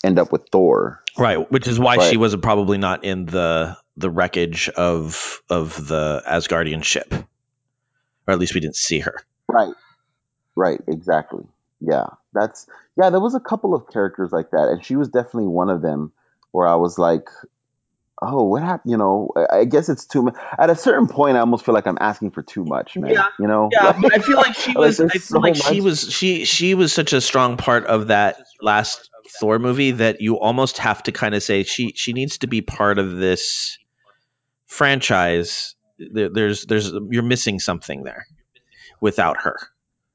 end 0.03 0.19
up 0.19 0.31
with 0.31 0.49
Thor. 0.51 1.01
Right, 1.17 1.51
which 1.51 1.67
is 1.67 1.79
why 1.79 1.97
But- 1.97 2.09
she 2.09 2.17
was 2.17 2.35
probably 2.35 2.77
not 2.77 3.03
in 3.03 3.25
the 3.25 3.77
the 3.97 4.09
wreckage 4.09 4.69
of 4.69 5.41
of 5.49 5.87
the 5.87 6.23
Asgardian 6.27 6.83
ship, 6.83 7.13
or 7.13 8.33
at 8.33 8.39
least 8.39 8.53
we 8.53 8.61
didn't 8.61 8.75
see 8.77 8.99
her. 8.99 9.15
Right. 9.47 9.73
Right, 10.55 10.81
exactly. 10.87 11.45
Yeah. 11.79 12.07
That's 12.33 12.67
yeah, 12.97 13.09
there 13.09 13.19
was 13.19 13.35
a 13.35 13.39
couple 13.39 13.73
of 13.73 13.87
characters 13.89 14.31
like 14.31 14.51
that 14.51 14.69
and 14.69 14.83
she 14.85 14.95
was 14.95 15.09
definitely 15.09 15.47
one 15.47 15.69
of 15.69 15.81
them 15.81 16.11
where 16.51 16.67
I 16.67 16.75
was 16.75 16.97
like, 16.97 17.29
"Oh, 18.21 18.43
what 18.43 18.61
happened, 18.61 18.91
you 18.91 18.97
know, 18.97 19.31
I 19.51 19.65
guess 19.65 19.89
it's 19.89 20.05
too 20.05 20.21
much." 20.23 20.35
At 20.57 20.69
a 20.69 20.75
certain 20.75 21.07
point 21.07 21.37
I 21.37 21.39
almost 21.39 21.65
feel 21.65 21.73
like 21.73 21.87
I'm 21.87 21.97
asking 21.99 22.31
for 22.31 22.43
too 22.43 22.63
much, 22.63 22.95
man. 22.97 23.13
Yeah. 23.13 23.27
You 23.39 23.47
know? 23.47 23.69
Yeah, 23.71 23.97
but 23.99 24.13
I 24.13 24.19
feel 24.19 24.37
like 24.37 24.55
she 24.57 24.69
Like, 24.73 24.77
was. 24.77 24.99
I 24.99 25.07
feel 25.07 25.21
so 25.21 25.39
like 25.39 25.55
she 25.55 25.81
was. 25.81 26.11
She 26.11 26.45
she 26.45 26.73
was 26.75 26.93
such 26.93 27.13
a 27.13 27.21
strong 27.21 27.57
part 27.57 27.85
of 27.85 28.07
that 28.07 28.37
last 28.61 29.09
Thor 29.39 29.59
movie 29.59 29.91
that 29.91 30.21
you 30.21 30.39
almost 30.39 30.77
have 30.79 31.03
to 31.03 31.11
kind 31.11 31.33
of 31.35 31.41
say 31.43 31.63
she 31.63 31.93
she 31.95 32.13
needs 32.13 32.39
to 32.39 32.47
be 32.47 32.61
part 32.61 32.99
of 32.99 33.15
this 33.17 33.77
franchise. 34.67 35.75
There, 35.99 36.29
there's 36.29 36.65
there's 36.65 36.91
you're 37.09 37.23
missing 37.23 37.59
something 37.59 38.03
there 38.03 38.25
without 38.99 39.37
her, 39.41 39.57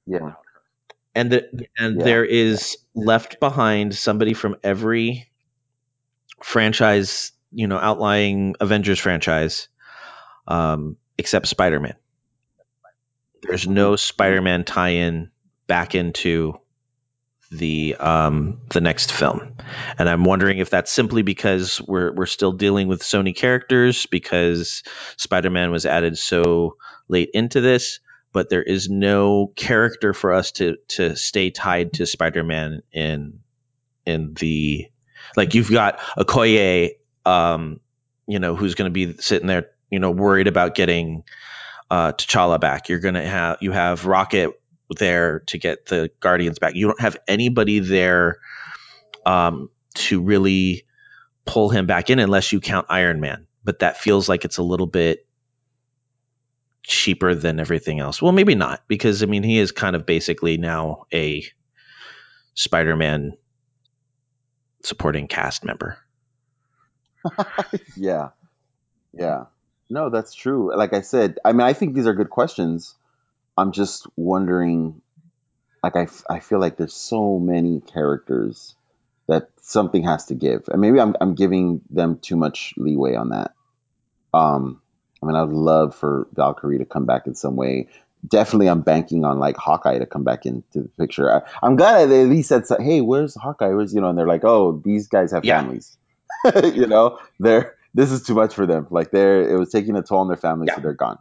Yeah. 0.07 0.33
and 1.15 1.31
the, 1.31 1.67
and 1.79 1.99
Yeah. 1.99 2.05
there 2.05 2.25
is 2.25 2.77
left 2.95 3.39
behind 3.41 3.95
somebody 3.95 4.35
from 4.35 4.57
every 4.65 5.29
franchise, 6.43 7.33
you 7.57 7.67
know, 7.67 7.79
outlying 7.79 8.55
Avengers 8.61 8.99
franchise, 8.99 9.69
um, 10.47 10.99
except 11.17 11.49
Spider 11.49 11.81
Man. 11.81 11.97
There's 13.43 13.67
no 13.67 13.97
Spider 13.97 14.43
Man 14.43 14.65
tie 14.65 14.91
in 14.91 15.31
back 15.67 15.95
into 15.95 16.61
the 17.51 17.95
um 18.01 18.59
the 18.71 18.81
next 18.81 19.13
film 19.13 19.55
and 19.99 20.09
i'm 20.09 20.25
wondering 20.25 20.59
if 20.59 20.69
that's 20.69 20.91
simply 20.91 21.23
because 21.23 21.81
we're 21.81 22.13
we're 22.13 22.27
still 22.27 22.53
dealing 22.53 22.89
with 22.89 23.03
sony 23.03 23.35
characters 23.35 24.07
because 24.07 24.83
spider-man 25.17 25.71
was 25.71 25.87
added 25.87 26.19
so 26.19 26.77
late 27.09 27.31
into 27.35 27.61
this 27.61 28.01
but 28.33 28.51
there 28.51 28.65
is 28.65 28.89
no 28.89 29.53
character 29.55 30.13
for 30.13 30.33
us 30.33 30.51
to 30.53 30.77
to 30.89 31.15
stay 31.15 31.51
tied 31.51 31.93
to 31.93 32.05
spider-man 32.05 32.83
in 32.93 33.39
in 34.05 34.35
the 34.35 34.89
like 35.37 35.55
you've 35.55 35.71
got 35.71 36.01
okoye 36.19 36.91
um 37.27 37.81
you 38.27 38.39
know 38.39 38.55
who's 38.55 38.75
going 38.75 38.91
to 38.91 38.93
be 38.93 39.17
sitting 39.19 39.47
there 39.47 39.71
you 39.91 39.99
know 39.99 40.11
worried 40.11 40.47
about 40.47 40.75
getting 40.75 41.23
uh 41.91 42.13
t'challa 42.13 42.59
back 42.59 42.89
you're 42.89 43.01
going 43.01 43.15
to 43.15 43.27
have 43.27 43.59
you 43.61 43.73
have 43.73 44.07
rocket 44.07 44.59
there 44.95 45.41
to 45.47 45.59
get 45.59 45.87
the 45.87 46.11
Guardians 46.21 46.59
back. 46.59 46.75
You 46.75 46.89
don't 46.89 47.01
have 47.01 47.17
anybody 47.27 47.81
there 47.81 48.39
um, 49.25 49.71
to 49.95 50.23
really 50.23 50.87
pull 51.45 51.69
him 51.69 51.87
back 51.87 52.11
in 52.11 52.19
unless 52.19 52.53
you 52.53 52.61
count 52.61 52.87
Iron 52.89 53.21
Man. 53.21 53.47
But 53.65 53.81
that 53.81 53.99
feels 53.99 54.29
like 54.29 54.45
it's 54.45 54.59
a 54.59 54.63
little 54.63 54.87
bit 54.87 55.27
cheaper 56.85 57.35
than 57.35 57.59
everything 57.59 57.99
else. 57.99 58.23
Well, 58.23 58.33
maybe 58.33 58.55
not 58.55 58.83
because 58.87 59.23
I 59.23 59.27
mean 59.27 59.43
he 59.43 59.59
is 59.59 59.73
kind 59.73 59.97
of 59.97 60.07
basically 60.07 60.57
now 60.57 61.07
a 61.13 61.45
Spider-Man 62.55 63.37
supporting 64.85 65.27
cast 65.27 65.65
member. 65.65 65.99
Yeah. 67.97 68.31
Yeah. 69.13 69.45
No, 69.91 70.11
that's 70.11 70.35
true. 70.35 70.77
Like 70.77 70.93
I 70.95 71.01
said, 71.03 71.39
I 71.45 71.53
mean, 71.53 71.63
I 71.63 71.73
think 71.73 71.95
these 71.95 72.07
are 72.07 72.15
good 72.15 72.31
questions. 72.31 72.95
I'm 73.57 73.73
just 73.73 74.07
wondering, 74.17 75.01
like, 75.83 75.97
I, 75.97 76.03
f- 76.03 76.25
I 76.29 76.41
feel 76.41 76.61
like 76.61 76.77
there's 76.77 76.95
so 76.95 77.39
many 77.39 77.81
characters 77.81 78.75
that 79.29 79.51
something 79.63 80.05
has 80.05 80.27
to 80.27 80.35
give. 80.35 80.65
And 80.69 80.81
maybe 80.81 81.01
I'm, 81.01 81.15
I'm 81.21 81.35
giving 81.35 81.83
them 81.91 82.19
too 82.19 82.37
much 82.37 82.75
leeway 82.77 83.15
on 83.15 83.31
that. 83.31 83.53
Um, 84.35 84.83
I 85.23 85.27
mean, 85.27 85.37
I'd 85.37 85.49
love 85.49 85.95
for 85.95 86.29
Valkyrie 86.35 86.79
to 86.79 86.85
come 86.85 87.07
back 87.07 87.27
in 87.27 87.35
some 87.35 87.57
way. 87.57 87.89
Definitely, 88.27 88.69
I'm 88.69 88.83
banking 88.83 89.25
on 89.25 89.39
like 89.39 89.57
Hawkeye 89.57 89.99
to 89.99 90.07
come 90.07 90.25
back 90.25 90.47
into 90.47 90.83
the 90.83 90.89
picture. 90.99 91.33
I, 91.33 91.43
I'm 91.63 91.77
glad 91.77 92.07
they 92.07 92.23
at 92.23 92.29
least 92.29 92.49
said, 92.49 92.65
"Hey, 92.81 93.01
where's 93.01 93.35
Hawkeye?" 93.37 93.69
Where's 93.69 93.95
you 93.95 94.01
know? 94.01 94.09
And 94.09 94.19
they're 94.19 94.27
like, 94.27 94.45
"Oh, 94.45 94.81
these 94.85 95.07
guys 95.09 95.31
have 95.33 95.45
Yeah. 95.45 95.61
families." 95.61 95.97
you 96.75 96.87
know, 96.87 97.19
they're 97.39 97.77
this 97.95 98.11
is 98.13 98.23
too 98.23 98.35
much 98.35 98.55
for 98.55 98.67
them. 98.67 98.87
Like 98.91 99.11
they're 99.11 99.49
it 99.49 99.59
was 99.59 99.71
taking 99.71 99.97
a 99.97 100.03
toll 100.03 100.21
on 100.21 100.29
their 100.29 100.37
families, 100.37 100.75
so 100.75 100.81
they're 100.81 100.95
gone. 100.95 101.19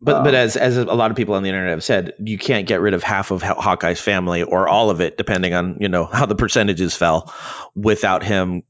But 0.00 0.22
but 0.22 0.34
Um, 0.34 0.34
as 0.34 0.56
as 0.56 0.76
a 0.76 0.84
lot 0.84 1.10
of 1.10 1.16
people 1.16 1.34
on 1.36 1.42
the 1.44 1.48
internet 1.48 1.70
have 1.70 1.84
said, 1.84 2.14
you 2.18 2.38
can't 2.38 2.66
get 2.66 2.80
rid 2.80 2.94
of 2.94 3.02
half 3.04 3.30
of 3.30 3.42
Hawkeye's 3.42 4.00
family 4.00 4.42
or 4.42 4.68
all 4.68 4.90
of 4.90 5.00
it, 5.00 5.16
depending 5.16 5.54
on 5.54 5.78
you 5.80 5.88
know 5.88 6.04
how 6.06 6.26
the 6.26 6.34
percentages 6.34 6.96
fell, 6.96 7.32
without 7.74 8.24
him 8.24 8.64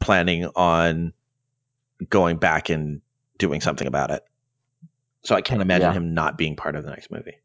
planning 0.00 0.46
on 0.56 1.12
going 2.08 2.38
back 2.38 2.70
and 2.70 3.02
doing 3.38 3.60
something 3.60 3.86
about 3.86 4.10
it. 4.10 4.24
So 5.24 5.34
I 5.34 5.42
can't 5.42 5.62
imagine 5.62 5.90
Yeah. 5.90 5.92
him 5.92 6.14
not 6.14 6.38
being 6.38 6.56
part 6.56 6.76
of 6.76 6.84
the 6.84 6.90
next 6.90 7.10
movie. 7.10 7.38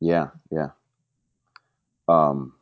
Yeah, 0.00 0.28
yeah. 0.50 0.70
Um, 2.08 2.54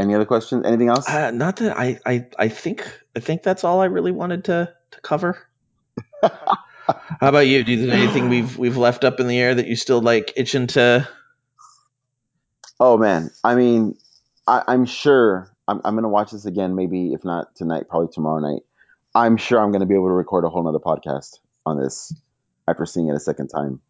any 0.00 0.14
other 0.14 0.24
questions? 0.24 0.64
Anything 0.66 0.88
else? 0.88 1.08
Uh, 1.08 1.30
not 1.30 1.56
that 1.56 1.76
I, 1.76 1.98
I 2.04 2.26
I 2.38 2.48
think 2.48 2.86
I 3.14 3.20
think 3.20 3.42
that's 3.42 3.64
all 3.64 3.80
I 3.80 3.86
really 3.86 4.12
wanted 4.12 4.44
to 4.44 4.72
to 4.90 5.00
cover. 5.00 5.38
How 6.22 7.28
about 7.28 7.46
you? 7.46 7.62
Do 7.62 7.72
you 7.72 7.86
think 7.86 7.92
anything 7.92 8.28
we've 8.28 8.58
we've 8.58 8.76
left 8.76 9.04
up 9.04 9.20
in 9.20 9.28
the 9.28 9.38
air 9.38 9.54
that 9.54 9.66
you 9.66 9.76
still 9.76 10.00
like 10.00 10.32
itching 10.36 10.66
to? 10.68 11.08
Oh 12.78 12.96
man, 12.96 13.30
I 13.44 13.54
mean, 13.54 13.96
I, 14.46 14.62
I'm 14.66 14.86
sure 14.86 15.54
I'm, 15.68 15.80
I'm 15.84 15.94
gonna 15.94 16.08
watch 16.08 16.32
this 16.32 16.46
again. 16.46 16.74
Maybe 16.74 17.12
if 17.12 17.24
not 17.24 17.54
tonight, 17.54 17.88
probably 17.88 18.08
tomorrow 18.12 18.40
night. 18.40 18.62
I'm 19.14 19.36
sure 19.36 19.60
I'm 19.60 19.72
gonna 19.72 19.86
be 19.86 19.94
able 19.94 20.08
to 20.08 20.14
record 20.14 20.44
a 20.44 20.48
whole 20.48 20.64
nother 20.64 20.78
podcast 20.78 21.38
on 21.66 21.80
this 21.80 22.12
after 22.66 22.86
seeing 22.86 23.08
it 23.08 23.14
a 23.14 23.20
second 23.20 23.48
time. 23.48 23.80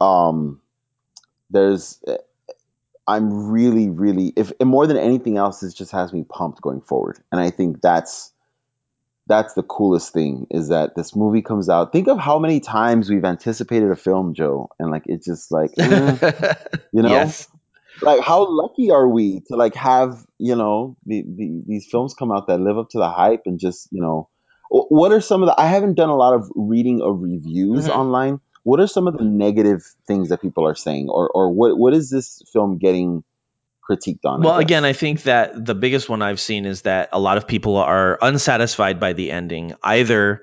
Um, 0.00 0.60
there's, 1.50 2.02
I'm 3.06 3.50
really, 3.50 3.90
really, 3.90 4.32
if 4.36 4.52
and 4.60 4.68
more 4.68 4.86
than 4.86 4.96
anything 4.96 5.36
else, 5.36 5.60
this 5.60 5.74
just 5.74 5.92
has 5.92 6.12
me 6.12 6.24
pumped 6.28 6.60
going 6.62 6.80
forward, 6.80 7.18
and 7.30 7.40
I 7.40 7.50
think 7.50 7.80
that's 7.82 8.32
that's 9.26 9.54
the 9.54 9.62
coolest 9.62 10.12
thing 10.12 10.46
is 10.50 10.68
that 10.68 10.94
this 10.94 11.16
movie 11.16 11.42
comes 11.42 11.68
out. 11.68 11.92
Think 11.92 12.08
of 12.08 12.18
how 12.18 12.38
many 12.38 12.60
times 12.60 13.08
we've 13.08 13.24
anticipated 13.24 13.90
a 13.90 13.96
film, 13.96 14.34
Joe, 14.34 14.68
and 14.78 14.90
like 14.90 15.04
it's 15.06 15.26
just 15.26 15.50
like, 15.50 15.70
eh, 15.78 16.54
you 16.92 17.02
know, 17.02 17.10
Yes. 17.10 17.48
like 18.02 18.20
how 18.20 18.46
lucky 18.48 18.90
are 18.90 19.08
we 19.08 19.40
to 19.48 19.56
like 19.56 19.74
have 19.76 20.24
you 20.38 20.56
know 20.56 20.96
the, 21.06 21.22
the, 21.22 21.62
these 21.66 21.86
films 21.90 22.14
come 22.14 22.32
out 22.32 22.48
that 22.48 22.58
live 22.60 22.76
up 22.76 22.90
to 22.90 22.98
the 22.98 23.08
hype 23.08 23.42
and 23.46 23.58
just 23.58 23.88
you 23.92 24.00
know 24.00 24.28
what 24.70 25.12
are 25.12 25.20
some 25.20 25.42
of 25.42 25.46
the? 25.46 25.60
I 25.60 25.66
haven't 25.68 25.94
done 25.94 26.08
a 26.08 26.16
lot 26.16 26.34
of 26.34 26.50
reading 26.56 27.00
of 27.00 27.20
reviews 27.20 27.86
Mhm. 27.86 27.96
online. 27.96 28.40
What 28.64 28.80
are 28.80 28.86
some 28.86 29.06
of 29.06 29.16
the 29.16 29.24
negative 29.24 29.84
things 30.06 30.30
that 30.30 30.42
people 30.42 30.66
are 30.66 30.74
saying, 30.74 31.08
or 31.08 31.28
or 31.28 31.50
what 31.50 31.78
what 31.78 31.94
is 31.94 32.10
this 32.10 32.42
film 32.52 32.78
getting 32.78 33.22
critiqued 33.88 34.24
on? 34.24 34.42
Well, 34.42 34.58
guess? 34.58 34.64
again, 34.64 34.84
I 34.84 34.92
think 34.92 35.22
that 35.24 35.64
the 35.64 35.74
biggest 35.74 36.08
one 36.08 36.22
I've 36.22 36.40
seen 36.40 36.66
is 36.66 36.82
that 36.82 37.10
a 37.12 37.20
lot 37.20 37.36
of 37.36 37.46
people 37.46 37.76
are 37.76 38.18
unsatisfied 38.20 38.98
by 38.98 39.12
the 39.12 39.30
ending. 39.30 39.74
Either 39.82 40.42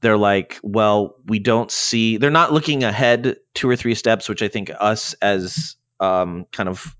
they're 0.00 0.18
like, 0.18 0.58
well, 0.62 1.16
we 1.24 1.38
don't 1.38 1.70
see, 1.70 2.16
they're 2.16 2.30
not 2.30 2.52
looking 2.52 2.84
ahead 2.84 3.36
two 3.54 3.68
or 3.68 3.76
three 3.76 3.94
steps, 3.94 4.28
which 4.28 4.42
I 4.42 4.48
think 4.48 4.70
us 4.78 5.14
as 5.14 5.76
um, 5.98 6.46
kind 6.52 6.68
of 6.68 6.94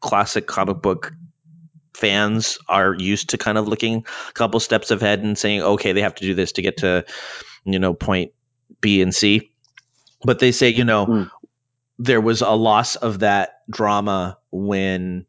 classic 0.00 0.46
comic 0.46 0.80
book 0.80 1.12
fans 1.94 2.58
are 2.68 2.94
used 2.94 3.30
to 3.30 3.38
kind 3.38 3.56
of 3.56 3.68
looking 3.68 4.04
a 4.28 4.32
couple 4.32 4.60
steps 4.60 4.90
ahead 4.90 5.20
and 5.20 5.38
saying, 5.38 5.62
okay, 5.62 5.92
they 5.92 6.02
have 6.02 6.14
to 6.16 6.24
do 6.24 6.34
this 6.34 6.52
to 6.52 6.62
get 6.62 6.78
to, 6.78 7.04
you 7.64 7.78
know, 7.78 7.94
point 7.94 8.32
B 8.80 9.00
and 9.00 9.14
C. 9.14 9.52
But 10.24 10.38
they 10.38 10.52
say, 10.52 10.70
you 10.70 10.84
know, 10.84 11.06
Mm. 11.06 11.30
there 11.98 12.20
was 12.20 12.40
a 12.42 12.50
loss 12.50 12.96
of 12.96 13.20
that 13.20 13.60
drama 13.70 14.38
when 14.50 15.26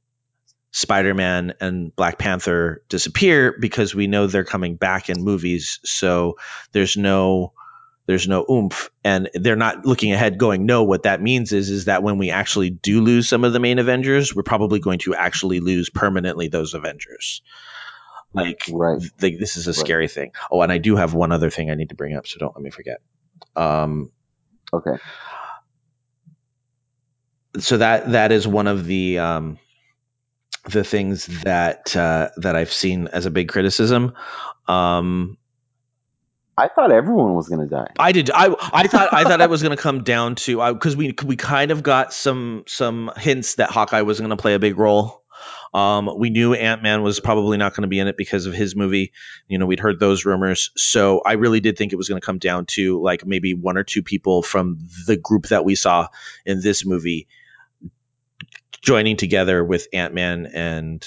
Spider-Man 0.71 1.53
and 1.61 1.95
Black 1.95 2.17
Panther 2.17 2.83
disappear 2.89 3.55
because 3.59 3.95
we 3.95 4.07
know 4.07 4.27
they're 4.27 4.43
coming 4.43 4.75
back 4.75 5.09
in 5.09 5.23
movies. 5.23 5.79
So 5.83 6.37
there's 6.71 6.97
no 6.97 7.53
there's 8.07 8.27
no 8.27 8.45
oomph 8.49 8.91
and 9.03 9.29
they're 9.33 9.55
not 9.55 9.83
looking 9.85 10.11
ahead 10.13 10.37
going 10.37 10.67
no 10.67 10.83
what 10.83 11.03
that 11.03 11.21
means 11.23 11.51
is 11.51 11.71
is 11.71 11.85
that 11.85 12.03
when 12.03 12.19
we 12.19 12.29
actually 12.29 12.69
do 12.69 13.01
lose 13.01 13.27
some 13.27 13.43
of 13.43 13.51
the 13.51 13.59
main 13.59 13.79
avengers 13.79 14.35
we're 14.35 14.43
probably 14.43 14.79
going 14.79 14.99
to 14.99 15.15
actually 15.15 15.59
lose 15.59 15.89
permanently 15.89 16.47
those 16.47 16.75
avengers 16.75 17.41
like 18.31 18.61
right. 18.71 19.01
th- 19.19 19.39
this 19.39 19.57
is 19.57 19.65
a 19.65 19.71
Right. 19.71 19.75
scary 19.75 20.07
thing 20.07 20.33
oh 20.51 20.61
and 20.61 20.71
i 20.71 20.77
do 20.77 20.95
have 20.97 21.15
one 21.15 21.31
other 21.31 21.49
thing 21.49 21.71
i 21.71 21.73
need 21.73 21.89
to 21.89 21.95
bring 21.95 22.15
up 22.15 22.27
so 22.27 22.37
don't 22.37 22.55
let 22.55 22.61
me 22.63 22.69
forget 22.69 22.99
um 23.55 24.11
Okay. 24.75 24.97
so 27.59 27.77
that 27.77 28.11
that 28.11 28.31
is 28.31 28.47
one 28.47 28.67
of 28.67 28.85
the 28.85 29.19
um 29.19 29.59
the 30.65 30.83
things 30.83 31.27
that 31.43 31.95
uh 31.95 32.29
that 32.37 32.55
i've 32.55 32.71
seen 32.73 33.07
as 33.07 33.25
a 33.25 33.31
big 33.31 33.49
criticism 33.49 34.13
um 34.67 35.37
I 36.57 36.69
thought 36.69 36.91
everyone 36.91 37.35
was 37.35 37.49
gonna 37.49 37.67
die. 37.67 37.93
I 37.99 38.13
did. 38.13 38.31
I 38.31 38.55
I 38.73 38.87
thought 38.87 39.13
I 39.13 39.25
thought 39.25 39.41
it 39.41 39.49
was 39.49 39.61
going 39.61 39.75
to 39.75 39.81
come 39.81 40.03
down 40.03 40.35
to 40.35 40.73
because 40.73 40.95
we 40.95 41.13
we 41.25 41.35
kind 41.35 41.71
of 41.71 41.83
got 41.83 42.13
some 42.13 42.63
some 42.67 43.11
hints 43.17 43.55
that 43.55 43.71
Hawkeye 43.71 44.03
was 44.03 44.19
going 44.19 44.31
to 44.31 44.37
play 44.37 44.53
a 44.53 44.59
big 44.59 44.79
role. 44.79 45.24
Um, 45.75 46.09
we 46.17 46.29
knew 46.29 46.53
Ant 46.53 46.83
Man 46.83 47.03
was 47.03 47.19
probably 47.19 47.57
not 47.57 47.75
going 47.75 47.81
to 47.81 47.89
be 47.89 47.99
in 47.99 48.07
it 48.07 48.15
because 48.15 48.45
of 48.45 48.53
his 48.53 48.77
movie. 48.77 49.11
You 49.49 49.57
know, 49.57 49.65
we'd 49.65 49.81
heard 49.81 49.99
those 49.99 50.23
rumors, 50.23 50.71
so 50.77 51.19
I 51.19 51.33
really 51.33 51.59
did 51.59 51.77
think 51.77 51.91
it 51.91 51.97
was 51.97 52.07
going 52.07 52.21
to 52.21 52.25
come 52.25 52.37
down 52.37 52.65
to 52.67 53.01
like 53.01 53.25
maybe 53.25 53.53
one 53.53 53.77
or 53.77 53.83
two 53.83 54.01
people 54.01 54.41
from 54.41 54.87
the 55.05 55.17
group 55.17 55.47
that 55.47 55.65
we 55.65 55.75
saw 55.75 56.07
in 56.45 56.61
this 56.61 56.85
movie 56.85 57.27
joining 58.81 59.17
together 59.17 59.63
with 59.63 59.87
Ant 59.91 60.13
Man 60.13 60.45
and. 60.45 61.05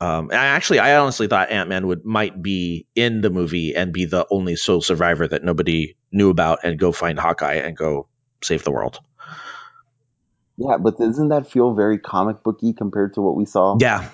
Um, 0.00 0.30
I 0.32 0.34
actually, 0.34 0.80
I 0.80 0.96
honestly 0.98 1.28
thought 1.28 1.50
Ant 1.50 1.68
Man 1.68 1.86
would 1.86 2.04
might 2.04 2.40
be 2.40 2.86
in 2.94 3.20
the 3.20 3.30
movie 3.30 3.74
and 3.74 3.92
be 3.92 4.04
the 4.04 4.26
only 4.30 4.54
sole 4.54 4.82
survivor 4.82 5.26
that 5.26 5.42
nobody 5.42 5.96
knew 6.12 6.30
about, 6.30 6.60
and 6.62 6.78
go 6.78 6.92
find 6.92 7.18
Hawkeye 7.18 7.54
and 7.54 7.76
go 7.76 8.08
save 8.42 8.64
the 8.64 8.72
world. 8.72 9.00
Yeah, 10.56 10.76
but 10.78 10.98
doesn't 10.98 11.28
that 11.28 11.50
feel 11.50 11.74
very 11.74 11.98
comic 11.98 12.42
booky 12.42 12.72
compared 12.72 13.14
to 13.14 13.20
what 13.20 13.34
we 13.36 13.44
saw? 13.44 13.76
Yeah, 13.80 14.08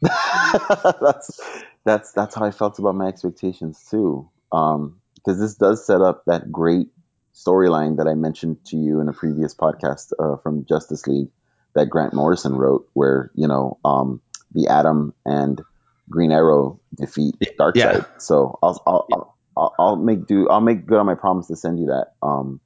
that's 0.00 1.40
that's 1.84 2.12
that's 2.12 2.34
how 2.34 2.44
I 2.44 2.50
felt 2.50 2.78
about 2.78 2.94
my 2.94 3.06
expectations 3.06 3.86
too. 3.90 4.28
Um, 4.52 5.00
because 5.14 5.40
this 5.40 5.54
does 5.54 5.84
set 5.84 6.00
up 6.00 6.22
that 6.26 6.52
great 6.52 6.88
storyline 7.34 7.96
that 7.98 8.06
I 8.06 8.14
mentioned 8.14 8.64
to 8.66 8.76
you 8.76 9.00
in 9.00 9.08
a 9.08 9.12
previous 9.12 9.54
podcast 9.54 10.12
uh, 10.18 10.36
from 10.42 10.64
Justice 10.66 11.06
League 11.06 11.28
that 11.74 11.90
Grant 11.90 12.14
Morrison 12.14 12.54
wrote, 12.54 12.88
where 12.94 13.30
you 13.34 13.46
know 13.46 13.78
um, 13.84 14.20
the 14.52 14.68
Atom 14.68 15.14
and 15.24 15.60
Green 16.08 16.32
Arrow 16.32 16.80
defeat 16.96 17.34
Darkseid. 17.58 17.74
Yeah. 17.74 18.04
So 18.18 18.58
I'll 18.62 18.82
I'll, 18.86 19.06
I'll 19.12 19.36
I'll 19.56 19.74
I'll 19.78 19.96
make 19.96 20.26
do 20.26 20.48
I'll 20.48 20.60
make 20.60 20.86
good 20.86 20.98
on 20.98 21.06
my 21.06 21.14
promise 21.14 21.48
to 21.48 21.56
send 21.56 21.78
you 21.78 21.86
that. 21.86 22.12
Um, 22.22 22.60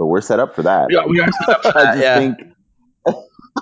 but 0.00 0.06
we're 0.06 0.22
set 0.22 0.40
up 0.40 0.54
for 0.54 0.62
that. 0.62 0.86
Yeah, 0.90 1.04
we 1.04 1.20
are 1.20 1.30
set 1.30 1.48
up 1.50 1.62
for 1.62 1.68
I 1.78 1.84
just 1.84 1.98
yeah. 1.98 2.18
think. 2.18 2.38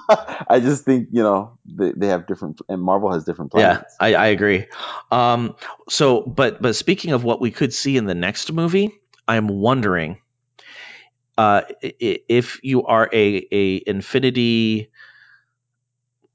I 0.48 0.60
just 0.60 0.84
think 0.84 1.08
you 1.10 1.24
know 1.24 1.58
they, 1.66 1.90
they 1.90 2.06
have 2.06 2.28
different 2.28 2.60
and 2.68 2.80
Marvel 2.80 3.12
has 3.12 3.24
different 3.24 3.50
plans. 3.50 3.78
yeah, 3.78 3.82
I, 3.98 4.14
I 4.14 4.26
agree. 4.28 4.66
Um, 5.10 5.56
so, 5.88 6.22
but 6.22 6.62
but 6.62 6.76
speaking 6.76 7.10
of 7.10 7.24
what 7.24 7.40
we 7.40 7.50
could 7.50 7.74
see 7.74 7.96
in 7.96 8.06
the 8.06 8.14
next 8.14 8.52
movie, 8.52 8.94
I'm 9.26 9.48
wondering 9.48 10.20
uh, 11.36 11.62
if 11.82 12.60
you 12.62 12.84
are 12.84 13.10
a 13.12 13.48
a 13.50 13.82
Infinity 13.84 14.92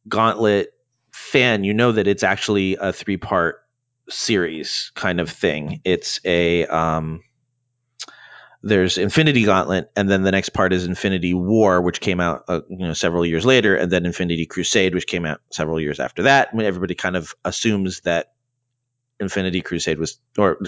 Gauntlet 0.10 0.74
fan, 1.12 1.64
you 1.64 1.74
know 1.74 1.94
that 1.94 2.08
it's 2.08 2.24
actually 2.24 2.76
a 2.76 2.92
three 2.92 3.18
part 3.18 3.64
series 4.10 4.92
kind 4.96 5.22
of 5.22 5.30
thing. 5.30 5.80
It's 5.86 6.20
a 6.26 6.66
um, 6.66 7.22
there's 8.64 8.98
Infinity 8.98 9.44
Gauntlet, 9.44 9.92
and 9.96 10.10
then 10.10 10.24
the 10.24 10.32
next 10.32 10.50
part 10.50 10.72
is 10.72 10.86
Infinity 10.86 11.34
War, 11.34 11.82
which 11.82 12.00
came 12.00 12.22
out 12.22 12.46
uh, 12.48 12.62
you 12.70 12.78
know 12.78 12.94
several 12.94 13.26
years 13.26 13.46
later, 13.46 13.76
and 13.76 13.92
then 13.92 14.06
Infinity 14.06 14.46
Crusade, 14.46 14.96
which 14.96 15.06
came 15.06 15.26
out 15.26 15.42
several 15.52 15.82
years 15.82 16.00
after 16.00 16.24
that. 16.24 16.50
Everybody 16.58 16.96
kind 16.96 17.18
of 17.18 17.36
assumes 17.44 18.00
that 18.02 18.32
Infinity 19.20 19.62
Crusade 19.62 20.00
was, 20.00 20.18
or 20.38 20.60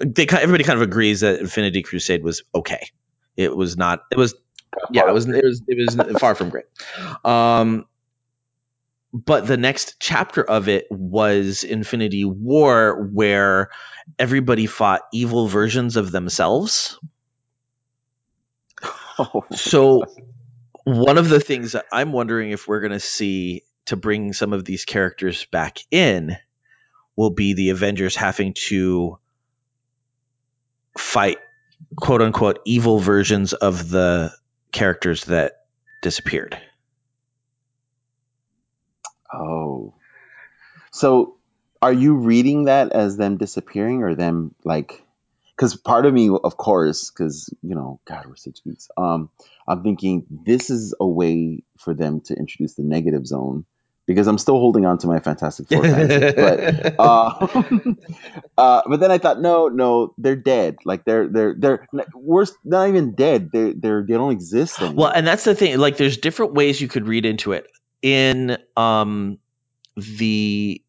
they 0.00 0.26
everybody 0.30 0.62
kind 0.62 0.76
of 0.76 0.82
agrees 0.82 1.20
that 1.20 1.40
Infinity 1.40 1.82
Crusade 1.82 2.22
was 2.22 2.44
okay. 2.54 2.88
It 3.36 3.54
was 3.54 3.76
not. 3.76 4.04
It 4.12 4.16
was 4.16 4.34
yeah. 4.92 5.08
It 5.08 5.12
was. 5.12 5.28
It 5.28 5.44
was. 5.44 5.62
It 5.66 5.76
was 5.76 6.18
far 6.20 6.36
from 6.36 6.50
great. 6.50 6.66
Um, 7.24 7.86
but 9.12 9.48
the 9.48 9.56
next 9.56 9.96
chapter 9.98 10.42
of 10.42 10.68
it 10.68 10.86
was 10.88 11.64
Infinity 11.64 12.24
War, 12.24 13.08
where 13.12 13.70
everybody 14.20 14.66
fought 14.66 15.02
evil 15.12 15.48
versions 15.48 15.96
of 15.96 16.12
themselves. 16.12 16.96
So 19.52 20.04
one 20.84 21.18
of 21.18 21.28
the 21.28 21.40
things 21.40 21.72
that 21.72 21.86
I'm 21.92 22.12
wondering 22.12 22.50
if 22.50 22.66
we're 22.66 22.80
going 22.80 22.92
to 22.92 23.00
see 23.00 23.62
to 23.86 23.96
bring 23.96 24.32
some 24.32 24.52
of 24.52 24.64
these 24.64 24.84
characters 24.84 25.44
back 25.46 25.78
in 25.90 26.36
will 27.16 27.30
be 27.30 27.54
the 27.54 27.70
Avengers 27.70 28.16
having 28.16 28.54
to 28.68 29.18
fight 30.96 31.38
quote 31.96 32.22
unquote 32.22 32.60
evil 32.64 32.98
versions 32.98 33.52
of 33.52 33.90
the 33.90 34.32
characters 34.72 35.24
that 35.24 35.64
disappeared. 36.02 36.58
Oh. 39.32 39.94
So 40.92 41.36
are 41.82 41.92
you 41.92 42.16
reading 42.16 42.64
that 42.64 42.92
as 42.92 43.16
them 43.16 43.36
disappearing 43.36 44.02
or 44.02 44.14
them 44.14 44.54
like 44.64 45.04
because 45.60 45.76
part 45.76 46.06
of 46.06 46.14
me 46.14 46.30
of 46.30 46.56
course 46.56 47.10
because 47.10 47.52
you 47.62 47.74
know 47.74 48.00
god 48.06 48.24
we're 48.26 48.36
such 48.36 48.64
geeks 48.64 48.88
um 48.96 49.28
i'm 49.68 49.82
thinking 49.82 50.24
this 50.46 50.70
is 50.70 50.94
a 50.98 51.06
way 51.06 51.62
for 51.78 51.92
them 51.92 52.20
to 52.22 52.34
introduce 52.34 52.74
the 52.74 52.82
negative 52.82 53.26
zone 53.26 53.66
because 54.06 54.26
i'm 54.26 54.38
still 54.38 54.58
holding 54.58 54.86
on 54.86 54.96
to 54.96 55.06
my 55.06 55.20
fantastic 55.20 55.68
four 55.68 55.82
fans 55.84 56.34
but 56.34 56.94
uh, 56.98 57.46
uh 58.58 58.82
but 58.86 59.00
then 59.00 59.10
i 59.10 59.18
thought 59.18 59.38
no 59.38 59.68
no 59.68 60.14
they're 60.16 60.34
dead 60.34 60.78
like 60.86 61.04
they're 61.04 61.28
they're 61.28 61.54
they're 61.58 61.86
worse 62.14 62.54
not 62.64 62.88
even 62.88 63.14
dead 63.14 63.50
they're 63.52 63.74
they're 63.74 64.02
they 64.02 64.14
don't 64.14 64.32
exist 64.32 64.80
anymore 64.80 65.04
Well, 65.04 65.12
and 65.14 65.26
that's 65.26 65.44
the 65.44 65.54
thing. 65.54 65.78
Like, 65.78 65.98
there's 65.98 66.16
different 66.16 66.54
ways 66.54 66.80
you 66.80 66.88
could 66.88 67.06
read 67.06 67.26
into 67.26 67.52
it. 67.52 67.66
In 68.02 68.56
um, 68.76 69.38
the 69.96 70.82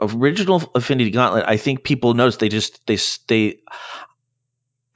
original 0.00 0.62
Infinity 0.74 1.10
Gauntlet, 1.10 1.44
I 1.46 1.56
think 1.56 1.84
people 1.84 2.14
noticed 2.14 2.40
they 2.40 2.48
just 2.48 2.86
they 2.86 2.98
they. 3.28 3.60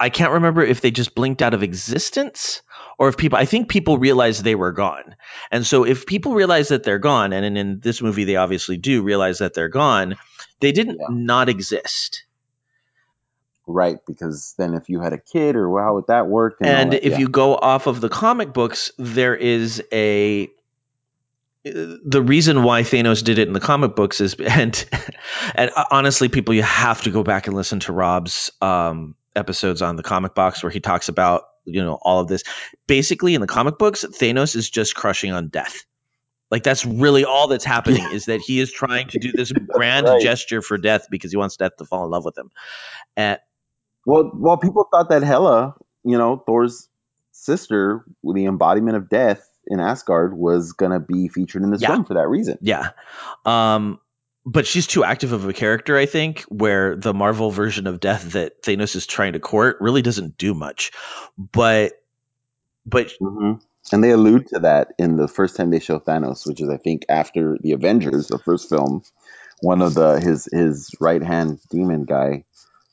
I 0.01 0.11
can't 0.11 0.33
remember 0.33 0.63
if 0.63 0.81
they 0.81 0.91
just 0.91 1.15
blinked 1.15 1.41
out 1.41 1.55
of 1.55 1.63
existence 1.63 2.63
or 2.99 3.09
if 3.09 3.17
people. 3.17 3.39
I 3.39 3.45
think 3.45 3.69
people 3.69 3.99
realized 3.99 4.43
they 4.43 4.55
were 4.55 4.73
gone, 4.73 5.17
and 5.51 5.67
so 5.67 5.85
if 5.85 6.07
people 6.07 6.35
realize 6.35 6.69
that 6.69 6.83
they're 6.83 6.99
gone, 6.99 7.33
and 7.33 7.45
in, 7.45 7.57
in 7.57 7.81
this 7.81 8.03
movie 8.03 8.25
they 8.25 8.37
obviously 8.37 8.77
do 8.77 9.03
realize 9.03 9.39
that 9.39 9.55
they're 9.55 9.69
gone, 9.69 10.17
they 10.61 10.73
didn't 10.73 11.01
not 11.09 11.49
exist. 11.49 12.25
right 13.67 13.99
because 14.07 14.55
then 14.59 14.75
if 14.75 14.89
you 14.89 15.01
had 15.01 15.13
a 15.13 15.19
kid 15.19 15.57
or 15.57 15.81
how 15.81 15.95
would 15.95 16.07
that 16.09 16.27
work 16.27 16.57
and, 16.61 16.69
and 16.69 16.93
that, 16.93 17.07
if 17.07 17.13
yeah. 17.13 17.19
you 17.19 17.29
go 17.29 17.55
off 17.55 17.87
of 17.87 18.01
the 18.01 18.09
comic 18.11 18.53
books 18.53 18.93
there 18.99 19.35
is 19.35 19.83
a 19.93 20.49
the 21.65 22.23
reason 22.23 22.63
why 22.63 22.83
Thanos 22.83 23.25
did 23.25 23.39
it 23.39 23.49
in 23.49 23.55
the 23.55 23.61
comic 23.61 23.97
books 23.97 24.21
is 24.21 24.35
and 24.41 24.87
and 25.55 25.71
honestly 25.91 26.29
people 26.29 26.55
you 26.55 26.63
have 26.63 27.03
to 27.03 27.11
go 27.11 27.25
back 27.25 27.47
and 27.47 27.57
listen 27.57 27.81
to 27.81 27.93
Rob's 27.93 28.53
um 28.63 29.17
episodes 29.37 29.83
on 29.83 29.97
the 29.97 30.03
comic 30.03 30.35
box 30.35 30.63
where 30.63 30.71
he 30.71 30.81
talks 30.81 31.09
about 31.09 31.45
you 31.65 31.83
know 31.83 31.99
all 32.03 32.21
of 32.21 32.29
this 32.29 32.45
basically 32.87 33.35
in 33.35 33.41
the 33.41 33.47
comic 33.47 33.79
books 33.79 34.05
Thanos 34.05 34.57
is 34.57 34.71
just 34.71 34.95
crushing 34.95 35.33
on 35.33 35.49
death 35.49 35.77
Like 36.51 36.63
that's 36.65 36.87
really 36.87 37.25
all 37.27 37.49
that's 37.49 37.65
happening 37.65 38.07
is 38.13 38.27
that 38.27 38.41
he 38.41 38.61
is 38.61 38.73
trying 38.73 39.09
to 39.09 39.19
do 39.19 39.33
this 39.33 39.53
grand 39.75 40.07
right. 40.07 40.23
gesture 40.23 40.63
for 40.63 40.79
death 40.79 41.09
because 41.11 41.33
he 41.33 41.39
wants 41.39 41.57
death 41.59 41.77
to 41.79 41.87
fall 41.87 42.05
in 42.07 42.11
love 42.11 42.25
with 42.25 42.39
him. 42.39 42.51
And 43.17 43.39
Well, 44.07 44.33
well, 44.35 44.57
people 44.59 44.89
thought 44.91 45.11
that 45.11 45.23
Hela, 45.25 45.77
you 46.05 46.19
know, 46.19 46.39
Thor's 46.39 46.89
sister, 47.33 48.05
the 48.25 48.47
embodiment 48.47 48.97
of 48.97 49.11
death 49.11 49.49
in 49.67 49.81
Asgard, 49.81 50.37
was 50.37 50.73
gonna 50.73 51.01
be 51.01 51.29
featured 51.29 51.63
in 51.63 51.71
this 51.71 51.83
Yeah. 51.83 51.89
film 51.89 52.05
for 52.05 52.15
that 52.15 52.29
reason. 52.29 52.59
yeah. 52.61 52.91
Um 53.45 54.01
but 54.47 54.67
she's 54.67 54.87
too 54.87 55.05
active 55.05 55.33
of 55.33 55.49
a 55.49 55.55
character, 55.55 55.97
I 55.97 56.05
think, 56.05 56.43
where 56.49 56.97
the 56.97 57.15
Marvel 57.15 57.51
version 57.51 57.87
of 57.87 57.99
death 57.99 58.33
that 58.33 58.63
Thanos 58.63 58.95
is 58.95 59.07
trying 59.07 59.33
to 59.33 59.41
court 59.41 59.79
really 59.81 60.03
doesn't 60.03 60.37
do 60.37 60.53
much. 60.53 60.93
But 61.39 61.93
but 62.87 63.11
hmm 63.21 63.55
And 63.93 64.03
they 64.03 64.11
allude 64.11 64.47
to 64.49 64.61
that 64.61 64.93
in 64.99 65.17
the 65.17 65.29
first 65.29 65.57
time 65.57 65.71
they 65.71 65.81
show 65.81 65.99
Thanos, 65.99 66.47
which 66.47 66.61
is 66.61 66.69
I 66.69 66.77
think 66.77 67.05
after 67.09 67.57
the 67.61 67.73
Avengers, 67.73 68.29
the 68.29 68.39
first 68.39 68.69
film. 68.69 69.03
One 69.61 69.81
of 69.81 69.95
the 69.95 70.21
his 70.21 70.47
his 70.53 70.91
right 71.01 71.23
hand 71.23 71.59
demon 71.71 72.05
guy 72.05 72.45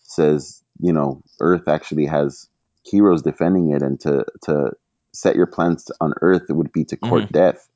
says, 0.03 0.63
you 0.79 0.93
know, 0.93 1.21
Earth 1.41 1.67
actually 1.67 2.05
has 2.05 2.47
heroes 2.83 3.23
defending 3.23 3.71
it, 3.71 3.81
and 3.81 3.99
to 4.01 4.25
to 4.43 4.71
set 5.13 5.35
your 5.35 5.47
plans 5.47 5.89
on 5.99 6.13
Earth, 6.21 6.43
it 6.49 6.53
would 6.53 6.71
be 6.71 6.85
to 6.85 6.97
court 6.97 7.31
death. 7.31 7.67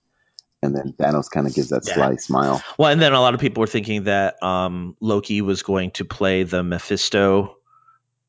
And 0.64 0.76
then 0.76 0.94
Thanos 0.98 1.30
kind 1.30 1.48
of 1.48 1.54
gives 1.54 1.70
that 1.70 1.86
Yeah. 1.86 1.94
sly 1.94 2.16
smile. 2.16 2.62
Well, 2.80 2.90
and 2.92 3.02
then 3.02 3.14
a 3.14 3.20
lot 3.22 3.34
of 3.36 3.40
people 3.40 3.62
were 3.62 3.68
thinking 3.68 4.06
that 4.06 4.42
um, 4.42 4.96
Loki 5.00 5.42
was 5.42 5.64
going 5.64 5.92
to 5.92 6.06
play 6.06 6.44
the 6.44 6.64
Mephisto 6.64 7.58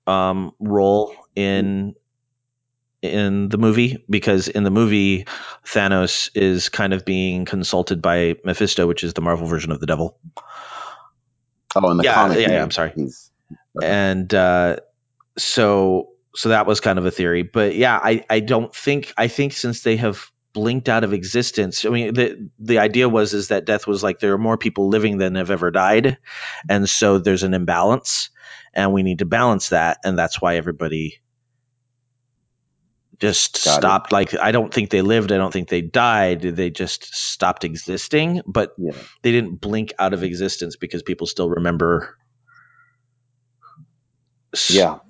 um, 0.07 0.53
role 0.61 1.15
in 1.35 1.95
in 3.03 3.49
the 3.49 3.59
movie 3.59 4.05
because 4.11 4.49
in 4.49 4.65
the 4.65 4.71
movie 4.71 5.27
Thanos 5.65 6.31
is 6.35 6.69
kind 6.69 6.93
of 6.93 7.05
being 7.05 7.45
consulted 7.45 8.03
by 8.03 8.37
Mephisto, 8.45 8.87
which 8.87 9.05
is 9.05 9.15
the 9.15 9.21
Marvel 9.21 9.47
version 9.47 9.73
of 9.73 9.81
the 9.81 9.87
devil. 9.87 10.19
Oh, 11.77 11.91
in 11.91 11.99
the 11.99 12.05
Yeah, 12.05 12.15
comic, 12.15 12.39
yeah, 12.41 12.53
yeah, 12.53 12.63
I'm 12.63 12.71
sorry. 12.71 12.93
He's 12.95 13.31
and 13.83 14.33
uh, 14.35 14.77
so 15.39 16.09
so 16.37 16.51
that 16.51 16.67
was 16.67 16.81
kind 16.81 16.99
of 17.01 17.07
a 17.07 17.13
theory. 17.13 17.45
But 17.45 17.77
yeah 17.77 17.99
i 18.03 18.25
i 18.31 18.41
don't 18.41 18.75
think 18.75 19.15
i 19.19 19.29
think 19.29 19.55
since 19.55 19.83
they 19.83 19.97
have 19.99 20.31
blinked 20.55 20.89
out 20.89 21.05
of 21.05 21.13
existence 21.15 21.85
i 21.87 21.91
mean 21.91 22.15
the 22.15 22.51
the 22.61 22.79
idea 22.81 23.09
was 23.09 23.35
is 23.35 23.49
that 23.49 23.67
death 23.67 23.87
was 23.87 24.03
like 24.03 24.21
there 24.21 24.35
are 24.35 24.39
more 24.39 24.59
people 24.59 24.89
living 24.89 25.19
than 25.19 25.37
have 25.37 25.51
ever 25.51 25.71
died. 25.73 26.19
And 26.69 26.89
so 26.89 27.19
there's 27.19 27.45
an 27.45 27.55
imbalance 27.55 28.31
and 28.75 28.93
we 28.93 29.03
need 29.05 29.21
to 29.21 29.27
balance 29.27 29.71
that. 29.71 29.99
And 30.05 30.19
that's 30.19 30.41
why 30.43 30.57
everybody 30.57 31.21
just 33.21 33.65
Got 33.65 33.85
it. 33.85 33.89
stopped. 33.89 34.13
Like 34.13 34.39
i 34.39 34.53
don't 34.53 34.75
think 34.75 34.91
they 34.91 35.03
lived. 35.03 35.33
I 35.33 35.39
don't 35.39 35.53
think 35.53 35.69
they 35.69 35.83
died. 35.83 36.43
They 36.43 36.71
just 36.71 37.15
stopped 37.15 37.65
existing. 37.65 38.43
But 38.47 38.73
yeah. 38.79 38.93
they 39.23 39.33
didn't 39.33 39.57
blink 39.61 39.93
out 39.99 40.15
of 40.15 40.23
existence 40.25 40.77
because 40.77 41.03
people 41.03 41.27
still 41.29 41.51
remember 41.51 42.17
Yeah. 44.69 45.01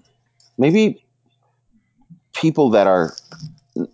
Maybe 0.58 1.05
people 2.40 2.70
that 2.70 2.86
are, 2.86 3.14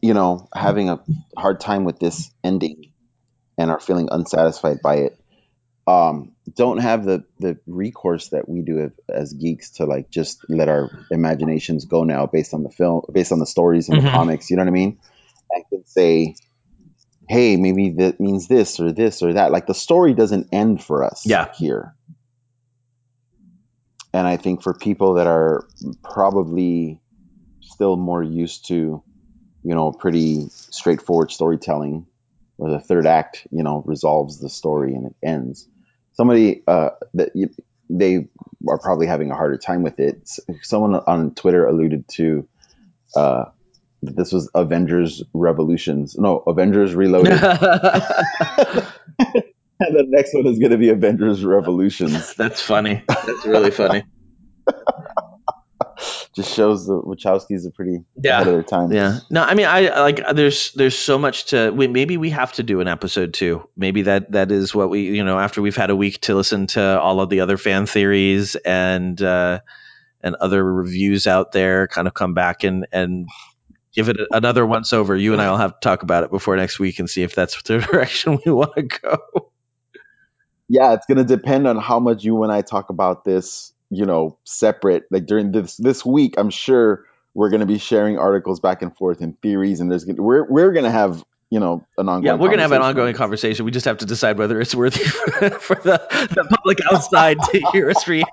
you 0.01 0.15
know, 0.15 0.49
having 0.55 0.89
a 0.89 1.01
hard 1.37 1.61
time 1.61 1.85
with 1.85 1.99
this 1.99 2.31
ending 2.45 2.93
and 3.59 3.71
are 3.71 3.81
feeling 3.81 4.09
unsatisfied 4.11 4.81
by 4.83 4.97
it, 4.97 5.19
um, 5.87 6.33
don't 6.55 6.79
have 6.79 7.05
the, 7.05 7.25
the 7.39 7.59
recourse 7.67 8.29
that 8.29 8.49
we 8.49 8.63
do 8.63 8.81
as, 8.81 8.93
as 9.09 9.33
geeks 9.33 9.71
to 9.73 9.85
like 9.85 10.11
just 10.11 10.39
let 10.49 10.69
our 10.69 10.91
imaginations 11.11 11.85
go 11.87 12.05
now 12.05 12.27
based 12.27 12.55
on 12.55 12.63
the 12.63 12.71
film, 12.71 13.03
based 13.13 13.33
on 13.33 13.39
the 13.39 13.47
stories 13.47 13.89
and 13.89 13.99
Mhm. 13.99 14.05
the 14.05 14.11
comics. 14.11 14.51
You 14.51 14.57
know 14.57 14.63
what 14.63 14.69
I 14.69 14.73
mean? 14.73 14.99
I 15.55 15.63
can 15.69 15.85
say, 15.85 16.35
hey, 17.29 17.57
maybe 17.57 17.91
that 17.99 18.21
means 18.21 18.49
this 18.49 18.81
or 18.81 18.93
this 18.93 19.23
or 19.23 19.35
that. 19.35 19.53
Like 19.53 19.67
the 19.67 19.75
story 19.75 20.15
doesn't 20.15 20.49
end 20.53 20.83
for 20.83 21.05
us 21.05 21.23
Yeah. 21.27 21.53
here. 21.55 21.95
And 24.15 24.27
I 24.27 24.37
think 24.37 24.63
for 24.63 24.75
people 24.75 25.15
that 25.15 25.27
are 25.27 25.65
probably 26.03 27.02
still 27.73 27.97
more 27.97 28.23
used 28.23 28.67
to, 28.69 29.03
you 29.63 29.75
know, 29.75 29.93
pretty 29.93 30.47
straightforward 30.51 31.31
storytelling, 31.31 32.07
where 32.57 32.73
the 32.73 32.81
third 32.81 33.07
act, 33.07 33.47
you 33.51 33.63
know, 33.63 33.83
resolves 33.87 34.39
the 34.39 34.49
story 34.49 34.95
and 34.95 35.07
it 35.07 35.17
ends. 35.23 35.69
Somebody 36.13 36.63
uh, 36.67 36.91
that 37.15 37.31
you, 37.35 37.51
they 37.89 38.29
are 38.69 38.79
probably 38.79 39.07
having 39.07 39.31
a 39.31 39.35
harder 39.35 39.57
time 39.57 39.83
with 39.83 39.99
it. 39.99 40.29
Someone 40.63 40.95
on 40.95 41.35
Twitter 41.35 41.67
alluded 41.67 42.07
to 42.09 42.47
uh, 43.17 43.45
that 44.03 44.17
this 44.17 44.33
was 44.33 44.51
Avengers 44.55 45.23
Revolutions, 45.33 46.17
no, 46.19 46.39
Avengers 46.47 46.95
Reloaded, 46.95 47.33
and 47.43 47.43
the 49.79 50.05
next 50.09 50.35
one 50.35 50.47
is 50.47 50.59
going 50.59 50.73
to 50.73 50.79
be 50.79 50.91
Avengers 50.91 51.45
Revolutions. 51.45 52.35
That's 52.35 52.61
funny. 52.61 53.03
That's 53.09 53.47
really 53.47 53.71
funny. 53.71 54.05
Just 56.35 56.55
shows 56.55 56.87
the 56.87 56.95
Wachowskis 57.01 57.67
are 57.67 57.71
pretty 57.71 58.05
Yeah. 58.23 58.37
ahead 58.37 58.49
of 58.49 58.55
their 58.55 58.63
time. 58.63 58.93
Yeah. 58.93 59.19
No, 59.31 59.43
I 59.43 59.55
mean, 59.55 59.67
I 59.67 59.89
I 59.89 60.01
like. 60.01 60.21
There's 60.35 60.73
there's 60.73 60.99
so 60.99 61.19
much 61.19 61.47
to. 61.47 61.71
We, 61.71 61.87
maybe 61.89 62.17
we 62.17 62.31
have 62.31 62.53
to 62.55 62.63
do 62.63 62.81
an 62.81 62.89
episode 62.89 63.35
too. 63.35 63.69
Maybe 63.77 64.03
that 64.03 64.33
that 64.33 64.51
is 64.53 64.75
what 64.75 64.91
we 64.91 65.03
you 65.17 65.25
know 65.25 65.39
after 65.39 65.61
we've 65.63 65.77
had 65.77 65.91
a 65.91 65.97
week 65.97 66.21
to 66.23 66.35
listen 66.35 66.67
to 66.69 67.01
all 67.01 67.21
of 67.21 67.29
the 67.29 67.41
other 67.41 67.57
fan 67.59 67.87
theories 67.87 68.55
and 68.57 69.21
uh, 69.21 69.61
and 70.23 70.35
other 70.37 70.65
reviews 70.65 71.27
out 71.27 71.53
there, 71.53 71.87
kind 71.89 72.09
of 72.09 72.15
come 72.15 72.35
back 72.35 72.65
and 72.65 72.87
and 72.93 73.29
give 73.95 74.09
it 74.09 74.17
another 74.31 74.65
once 74.65 74.93
over. 74.95 75.15
You 75.15 75.35
and 75.35 75.43
I 75.43 75.51
will 75.51 75.59
have 75.59 75.73
to 75.79 75.81
talk 75.81 76.03
about 76.03 76.25
it 76.25 76.31
before 76.31 76.57
next 76.57 76.79
week 76.79 76.99
and 76.99 77.11
see 77.11 77.23
if 77.23 77.35
that's 77.35 77.61
the 77.65 77.79
direction 77.79 78.39
we 78.47 78.51
want 78.53 78.75
to 78.77 78.83
go. 78.83 79.19
yeah, 80.69 80.95
it's 80.95 81.07
gonna 81.07 81.25
depend 81.25 81.67
on 81.67 81.77
how 81.77 82.01
much 82.01 82.25
you 82.25 82.43
and 82.43 82.53
I 82.53 82.63
talk 82.63 82.89
about 82.91 83.25
this, 83.25 83.72
you 83.93 84.07
know, 84.07 84.39
separate. 84.45 85.05
Like 85.11 85.27
during 85.27 85.53
this 85.53 85.77
this 85.77 86.05
week, 86.05 86.35
I'm 86.39 86.51
sure 86.51 87.05
we're 87.35 87.51
gonna 87.51 87.67
be 87.67 87.79
sharing 87.79 88.19
articles 88.19 88.59
back 88.59 88.83
and 88.83 88.97
forth 88.97 89.21
and 89.21 89.41
theories, 89.43 89.81
and 89.81 89.91
there's 89.91 90.07
we're 90.07 90.51
we're 90.51 90.73
gonna 90.73 90.91
have 90.91 91.23
you 91.51 91.61
know 91.61 91.85
an 91.99 92.09
ongoing. 92.09 92.25
Yeah, 92.25 92.35
we're 92.35 92.49
gonna 92.49 92.63
have 92.63 92.73
an 92.73 92.81
ongoing 92.81 93.15
conversation. 93.15 93.67
We 93.67 93.71
just 93.71 93.85
have 93.85 93.99
to 93.99 94.07
decide 94.07 94.39
whether 94.39 94.61
it's 94.61 94.75
worthy 94.75 95.05
for 95.05 95.77
the, 95.77 96.01
the 96.35 96.47
public 96.49 96.79
outside 96.91 97.37
to 97.51 97.61
hear 97.73 97.91
us 97.91 98.09
it 98.09 98.25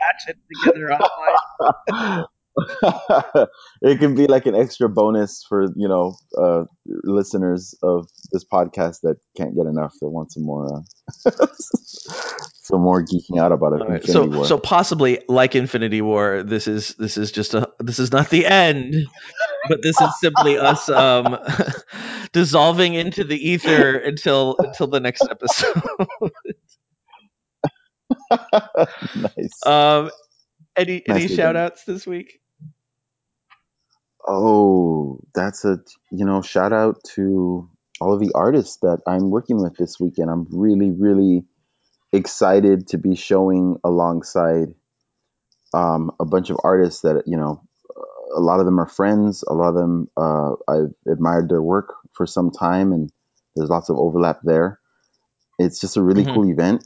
together 0.66 0.94
online. 0.94 2.26
it 3.82 4.00
can 4.00 4.16
be 4.16 4.28
like 4.28 4.46
an 4.46 4.56
extra 4.56 4.90
bonus 4.90 5.44
for 5.48 5.68
you 5.76 5.88
know 5.88 6.16
uh, 6.38 6.64
listeners 6.86 7.76
of 7.84 8.08
this 8.32 8.46
podcast 8.46 9.02
that 9.04 9.18
can't 9.36 9.56
get 9.56 9.66
enough 9.66 9.94
that 10.02 10.10
want 10.10 10.32
some 10.32 10.44
more 10.44 10.84
uh, 11.26 11.32
some 12.70 12.82
more 12.82 13.04
geeking 13.04 13.40
out 13.40 13.52
about 13.52 13.74
it. 13.74 13.90
Right, 13.90 14.06
so 14.06 14.44
so 14.44 14.60
possibly 14.60 15.24
like 15.28 15.56
Infinity 15.56 16.02
War, 16.02 16.44
this 16.44 16.68
is 16.68 16.94
this 16.96 17.18
is 17.18 17.32
just 17.32 17.56
a 17.56 17.68
this 17.80 17.98
is 17.98 18.12
not 18.12 18.30
the 18.30 18.46
end, 18.46 18.94
but 19.68 19.82
this 19.82 20.00
is 20.00 20.20
simply 20.20 20.60
us 20.60 20.88
um, 20.88 21.40
dissolving 22.32 22.94
into 22.94 23.24
the 23.24 23.36
ether 23.36 23.98
until 23.98 24.56
until 24.60 24.86
the 24.86 25.00
next 25.00 25.24
episode. 25.30 25.82
nice. 29.16 29.66
um, 29.66 30.12
any 30.76 31.02
any 31.10 31.28
shout 31.28 31.56
outs 31.56 31.86
this 31.86 32.06
week? 32.06 32.40
Oh, 34.28 35.22
that's 35.34 35.66
a 35.66 35.80
you 36.12 36.26
know 36.26 36.44
shout 36.44 36.72
out 36.72 37.04
to 37.16 37.68
all 38.00 38.14
of 38.14 38.20
the 38.20 38.32
artists 38.36 38.78
that 38.84 39.00
I'm 39.08 39.32
working 39.32 39.60
with 39.60 39.76
this 39.76 40.00
weekend. 40.00 40.30
I'm 40.30 40.46
really 40.52 40.92
really 40.92 41.46
excited 42.14 42.88
to 42.90 42.98
be 42.98 43.16
showing 43.16 43.78
alongside 43.84 44.74
um, 45.74 46.12
a 46.20 46.26
bunch 46.26 46.50
of 46.50 46.58
artists 46.64 47.02
that 47.02 47.24
you 47.28 47.38
know. 47.38 47.62
A 48.36 48.40
lot 48.40 48.60
of 48.60 48.68
them 48.68 48.80
are 48.80 48.88
friends. 48.88 49.44
A 49.48 49.54
lot 49.54 49.70
of 49.70 49.76
them 49.76 50.08
uh, 50.16 50.54
I've 50.68 50.94
admired 51.08 51.50
their 51.50 51.64
work 51.64 51.96
for 52.14 52.28
some 52.28 52.52
time, 52.52 52.92
and 52.94 53.12
there's 53.56 53.72
lots 53.72 53.90
of 53.90 53.98
overlap 53.98 54.40
there. 54.44 54.80
It's 55.60 55.80
just 55.82 55.98
a 55.98 56.02
really 56.04 56.26
Mhm. 56.26 56.34
cool 56.34 56.46
event. 56.50 56.86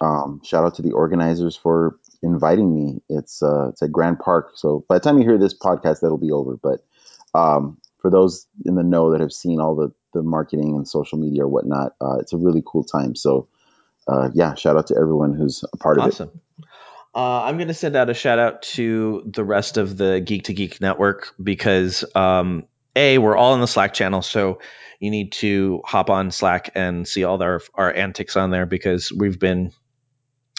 Um, 0.00 0.40
shout 0.44 0.64
out 0.64 0.74
to 0.76 0.82
the 0.82 0.92
organizers 0.92 1.56
for 1.56 1.98
inviting 2.22 2.74
me. 2.74 3.02
It's 3.08 3.42
uh, 3.42 3.68
it's 3.70 3.82
at 3.82 3.92
Grand 3.92 4.18
Park. 4.20 4.52
So 4.56 4.84
by 4.88 4.96
the 4.96 5.00
time 5.00 5.18
you 5.18 5.24
hear 5.24 5.38
this 5.38 5.58
podcast, 5.58 6.00
that'll 6.00 6.18
be 6.18 6.32
over. 6.32 6.56
But 6.56 6.80
um, 7.34 7.78
for 8.00 8.10
those 8.10 8.46
in 8.64 8.76
the 8.76 8.82
know 8.84 9.12
that 9.12 9.20
have 9.20 9.32
seen 9.32 9.60
all 9.60 9.74
the 9.76 9.92
the 10.14 10.22
marketing 10.22 10.76
and 10.76 10.88
social 10.88 11.18
media 11.18 11.44
or 11.44 11.48
whatnot, 11.48 11.94
uh, 12.00 12.16
it's 12.18 12.32
a 12.32 12.38
really 12.38 12.62
cool 12.66 12.84
time. 12.84 13.14
So 13.16 13.48
uh, 14.10 14.30
yeah, 14.34 14.54
shout 14.54 14.76
out 14.76 14.88
to 14.88 14.96
everyone 14.96 15.34
who's 15.34 15.64
a 15.72 15.76
part 15.76 15.98
of 15.98 16.04
it. 16.04 16.08
Awesome. 16.08 16.40
Uh, 17.14 17.42
I'm 17.42 17.56
going 17.56 17.68
to 17.68 17.74
send 17.74 17.96
out 17.96 18.10
a 18.10 18.14
shout 18.14 18.38
out 18.38 18.62
to 18.62 19.22
the 19.26 19.44
rest 19.44 19.76
of 19.76 19.96
the 19.96 20.20
Geek 20.20 20.44
to 20.44 20.54
Geek 20.54 20.80
network 20.80 21.34
because 21.42 22.04
um, 22.14 22.64
a 22.96 23.18
we're 23.18 23.36
all 23.36 23.54
in 23.54 23.60
the 23.60 23.66
Slack 23.66 23.94
channel, 23.94 24.22
so 24.22 24.60
you 25.00 25.10
need 25.10 25.32
to 25.32 25.80
hop 25.84 26.10
on 26.10 26.30
Slack 26.30 26.70
and 26.74 27.06
see 27.06 27.24
all 27.24 27.42
our 27.42 27.60
our 27.74 27.92
antics 27.92 28.36
on 28.36 28.50
there 28.50 28.66
because 28.66 29.12
we've 29.12 29.38
been 29.38 29.72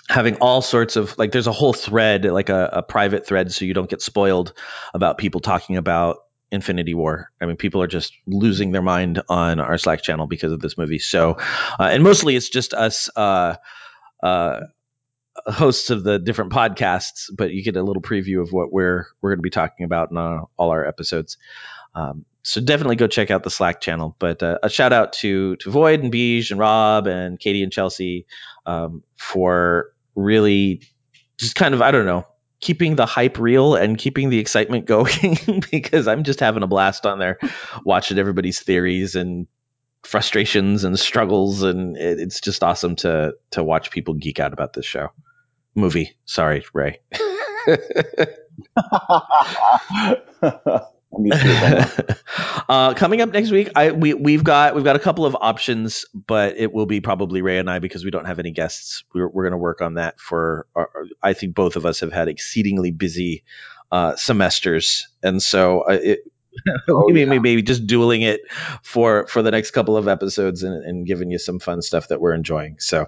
having 0.10 0.36
all 0.38 0.62
sorts 0.62 0.96
of 0.96 1.18
like 1.18 1.32
there's 1.32 1.48
a 1.48 1.54
whole 1.54 1.74
thread 1.74 2.26
like 2.26 2.50
a, 2.50 2.70
a 2.74 2.84
private 2.84 3.26
thread 3.26 3.52
so 3.52 3.64
you 3.64 3.74
don't 3.74 3.90
get 3.90 4.02
spoiled 4.02 4.52
about 4.94 5.18
people 5.18 5.40
talking 5.40 5.78
about 5.78 6.18
Infinity 6.52 6.94
War. 6.94 7.32
I 7.40 7.46
mean, 7.46 7.58
people 7.58 7.82
are 7.82 7.88
just 7.88 8.14
losing 8.28 8.72
their 8.72 8.82
mind 8.82 9.22
on 9.30 9.60
our 9.60 9.78
Slack 9.78 10.02
channel 10.02 10.28
because 10.28 10.52
of 10.52 10.60
this 10.60 10.78
movie. 10.78 11.00
So, 11.00 11.38
uh, 11.80 11.90
and 11.92 12.04
mostly 12.04 12.36
it's 12.36 12.50
just 12.50 12.74
us 12.74 13.10
uh, 13.16 13.56
uh, 14.22 14.60
hosts 15.46 15.90
of 15.90 16.04
the 16.04 16.20
different 16.20 16.52
podcasts, 16.52 17.30
but 17.36 17.52
you 17.52 17.64
get 17.64 17.78
a 17.78 17.84
little 17.84 18.02
preview 18.02 18.42
of 18.42 18.52
what 18.52 18.72
we're 18.72 19.08
we're 19.22 19.32
going 19.32 19.40
to 19.40 19.44
be 19.44 19.50
talking 19.50 19.86
about 19.86 20.12
in 20.12 20.18
uh, 20.18 20.42
all 20.58 20.70
our 20.72 20.86
episodes. 20.86 21.38
Um, 21.96 22.26
so 22.44 22.60
definitely 22.60 22.96
go 22.96 23.08
check 23.08 23.32
out 23.32 23.44
the 23.44 23.50
Slack 23.50 23.82
channel. 23.82 24.16
But 24.20 24.44
uh, 24.44 24.60
a 24.64 24.70
shout 24.70 24.94
out 24.94 25.14
to 25.14 25.56
to 25.58 25.72
Void 25.72 26.02
and 26.02 26.12
Beej 26.12 26.52
and 26.52 26.60
Rob 26.60 27.08
and 27.08 27.40
Katie 27.40 27.64
and 27.64 27.72
Chelsea 27.72 28.26
um, 28.66 29.04
for 29.16 29.94
really 30.16 30.82
just 31.38 31.56
kind 31.56 31.74
of 31.74 31.82
I 31.82 31.92
don't 31.92 32.06
know 32.06 32.26
keeping 32.62 32.96
the 32.96 33.06
hype 33.06 33.40
real 33.40 33.76
and 33.76 33.98
keeping 33.98 34.30
the 34.30 34.40
excitement 34.40 34.86
going 34.86 35.38
because 35.72 36.08
I'm 36.08 36.24
just 36.24 36.40
having 36.40 36.64
a 36.64 36.68
blast 36.68 37.06
on 37.06 37.20
there 37.20 37.40
watching 37.84 38.18
everybody's 38.18 38.60
theories 38.60 39.16
and 39.16 39.48
frustrations 40.04 40.84
and 40.84 40.98
struggles 40.98 41.64
and 41.64 41.98
it, 41.98 42.20
it's 42.20 42.42
just 42.42 42.64
awesome 42.64 42.96
to 42.98 43.34
to 43.52 43.64
watch 43.64 43.92
people 43.92 44.16
geek 44.16 44.40
out 44.40 44.54
about 44.54 44.74
this 44.74 44.86
show. 44.86 45.10
Movie. 45.76 46.18
Sorry 46.26 46.66
ray 46.74 47.00
uh, 52.70 52.94
coming 52.94 53.22
up 53.22 53.32
next 53.32 53.52
week, 53.52 53.70
I 53.76 53.92
we 53.92 54.14
we've 54.14 54.44
got 54.44 54.76
we've 54.76 54.84
got 54.84 54.96
a 54.96 55.00
couple 55.00 55.26
of 55.26 55.36
options, 55.40 56.06
but 56.14 56.58
it 56.58 56.74
will 56.74 56.86
be 56.86 57.02
probably 57.02 57.42
Ray 57.42 57.58
and 57.58 57.70
I 57.70 57.80
because 57.80 58.06
we 58.06 58.12
don't 58.12 58.26
have 58.26 58.40
any 58.40 58.52
guests. 58.52 59.04
We're 59.14 59.28
we're 59.28 59.44
going 59.44 59.52
to 59.52 59.58
work 59.58 59.82
on 59.82 59.96
that 59.96 60.20
for. 60.20 60.68
Our, 60.76 60.90
I 61.22 61.34
think 61.34 61.54
both 61.54 61.76
of 61.76 61.86
us 61.86 62.00
have 62.00 62.14
had 62.14 62.30
exceedingly 62.30 62.92
busy 62.92 63.44
uh, 63.92 64.16
semesters, 64.16 65.08
and 65.22 65.42
so 65.42 65.82
uh, 65.82 66.00
it. 66.02 66.20
Oh, 66.90 67.06
maybe, 67.08 67.22
yeah. 67.22 67.40
maybe 67.40 67.62
just 67.62 67.88
dueling 67.88 68.24
it 68.24 68.42
for 68.84 69.26
for 69.28 69.42
the 69.42 69.52
next 69.52 69.72
couple 69.72 69.96
of 69.96 70.10
episodes 70.10 70.64
and, 70.64 70.84
and 70.84 71.08
giving 71.08 71.32
you 71.32 71.40
some 71.40 71.60
fun 71.60 71.82
stuff 71.82 72.10
that 72.10 72.20
we're 72.20 72.34
enjoying. 72.34 72.76
So 72.80 73.08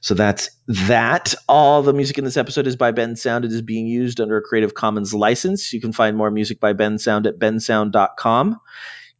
so 0.00 0.14
that's 0.14 0.50
that. 0.66 1.34
All 1.48 1.82
the 1.82 1.92
music 1.92 2.18
in 2.18 2.24
this 2.24 2.36
episode 2.36 2.66
is 2.66 2.76
by 2.76 2.92
Bensound. 2.92 3.44
It 3.44 3.52
is 3.52 3.62
being 3.62 3.86
used 3.86 4.20
under 4.20 4.36
a 4.36 4.42
Creative 4.42 4.74
Commons 4.74 5.14
license. 5.14 5.72
You 5.72 5.80
can 5.80 5.92
find 5.92 6.16
more 6.16 6.30
music 6.30 6.60
by 6.60 6.72
Bensound 6.72 7.26
at 7.26 7.38
bensound.com. 7.38 8.60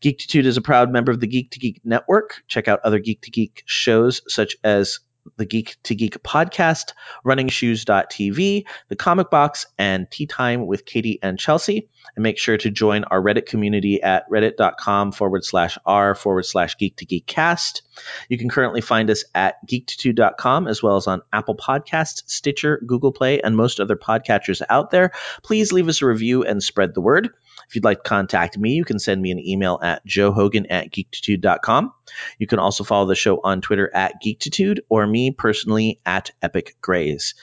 Geektitude 0.03 0.45
is 0.45 0.57
a 0.57 0.63
proud 0.63 0.91
member 0.91 1.13
of 1.13 1.21
the 1.21 1.27
Geek 1.27 1.51
to 1.53 1.59
Geek 1.59 1.81
network. 1.85 2.43
Check 2.47 2.69
out 2.69 2.81
other 2.85 2.99
Geek 2.99 3.23
to 3.23 3.31
Geek 3.31 3.63
shows 3.65 4.21
such 4.29 4.57
as 4.63 5.01
the 5.37 5.47
Geek 5.47 5.77
to 5.85 5.95
Geek 5.95 6.23
podcast, 6.23 6.93
runningshoes.tv, 7.25 8.65
the 8.89 8.97
comic 8.97 9.31
box, 9.31 9.67
and 9.79 10.11
tea 10.11 10.27
time 10.27 10.67
with 10.67 10.85
Katie 10.85 11.19
and 11.23 11.39
Chelsea. 11.39 11.89
And 12.17 12.23
make 12.23 12.39
sure 12.39 12.57
to 12.57 12.71
join 12.71 13.05
our 13.05 13.21
Reddit 13.21 13.47
community 13.47 14.03
at 14.03 14.29
reddit.com 14.31 15.13
forward 15.13 15.45
slash 15.45 15.79
r 15.85 16.15
forward 16.15 16.45
slash 16.45 16.77
geek 16.77 16.97
to 16.97 17.07
geek 17.07 17.27
cast. 17.27 17.83
You 18.29 18.39
can 18.39 18.49
currently 18.49 18.81
find 18.81 19.11
us 19.11 19.25
at 19.35 19.57
geektitude.com 19.67 20.69
as 20.69 20.83
well 20.83 20.97
as 20.97 21.07
on 21.07 21.23
Apple 21.33 21.57
Podcasts, 21.57 22.23
Stitcher, 22.27 22.81
Google 22.87 23.13
Play, 23.13 23.41
and 23.41 23.57
most 23.57 23.81
other 23.81 23.97
podcatchers 23.97 24.63
out 24.69 24.91
there. 24.91 25.13
Please 25.43 25.73
leave 25.73 25.89
us 25.89 26.03
a 26.03 26.07
review 26.07 26.45
and 26.45 26.63
spread 26.63 26.95
the 26.95 27.01
word. 27.01 27.31
If 27.69 27.75
you'd 27.75 27.85
like 27.85 28.03
to 28.03 28.09
contact 28.09 28.59
me, 28.59 28.73
you 28.73 28.85
can 28.85 28.99
send 28.99 29.21
me 29.21 29.31
an 29.31 29.39
email 29.39 29.79
at 29.83 30.07
joehogan 30.07 30.67
at 30.71 30.91
geektitude.com. 30.91 31.93
You 32.39 32.47
can 32.47 32.59
also 32.59 32.85
follow 32.85 33.07
the 33.07 33.15
show 33.15 33.41
on 33.43 33.61
Twitter 33.61 33.91
at 33.95 34.23
geektitude 34.23 34.81
or 34.89 35.07
me 35.07 35.31
personally 35.31 36.01
at 36.05 36.31
Epic 36.43 36.77
Grays. 36.81 37.35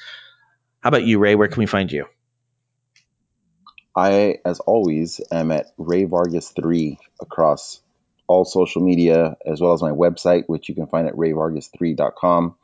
How 0.81 0.89
about 0.89 1.03
you, 1.03 1.19
Ray? 1.19 1.35
Where 1.35 1.47
can 1.47 1.59
we 1.59 1.65
find 1.65 1.91
you? 1.91 2.05
I, 3.95 4.37
as 4.45 4.59
always, 4.59 5.19
am 5.31 5.51
at 5.51 5.67
Ray 5.77 6.05
Vargas3 6.05 6.97
across 7.19 7.81
all 8.31 8.45
social 8.45 8.81
media, 8.81 9.35
as 9.45 9.59
well 9.59 9.73
as 9.73 9.81
my 9.81 9.91
website, 9.91 10.45
which 10.47 10.69
you 10.69 10.75
can 10.75 10.87
find 10.87 11.07
at 11.07 11.15
rayvargas3.com. 11.15 12.55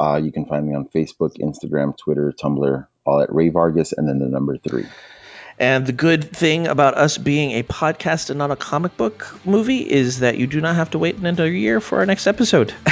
Uh, 0.00 0.20
you 0.22 0.30
can 0.30 0.46
find 0.46 0.66
me 0.66 0.74
on 0.74 0.88
Facebook, 0.88 1.36
Instagram, 1.38 1.98
Twitter, 1.98 2.32
Tumblr, 2.32 2.86
all 3.04 3.20
at 3.20 3.34
Ray 3.34 3.48
Vargas 3.48 3.92
and 3.92 4.08
then 4.08 4.20
the 4.20 4.28
number 4.28 4.56
three. 4.56 4.86
And 5.60 5.86
the 5.86 5.92
good 5.92 6.30
thing 6.30 6.68
about 6.68 6.94
us 6.94 7.18
being 7.18 7.52
a 7.52 7.62
podcast 7.64 8.30
and 8.30 8.38
not 8.38 8.50
a 8.50 8.56
comic 8.56 8.96
book 8.96 9.36
movie 9.44 9.80
is 9.80 10.20
that 10.20 10.38
you 10.38 10.46
do 10.46 10.60
not 10.60 10.76
have 10.76 10.90
to 10.90 10.98
wait 10.98 11.16
an 11.16 11.26
entire 11.26 11.48
year 11.48 11.80
for 11.80 11.98
our 11.98 12.06
next 12.06 12.28
episode. 12.28 12.72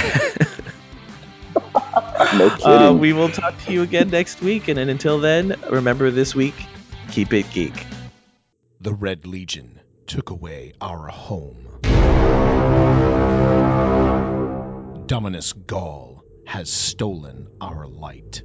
no 2.34 2.50
kidding. 2.50 2.66
Uh, 2.66 2.92
we 2.92 3.12
will 3.12 3.28
talk 3.28 3.56
to 3.66 3.72
you 3.72 3.82
again 3.82 4.10
next 4.10 4.42
week. 4.42 4.66
And, 4.66 4.78
and 4.80 4.90
until 4.90 5.20
then, 5.20 5.54
remember 5.70 6.10
this 6.10 6.34
week 6.34 6.54
keep 7.10 7.32
it 7.32 7.48
geek. 7.52 7.86
The 8.80 8.92
Red 8.92 9.26
Legion 9.26 9.80
took 10.06 10.30
away 10.30 10.72
our 10.80 11.08
home. 11.08 11.68
Dominus 15.06 15.52
Ghaul 15.52 16.22
has 16.46 16.68
stolen 16.68 17.48
our 17.60 17.86
light. 17.86 18.42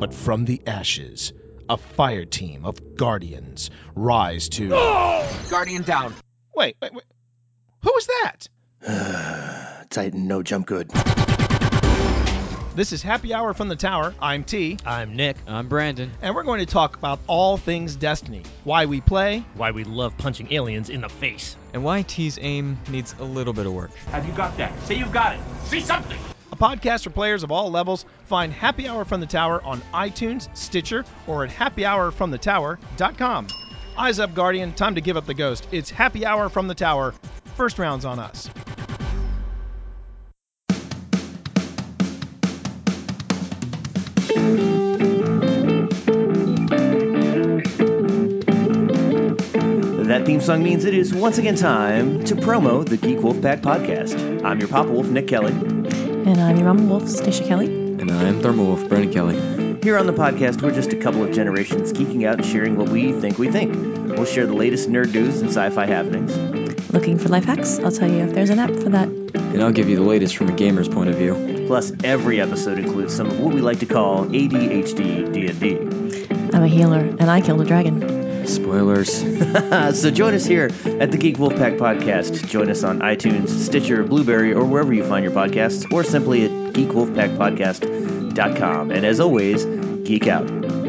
But 0.00 0.14
from 0.14 0.46
the 0.46 0.62
ashes, 0.66 1.34
a 1.68 1.76
fire 1.76 2.24
team 2.24 2.64
of 2.64 2.96
guardians 2.96 3.70
rise 3.94 4.48
to. 4.48 4.70
Guardian 5.50 5.82
down. 5.82 6.14
Wait, 6.56 6.76
wait, 6.80 6.94
wait. 6.94 7.04
Who 7.82 7.92
was 7.92 8.06
that? 8.06 9.84
Titan, 9.90 10.26
no 10.26 10.42
jump 10.42 10.66
good. 10.66 10.90
This 12.74 12.92
is 12.92 13.02
Happy 13.02 13.34
Hour 13.34 13.52
from 13.52 13.68
the 13.68 13.76
Tower. 13.76 14.14
I'm 14.22 14.42
T. 14.42 14.78
I'm 14.86 15.16
Nick. 15.16 15.36
I'm 15.46 15.68
Brandon. 15.68 16.10
And 16.22 16.34
we're 16.34 16.44
going 16.44 16.60
to 16.60 16.72
talk 16.72 16.96
about 16.96 17.20
all 17.26 17.58
things 17.58 17.94
Destiny. 17.94 18.44
Why 18.64 18.86
we 18.86 19.02
play. 19.02 19.44
Why 19.54 19.70
we 19.72 19.84
love 19.84 20.16
punching 20.16 20.50
aliens 20.50 20.88
in 20.88 21.02
the 21.02 21.10
face. 21.10 21.58
And 21.74 21.84
why 21.84 22.02
T's 22.02 22.38
aim 22.40 22.78
needs 22.88 23.14
a 23.18 23.24
little 23.24 23.52
bit 23.52 23.66
of 23.66 23.74
work. 23.74 23.94
Have 24.12 24.26
you 24.26 24.32
got 24.32 24.56
that? 24.56 24.72
Say 24.84 24.94
you've 24.94 25.12
got 25.12 25.34
it. 25.34 25.40
See 25.64 25.80
something. 25.80 26.18
Podcast 26.60 27.04
for 27.04 27.10
players 27.10 27.42
of 27.42 27.50
all 27.50 27.70
levels. 27.70 28.04
Find 28.26 28.52
Happy 28.52 28.86
Hour 28.86 29.06
from 29.06 29.20
the 29.20 29.26
Tower 29.26 29.62
on 29.64 29.80
iTunes, 29.94 30.54
Stitcher, 30.54 31.06
or 31.26 31.42
at 31.44 31.50
happyhourfromthetower.com. 31.50 33.46
Eyes 33.96 34.18
up, 34.18 34.34
Guardian. 34.34 34.74
Time 34.74 34.94
to 34.94 35.00
give 35.00 35.16
up 35.16 35.24
the 35.24 35.34
ghost. 35.34 35.66
It's 35.72 35.88
Happy 35.88 36.26
Hour 36.26 36.50
from 36.50 36.68
the 36.68 36.74
Tower. 36.74 37.14
First 37.56 37.78
round's 37.78 38.04
on 38.04 38.18
us. 38.18 38.50
That 50.06 50.26
theme 50.26 50.40
song 50.40 50.62
means 50.62 50.84
it 50.84 50.92
is 50.92 51.14
once 51.14 51.38
again 51.38 51.54
time 51.54 52.24
to 52.24 52.34
promo 52.34 52.84
the 52.84 52.96
Geek 52.96 53.20
Wolf 53.20 53.40
Pack 53.40 53.60
podcast. 53.60 54.44
I'm 54.44 54.58
your 54.58 54.68
Papa 54.68 54.90
Wolf, 54.90 55.06
Nick 55.06 55.28
Kelly. 55.28 56.09
And 56.26 56.38
I'm 56.38 56.56
your 56.56 56.66
Mama 56.66 56.84
Wolf, 56.84 57.08
Stacia 57.08 57.42
Kelly. 57.44 57.66
And 57.66 58.10
I'm 58.10 58.42
Thermal 58.42 58.66
Wolf, 58.66 58.88
Brandon 58.88 59.10
Kelly. 59.10 59.78
Here 59.82 59.96
on 59.96 60.06
the 60.06 60.12
podcast, 60.12 60.60
we're 60.60 60.70
just 60.70 60.92
a 60.92 60.96
couple 60.96 61.24
of 61.24 61.32
generations 61.32 61.94
geeking 61.94 62.26
out 62.26 62.34
and 62.34 62.44
sharing 62.44 62.76
what 62.76 62.90
we 62.90 63.12
think 63.12 63.38
we 63.38 63.50
think. 63.50 63.74
We'll 63.74 64.26
share 64.26 64.46
the 64.46 64.52
latest 64.52 64.90
nerd 64.90 65.14
news 65.14 65.40
and 65.40 65.48
sci 65.48 65.70
fi 65.70 65.86
happenings. 65.86 66.36
Looking 66.92 67.18
for 67.18 67.30
life 67.30 67.44
hacks? 67.44 67.78
I'll 67.78 67.90
tell 67.90 68.10
you 68.10 68.18
if 68.18 68.34
there's 68.34 68.50
an 68.50 68.58
app 68.58 68.70
for 68.70 68.90
that. 68.90 69.08
And 69.08 69.62
I'll 69.62 69.72
give 69.72 69.88
you 69.88 69.96
the 69.96 70.02
latest 70.02 70.36
from 70.36 70.48
a 70.48 70.52
gamer's 70.52 70.88
point 70.88 71.08
of 71.08 71.16
view. 71.16 71.64
Plus, 71.66 71.90
every 72.04 72.38
episode 72.38 72.78
includes 72.78 73.16
some 73.16 73.28
of 73.28 73.40
what 73.40 73.54
we 73.54 73.62
like 73.62 73.78
to 73.78 73.86
call 73.86 74.26
ADHD 74.26 75.32
D&D. 75.32 76.50
I'm 76.54 76.62
a 76.62 76.68
healer, 76.68 76.98
and 76.98 77.30
I 77.30 77.40
killed 77.40 77.62
a 77.62 77.64
dragon. 77.64 78.19
Spoilers. 78.54 79.12
so 80.00 80.10
join 80.10 80.34
us 80.34 80.44
here 80.44 80.70
at 80.84 81.10
the 81.10 81.16
Geek 81.18 81.36
Wolfpack 81.36 81.78
Podcast. 81.78 82.46
Join 82.48 82.70
us 82.70 82.84
on 82.84 83.00
iTunes, 83.00 83.48
Stitcher, 83.48 84.04
Blubrry, 84.04 84.52
or 84.52 84.64
wherever 84.64 84.92
you 84.92 85.04
find 85.04 85.24
your 85.24 85.32
podcasts, 85.32 85.90
or 85.92 86.04
simply 86.04 86.44
at 86.44 86.50
geekwolfpackpodcast.com. 86.74 88.90
And 88.90 89.06
as 89.06 89.20
always, 89.20 89.64
geek 90.04 90.26
out. 90.26 90.79